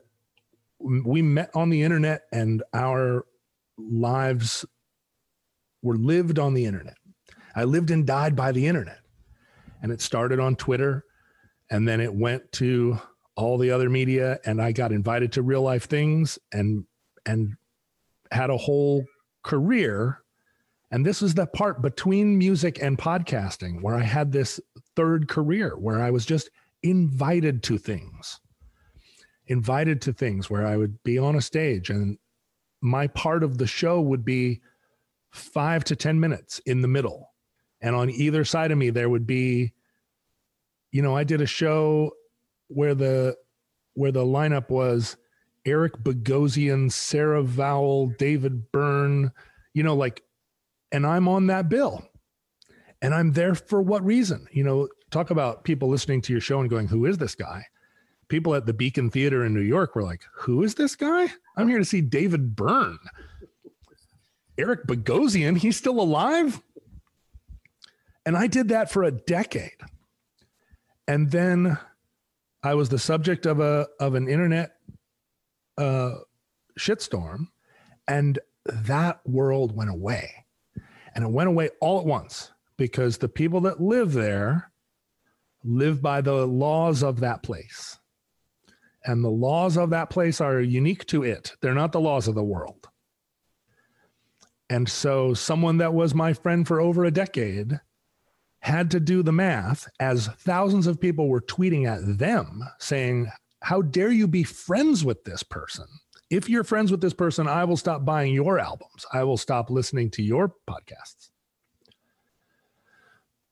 we 0.79 1.21
met 1.21 1.49
on 1.53 1.69
the 1.69 1.81
internet 1.81 2.23
and 2.31 2.63
our 2.73 3.25
lives 3.77 4.65
were 5.81 5.97
lived 5.97 6.39
on 6.39 6.53
the 6.53 6.65
internet 6.65 6.97
I 7.55 7.63
lived 7.65 7.91
and 7.91 8.05
died 8.05 8.35
by 8.35 8.51
the 8.51 8.67
internet. 8.67 8.99
And 9.81 9.91
it 9.91 10.01
started 10.01 10.39
on 10.39 10.55
Twitter 10.55 11.05
and 11.69 11.87
then 11.87 11.99
it 11.99 12.13
went 12.13 12.51
to 12.53 12.99
all 13.35 13.57
the 13.57 13.71
other 13.71 13.89
media 13.89 14.39
and 14.45 14.61
I 14.61 14.71
got 14.71 14.91
invited 14.91 15.31
to 15.33 15.41
real 15.41 15.61
life 15.61 15.85
things 15.85 16.37
and 16.51 16.85
and 17.25 17.55
had 18.31 18.49
a 18.49 18.57
whole 18.57 19.05
career 19.43 20.23
and 20.91 21.03
this 21.03 21.21
was 21.21 21.33
the 21.33 21.47
part 21.47 21.81
between 21.81 22.37
music 22.37 22.79
and 22.79 22.95
podcasting 22.99 23.81
where 23.81 23.95
I 23.95 24.03
had 24.03 24.31
this 24.31 24.59
third 24.95 25.27
career 25.27 25.75
where 25.75 25.99
I 25.99 26.11
was 26.11 26.23
just 26.23 26.51
invited 26.83 27.63
to 27.63 27.79
things. 27.79 28.39
Invited 29.47 30.01
to 30.03 30.13
things 30.13 30.51
where 30.51 30.67
I 30.67 30.77
would 30.77 31.01
be 31.03 31.17
on 31.17 31.35
a 31.35 31.41
stage 31.41 31.89
and 31.89 32.19
my 32.81 33.07
part 33.07 33.43
of 33.43 33.57
the 33.57 33.65
show 33.65 34.01
would 34.01 34.23
be 34.23 34.61
5 35.31 35.83
to 35.85 35.95
10 35.95 36.19
minutes 36.19 36.59
in 36.67 36.83
the 36.83 36.87
middle 36.87 37.32
and 37.83 37.95
on 37.95 38.09
either 38.09 38.43
side 38.43 38.71
of 38.71 38.79
me 38.79 38.89
there 38.89 39.09
would 39.09 39.27
be 39.27 39.73
you 40.93 41.01
know, 41.01 41.17
I 41.17 41.25
did 41.25 41.41
a 41.41 41.47
show 41.47 42.13
where 42.67 42.95
the 42.95 43.35
where 43.95 44.11
the 44.11 44.23
lineup 44.23 44.69
was 44.69 45.17
Eric 45.65 45.97
Bogosian, 45.97 46.91
Sarah 46.91 47.43
Vowell, 47.43 48.15
David 48.17 48.71
Byrne, 48.71 49.31
you 49.73 49.83
know, 49.83 49.95
like, 49.95 50.23
and 50.91 51.05
I'm 51.05 51.27
on 51.27 51.47
that 51.47 51.67
bill. 51.67 52.07
And 53.01 53.13
I'm 53.13 53.33
there 53.33 53.53
for 53.53 53.81
what 53.81 54.05
reason? 54.05 54.47
You 54.51 54.63
know, 54.63 54.87
talk 55.11 55.29
about 55.29 55.63
people 55.65 55.89
listening 55.89 56.21
to 56.21 56.31
your 56.31 56.41
show 56.41 56.61
and 56.61 56.69
going, 56.69 56.87
who 56.87 57.05
is 57.05 57.17
this 57.17 57.35
guy? 57.35 57.65
People 58.29 58.55
at 58.55 58.65
the 58.65 58.73
Beacon 58.73 59.09
Theater 59.09 59.43
in 59.45 59.53
New 59.53 59.61
York 59.61 59.95
were 59.95 60.03
like, 60.03 60.23
who 60.33 60.63
is 60.63 60.75
this 60.75 60.95
guy? 60.95 61.27
I'm 61.57 61.67
here 61.67 61.79
to 61.79 61.85
see 61.85 62.01
David 62.01 62.55
Byrne. 62.55 62.99
Eric 64.57 64.85
Bogosian, 64.87 65.57
he's 65.57 65.75
still 65.75 65.99
alive? 65.99 66.61
And 68.25 68.37
I 68.37 68.47
did 68.47 68.69
that 68.69 68.91
for 68.91 69.03
a 69.03 69.11
decade. 69.11 69.71
And 71.07 71.29
then 71.31 71.77
I 72.63 72.75
was 72.75 72.89
the 72.89 72.99
subject 72.99 73.45
of 73.45 73.59
a 73.59 73.87
of 73.99 74.15
an 74.15 74.29
internet 74.29 74.77
uh, 75.77 76.15
shitstorm, 76.79 77.47
and 78.07 78.39
that 78.65 79.19
world 79.25 79.75
went 79.75 79.89
away, 79.89 80.45
and 81.13 81.25
it 81.25 81.29
went 81.29 81.49
away 81.49 81.69
all 81.81 81.99
at 81.99 82.05
once 82.05 82.51
because 82.77 83.17
the 83.17 83.27
people 83.27 83.61
that 83.61 83.81
live 83.81 84.13
there 84.13 84.71
live 85.65 86.01
by 86.01 86.21
the 86.21 86.47
laws 86.47 87.03
of 87.03 87.19
that 87.19 87.43
place, 87.43 87.99
and 89.03 89.23
the 89.23 89.29
laws 89.29 89.77
of 89.77 89.89
that 89.89 90.09
place 90.09 90.39
are 90.39 90.61
unique 90.61 91.05
to 91.07 91.23
it. 91.23 91.53
They're 91.61 91.73
not 91.73 91.91
the 91.91 91.99
laws 91.99 92.29
of 92.29 92.35
the 92.35 92.43
world. 92.43 92.87
And 94.69 94.87
so, 94.87 95.33
someone 95.33 95.77
that 95.79 95.93
was 95.93 96.15
my 96.15 96.31
friend 96.31 96.65
for 96.65 96.79
over 96.79 97.03
a 97.03 97.11
decade 97.11 97.81
had 98.63 98.89
to 98.91 98.99
do 98.99 99.21
the 99.21 99.31
math 99.33 99.89
as 99.99 100.27
thousands 100.27 100.87
of 100.87 100.99
people 100.99 101.27
were 101.27 101.41
tweeting 101.41 101.85
at 101.85 102.17
them 102.17 102.63
saying, 102.79 103.29
How 103.61 103.81
dare 103.81 104.11
you 104.11 104.25
be 104.25 104.43
friends 104.43 105.03
with 105.03 105.25
this 105.25 105.43
person? 105.43 105.85
If 106.29 106.49
you're 106.49 106.63
friends 106.63 106.89
with 106.89 107.01
this 107.01 107.13
person, 107.13 107.45
I 107.45 107.65
will 107.65 107.75
stop 107.75 108.05
buying 108.05 108.33
your 108.33 108.59
albums. 108.59 109.05
I 109.11 109.25
will 109.25 109.35
stop 109.35 109.69
listening 109.69 110.11
to 110.11 110.23
your 110.23 110.55
podcasts. 110.65 111.29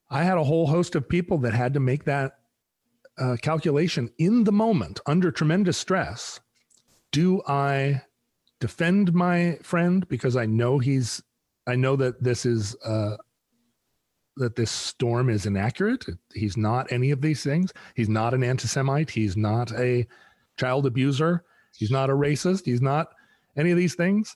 I 0.09 0.23
had 0.23 0.37
a 0.37 0.45
whole 0.45 0.67
host 0.67 0.95
of 0.95 1.09
people 1.09 1.37
that 1.39 1.53
had 1.53 1.73
to 1.73 1.81
make 1.81 2.05
that 2.05 2.39
uh, 3.17 3.35
calculation 3.41 4.11
in 4.17 4.45
the 4.45 4.51
moment 4.53 5.01
under 5.05 5.29
tremendous 5.29 5.77
stress. 5.77 6.39
Do 7.11 7.41
I 7.45 8.03
defend 8.61 9.13
my 9.13 9.59
friend 9.61 10.07
because 10.07 10.37
I 10.37 10.45
know 10.45 10.79
he's, 10.79 11.21
I 11.67 11.75
know 11.75 11.97
that 11.97 12.23
this 12.23 12.45
is, 12.45 12.77
uh, 12.85 13.17
that 14.37 14.55
this 14.55 14.71
storm 14.71 15.29
is 15.29 15.45
inaccurate. 15.45 16.05
He's 16.33 16.57
not 16.57 16.91
any 16.91 17.11
of 17.11 17.21
these 17.21 17.43
things. 17.43 17.71
He's 17.95 18.09
not 18.09 18.33
an 18.33 18.43
anti 18.43 18.67
Semite. 18.67 19.09
He's 19.09 19.35
not 19.35 19.71
a 19.73 20.07
child 20.57 20.85
abuser. 20.85 21.43
He's 21.77 21.91
not 21.91 22.09
a 22.09 22.13
racist. 22.13 22.65
He's 22.65 22.81
not 22.81 23.09
any 23.57 23.71
of 23.71 23.77
these 23.77 23.95
things. 23.95 24.35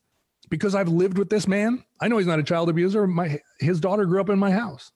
Because 0.49 0.75
I've 0.75 0.89
lived 0.89 1.17
with 1.17 1.29
this 1.29 1.47
man, 1.47 1.83
I 1.99 2.07
know 2.07 2.17
he's 2.17 2.27
not 2.27 2.39
a 2.39 2.43
child 2.43 2.69
abuser. 2.69 3.07
My 3.07 3.39
his 3.59 3.79
daughter 3.79 4.05
grew 4.05 4.21
up 4.21 4.29
in 4.29 4.37
my 4.37 4.51
house. 4.51 4.91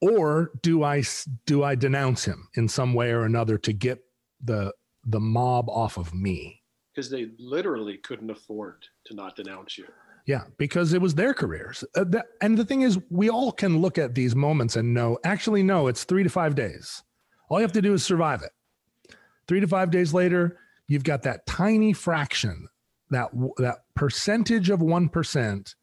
Or 0.00 0.52
do 0.62 0.84
I 0.84 1.02
do 1.46 1.64
I 1.64 1.74
denounce 1.74 2.24
him 2.24 2.48
in 2.54 2.68
some 2.68 2.94
way 2.94 3.10
or 3.10 3.24
another 3.24 3.58
to 3.58 3.72
get 3.72 3.98
the 4.42 4.72
the 5.04 5.20
mob 5.20 5.68
off 5.68 5.96
of 5.96 6.14
me? 6.14 6.62
Because 6.94 7.10
they 7.10 7.30
literally 7.38 7.96
couldn't 7.98 8.30
afford 8.30 8.84
to 9.06 9.14
not 9.14 9.34
denounce 9.34 9.76
you. 9.78 9.86
Yeah, 10.28 10.44
because 10.58 10.92
it 10.92 11.00
was 11.00 11.14
their 11.14 11.32
careers. 11.32 11.82
Uh, 11.96 12.04
that, 12.08 12.26
and 12.42 12.58
the 12.58 12.64
thing 12.64 12.82
is, 12.82 12.98
we 13.08 13.30
all 13.30 13.50
can 13.50 13.80
look 13.80 13.96
at 13.96 14.14
these 14.14 14.36
moments 14.36 14.76
and 14.76 14.92
know, 14.92 15.18
actually, 15.24 15.62
no, 15.62 15.86
it's 15.86 16.04
three 16.04 16.22
to 16.22 16.28
five 16.28 16.54
days. 16.54 17.02
All 17.48 17.58
you 17.58 17.62
have 17.62 17.72
to 17.72 17.80
do 17.80 17.94
is 17.94 18.04
survive 18.04 18.42
it. 18.42 18.52
Three 19.48 19.60
to 19.60 19.66
five 19.66 19.90
days 19.90 20.12
later, 20.12 20.58
you've 20.86 21.02
got 21.02 21.22
that 21.22 21.46
tiny 21.46 21.94
fraction, 21.94 22.68
that 23.08 23.30
that 23.56 23.78
percentage 23.94 24.68
of 24.68 24.82
one 24.82 25.08
percent, 25.08 25.74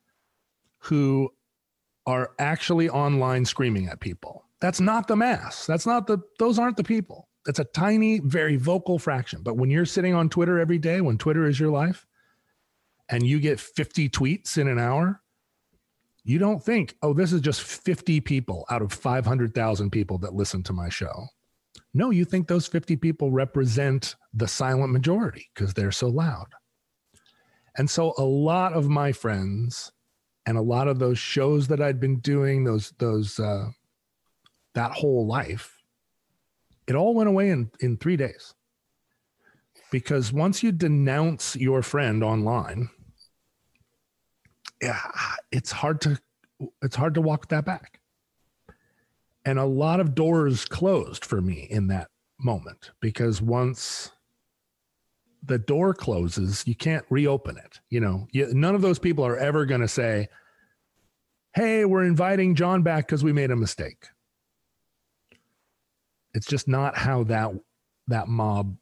who 0.77 1.31
are 2.05 2.33
actually 2.37 2.87
online 2.87 3.45
screaming 3.45 3.87
at 3.87 3.99
people. 3.99 4.45
That's 4.61 4.79
not 4.79 5.07
the 5.07 5.15
mass. 5.15 5.65
That's 5.65 5.87
not 5.87 6.05
the. 6.05 6.19
Those 6.37 6.59
aren't 6.59 6.77
the 6.77 6.83
people. 6.83 7.29
It's 7.47 7.57
a 7.57 7.65
tiny, 7.65 8.19
very 8.19 8.57
vocal 8.57 8.99
fraction. 8.99 9.41
But 9.41 9.57
when 9.57 9.71
you're 9.71 9.85
sitting 9.85 10.13
on 10.13 10.29
Twitter 10.29 10.59
every 10.59 10.77
day, 10.77 11.01
when 11.01 11.17
Twitter 11.17 11.47
is 11.47 11.59
your 11.59 11.71
life, 11.71 12.05
and 13.09 13.25
you 13.25 13.39
get 13.39 13.59
50 13.59 14.09
tweets 14.09 14.57
in 14.57 14.67
an 14.67 14.79
hour, 14.79 15.21
you 16.23 16.39
don't 16.39 16.63
think, 16.63 16.95
oh, 17.03 17.13
this 17.13 17.31
is 17.31 17.41
just 17.41 17.61
50 17.61 18.19
people 18.21 18.65
out 18.71 18.81
of 18.81 18.91
500,000 18.91 19.91
people 19.91 20.17
that 20.19 20.33
listen 20.33 20.63
to 20.63 20.73
my 20.73 20.89
show. 20.89 21.27
No, 21.93 22.09
you 22.09 22.25
think 22.25 22.47
those 22.47 22.67
50 22.67 22.95
people 22.97 23.31
represent 23.31 24.15
the 24.33 24.47
silent 24.47 24.91
majority 24.91 25.47
because 25.53 25.73
they're 25.73 25.91
so 25.91 26.07
loud. 26.07 26.47
And 27.77 27.89
so 27.89 28.13
a 28.17 28.23
lot 28.23 28.73
of 28.73 28.89
my 28.89 29.11
friends 29.11 29.91
and 30.45 30.57
a 30.57 30.61
lot 30.61 30.87
of 30.87 30.99
those 30.99 31.19
shows 31.19 31.67
that 31.67 31.81
I'd 31.81 31.99
been 31.99 32.19
doing, 32.19 32.63
those, 32.63 32.93
those, 32.97 33.39
uh, 33.39 33.69
that 34.73 34.91
whole 34.91 35.27
life, 35.27 35.81
it 36.87 36.95
all 36.95 37.13
went 37.13 37.29
away 37.29 37.49
in, 37.49 37.69
in 37.79 37.97
three 37.97 38.17
days. 38.17 38.53
Because 39.91 40.33
once 40.33 40.63
you 40.63 40.71
denounce 40.71 41.55
your 41.55 41.81
friend 41.81 42.23
online, 42.23 42.89
it's 45.51 45.71
hard 45.71 46.01
to 46.01 46.19
it's 46.81 46.95
hard 46.95 47.13
to 47.15 47.21
walk 47.21 47.49
that 47.49 47.65
back. 47.65 47.99
And 49.45 49.59
a 49.59 49.65
lot 49.65 49.99
of 49.99 50.15
doors 50.15 50.65
closed 50.65 51.23
for 51.23 51.41
me 51.41 51.67
in 51.69 51.87
that 51.87 52.09
moment 52.39 52.91
because 52.99 53.41
once 53.41 54.11
the 55.43 55.59
door 55.59 55.93
closes, 55.93 56.63
you 56.65 56.75
can't 56.75 57.05
reopen 57.09 57.57
it. 57.57 57.79
You 57.89 57.99
know, 57.99 58.27
you, 58.31 58.51
none 58.53 58.73
of 58.73 58.81
those 58.81 58.99
people 58.99 59.25
are 59.25 59.37
ever 59.37 59.65
going 59.65 59.81
to 59.81 59.87
say, 59.87 60.29
"Hey, 61.53 61.85
we're 61.85 62.03
inviting 62.03 62.55
John 62.55 62.81
back 62.81 63.07
because 63.07 63.23
we 63.23 63.33
made 63.33 63.51
a 63.51 63.55
mistake." 63.55 64.07
It's 66.33 66.47
just 66.47 66.67
not 66.67 66.97
how 66.97 67.23
that 67.25 67.51
that 68.07 68.27
mob 68.27 68.75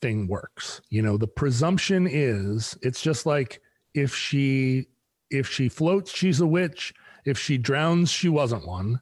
thing 0.00 0.28
works. 0.28 0.80
You 0.90 1.02
know, 1.02 1.16
the 1.16 1.26
presumption 1.26 2.06
is 2.06 2.76
it's 2.82 3.00
just 3.00 3.26
like 3.26 3.60
if 3.94 4.14
she 4.14 4.86
if 5.30 5.48
she 5.48 5.68
floats, 5.68 6.10
she's 6.14 6.40
a 6.40 6.46
witch. 6.46 6.94
If 7.24 7.38
she 7.38 7.58
drowns, 7.58 8.10
she 8.10 8.28
wasn't 8.28 8.66
one. 8.66 9.00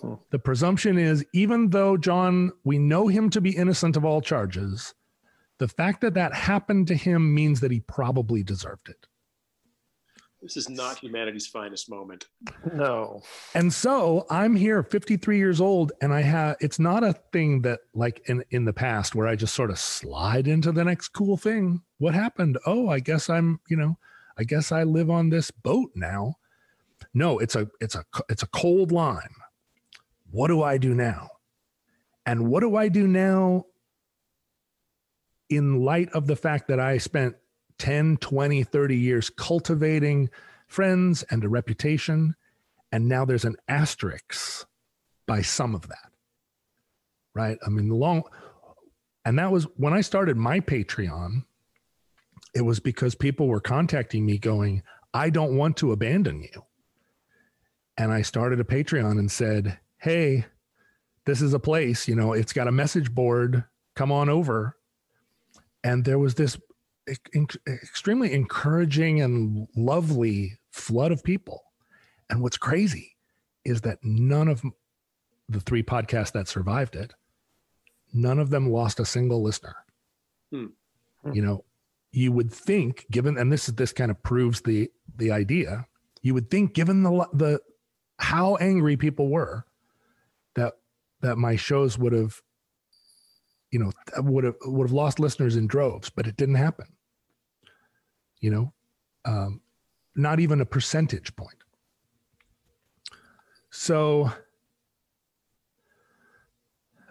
Hmm. 0.00 0.14
The 0.30 0.38
presumption 0.38 0.98
is 0.98 1.24
even 1.34 1.70
though 1.70 1.96
John, 1.96 2.52
we 2.64 2.78
know 2.78 3.08
him 3.08 3.30
to 3.30 3.40
be 3.40 3.56
innocent 3.56 3.96
of 3.96 4.04
all 4.04 4.20
charges, 4.20 4.94
the 5.58 5.68
fact 5.68 6.00
that 6.02 6.14
that 6.14 6.34
happened 6.34 6.88
to 6.88 6.94
him 6.94 7.34
means 7.34 7.60
that 7.60 7.70
he 7.70 7.80
probably 7.80 8.42
deserved 8.42 8.88
it. 8.88 9.06
This 10.42 10.56
is 10.56 10.68
not 10.68 10.98
humanity's 10.98 11.46
finest 11.46 11.90
moment. 11.90 12.26
No. 12.72 13.22
And 13.54 13.72
so 13.72 14.26
I'm 14.30 14.54
here 14.54 14.82
53 14.82 15.38
years 15.38 15.60
old 15.60 15.92
and 16.00 16.12
I 16.12 16.20
have 16.20 16.56
it's 16.60 16.78
not 16.78 17.02
a 17.02 17.14
thing 17.32 17.62
that 17.62 17.80
like 17.94 18.22
in 18.28 18.44
in 18.50 18.64
the 18.64 18.72
past 18.72 19.14
where 19.14 19.26
I 19.26 19.34
just 19.34 19.54
sort 19.54 19.70
of 19.70 19.78
slide 19.78 20.46
into 20.46 20.72
the 20.72 20.84
next 20.84 21.08
cool 21.08 21.36
thing. 21.36 21.82
What 21.98 22.14
happened? 22.14 22.58
Oh, 22.66 22.88
I 22.88 23.00
guess 23.00 23.28
I'm, 23.30 23.60
you 23.68 23.76
know, 23.76 23.98
I 24.38 24.44
guess 24.44 24.70
I 24.72 24.82
live 24.82 25.10
on 25.10 25.30
this 25.30 25.50
boat 25.50 25.90
now. 25.94 26.36
No, 27.14 27.38
it's 27.38 27.56
a 27.56 27.68
it's 27.80 27.94
a 27.94 28.04
it's 28.28 28.42
a 28.42 28.48
cold 28.48 28.92
line. 28.92 29.34
What 30.30 30.48
do 30.48 30.62
I 30.62 30.78
do 30.78 30.94
now? 30.94 31.30
And 32.26 32.48
what 32.48 32.60
do 32.60 32.76
I 32.76 32.88
do 32.88 33.06
now 33.06 33.66
in 35.48 35.84
light 35.84 36.10
of 36.10 36.26
the 36.26 36.36
fact 36.36 36.68
that 36.68 36.80
I 36.80 36.98
spent 36.98 37.36
10, 37.78 38.16
20, 38.16 38.64
30 38.64 38.96
years 38.96 39.30
cultivating 39.30 40.28
friends 40.66 41.22
and 41.30 41.44
a 41.44 41.48
reputation 41.48 42.34
and 42.92 43.08
now 43.08 43.24
there's 43.24 43.44
an 43.44 43.56
asterisk 43.68 44.66
by 45.26 45.42
some 45.42 45.74
of 45.74 45.88
that. 45.88 46.10
Right? 47.34 47.58
I 47.66 47.68
mean, 47.68 47.88
the 47.88 47.94
long 47.94 48.22
and 49.24 49.38
that 49.38 49.52
was 49.52 49.64
when 49.76 49.92
I 49.92 50.00
started 50.00 50.36
my 50.36 50.60
Patreon 50.60 51.44
it 52.56 52.64
was 52.64 52.80
because 52.80 53.14
people 53.14 53.48
were 53.48 53.60
contacting 53.60 54.24
me 54.24 54.38
going, 54.38 54.82
I 55.12 55.28
don't 55.28 55.58
want 55.58 55.76
to 55.76 55.92
abandon 55.92 56.40
you. 56.40 56.64
And 57.98 58.10
I 58.10 58.22
started 58.22 58.58
a 58.60 58.64
Patreon 58.64 59.18
and 59.18 59.30
said, 59.30 59.78
Hey, 59.98 60.46
this 61.26 61.42
is 61.42 61.52
a 61.52 61.58
place, 61.58 62.08
you 62.08 62.14
know, 62.14 62.32
it's 62.32 62.54
got 62.54 62.66
a 62.66 62.72
message 62.72 63.14
board. 63.14 63.64
Come 63.94 64.10
on 64.10 64.30
over. 64.30 64.78
And 65.84 66.06
there 66.06 66.18
was 66.18 66.36
this 66.36 66.58
extremely 67.06 68.32
encouraging 68.32 69.20
and 69.20 69.68
lovely 69.76 70.58
flood 70.70 71.12
of 71.12 71.22
people. 71.22 71.62
And 72.30 72.40
what's 72.40 72.56
crazy 72.56 73.16
is 73.66 73.82
that 73.82 73.98
none 74.02 74.48
of 74.48 74.62
the 75.46 75.60
three 75.60 75.82
podcasts 75.82 76.32
that 76.32 76.48
survived 76.48 76.96
it, 76.96 77.12
none 78.14 78.38
of 78.38 78.48
them 78.48 78.72
lost 78.72 78.98
a 78.98 79.04
single 79.04 79.42
listener. 79.42 79.76
Hmm. 80.50 80.68
You 81.34 81.42
know, 81.42 81.64
you 82.16 82.32
would 82.32 82.52
think 82.52 83.06
given 83.10 83.36
and 83.36 83.52
this 83.52 83.68
is 83.68 83.74
this 83.74 83.92
kind 83.92 84.10
of 84.10 84.22
proves 84.22 84.62
the 84.62 84.90
the 85.16 85.30
idea 85.30 85.86
you 86.22 86.34
would 86.34 86.50
think 86.50 86.74
given 86.74 87.02
the 87.02 87.28
the 87.32 87.60
how 88.18 88.56
angry 88.56 88.96
people 88.96 89.28
were 89.28 89.64
that 90.54 90.74
that 91.20 91.36
my 91.36 91.56
shows 91.56 91.98
would 91.98 92.12
have, 92.12 92.40
you 93.70 93.78
know, 93.78 93.92
would 94.18 94.44
have 94.44 94.56
would 94.64 94.88
have 94.88 94.92
lost 94.92 95.20
listeners 95.20 95.56
in 95.56 95.66
droves, 95.66 96.10
but 96.10 96.26
it 96.26 96.36
didn't 96.36 96.56
happen. 96.56 96.86
You 98.40 98.50
know, 98.50 98.72
um, 99.24 99.60
not 100.14 100.40
even 100.40 100.60
a 100.60 100.66
percentage 100.66 101.34
point. 101.36 101.56
So 103.70 104.30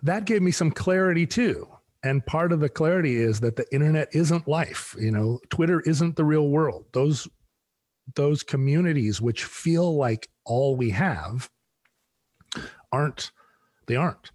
that 0.02 0.26
gave 0.26 0.42
me 0.42 0.52
some 0.52 0.72
clarity 0.72 1.26
too. 1.26 1.68
And 2.06 2.26
part 2.26 2.52
of 2.52 2.60
the 2.60 2.70
clarity 2.70 3.16
is 3.16 3.40
that 3.40 3.56
the 3.56 3.66
internet 3.74 4.10
isn't 4.14 4.48
life. 4.48 4.96
You 4.98 5.10
know, 5.10 5.40
Twitter 5.50 5.82
isn't 5.82 6.16
the 6.16 6.24
real 6.24 6.50
world. 6.50 6.86
Those 6.94 7.28
those 8.14 8.44
communities 8.44 9.20
which 9.20 9.44
feel 9.44 9.98
like 9.98 10.30
all 10.46 10.76
we 10.76 10.92
have 10.92 11.50
aren't 12.92 13.32
they 13.88 13.96
aren't 13.96 14.32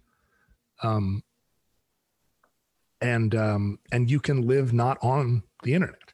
um, 0.83 1.23
and 2.99 3.33
um, 3.33 3.79
and 3.91 4.11
you 4.11 4.19
can 4.19 4.45
live 4.45 4.73
not 4.73 4.97
on 5.01 5.43
the 5.63 5.73
internet 5.73 6.13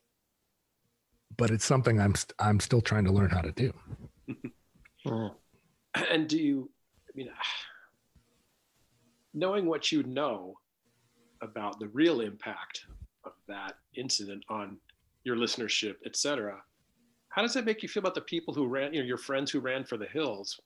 but 1.36 1.50
it's 1.50 1.66
something 1.66 2.00
i'm 2.00 2.14
st- 2.14 2.34
i'm 2.40 2.60
still 2.60 2.82
trying 2.82 3.06
to 3.06 3.12
learn 3.12 3.30
how 3.30 3.42
to 3.42 3.52
do 3.52 3.74
and 6.12 6.28
do 6.28 6.38
you 6.38 6.70
i 7.10 7.18
mean 7.18 7.30
knowing 9.34 9.66
what 9.66 9.92
you 9.92 10.04
know 10.04 10.58
about 11.42 11.80
the 11.80 11.88
real 11.90 12.22
impact 12.22 12.86
of 13.26 13.34
that 13.48 13.76
incident 13.96 14.44
on 14.50 14.78
your 15.24 15.36
listenership 15.36 15.96
et 16.06 16.16
cetera 16.16 16.62
how 17.38 17.44
does 17.44 17.54
that 17.54 17.66
make 17.66 17.84
you 17.84 17.90
feel 17.90 18.02
about 18.02 18.16
the 18.16 18.22
people 18.22 18.52
who 18.52 18.66
ran, 18.66 18.96
you 18.96 19.00
know, 19.00 19.06
your 19.06 19.20
friends 19.20 19.52
who 19.52 19.60
ran 19.60 19.84
for 19.84 19.96
the 19.96 20.08
hills? 20.08 20.60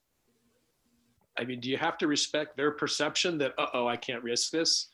I 1.37 1.43
mean, 1.43 1.59
do 1.59 1.69
you 1.69 1.75
have 1.75 1.97
to 1.97 2.07
respect 2.07 2.55
their 2.55 2.71
perception 2.71 3.37
that, 3.39 3.53
uh 3.57 3.67
oh, 3.73 3.87
I 3.87 3.97
can't 3.97 4.23
risk 4.23 4.51
this? 4.51 4.87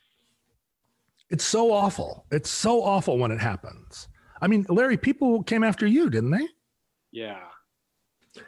It's 1.29 1.43
so 1.43 1.71
awful. 1.71 2.25
It's 2.31 2.49
so 2.49 2.81
awful 2.81 3.19
when 3.19 3.29
it 3.29 3.39
happens. 3.39 4.07
I 4.41 4.47
mean, 4.47 4.65
Larry, 4.69 4.97
people 4.97 5.43
came 5.43 5.63
after 5.63 5.85
you, 5.85 6.09
didn't 6.09 6.31
they? 6.31 6.47
Yeah. 7.11 7.43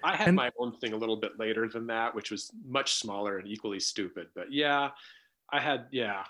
I 0.03 0.15
had 0.15 0.30
and, 0.30 0.35
my 0.35 0.49
own 0.57 0.76
thing 0.80 0.93
a 0.93 0.97
little 0.97 1.18
bit 1.18 1.38
later 1.38 1.69
than 1.69 1.85
that, 1.85 2.15
which 2.15 2.31
was 2.31 2.51
much 2.65 2.95
smaller 2.95 3.38
and 3.38 3.47
equally 3.47 3.80
stupid. 3.80 4.30
But 4.34 4.51
yeah, 4.51 4.89
I 5.51 5.60
had, 5.60 5.85
yeah, 5.91 6.23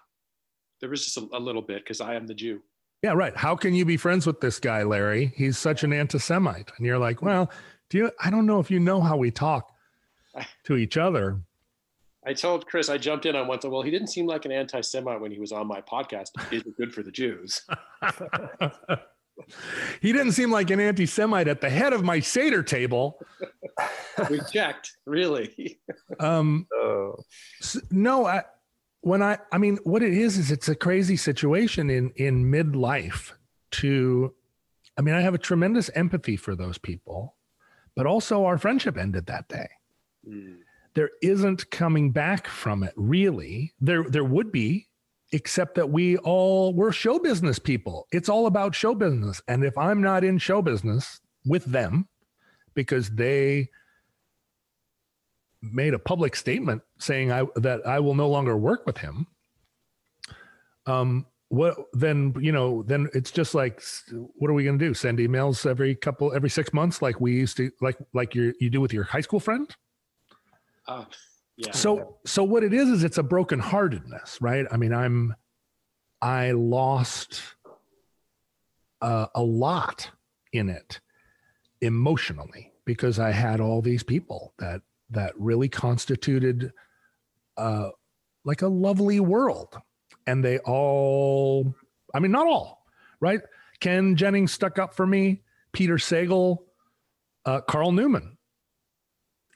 there 0.79 0.89
was 0.89 1.05
just 1.05 1.17
a, 1.17 1.27
a 1.33 1.39
little 1.39 1.61
bit 1.61 1.83
because 1.83 2.01
I 2.01 2.15
am 2.15 2.27
the 2.27 2.33
Jew. 2.33 2.61
Yeah, 3.01 3.13
right. 3.13 3.35
How 3.35 3.55
can 3.55 3.73
you 3.73 3.85
be 3.85 3.97
friends 3.97 4.27
with 4.27 4.41
this 4.41 4.59
guy, 4.59 4.83
Larry? 4.83 5.33
He's 5.35 5.57
such 5.57 5.83
an 5.83 5.93
anti-Semite. 5.93 6.71
And 6.77 6.85
you're 6.85 6.97
like, 6.97 7.21
well, 7.21 7.49
do 7.89 7.97
you 7.97 8.11
I 8.21 8.29
don't 8.29 8.45
know 8.45 8.59
if 8.59 8.69
you 8.69 8.79
know 8.79 9.01
how 9.01 9.17
we 9.17 9.31
talk 9.31 9.71
to 10.65 10.75
each 10.75 10.97
other. 10.97 11.41
I 12.25 12.33
told 12.33 12.67
Chris, 12.67 12.89
I 12.89 12.97
jumped 12.97 13.25
in 13.25 13.35
on 13.35 13.47
one 13.47 13.59
thing. 13.59 13.71
Well, 13.71 13.81
he 13.81 13.91
didn't 13.91 14.09
seem 14.09 14.27
like 14.27 14.45
an 14.45 14.51
anti-Semite 14.51 15.21
when 15.21 15.31
he 15.31 15.39
was 15.39 15.51
on 15.51 15.67
my 15.67 15.81
podcast. 15.81 16.31
Is 16.51 16.63
it 16.63 16.77
good 16.77 16.93
for 16.93 17.01
the 17.01 17.11
Jews? 17.11 17.61
he 20.01 20.11
didn't 20.11 20.33
seem 20.33 20.51
like 20.51 20.69
an 20.69 20.81
anti-Semite 20.81 21.47
at 21.47 21.61
the 21.61 21.69
head 21.69 21.93
of 21.93 22.03
my 22.03 22.19
Seder 22.19 22.61
table. 22.61 23.19
we 24.29 24.41
checked, 24.51 24.97
really. 25.05 25.79
um, 26.19 26.67
oh. 26.75 27.15
no, 27.89 28.25
I 28.25 28.43
when 29.01 29.21
I, 29.21 29.37
I 29.51 29.57
mean, 29.57 29.77
what 29.83 30.03
it 30.03 30.13
is 30.13 30.37
is 30.37 30.51
it's 30.51 30.69
a 30.69 30.75
crazy 30.75 31.15
situation 31.15 31.89
in 31.89 32.11
in 32.15 32.45
midlife. 32.45 33.31
To, 33.71 34.33
I 34.97 35.01
mean, 35.01 35.13
I 35.13 35.21
have 35.21 35.35
a 35.35 35.37
tremendous 35.37 35.91
empathy 35.93 36.35
for 36.35 36.55
those 36.55 36.79
people, 36.79 37.35
but 37.95 38.07
also 38.07 38.45
our 38.45 38.57
friendship 38.57 38.97
ended 38.97 39.27
that 39.27 39.47
day. 39.47 39.69
Mm. 40.27 40.57
There 40.95 41.11
isn't 41.21 41.69
coming 41.69 42.11
back 42.11 42.47
from 42.47 42.81
it, 42.81 42.93
really. 42.95 43.73
There, 43.79 44.03
there 44.03 44.23
would 44.23 44.51
be, 44.51 44.87
except 45.31 45.75
that 45.75 45.91
we 45.91 46.17
all 46.17 46.73
we're 46.73 46.91
show 46.91 47.19
business 47.19 47.59
people. 47.59 48.07
It's 48.11 48.27
all 48.27 48.47
about 48.47 48.73
show 48.73 48.95
business, 48.95 49.39
and 49.47 49.63
if 49.63 49.77
I'm 49.77 50.01
not 50.01 50.23
in 50.23 50.39
show 50.39 50.63
business 50.63 51.21
with 51.45 51.65
them, 51.65 52.07
because 52.73 53.11
they 53.11 53.69
made 55.61 55.93
a 55.93 55.99
public 55.99 56.35
statement 56.35 56.81
saying 56.99 57.31
I, 57.31 57.45
that 57.55 57.85
I 57.85 57.99
will 57.99 58.15
no 58.15 58.29
longer 58.29 58.57
work 58.57 58.85
with 58.85 58.97
him, 58.97 59.27
um, 60.85 61.25
what 61.49 61.77
then? 61.93 62.35
You 62.39 62.51
know, 62.51 62.83
then 62.83 63.09
it's 63.13 63.31
just 63.31 63.55
like, 63.55 63.81
what 64.11 64.49
are 64.49 64.53
we 64.53 64.63
going 64.63 64.77
to 64.77 64.85
do? 64.85 64.93
Send 64.93 65.17
emails 65.17 65.65
every 65.65 65.95
couple, 65.95 66.33
every 66.33 66.49
six 66.49 66.71
months, 66.73 67.01
like 67.01 67.19
we 67.19 67.33
used 67.33 67.57
to, 67.57 67.71
like 67.81 67.97
like 68.13 68.35
you 68.35 68.53
you 68.59 68.69
do 68.69 68.79
with 68.79 68.93
your 68.93 69.03
high 69.03 69.21
school 69.21 69.39
friend. 69.39 69.75
Uh, 70.87 71.05
yeah. 71.57 71.71
So 71.71 72.17
so 72.25 72.43
what 72.43 72.63
it 72.63 72.73
is 72.73 72.89
is 72.89 73.03
it's 73.03 73.17
a 73.17 73.23
brokenheartedness, 73.23 74.37
right? 74.41 74.65
I 74.71 74.77
mean, 74.77 74.93
I'm 74.93 75.35
I 76.21 76.51
lost 76.51 77.41
uh, 79.01 79.27
a 79.33 79.41
lot 79.41 80.11
in 80.53 80.69
it 80.69 80.99
emotionally 81.81 82.73
because 82.85 83.19
I 83.19 83.31
had 83.31 83.59
all 83.59 83.81
these 83.81 84.03
people 84.03 84.53
that 84.59 84.81
that 85.09 85.33
really 85.37 85.69
constituted 85.69 86.71
uh, 87.57 87.89
like 88.45 88.61
a 88.61 88.67
lovely 88.67 89.19
world. 89.19 89.77
And 90.27 90.43
they 90.43 90.59
all, 90.59 91.73
I 92.13 92.19
mean, 92.19 92.31
not 92.31 92.47
all, 92.47 92.85
right? 93.19 93.41
Ken 93.79 94.15
Jennings 94.15 94.51
stuck 94.51 94.77
up 94.77 94.93
for 94.93 95.07
me, 95.07 95.41
Peter 95.71 95.95
Sagal, 95.95 96.57
uh, 97.45 97.61
Carl 97.61 97.91
Newman, 97.91 98.37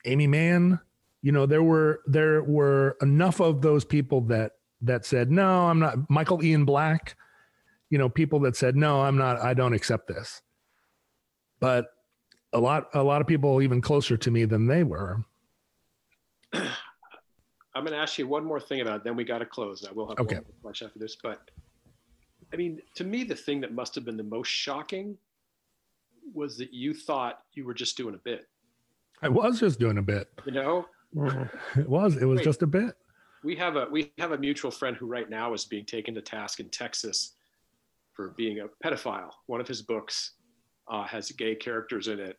Aimee 0.04 0.26
Mann. 0.26 0.80
You 1.22 1.32
know, 1.32 1.46
there 1.46 1.62
were 1.62 2.00
there 2.06 2.42
were 2.42 2.96
enough 3.00 3.40
of 3.40 3.62
those 3.62 3.84
people 3.84 4.22
that 4.22 4.52
that 4.82 5.06
said, 5.06 5.30
no, 5.30 5.66
I'm 5.66 5.78
not. 5.78 6.10
Michael 6.10 6.42
Ian 6.42 6.64
Black, 6.64 7.16
you 7.88 7.96
know, 7.96 8.08
people 8.08 8.40
that 8.40 8.56
said, 8.56 8.76
no, 8.76 9.00
I'm 9.02 9.16
not. 9.16 9.40
I 9.40 9.54
don't 9.54 9.72
accept 9.72 10.08
this. 10.08 10.42
But 11.60 11.86
a 12.52 12.60
lot 12.60 12.88
a 12.94 13.02
lot 13.02 13.20
of 13.20 13.26
people 13.26 13.62
even 13.62 13.80
closer 13.80 14.16
to 14.16 14.30
me 14.30 14.44
than 14.44 14.66
they 14.66 14.84
were 14.84 15.24
I'm 16.54 17.82
going 17.82 17.92
to 17.92 17.98
ask 17.98 18.18
you 18.18 18.28
one 18.28 18.44
more 18.44 18.60
thing 18.60 18.80
about 18.80 18.96
it, 18.96 19.04
then 19.04 19.16
we 19.16 19.24
got 19.24 19.38
to 19.38 19.46
close. 19.46 19.84
I 19.88 19.92
will 19.92 20.08
have 20.08 20.18
okay. 20.20 20.36
one 20.36 20.44
question 20.62 20.86
after 20.86 20.98
this. 20.98 21.16
But 21.20 21.50
I 22.52 22.56
mean, 22.56 22.80
to 22.94 23.04
me, 23.04 23.24
the 23.24 23.34
thing 23.34 23.60
that 23.62 23.72
must 23.72 23.94
have 23.96 24.04
been 24.04 24.16
the 24.16 24.22
most 24.22 24.48
shocking 24.48 25.16
was 26.32 26.56
that 26.58 26.72
you 26.72 26.94
thought 26.94 27.40
you 27.52 27.64
were 27.64 27.74
just 27.74 27.96
doing 27.96 28.14
a 28.14 28.18
bit. 28.18 28.46
I 29.22 29.28
was 29.28 29.58
just 29.58 29.78
doing 29.80 29.98
a 29.98 30.02
bit. 30.02 30.28
You 30.44 30.52
know, 30.52 30.86
it 31.76 31.88
was. 31.88 32.16
It 32.16 32.26
was 32.26 32.38
Wait, 32.38 32.44
just 32.44 32.62
a 32.62 32.66
bit. 32.66 32.96
We 33.42 33.56
have 33.56 33.76
a 33.76 33.86
we 33.90 34.12
have 34.18 34.32
a 34.32 34.38
mutual 34.38 34.70
friend 34.70 34.96
who 34.96 35.06
right 35.06 35.28
now 35.28 35.52
is 35.52 35.64
being 35.64 35.84
taken 35.84 36.14
to 36.14 36.22
task 36.22 36.60
in 36.60 36.68
Texas 36.70 37.32
for 38.12 38.30
being 38.36 38.60
a 38.60 38.66
pedophile. 38.84 39.30
One 39.46 39.60
of 39.60 39.68
his 39.68 39.82
books 39.82 40.32
uh, 40.88 41.04
has 41.04 41.30
gay 41.32 41.54
characters 41.54 42.08
in 42.08 42.20
it 42.20 42.38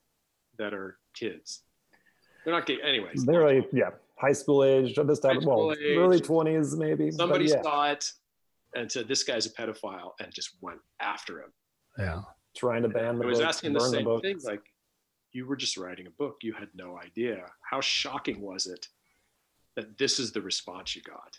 that 0.58 0.74
are 0.74 0.98
kids. 1.14 1.62
They're 2.44 2.54
not 2.54 2.66
gay, 2.66 2.78
anyways. 2.84 3.26
They're 3.26 3.46
like 3.46 3.68
yeah, 3.72 3.92
high 4.18 4.34
school 4.34 4.64
age, 4.64 4.96
this 4.96 5.20
type, 5.20 5.42
well, 5.44 5.74
age, 5.74 5.98
early 5.98 6.20
twenties 6.20 6.76
maybe. 6.76 7.12
Somebody 7.12 7.46
yeah. 7.46 7.62
saw 7.62 7.92
it 7.92 8.12
and 8.76 8.92
said, 8.92 9.08
"This 9.08 9.24
guy's 9.24 9.46
a 9.46 9.50
pedophile," 9.50 10.12
and 10.20 10.34
just 10.34 10.52
went 10.62 10.80
after 11.00 11.40
him. 11.40 11.54
Yeah, 11.98 12.22
trying 12.56 12.84
to 12.84 12.90
ban 12.90 13.18
the. 13.18 13.26
I 13.26 13.28
was 13.28 13.42
asking 13.42 13.74
the 13.74 13.80
same 13.80 14.06
the 14.06 14.20
thing, 14.20 14.40
like 14.44 14.64
you 15.32 15.46
were 15.46 15.56
just 15.56 15.78
writing 15.78 16.08
a 16.08 16.12
book, 16.12 16.38
you 16.42 16.54
had 16.54 16.70
no 16.74 16.98
idea. 16.98 17.46
How 17.70 17.82
shocking 17.82 18.42
was 18.42 18.68
it 18.68 18.88
that 19.76 19.98
this 19.98 20.20
is 20.20 20.32
the 20.32 20.42
response 20.42 20.96
you 20.96 21.02
got? 21.02 21.38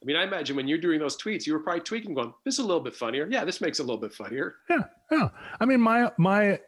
I 0.00 0.06
mean, 0.06 0.16
I 0.16 0.22
imagine 0.22 0.54
when 0.54 0.68
you're 0.68 0.78
doing 0.78 1.00
those 1.00 1.16
tweets, 1.16 1.44
you 1.44 1.52
were 1.52 1.58
probably 1.58 1.80
tweaking, 1.80 2.14
going, 2.14 2.32
"This 2.44 2.54
is 2.54 2.60
a 2.60 2.66
little 2.66 2.82
bit 2.82 2.94
funnier." 2.94 3.26
Yeah, 3.28 3.44
this 3.44 3.60
makes 3.60 3.80
it 3.80 3.82
a 3.82 3.86
little 3.86 4.00
bit 4.00 4.14
funnier. 4.14 4.56
Yeah, 4.70 4.84
yeah. 5.10 5.28
I 5.60 5.64
mean, 5.64 5.80
my 5.80 6.12
my 6.18 6.60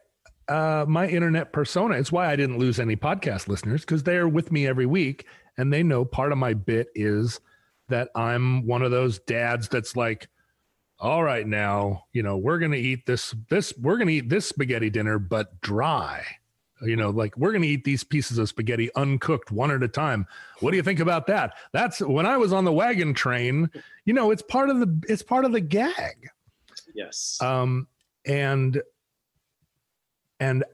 uh, 0.50 0.84
my 0.88 1.06
internet 1.06 1.52
persona. 1.52 1.94
It's 1.94 2.10
why 2.10 2.30
I 2.30 2.36
didn't 2.36 2.58
lose 2.58 2.80
any 2.80 2.96
podcast 2.96 3.46
listeners 3.46 3.82
because 3.82 4.02
they're 4.02 4.28
with 4.28 4.50
me 4.50 4.66
every 4.66 4.86
week 4.86 5.26
and 5.56 5.72
they 5.72 5.82
know 5.82 6.04
part 6.04 6.32
of 6.32 6.38
my 6.38 6.54
bit 6.54 6.88
is 6.94 7.40
that 7.88 8.10
I'm 8.16 8.66
one 8.66 8.82
of 8.82 8.90
those 8.90 9.20
dads 9.20 9.68
that's 9.68 9.94
like, 9.94 10.28
all 10.98 11.22
right, 11.22 11.46
now, 11.46 12.04
you 12.12 12.22
know, 12.22 12.36
we're 12.36 12.58
going 12.58 12.72
to 12.72 12.78
eat 12.78 13.06
this, 13.06 13.34
this, 13.48 13.72
we're 13.78 13.96
going 13.96 14.08
to 14.08 14.14
eat 14.14 14.28
this 14.28 14.46
spaghetti 14.46 14.90
dinner, 14.90 15.18
but 15.18 15.60
dry. 15.60 16.24
You 16.82 16.96
know, 16.96 17.10
like 17.10 17.36
we're 17.36 17.52
going 17.52 17.62
to 17.62 17.68
eat 17.68 17.84
these 17.84 18.02
pieces 18.02 18.38
of 18.38 18.48
spaghetti 18.48 18.90
uncooked 18.96 19.52
one 19.52 19.70
at 19.70 19.82
a 19.82 19.88
time. 19.88 20.26
What 20.60 20.70
do 20.72 20.78
you 20.78 20.82
think 20.82 20.98
about 20.98 21.26
that? 21.28 21.54
That's 21.72 22.00
when 22.00 22.26
I 22.26 22.38
was 22.38 22.52
on 22.52 22.64
the 22.64 22.72
wagon 22.72 23.14
train, 23.14 23.70
you 24.04 24.14
know, 24.14 24.30
it's 24.30 24.42
part 24.42 24.70
of 24.70 24.80
the, 24.80 25.02
it's 25.08 25.22
part 25.22 25.44
of 25.44 25.52
the 25.52 25.60
gag. 25.60 26.30
Yes. 26.94 27.38
Um, 27.40 27.86
and 28.26 28.80
and 30.40 30.64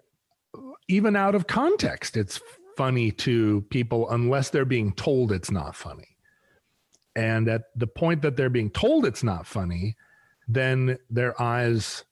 even 0.89 1.17
out 1.17 1.35
of 1.35 1.47
context, 1.47 2.17
it's 2.17 2.41
funny 2.77 3.11
to 3.11 3.63
people 3.71 4.09
unless 4.11 4.51
they're 4.51 4.65
being 4.65 4.93
told 4.93 5.33
it's 5.33 5.51
not 5.51 5.75
funny. 5.75 6.17
And 7.17 7.49
at 7.49 7.63
the 7.75 7.87
point 7.87 8.23
that 8.23 8.37
they're 8.37 8.51
being 8.51 8.71
told 8.71 9.07
it's 9.07 9.25
not 9.25 9.47
funny, 9.47 9.97
then 10.47 10.99
their 11.11 11.41
eyes, 11.41 12.05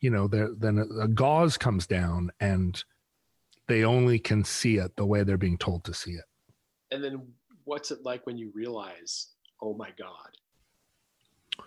you 0.00 0.10
know, 0.10 0.28
then 0.28 0.86
a 1.00 1.08
gauze 1.08 1.56
comes 1.56 1.86
down 1.86 2.30
and 2.38 2.82
they 3.66 3.84
only 3.84 4.18
can 4.18 4.44
see 4.44 4.76
it 4.76 4.96
the 4.96 5.06
way 5.06 5.22
they're 5.22 5.36
being 5.36 5.58
told 5.58 5.84
to 5.84 5.94
see 5.94 6.12
it. 6.12 6.24
And 6.92 7.02
then 7.02 7.26
what's 7.64 7.90
it 7.90 8.00
like 8.04 8.26
when 8.26 8.36
you 8.36 8.52
realize, 8.54 9.28
oh 9.62 9.74
my 9.74 9.90
God? 9.98 11.64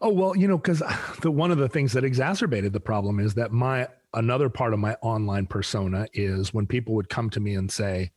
Oh 0.00 0.12
well, 0.12 0.36
you 0.36 0.48
know, 0.48 0.58
because 0.58 0.82
the 1.20 1.30
one 1.30 1.50
of 1.50 1.58
the 1.58 1.68
things 1.68 1.92
that 1.92 2.04
exacerbated 2.04 2.72
the 2.72 2.80
problem 2.80 3.18
is 3.18 3.34
that 3.34 3.52
my 3.52 3.88
another 4.14 4.48
part 4.48 4.72
of 4.72 4.78
my 4.78 4.94
online 5.02 5.46
persona 5.46 6.06
is 6.12 6.52
when 6.52 6.66
people 6.66 6.94
would 6.94 7.08
come 7.08 7.30
to 7.30 7.40
me 7.40 7.54
and 7.54 7.70
say, 7.70 8.12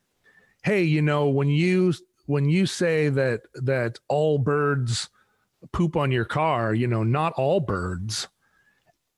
"Hey, 0.63 0.83
you 0.83 1.01
know, 1.01 1.29
when 1.29 1.49
you 1.49 1.93
when 2.25 2.49
you 2.49 2.65
say 2.65 3.09
that 3.09 3.41
that 3.55 3.99
all 4.07 4.37
birds 4.39 5.09
poop 5.71 5.95
on 5.95 6.11
your 6.11 6.25
car, 6.25 6.73
you 6.73 6.87
know, 6.87 7.03
not 7.03 7.33
all 7.33 7.59
birds." 7.59 8.27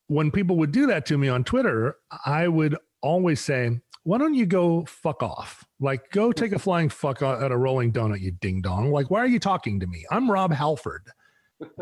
When 0.07 0.31
people 0.31 0.55
would 0.57 0.71
do 0.71 0.87
that 0.87 1.05
to 1.07 1.17
me 1.17 1.27
on 1.27 1.43
Twitter, 1.43 1.97
I 2.25 2.47
would 2.47 2.77
always 3.01 3.41
say, 3.41 3.81
"Why 4.03 4.17
don't 4.17 4.35
you 4.35 4.45
go 4.45 4.85
fuck 4.85 5.21
off? 5.21 5.65
Like, 5.79 6.11
go 6.11 6.31
take 6.31 6.53
a 6.53 6.59
flying 6.59 6.89
fuck 6.89 7.21
at 7.21 7.51
a 7.51 7.57
rolling 7.57 7.91
donut, 7.91 8.21
you 8.21 8.31
ding 8.31 8.61
dong. 8.61 8.91
Like, 8.91 9.11
why 9.11 9.19
are 9.19 9.27
you 9.27 9.39
talking 9.39 9.79
to 9.79 9.87
me? 9.87 10.05
I'm 10.11 10.31
Rob 10.31 10.51
Halford." 10.53 11.11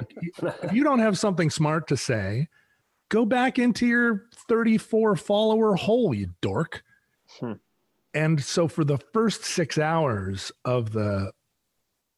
if 0.63 0.73
you 0.73 0.83
don't 0.83 0.99
have 0.99 1.19
something 1.19 1.49
smart 1.49 1.87
to 1.87 1.97
say, 1.97 2.47
go 3.09 3.25
back 3.25 3.59
into 3.59 3.85
your 3.85 4.25
34 4.47 5.15
follower 5.15 5.75
hole, 5.75 6.13
you 6.13 6.29
dork. 6.41 6.83
Hmm. 7.39 7.53
And 8.13 8.41
so 8.41 8.67
for 8.67 8.83
the 8.83 8.97
first 9.13 9.43
six 9.43 9.77
hours 9.77 10.51
of 10.63 10.93
the, 10.93 11.31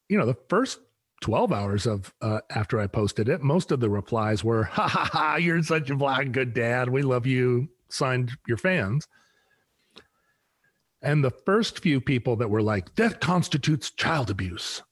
you 0.08 0.16
know, 0.16 0.26
the 0.26 0.36
first 0.48 0.78
12 1.20 1.52
hours 1.52 1.86
of 1.86 2.14
uh, 2.22 2.40
after 2.50 2.78
I 2.78 2.86
posted 2.86 3.28
it, 3.28 3.42
most 3.42 3.72
of 3.72 3.80
the 3.80 3.90
replies 3.90 4.44
were, 4.44 4.64
ha 4.64 4.86
ha 4.86 5.10
ha, 5.12 5.36
you're 5.36 5.62
such 5.62 5.90
a 5.90 5.96
black 5.96 6.30
good 6.32 6.54
dad. 6.54 6.88
We 6.88 7.02
love 7.02 7.26
you. 7.26 7.68
Signed 7.88 8.32
your 8.46 8.58
fans. 8.58 9.08
And 11.02 11.24
the 11.24 11.30
first 11.30 11.80
few 11.80 12.00
people 12.00 12.36
that 12.36 12.50
were 12.50 12.62
like, 12.62 12.94
that 12.96 13.20
constitutes 13.20 13.90
child 13.90 14.30
abuse. 14.30 14.82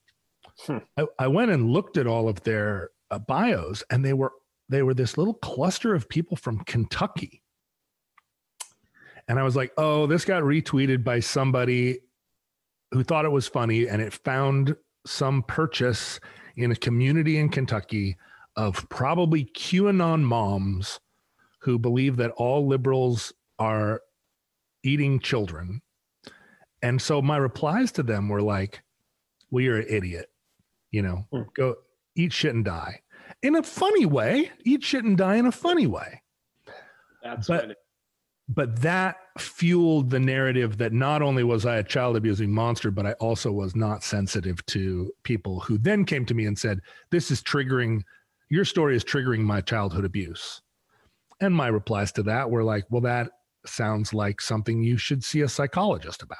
Hmm. 0.66 0.78
I, 0.96 1.06
I, 1.18 1.26
went 1.26 1.50
and 1.50 1.70
looked 1.70 1.96
at 1.98 2.06
all 2.06 2.28
of 2.28 2.42
their 2.42 2.90
uh, 3.10 3.18
bios, 3.18 3.84
and 3.90 4.04
they 4.04 4.14
were 4.14 4.32
they 4.68 4.82
were 4.82 4.94
this 4.94 5.16
little 5.16 5.34
cluster 5.34 5.94
of 5.94 6.08
people 6.08 6.36
from 6.36 6.64
Kentucky. 6.64 7.42
And 9.28 9.38
I 9.38 9.42
was 9.42 9.56
like, 9.56 9.72
oh, 9.76 10.06
this 10.06 10.24
got 10.24 10.42
retweeted 10.42 11.02
by 11.02 11.20
somebody 11.20 12.00
who 12.92 13.02
thought 13.02 13.24
it 13.24 13.32
was 13.32 13.48
funny, 13.48 13.88
and 13.88 14.00
it 14.00 14.12
found 14.12 14.76
some 15.04 15.42
purchase 15.42 16.20
in 16.56 16.70
a 16.70 16.76
community 16.76 17.38
in 17.38 17.48
Kentucky 17.48 18.16
of 18.56 18.88
probably 18.88 19.44
QAnon 19.44 20.22
moms 20.22 21.00
who 21.60 21.78
believe 21.78 22.16
that 22.16 22.30
all 22.32 22.66
liberals 22.66 23.32
are 23.58 24.00
eating 24.82 25.18
children. 25.18 25.82
And 26.82 27.02
so 27.02 27.20
my 27.20 27.36
replies 27.36 27.90
to 27.92 28.02
them 28.02 28.28
were 28.28 28.42
like, 28.42 28.82
well, 29.50 29.64
you're 29.64 29.78
an 29.78 29.86
idiot. 29.88 30.30
You 30.92 31.02
know, 31.02 31.26
mm. 31.32 31.46
go 31.54 31.74
eat 32.14 32.32
shit 32.32 32.54
and 32.54 32.64
die 32.64 33.00
in 33.42 33.56
a 33.56 33.62
funny 33.62 34.06
way. 34.06 34.50
Eat 34.64 34.84
shit 34.84 35.04
and 35.04 35.16
die 35.16 35.36
in 35.36 35.46
a 35.46 35.52
funny 35.52 35.86
way. 35.86 36.22
That's 37.22 37.48
but. 37.48 37.76
But 38.48 38.80
that 38.82 39.16
fueled 39.38 40.10
the 40.10 40.20
narrative 40.20 40.78
that 40.78 40.92
not 40.92 41.20
only 41.20 41.42
was 41.42 41.66
I 41.66 41.78
a 41.78 41.82
child 41.82 42.16
abusing 42.16 42.52
monster, 42.52 42.92
but 42.92 43.04
I 43.04 43.12
also 43.14 43.50
was 43.50 43.74
not 43.74 44.04
sensitive 44.04 44.64
to 44.66 45.12
people 45.24 45.58
who 45.58 45.78
then 45.78 46.04
came 46.04 46.24
to 46.26 46.34
me 46.34 46.46
and 46.46 46.56
said, 46.56 46.80
This 47.10 47.32
is 47.32 47.42
triggering, 47.42 48.02
your 48.48 48.64
story 48.64 48.94
is 48.94 49.02
triggering 49.02 49.40
my 49.40 49.60
childhood 49.60 50.04
abuse. 50.04 50.62
And 51.40 51.56
my 51.56 51.66
replies 51.66 52.12
to 52.12 52.22
that 52.22 52.48
were 52.48 52.62
like, 52.62 52.84
Well, 52.88 53.02
that 53.02 53.32
sounds 53.66 54.14
like 54.14 54.40
something 54.40 54.80
you 54.80 54.96
should 54.96 55.24
see 55.24 55.40
a 55.40 55.48
psychologist 55.48 56.22
about. 56.22 56.38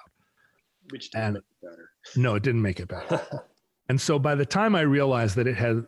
Which 0.90 1.10
didn't 1.10 1.24
and, 1.24 1.34
make 1.34 1.42
it 1.42 1.66
better. 1.68 1.90
No, 2.14 2.34
it 2.36 2.44
didn't 2.44 2.62
make 2.62 2.78
it 2.78 2.88
better. 2.88 3.20
And 3.88 4.00
so 4.00 4.18
by 4.18 4.34
the 4.34 4.46
time 4.46 4.74
I 4.74 4.80
realized 4.80 5.36
that 5.36 5.46
it 5.46 5.56
had, 5.56 5.84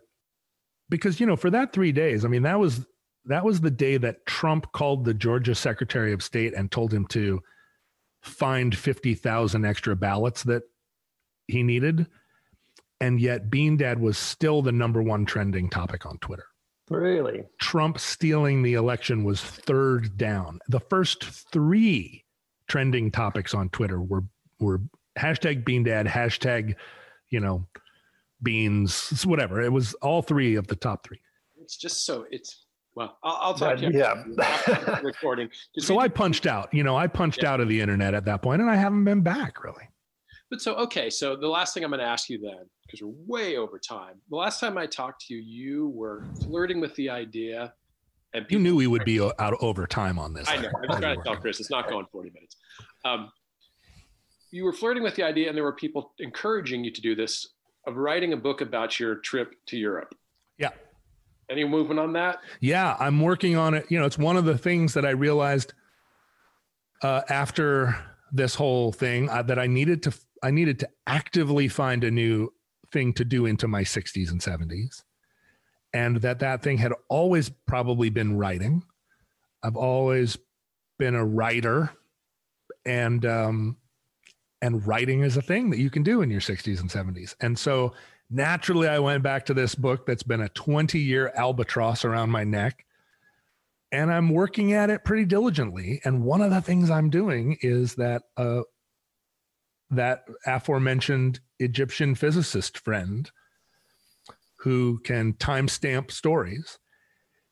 because, 0.90 1.20
you 1.20 1.26
know, 1.26 1.36
for 1.36 1.50
that 1.50 1.72
three 1.72 1.92
days, 1.92 2.24
I 2.24 2.28
mean, 2.28 2.42
that 2.42 2.58
was, 2.58 2.86
that 3.26 3.44
was 3.44 3.60
the 3.60 3.70
day 3.70 3.96
that 3.98 4.26
Trump 4.26 4.72
called 4.72 5.04
the 5.04 5.14
Georgia 5.14 5.54
Secretary 5.54 6.12
of 6.12 6.22
State 6.22 6.54
and 6.54 6.70
told 6.70 6.92
him 6.92 7.06
to 7.08 7.40
find 8.22 8.76
50,000 8.76 9.64
extra 9.64 9.96
ballots 9.96 10.42
that 10.44 10.62
he 11.46 11.62
needed. 11.62 12.06
And 13.00 13.20
yet 13.20 13.50
Bean 13.50 13.76
Dad 13.76 14.00
was 14.00 14.18
still 14.18 14.62
the 14.62 14.72
number 14.72 15.02
one 15.02 15.24
trending 15.24 15.70
topic 15.70 16.04
on 16.04 16.18
Twitter. 16.18 16.46
Really? 16.90 17.44
Trump 17.60 17.98
stealing 17.98 18.62
the 18.62 18.74
election 18.74 19.24
was 19.24 19.40
third 19.40 20.16
down. 20.16 20.58
The 20.68 20.80
first 20.80 21.22
three 21.24 22.24
trending 22.66 23.10
topics 23.10 23.54
on 23.54 23.68
Twitter 23.68 24.00
were 24.00 24.24
were 24.58 24.80
hashtag 25.18 25.64
Bean 25.64 25.84
Dad, 25.84 26.06
hashtag, 26.06 26.74
you 27.30 27.40
know, 27.40 27.66
beans, 28.42 29.24
whatever. 29.24 29.60
It 29.62 29.72
was 29.72 29.94
all 29.94 30.22
three 30.22 30.54
of 30.56 30.66
the 30.66 30.76
top 30.76 31.04
three. 31.04 31.20
It's 31.60 31.76
just 31.76 32.04
so 32.04 32.26
it's 32.30 32.66
well. 32.94 33.18
I'll, 33.22 33.38
I'll 33.40 33.54
talk 33.54 33.78
to 33.78 33.90
you. 33.90 33.98
Yeah. 33.98 35.00
recording. 35.02 35.48
So 35.78 35.98
I 35.98 36.08
punched 36.08 36.46
out. 36.46 36.72
You 36.72 36.82
know, 36.82 36.96
I 36.96 37.06
punched 37.06 37.42
yeah. 37.42 37.52
out 37.52 37.60
of 37.60 37.68
the 37.68 37.80
internet 37.80 38.14
at 38.14 38.24
that 38.24 38.42
point, 38.42 38.62
and 38.62 38.70
I 38.70 38.76
haven't 38.76 39.04
been 39.04 39.20
back 39.20 39.62
really. 39.62 39.88
But 40.50 40.60
so 40.60 40.74
okay, 40.76 41.10
so 41.10 41.36
the 41.36 41.48
last 41.48 41.74
thing 41.74 41.84
I'm 41.84 41.90
going 41.90 42.00
to 42.00 42.06
ask 42.06 42.30
you 42.30 42.40
then, 42.40 42.64
because 42.86 43.02
we're 43.02 43.12
way 43.26 43.56
over 43.56 43.78
time. 43.78 44.14
The 44.30 44.36
last 44.36 44.60
time 44.60 44.78
I 44.78 44.86
talked 44.86 45.26
to 45.26 45.34
you, 45.34 45.40
you 45.40 45.88
were 45.90 46.24
flirting 46.42 46.80
with 46.80 46.94
the 46.94 47.10
idea, 47.10 47.74
and 48.32 48.46
you 48.48 48.58
knew 48.58 48.74
we 48.74 48.86
would 48.86 49.04
be 49.04 49.20
out 49.20 49.54
over 49.60 49.86
time 49.86 50.18
on 50.18 50.32
this. 50.32 50.48
I 50.48 50.56
know. 50.56 50.70
I'm 50.90 51.00
trying 51.00 51.18
to 51.18 51.22
tell 51.22 51.36
Chris 51.36 51.60
it's 51.60 51.70
not 51.70 51.88
going 51.88 52.06
40 52.10 52.30
minutes. 52.30 52.56
Um, 53.04 53.30
you 54.50 54.64
were 54.64 54.72
flirting 54.72 55.02
with 55.02 55.14
the 55.16 55.22
idea, 55.22 55.48
and 55.48 55.56
there 55.56 55.64
were 55.64 55.74
people 55.74 56.14
encouraging 56.18 56.82
you 56.82 56.92
to 56.92 57.00
do 57.02 57.14
this 57.14 57.46
of 57.88 57.96
writing 57.96 58.34
a 58.34 58.36
book 58.36 58.60
about 58.60 59.00
your 59.00 59.16
trip 59.16 59.54
to 59.66 59.76
Europe. 59.76 60.14
Yeah. 60.58 60.70
Any 61.50 61.64
movement 61.64 61.98
on 61.98 62.12
that? 62.12 62.38
Yeah, 62.60 62.94
I'm 63.00 63.20
working 63.20 63.56
on 63.56 63.72
it. 63.72 63.86
You 63.88 63.98
know, 63.98 64.04
it's 64.04 64.18
one 64.18 64.36
of 64.36 64.44
the 64.44 64.58
things 64.58 64.92
that 64.92 65.06
I 65.06 65.10
realized 65.10 65.72
uh, 67.02 67.22
after 67.30 67.96
this 68.30 68.54
whole 68.54 68.92
thing 68.92 69.30
uh, 69.30 69.42
that 69.42 69.58
I 69.58 69.66
needed 69.66 70.02
to 70.04 70.14
I 70.42 70.52
needed 70.52 70.78
to 70.80 70.88
actively 71.06 71.66
find 71.66 72.04
a 72.04 72.10
new 72.10 72.52
thing 72.92 73.12
to 73.14 73.24
do 73.24 73.44
into 73.46 73.66
my 73.66 73.82
60s 73.82 74.30
and 74.30 74.40
70s, 74.40 75.02
and 75.92 76.18
that 76.18 76.38
that 76.40 76.62
thing 76.62 76.78
had 76.78 76.92
always 77.08 77.48
probably 77.66 78.08
been 78.10 78.36
writing. 78.36 78.84
I've 79.64 79.76
always 79.76 80.38
been 80.98 81.16
a 81.16 81.24
writer, 81.24 81.90
and 82.84 83.24
um, 83.24 83.77
and 84.62 84.86
writing 84.86 85.22
is 85.22 85.36
a 85.36 85.42
thing 85.42 85.70
that 85.70 85.78
you 85.78 85.90
can 85.90 86.02
do 86.02 86.22
in 86.22 86.30
your 86.30 86.40
60s 86.40 86.80
and 86.80 86.90
70s. 86.90 87.34
And 87.40 87.58
so 87.58 87.92
naturally, 88.30 88.88
I 88.88 88.98
went 88.98 89.22
back 89.22 89.46
to 89.46 89.54
this 89.54 89.74
book 89.74 90.06
that's 90.06 90.22
been 90.22 90.40
a 90.40 90.48
20 90.50 90.98
year 90.98 91.32
albatross 91.36 92.04
around 92.04 92.30
my 92.30 92.44
neck. 92.44 92.84
And 93.90 94.12
I'm 94.12 94.30
working 94.30 94.74
at 94.74 94.90
it 94.90 95.04
pretty 95.04 95.24
diligently. 95.24 96.00
And 96.04 96.24
one 96.24 96.42
of 96.42 96.50
the 96.50 96.60
things 96.60 96.90
I'm 96.90 97.08
doing 97.08 97.56
is 97.62 97.94
that 97.94 98.22
uh, 98.36 98.62
that 99.90 100.24
aforementioned 100.46 101.40
Egyptian 101.58 102.14
physicist 102.14 102.78
friend 102.78 103.30
who 104.56 104.98
can 104.98 105.32
timestamp 105.34 106.10
stories 106.10 106.78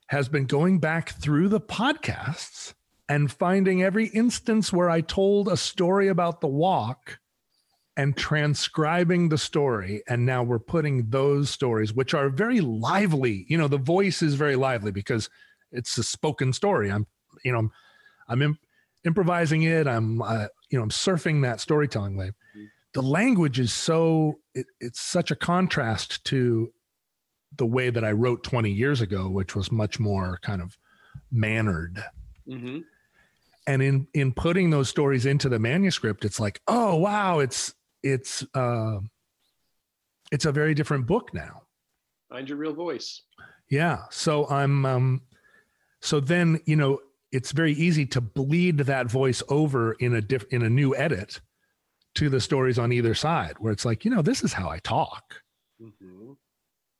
has 0.09 0.29
been 0.29 0.45
going 0.45 0.79
back 0.79 1.11
through 1.21 1.49
the 1.49 1.61
podcasts 1.61 2.75
and 3.09 3.31
finding 3.31 3.83
every 3.83 4.07
instance 4.09 4.73
where 4.73 4.91
I 4.91 5.01
told 5.01 5.49
a 5.49 5.57
story 5.57 6.09
about 6.09 6.41
the 6.41 6.49
walk 6.49 7.19
and 7.97 8.17
transcribing 8.17 9.29
the 9.29 9.39
story. 9.39 10.03
And 10.09 10.27
now 10.27 10.43
we're 10.43 10.59
putting 10.59 11.09
those 11.11 11.49
stories, 11.49 11.95
which 11.95 12.15
are 12.15 12.29
very 12.29 12.61
lively. 12.61 13.47
You 13.49 13.57
know, 13.57 13.69
the 13.69 13.79
voice 13.79 14.23
is 14.23 14.35
very 14.35 14.57
lively 14.57 14.91
because 14.91 15.31
it's 15.73 15.97
a 15.97 16.03
spoken 16.03 16.53
story. 16.53 16.91
I'm, 16.91 17.07
you 17.45 17.53
know, 17.53 17.59
I'm, 17.59 17.73
I'm 18.29 18.43
imp- 18.43 18.67
improvising 19.05 19.63
it. 19.63 19.87
I'm, 19.87 20.21
uh, 20.21 20.49
you 20.71 20.79
know, 20.79 20.83
I'm 20.83 20.91
surfing 20.91 21.43
that 21.43 21.61
storytelling 21.61 22.17
wave. 22.17 22.35
The 22.93 23.03
language 23.03 23.59
is 23.59 23.73
so, 23.73 24.41
it, 24.55 24.67
it's 24.81 25.01
such 25.01 25.31
a 25.31 25.37
contrast 25.37 26.25
to 26.27 26.73
the 27.57 27.67
way 27.67 27.91
that 27.91 28.05
I 28.05 28.13
wrote 28.13 28.43
20 28.43 28.71
years 28.71 29.01
ago, 29.01 29.29
which 29.29 29.55
was 29.55 29.71
much 29.71 30.01
more 30.01 30.39
kind 30.43 30.61
of 30.61 30.77
mannered. 31.31 32.03
Mm-hmm 32.49 32.79
and 33.67 33.83
in 33.83 34.07
in 34.15 34.33
putting 34.33 34.71
those 34.71 34.89
stories 34.89 35.27
into 35.27 35.49
the 35.49 35.59
manuscript 35.59 36.25
it's 36.25 36.39
like 36.41 36.61
oh 36.69 36.97
wow 36.97 37.41
it's 37.41 37.75
it's 38.03 38.45
uh 38.55 38.99
it's 40.33 40.45
a 40.45 40.53
very 40.53 40.75
different 40.75 41.07
book 41.07 41.33
now. 41.33 41.63
Find 42.29 42.49
your 42.49 42.59
real 42.59 42.73
voice. 42.73 43.23
Yeah. 43.71 44.05
So 44.11 44.47
i'm 44.49 44.85
um 44.87 45.23
so 46.01 46.21
then 46.21 46.61
you 46.67 46.77
know 46.77 47.01
it's 47.33 47.53
very 47.53 47.73
easy 47.73 48.07
to 48.07 48.21
bleed 48.21 48.79
that 48.79 49.11
voice 49.11 49.43
over 49.49 49.93
in 49.95 50.15
a 50.15 50.21
diff 50.21 50.45
in 50.51 50.63
a 50.63 50.71
new 50.71 50.95
edit 50.95 51.41
to 52.15 52.29
the 52.29 52.41
stories 52.41 52.79
on 52.79 52.93
either 52.93 53.15
side 53.15 53.57
where 53.59 53.73
it's 53.73 53.85
like 53.85 54.05
you 54.05 54.11
know 54.11 54.23
this 54.23 54.43
is 54.43 54.53
how 54.53 54.69
i 54.71 54.79
talk. 54.79 55.43
Mm-hmm. 55.83 56.33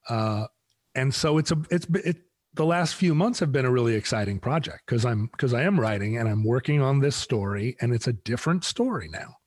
uh 0.09 0.45
and 0.93 1.13
so 1.13 1.37
it's 1.37 1.51
a 1.51 1.57
it's 1.71 1.87
it 2.03 2.17
the 2.57 2.65
last 2.65 2.95
few 2.95 3.15
months 3.15 3.39
have 3.39 3.51
been 3.51 3.65
a 3.65 3.71
really 3.71 3.95
exciting 3.95 4.39
project 4.39 4.83
because 4.85 5.05
I'm 5.05 5.27
because 5.27 5.53
I 5.53 5.61
am 5.63 5.79
writing 5.79 6.17
and 6.17 6.27
I'm 6.27 6.43
working 6.43 6.81
on 6.81 6.99
this 6.99 7.15
story 7.15 7.77
and 7.79 7.93
it's 7.93 8.07
a 8.07 8.13
different 8.13 8.63
story 8.65 9.07
now. 9.09 9.37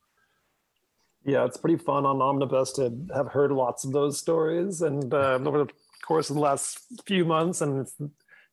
Yeah, 1.26 1.44
it's 1.44 1.58
pretty 1.58 1.76
fun 1.76 2.06
on 2.06 2.22
Omnibus 2.22 2.72
to 2.74 2.90
have 3.14 3.28
heard 3.28 3.52
lots 3.52 3.84
of 3.84 3.92
those 3.92 4.18
stories, 4.18 4.80
and 4.80 5.12
uh, 5.12 5.38
over 5.44 5.64
the 5.64 5.70
course 6.06 6.30
of 6.30 6.36
the 6.36 6.40
last 6.40 6.80
few 7.06 7.26
months, 7.26 7.60
and 7.60 7.86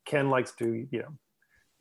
Ken 0.06 0.30
likes 0.30 0.52
to, 0.56 0.86
you 0.92 1.00
know, 1.00 1.14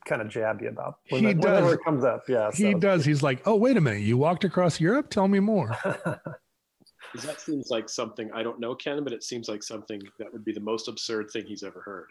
kind 0.06 0.22
of 0.22 0.28
jab 0.28 0.62
you 0.62 0.68
about 0.68 0.98
when 1.10 1.24
He 1.24 1.32
that- 1.32 1.42
whenever 1.44 1.74
it 1.74 1.80
comes 1.84 2.04
up. 2.04 2.22
Yeah, 2.28 2.52
He 2.52 2.70
so- 2.72 2.78
does. 2.78 3.04
He's 3.04 3.20
like, 3.20 3.42
oh, 3.46 3.56
wait 3.56 3.76
a 3.76 3.80
minute. 3.80 4.02
You 4.02 4.16
walked 4.16 4.44
across 4.44 4.78
Europe? 4.80 5.10
Tell 5.10 5.26
me 5.26 5.40
more. 5.40 5.76
that 5.84 7.40
seems 7.40 7.68
like 7.68 7.88
something 7.88 8.30
I 8.32 8.44
don't 8.44 8.60
know 8.60 8.74
Ken, 8.76 9.02
but 9.02 9.12
it 9.12 9.24
seems 9.24 9.48
like 9.48 9.64
something 9.64 10.00
that 10.20 10.32
would 10.32 10.44
be 10.44 10.52
the 10.52 10.60
most 10.60 10.86
absurd 10.86 11.30
thing 11.32 11.46
he's 11.46 11.64
ever 11.64 11.80
heard. 11.84 12.10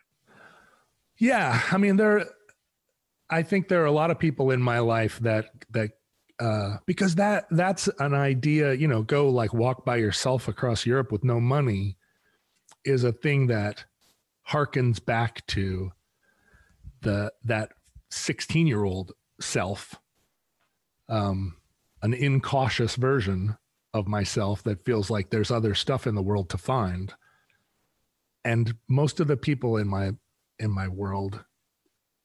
Yeah, 1.17 1.61
I 1.71 1.77
mean 1.77 1.95
there 1.97 2.25
I 3.29 3.41
think 3.43 3.67
there 3.67 3.81
are 3.81 3.87
a 3.87 3.91
lot 3.91 4.11
of 4.11 4.19
people 4.19 4.51
in 4.51 4.61
my 4.61 4.79
life 4.79 5.19
that 5.19 5.45
that 5.71 5.91
uh 6.39 6.77
because 6.85 7.15
that 7.15 7.45
that's 7.51 7.87
an 7.99 8.13
idea, 8.13 8.73
you 8.73 8.87
know, 8.87 9.03
go 9.03 9.29
like 9.29 9.53
walk 9.53 9.85
by 9.85 9.97
yourself 9.97 10.47
across 10.47 10.85
Europe 10.85 11.11
with 11.11 11.23
no 11.23 11.39
money 11.39 11.97
is 12.83 13.03
a 13.03 13.11
thing 13.11 13.47
that 13.47 13.85
harkens 14.49 15.03
back 15.03 15.45
to 15.47 15.91
the 17.01 17.31
that 17.43 17.71
16-year-old 18.11 19.11
self 19.39 19.95
um 21.09 21.55
an 22.01 22.13
incautious 22.13 22.95
version 22.95 23.57
of 23.93 24.07
myself 24.07 24.61
that 24.63 24.85
feels 24.85 25.09
like 25.09 25.29
there's 25.29 25.49
other 25.49 25.73
stuff 25.73 26.05
in 26.05 26.13
the 26.15 26.21
world 26.21 26.49
to 26.49 26.57
find. 26.57 27.13
And 28.43 28.75
most 28.87 29.19
of 29.19 29.27
the 29.27 29.37
people 29.37 29.77
in 29.77 29.87
my 29.87 30.11
in 30.59 30.71
my 30.71 30.87
world 30.87 31.43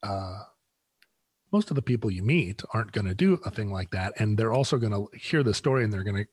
uh 0.02 0.40
most 1.52 1.70
of 1.70 1.74
the 1.74 1.82
people 1.82 2.10
you 2.10 2.22
meet 2.22 2.62
aren't 2.72 2.92
going 2.92 3.06
to 3.06 3.14
do 3.14 3.40
a 3.44 3.50
thing 3.50 3.72
like 3.72 3.90
that 3.90 4.18
and 4.20 4.38
they're 4.38 4.52
also 4.52 4.78
going 4.78 4.92
to 4.92 5.06
hear 5.16 5.42
the 5.42 5.54
story 5.54 5.84
and 5.84 5.92
they're 5.92 6.04
going 6.04 6.24
to 6.24 6.26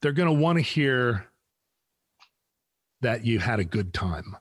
they're 0.00 0.12
going 0.12 0.28
to 0.28 0.42
want 0.42 0.56
to 0.56 0.62
hear 0.62 1.26
that 3.00 3.24
you 3.24 3.40
had 3.40 3.58
a 3.58 3.64
good 3.64 3.92
time. 3.92 4.36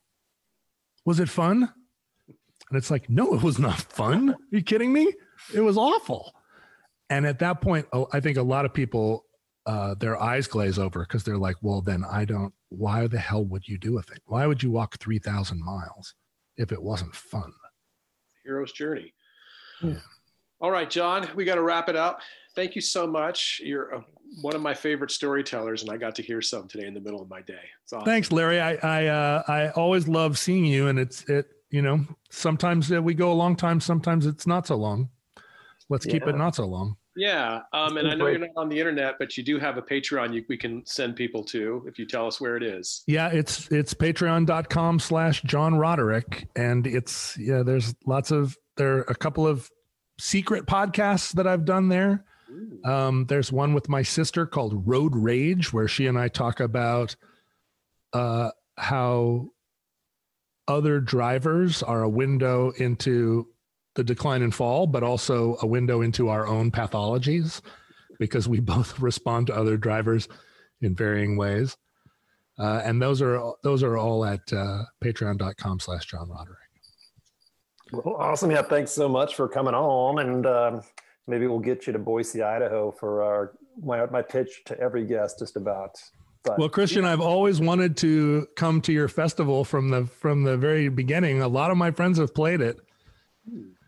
Was 1.06 1.20
it 1.20 1.30
fun? 1.30 1.74
And 2.70 2.78
it's 2.78 2.92
like 2.92 3.10
no 3.10 3.34
it 3.34 3.42
was 3.42 3.60
not 3.60 3.80
fun. 3.80 4.32
Are 4.32 4.38
you 4.52 4.62
kidding 4.62 4.94
me? 4.94 5.12
It 5.54 5.62
was 5.62 5.78
awful. 5.78 6.34
And 7.10 7.26
at 7.26 7.40
that 7.40 7.62
point 7.62 7.88
oh, 7.94 8.08
i 8.14 8.20
think 8.20 8.38
a 8.38 8.44
lot 8.44 8.66
of 8.66 8.74
people 8.74 9.24
uh, 9.66 9.96
their 9.96 10.22
eyes 10.22 10.48
glaze 10.48 10.80
over 10.80 11.02
because 11.02 11.26
they're 11.26 11.38
like 11.38 11.58
well 11.62 11.82
then 11.82 12.06
i 12.10 12.24
don't 12.24 12.54
why 12.70 13.08
the 13.08 13.20
hell 13.20 13.44
would 13.46 13.68
you 13.68 13.78
do 13.78 13.98
a 13.98 14.02
thing? 14.02 14.20
Why 14.26 14.46
would 14.46 14.62
you 14.62 14.72
walk 14.72 14.98
3000 15.00 15.64
miles 15.64 16.14
if 16.58 16.72
it 16.72 16.82
wasn't 16.82 17.16
fun 17.16 17.54
Hero's 18.48 18.72
journey. 18.72 19.14
Yeah. 19.84 19.96
All 20.60 20.72
right, 20.72 20.90
John, 20.90 21.30
we 21.36 21.46
got 21.46 21.56
to 21.56 21.62
wrap 21.62 21.90
it 21.90 21.96
up. 21.96 22.22
Thank 22.56 22.76
you 22.76 22.82
so 22.82 23.06
much. 23.06 23.62
You're 23.64 23.96
uh, 23.96 24.02
one 24.42 24.56
of 24.56 24.62
my 24.62 24.74
favorite 24.74 25.12
storytellers, 25.12 25.84
and 25.84 25.92
I 25.92 25.98
got 25.98 26.16
to 26.16 26.24
hear 26.24 26.42
some 26.42 26.68
today 26.68 26.88
in 26.88 26.94
the 26.94 27.00
middle 27.00 27.22
of 27.22 27.30
my 27.30 27.42
day. 27.42 27.60
It's 27.84 27.94
awesome. 27.94 28.06
Thanks, 28.06 28.32
Larry. 28.32 28.60
I 28.60 28.76
I 28.76 29.08
uh, 29.08 29.44
I 29.48 29.70
always 29.70 30.08
love 30.08 30.40
seeing 30.40 30.66
you, 30.66 30.88
and 30.88 30.98
it's 30.98 31.24
it. 31.30 31.50
You 31.70 31.82
know, 31.82 32.06
sometimes 32.32 32.92
uh, 32.92 33.02
we 33.02 33.14
go 33.14 33.32
a 33.32 33.36
long 33.36 33.58
time, 33.58 33.82
sometimes 33.82 34.26
it's 34.26 34.48
not 34.48 34.66
so 34.66 34.78
long. 34.78 35.10
Let's 35.90 36.06
keep 36.06 36.26
it 36.26 36.38
not 36.38 36.56
so 36.56 36.66
long. 36.66 36.96
Yeah, 37.18 37.62
um, 37.74 37.98
and 37.98 38.08
I 38.08 38.14
know 38.14 38.26
great. 38.26 38.40
you're 38.40 38.48
not 38.48 38.62
on 38.62 38.70
the 38.70 38.80
internet, 38.80 39.16
but 39.18 39.38
you 39.38 39.44
do 39.44 39.58
have 39.60 39.78
a 39.78 39.82
Patreon 39.82 40.34
you, 40.34 40.46
we 40.48 40.56
can 40.56 40.86
send 40.86 41.16
people 41.16 41.44
to 41.46 41.84
if 41.88 41.98
you 41.98 42.06
tell 42.06 42.28
us 42.28 42.40
where 42.40 42.56
it 42.56 42.64
is. 42.64 43.04
Yeah, 43.08 43.30
it's 43.30 43.70
it's 43.72 43.94
patreon.com 43.94 45.00
slash 45.00 45.42
John 45.42 45.76
Roderick. 45.76 46.48
And 46.56 46.86
it's 46.86 47.38
yeah, 47.38 47.64
there's 47.64 47.96
lots 48.06 48.32
of 48.32 48.56
there 48.78 48.98
are 48.98 49.02
a 49.02 49.16
couple 49.16 49.48
of 49.48 49.70
secret 50.20 50.66
podcasts 50.66 51.34
that 51.34 51.48
I've 51.48 51.66
done 51.66 51.90
there. 51.90 52.24
Um, 52.86 53.26
there's 53.26 53.52
one 53.52 53.74
with 53.74 53.90
my 53.90 54.04
sister 54.04 54.46
called 54.46 54.88
Road 54.88 55.16
Rage, 55.16 55.74
where 55.74 55.88
she 55.88 56.08
and 56.08 56.18
I 56.18 56.28
talk 56.28 56.60
about 56.60 57.16
uh, 58.14 58.52
how 58.78 59.50
other 60.68 61.00
drivers 61.00 61.84
are 61.84 62.04
a 62.04 62.10
window 62.10 62.72
into 62.78 63.48
the 63.98 64.04
decline 64.04 64.44
and 64.44 64.54
fall, 64.54 64.88
but 64.88 65.04
also 65.04 65.58
a 65.62 65.68
window 65.68 66.02
into 66.02 66.30
our 66.30 66.48
own 66.48 66.72
pathologies 66.72 67.62
because 68.20 68.48
we 68.48 68.60
both 68.76 69.00
respond 69.00 69.48
to 69.48 69.56
other 69.56 69.76
drivers 69.76 70.30
in 70.82 70.96
varying 70.96 71.36
ways. 71.36 71.76
Uh, 72.60 72.82
and 72.86 73.02
those 73.02 73.22
are 73.22 73.54
those 73.64 73.84
are 73.84 73.98
all 73.98 74.26
at 74.26 74.42
uh, 74.52 74.84
patreon.com 75.04 75.80
slash 75.80 76.06
John 76.06 76.30
Roderick. 76.30 76.58
Well, 77.92 78.16
awesome. 78.18 78.52
Yeah, 78.52 78.64
thanks 78.64 78.92
so 78.92 79.08
much 79.08 79.36
for 79.36 79.48
coming 79.48 79.76
on, 79.76 80.20
and 80.20 80.46
um, 80.46 80.82
maybe 81.28 81.46
we'll 81.48 81.60
get 81.60 81.86
you 81.86 81.94
to 81.94 82.00
Boise, 82.00 82.42
Idaho 82.42 82.92
for 82.92 83.24
our 83.24 83.54
my 83.80 84.06
my 84.08 84.24
pitch 84.24 84.64
to 84.66 84.80
every 84.80 85.06
guest, 85.06 85.40
just 85.40 85.56
about. 85.56 85.92
But 86.44 86.58
Well, 86.58 86.70
Christian, 86.70 87.06
I've 87.06 87.22
always 87.22 87.60
wanted 87.60 87.96
to 87.98 88.48
come 88.56 88.82
to 88.82 88.94
your 88.94 89.08
festival 89.08 89.64
from 89.64 89.90
the 89.90 90.06
from 90.06 90.44
the 90.44 90.58
very 90.58 90.90
beginning. 90.90 91.44
A 91.44 91.48
lot 91.48 91.70
of 91.70 91.78
my 91.78 91.92
friends 91.92 92.18
have 92.18 92.34
played 92.34 92.62
it. 92.62 92.80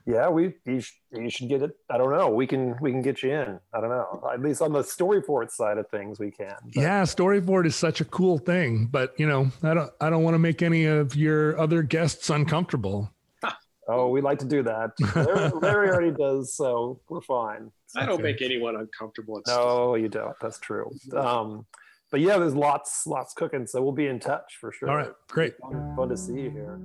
Yeah, 0.10 0.27
we 0.30 0.56
you, 0.65 0.80
sh- 0.81 0.94
you 1.11 1.30
should 1.30 1.49
get 1.49 1.61
it. 1.61 1.72
I 1.90 1.98
don't 1.99 2.10
know. 2.11 2.30
We 2.30 2.48
can 2.48 2.76
we 2.81 2.91
can 2.91 3.02
get 3.02 3.22
you 3.22 3.31
in. 3.31 3.60
I 3.73 3.80
don't 3.80 3.90
know. 3.90 4.27
At 4.34 4.41
least 4.41 4.61
on 4.61 4.73
the 4.73 4.81
storyboard 4.81 5.52
side 5.52 5.77
of 5.77 5.88
things, 5.90 6.19
we 6.19 6.31
can. 6.31 6.56
But- 6.64 6.76
Yeah, 6.76 7.03
storyboard 7.03 7.65
is 7.68 7.76
such 7.76 8.02
a 8.02 8.06
cool 8.06 8.38
thing, 8.40 8.88
but 8.91 9.14
you 9.19 9.27
know, 9.27 9.52
I 9.61 9.73
don't 9.76 9.91
I 10.02 10.10
don't 10.10 10.23
want 10.23 10.34
to 10.36 10.40
make 10.40 10.61
any 10.64 10.86
of 10.86 11.15
your 11.15 11.60
other 11.60 11.84
guests 11.84 12.30
uncomfortable. 12.30 13.11
Oh, 13.91 14.10
we 14.10 14.22
like 14.22 14.38
to 14.38 14.45
do 14.45 14.61
that. 14.61 14.91
Larry, 15.15 15.49
Larry 15.64 15.90
already 15.90 16.11
does, 16.11 16.53
so 16.53 16.99
we're 17.10 17.22
fine. 17.22 17.72
I 17.95 18.06
don't 18.06 18.14
Okay. 18.19 18.22
make 18.30 18.40
anyone 18.44 18.76
uncomfortable. 18.76 19.40
It's 19.40 19.49
No, 19.49 19.95
you 19.95 20.07
don't. 20.10 20.36
That's 20.40 20.60
true. 20.60 20.91
Um, 21.18 21.65
but 22.11 22.19
yeah, 22.19 22.38
there's 22.38 22.53
lots 22.53 23.07
lots 23.07 23.34
cooking, 23.34 23.65
so 23.65 23.81
we'll 23.81 23.91
be 23.91 24.06
in 24.06 24.19
touch 24.19 24.57
for 24.61 24.72
sure. 24.72 24.91
All 24.91 24.95
right, 24.95 25.11
great. 25.27 25.57
Fun, 25.57 25.94
fun 25.95 26.10
to 26.10 26.18
see 26.18 26.34
you 26.40 26.52
here. 26.52 26.80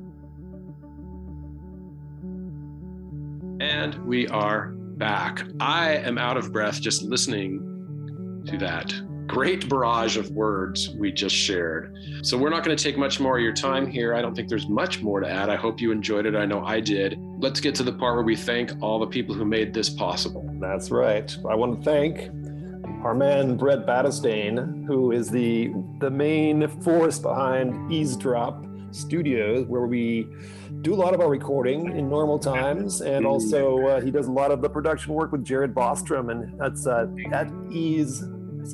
And 3.61 3.95
we 4.05 4.27
are 4.29 4.73
back. 4.75 5.43
I 5.61 5.93
am 5.97 6.19
out 6.19 6.37
of 6.37 6.53
breath 6.53 6.81
just 6.81 7.03
listening 7.03 8.43
to 8.47 8.59
that 8.59 8.93
great 9.27 9.69
barrage 9.69 10.17
of 10.17 10.31
words 10.31 10.91
we 10.91 11.13
just 11.13 11.35
shared. 11.35 11.97
So 12.23 12.37
we're 12.37 12.51
not 12.51 12.65
going 12.65 12.77
to 12.77 12.83
take 12.83 12.99
much 12.99 13.21
more 13.21 13.37
of 13.39 13.43
your 13.43 13.53
time 13.53 13.87
here. 13.87 14.15
I 14.15 14.23
don't 14.23 14.35
think 14.35 14.49
there's 14.49 14.69
much 14.69 15.03
more 15.03 15.21
to 15.21 15.29
add. 15.29 15.49
I 15.49 15.57
hope 15.57 15.81
you 15.81 15.93
enjoyed 15.93 16.27
it. 16.27 16.35
I 16.35 16.45
know 16.45 16.65
I 16.65 16.81
did. 16.81 17.19
Let's 17.39 17.61
get 17.61 17.75
to 17.77 17.83
the 17.83 17.93
part 17.93 18.17
where 18.17 18.25
we 18.25 18.37
thank 18.37 18.71
all 18.83 18.99
the 18.99 19.07
people 19.07 19.35
who 19.35 19.45
made 19.45 19.73
this 19.73 19.89
possible. 19.89 20.49
That's 20.61 20.91
right. 20.91 21.37
I 21.49 21.55
want 21.55 21.79
to 21.79 21.85
thank 21.85 22.31
our 23.05 23.15
man 23.15 23.57
Brett 23.57 23.87
Battistane, 23.87 24.87
who 24.87 25.13
is 25.13 25.31
the 25.31 25.73
the 26.01 26.11
main 26.11 26.67
force 26.83 27.19
behind 27.19 27.93
Eavesdrop 27.93 28.65
Studios, 28.95 29.67
where 29.67 29.87
we 29.87 30.29
do 30.83 30.95
a 30.95 30.97
lot 30.97 31.15
of 31.15 31.21
our 31.21 31.29
recording 31.29 31.97
in 31.97 32.09
normal 32.09 32.39
times, 32.39 33.01
and 33.01 33.27
also 33.27 33.87
uh, 33.87 34.01
he 34.01 34.11
does 34.11 34.27
a 34.27 34.33
lot 34.33 34.51
of 34.51 34.63
the 34.63 34.69
production 34.69 35.13
work 35.13 35.33
with 35.33 35.45
Jared 35.45 35.75
Bostrom, 35.75 36.31
and 36.31 36.59
that's 36.59 36.87
uh, 36.87 37.07
at 37.33 37.51
ease 37.71 38.25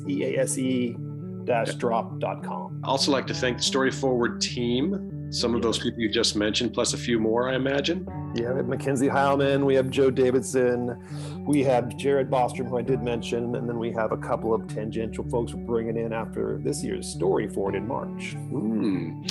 e 0.07 0.23
a 0.23 0.39
s 0.39 0.57
e 0.57 0.95
dash 1.43 1.73
drop.com. 1.75 2.81
I 2.83 2.87
also 2.87 3.11
like 3.11 3.27
to 3.27 3.33
thank 3.33 3.57
the 3.57 3.63
Story 3.63 3.91
Forward 3.91 4.39
team, 4.41 5.29
some 5.31 5.55
of 5.55 5.61
those 5.61 5.79
people 5.79 6.01
you 6.01 6.09
just 6.09 6.35
mentioned, 6.35 6.73
plus 6.73 6.93
a 6.93 6.97
few 6.97 7.19
more, 7.19 7.49
I 7.49 7.55
imagine. 7.55 8.05
Yeah, 8.35 8.51
we 8.51 8.57
have 8.57 8.67
Mackenzie 8.67 9.07
Heilman, 9.07 9.65
we 9.65 9.75
have 9.75 9.89
Joe 9.89 10.09
Davidson, 10.09 10.97
we 11.45 11.63
have 11.63 11.95
Jared 11.97 12.29
Bostrom, 12.29 12.69
who 12.69 12.77
I 12.77 12.81
did 12.81 13.01
mention, 13.01 13.55
and 13.55 13.67
then 13.67 13.79
we 13.79 13.91
have 13.91 14.11
a 14.11 14.17
couple 14.17 14.53
of 14.53 14.67
tangential 14.67 15.27
folks 15.29 15.53
we're 15.53 15.65
bringing 15.65 15.97
in 15.97 16.13
after 16.13 16.59
this 16.63 16.83
year's 16.83 17.07
story 17.07 17.47
forward 17.47 17.75
in 17.75 17.87
March. 17.87 18.33
Hmm. 18.33 19.23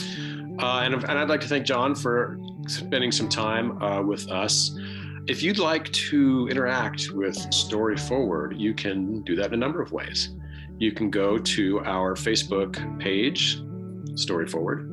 Uh, 0.58 0.80
and, 0.84 0.94
and 0.94 1.18
I'd 1.18 1.28
like 1.28 1.40
to 1.42 1.48
thank 1.48 1.66
John 1.66 1.94
for 1.94 2.38
spending 2.66 3.12
some 3.12 3.28
time 3.28 3.80
uh, 3.82 4.02
with 4.02 4.30
us. 4.30 4.76
If 5.26 5.42
you'd 5.42 5.58
like 5.58 5.90
to 5.92 6.48
interact 6.50 7.10
with 7.12 7.36
Story 7.52 7.96
Forward, 7.96 8.56
you 8.56 8.74
can 8.74 9.22
do 9.22 9.36
that 9.36 9.46
in 9.46 9.54
a 9.54 9.56
number 9.56 9.80
of 9.80 9.92
ways. 9.92 10.30
You 10.78 10.92
can 10.92 11.10
go 11.10 11.38
to 11.38 11.80
our 11.80 12.14
Facebook 12.14 12.98
page, 12.98 13.60
Story 14.16 14.46
Forward. 14.46 14.86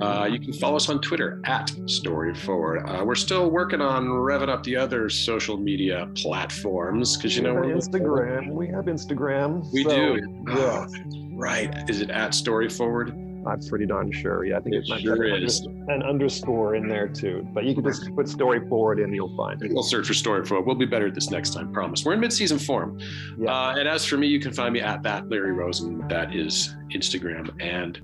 Uh, 0.00 0.28
you 0.30 0.38
can 0.38 0.52
follow 0.52 0.76
us 0.76 0.88
on 0.88 1.00
Twitter 1.00 1.40
at 1.44 1.70
Story 1.86 2.34
Forward. 2.34 2.84
Uh, 2.86 3.04
we're 3.04 3.14
still 3.14 3.50
working 3.50 3.80
on 3.80 4.06
revving 4.06 4.48
up 4.48 4.62
the 4.62 4.76
other 4.76 5.08
social 5.08 5.56
media 5.56 6.08
platforms 6.14 7.16
because 7.16 7.36
you 7.36 7.42
know 7.42 7.54
we 7.54 7.60
we're 7.60 7.74
have 7.74 7.78
Instagram. 7.78 8.52
We 8.52 8.66
have 8.68 8.84
Instagram. 8.86 9.72
We 9.72 9.84
so, 9.84 10.16
do. 10.16 10.44
Yeah, 10.48 10.86
Right. 11.34 11.90
Is 11.90 12.00
it 12.00 12.10
at 12.10 12.34
Story 12.34 12.68
Forward? 12.68 13.16
I'm 13.46 13.60
pretty 13.60 13.86
darn 13.86 14.10
sure. 14.12 14.44
Yeah, 14.44 14.58
I 14.58 14.60
think 14.60 14.74
It 14.76 14.84
it 14.84 14.88
might 14.88 15.00
sure 15.02 15.24
is. 15.24 15.60
an 15.88 16.02
underscore 16.02 16.74
in 16.76 16.86
there 16.88 17.08
too. 17.08 17.46
But 17.52 17.64
you 17.64 17.74
can 17.74 17.84
just 17.84 18.14
put 18.14 18.28
story 18.28 18.66
forward 18.68 19.00
and 19.00 19.14
you'll 19.14 19.36
find 19.36 19.60
it. 19.62 19.72
We'll 19.72 19.82
search 19.82 20.06
for 20.06 20.14
Story 20.14 20.44
Forward. 20.44 20.66
We'll 20.66 20.76
be 20.76 20.86
better 20.86 21.06
at 21.08 21.14
this 21.14 21.30
next 21.30 21.50
time, 21.54 21.72
promise. 21.72 22.04
We're 22.04 22.14
in 22.14 22.20
mid-season 22.20 22.58
form. 22.58 22.98
Yeah. 23.38 23.50
Uh, 23.50 23.74
and 23.78 23.88
as 23.88 24.04
for 24.04 24.16
me, 24.16 24.26
you 24.28 24.40
can 24.40 24.52
find 24.52 24.72
me 24.72 24.80
at 24.80 25.02
that 25.02 25.28
Larry 25.28 25.52
Rosen. 25.52 26.06
That 26.08 26.34
is 26.34 26.76
Instagram 26.94 27.50
and 27.60 28.00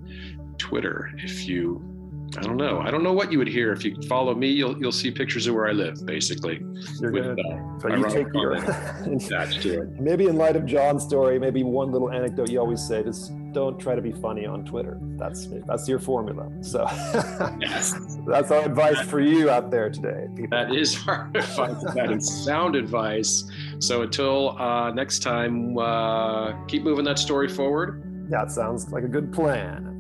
Twitter. 0.59 1.11
If 1.19 1.47
you 1.49 1.83
I 2.37 2.43
don't 2.43 2.57
know. 2.57 2.81
I 2.81 2.91
don't 2.91 3.03
know 3.03 3.13
what 3.13 3.33
you 3.33 3.39
would 3.39 3.49
hear 3.49 3.73
if 3.73 3.85
you 3.85 3.97
follow 4.09 4.35
me. 4.35 4.49
You'll 4.49 4.79
you'll 4.79 4.93
see 4.93 5.11
pictures 5.11 5.47
of 5.47 5.55
where 5.55 5.67
I 5.69 5.73
live, 5.73 6.05
basically. 6.05 6.61
You're 7.01 7.11
with, 7.11 7.25
gonna, 7.37 7.77
uh, 7.77 7.81
so 7.81 7.89
you 7.97 8.09
take 8.11 8.27
your 8.35 8.53
attached 9.15 9.63
to 9.63 9.83
it. 9.83 9.89
maybe 10.01 10.27
in 10.27 10.37
light 10.37 10.55
of 10.57 10.67
John's 10.67 11.03
story, 11.05 11.39
maybe 11.39 11.63
one 11.63 11.91
little 11.91 12.11
anecdote 12.11 12.51
you 12.51 12.61
always 12.61 12.87
say 12.87 13.01
is 13.01 13.31
don't 13.53 13.79
try 13.81 13.95
to 13.95 14.03
be 14.03 14.13
funny 14.13 14.45
on 14.45 14.65
Twitter. 14.65 14.99
That's 15.17 15.49
that's 15.67 15.89
your 15.89 15.99
formula. 15.99 16.49
So 16.61 16.85
Yes, 17.61 17.95
that's 18.27 18.51
our 18.51 18.63
advice 18.65 19.01
for 19.01 19.21
you 19.21 19.49
out 19.49 19.71
there 19.71 19.89
today. 19.89 20.27
people. 20.37 20.51
that 20.59 20.75
is 20.75 20.99
our 21.09 21.31
advice. 21.35 21.83
That 21.95 22.11
is 22.13 22.45
sound 22.45 22.77
advice. 22.77 23.45
So 23.79 24.03
until 24.03 24.57
uh, 24.59 24.91
next 24.93 25.21
time, 25.21 25.79
uh, 25.79 26.53
keep 26.67 26.83
moving 26.83 27.05
that 27.07 27.19
story 27.19 27.49
forward. 27.49 28.05
Yeah, 28.31 28.43
it 28.43 28.51
sounds 28.51 28.91
like 28.91 29.05
a 29.05 29.09
good 29.09 29.33
plan. 29.33 29.95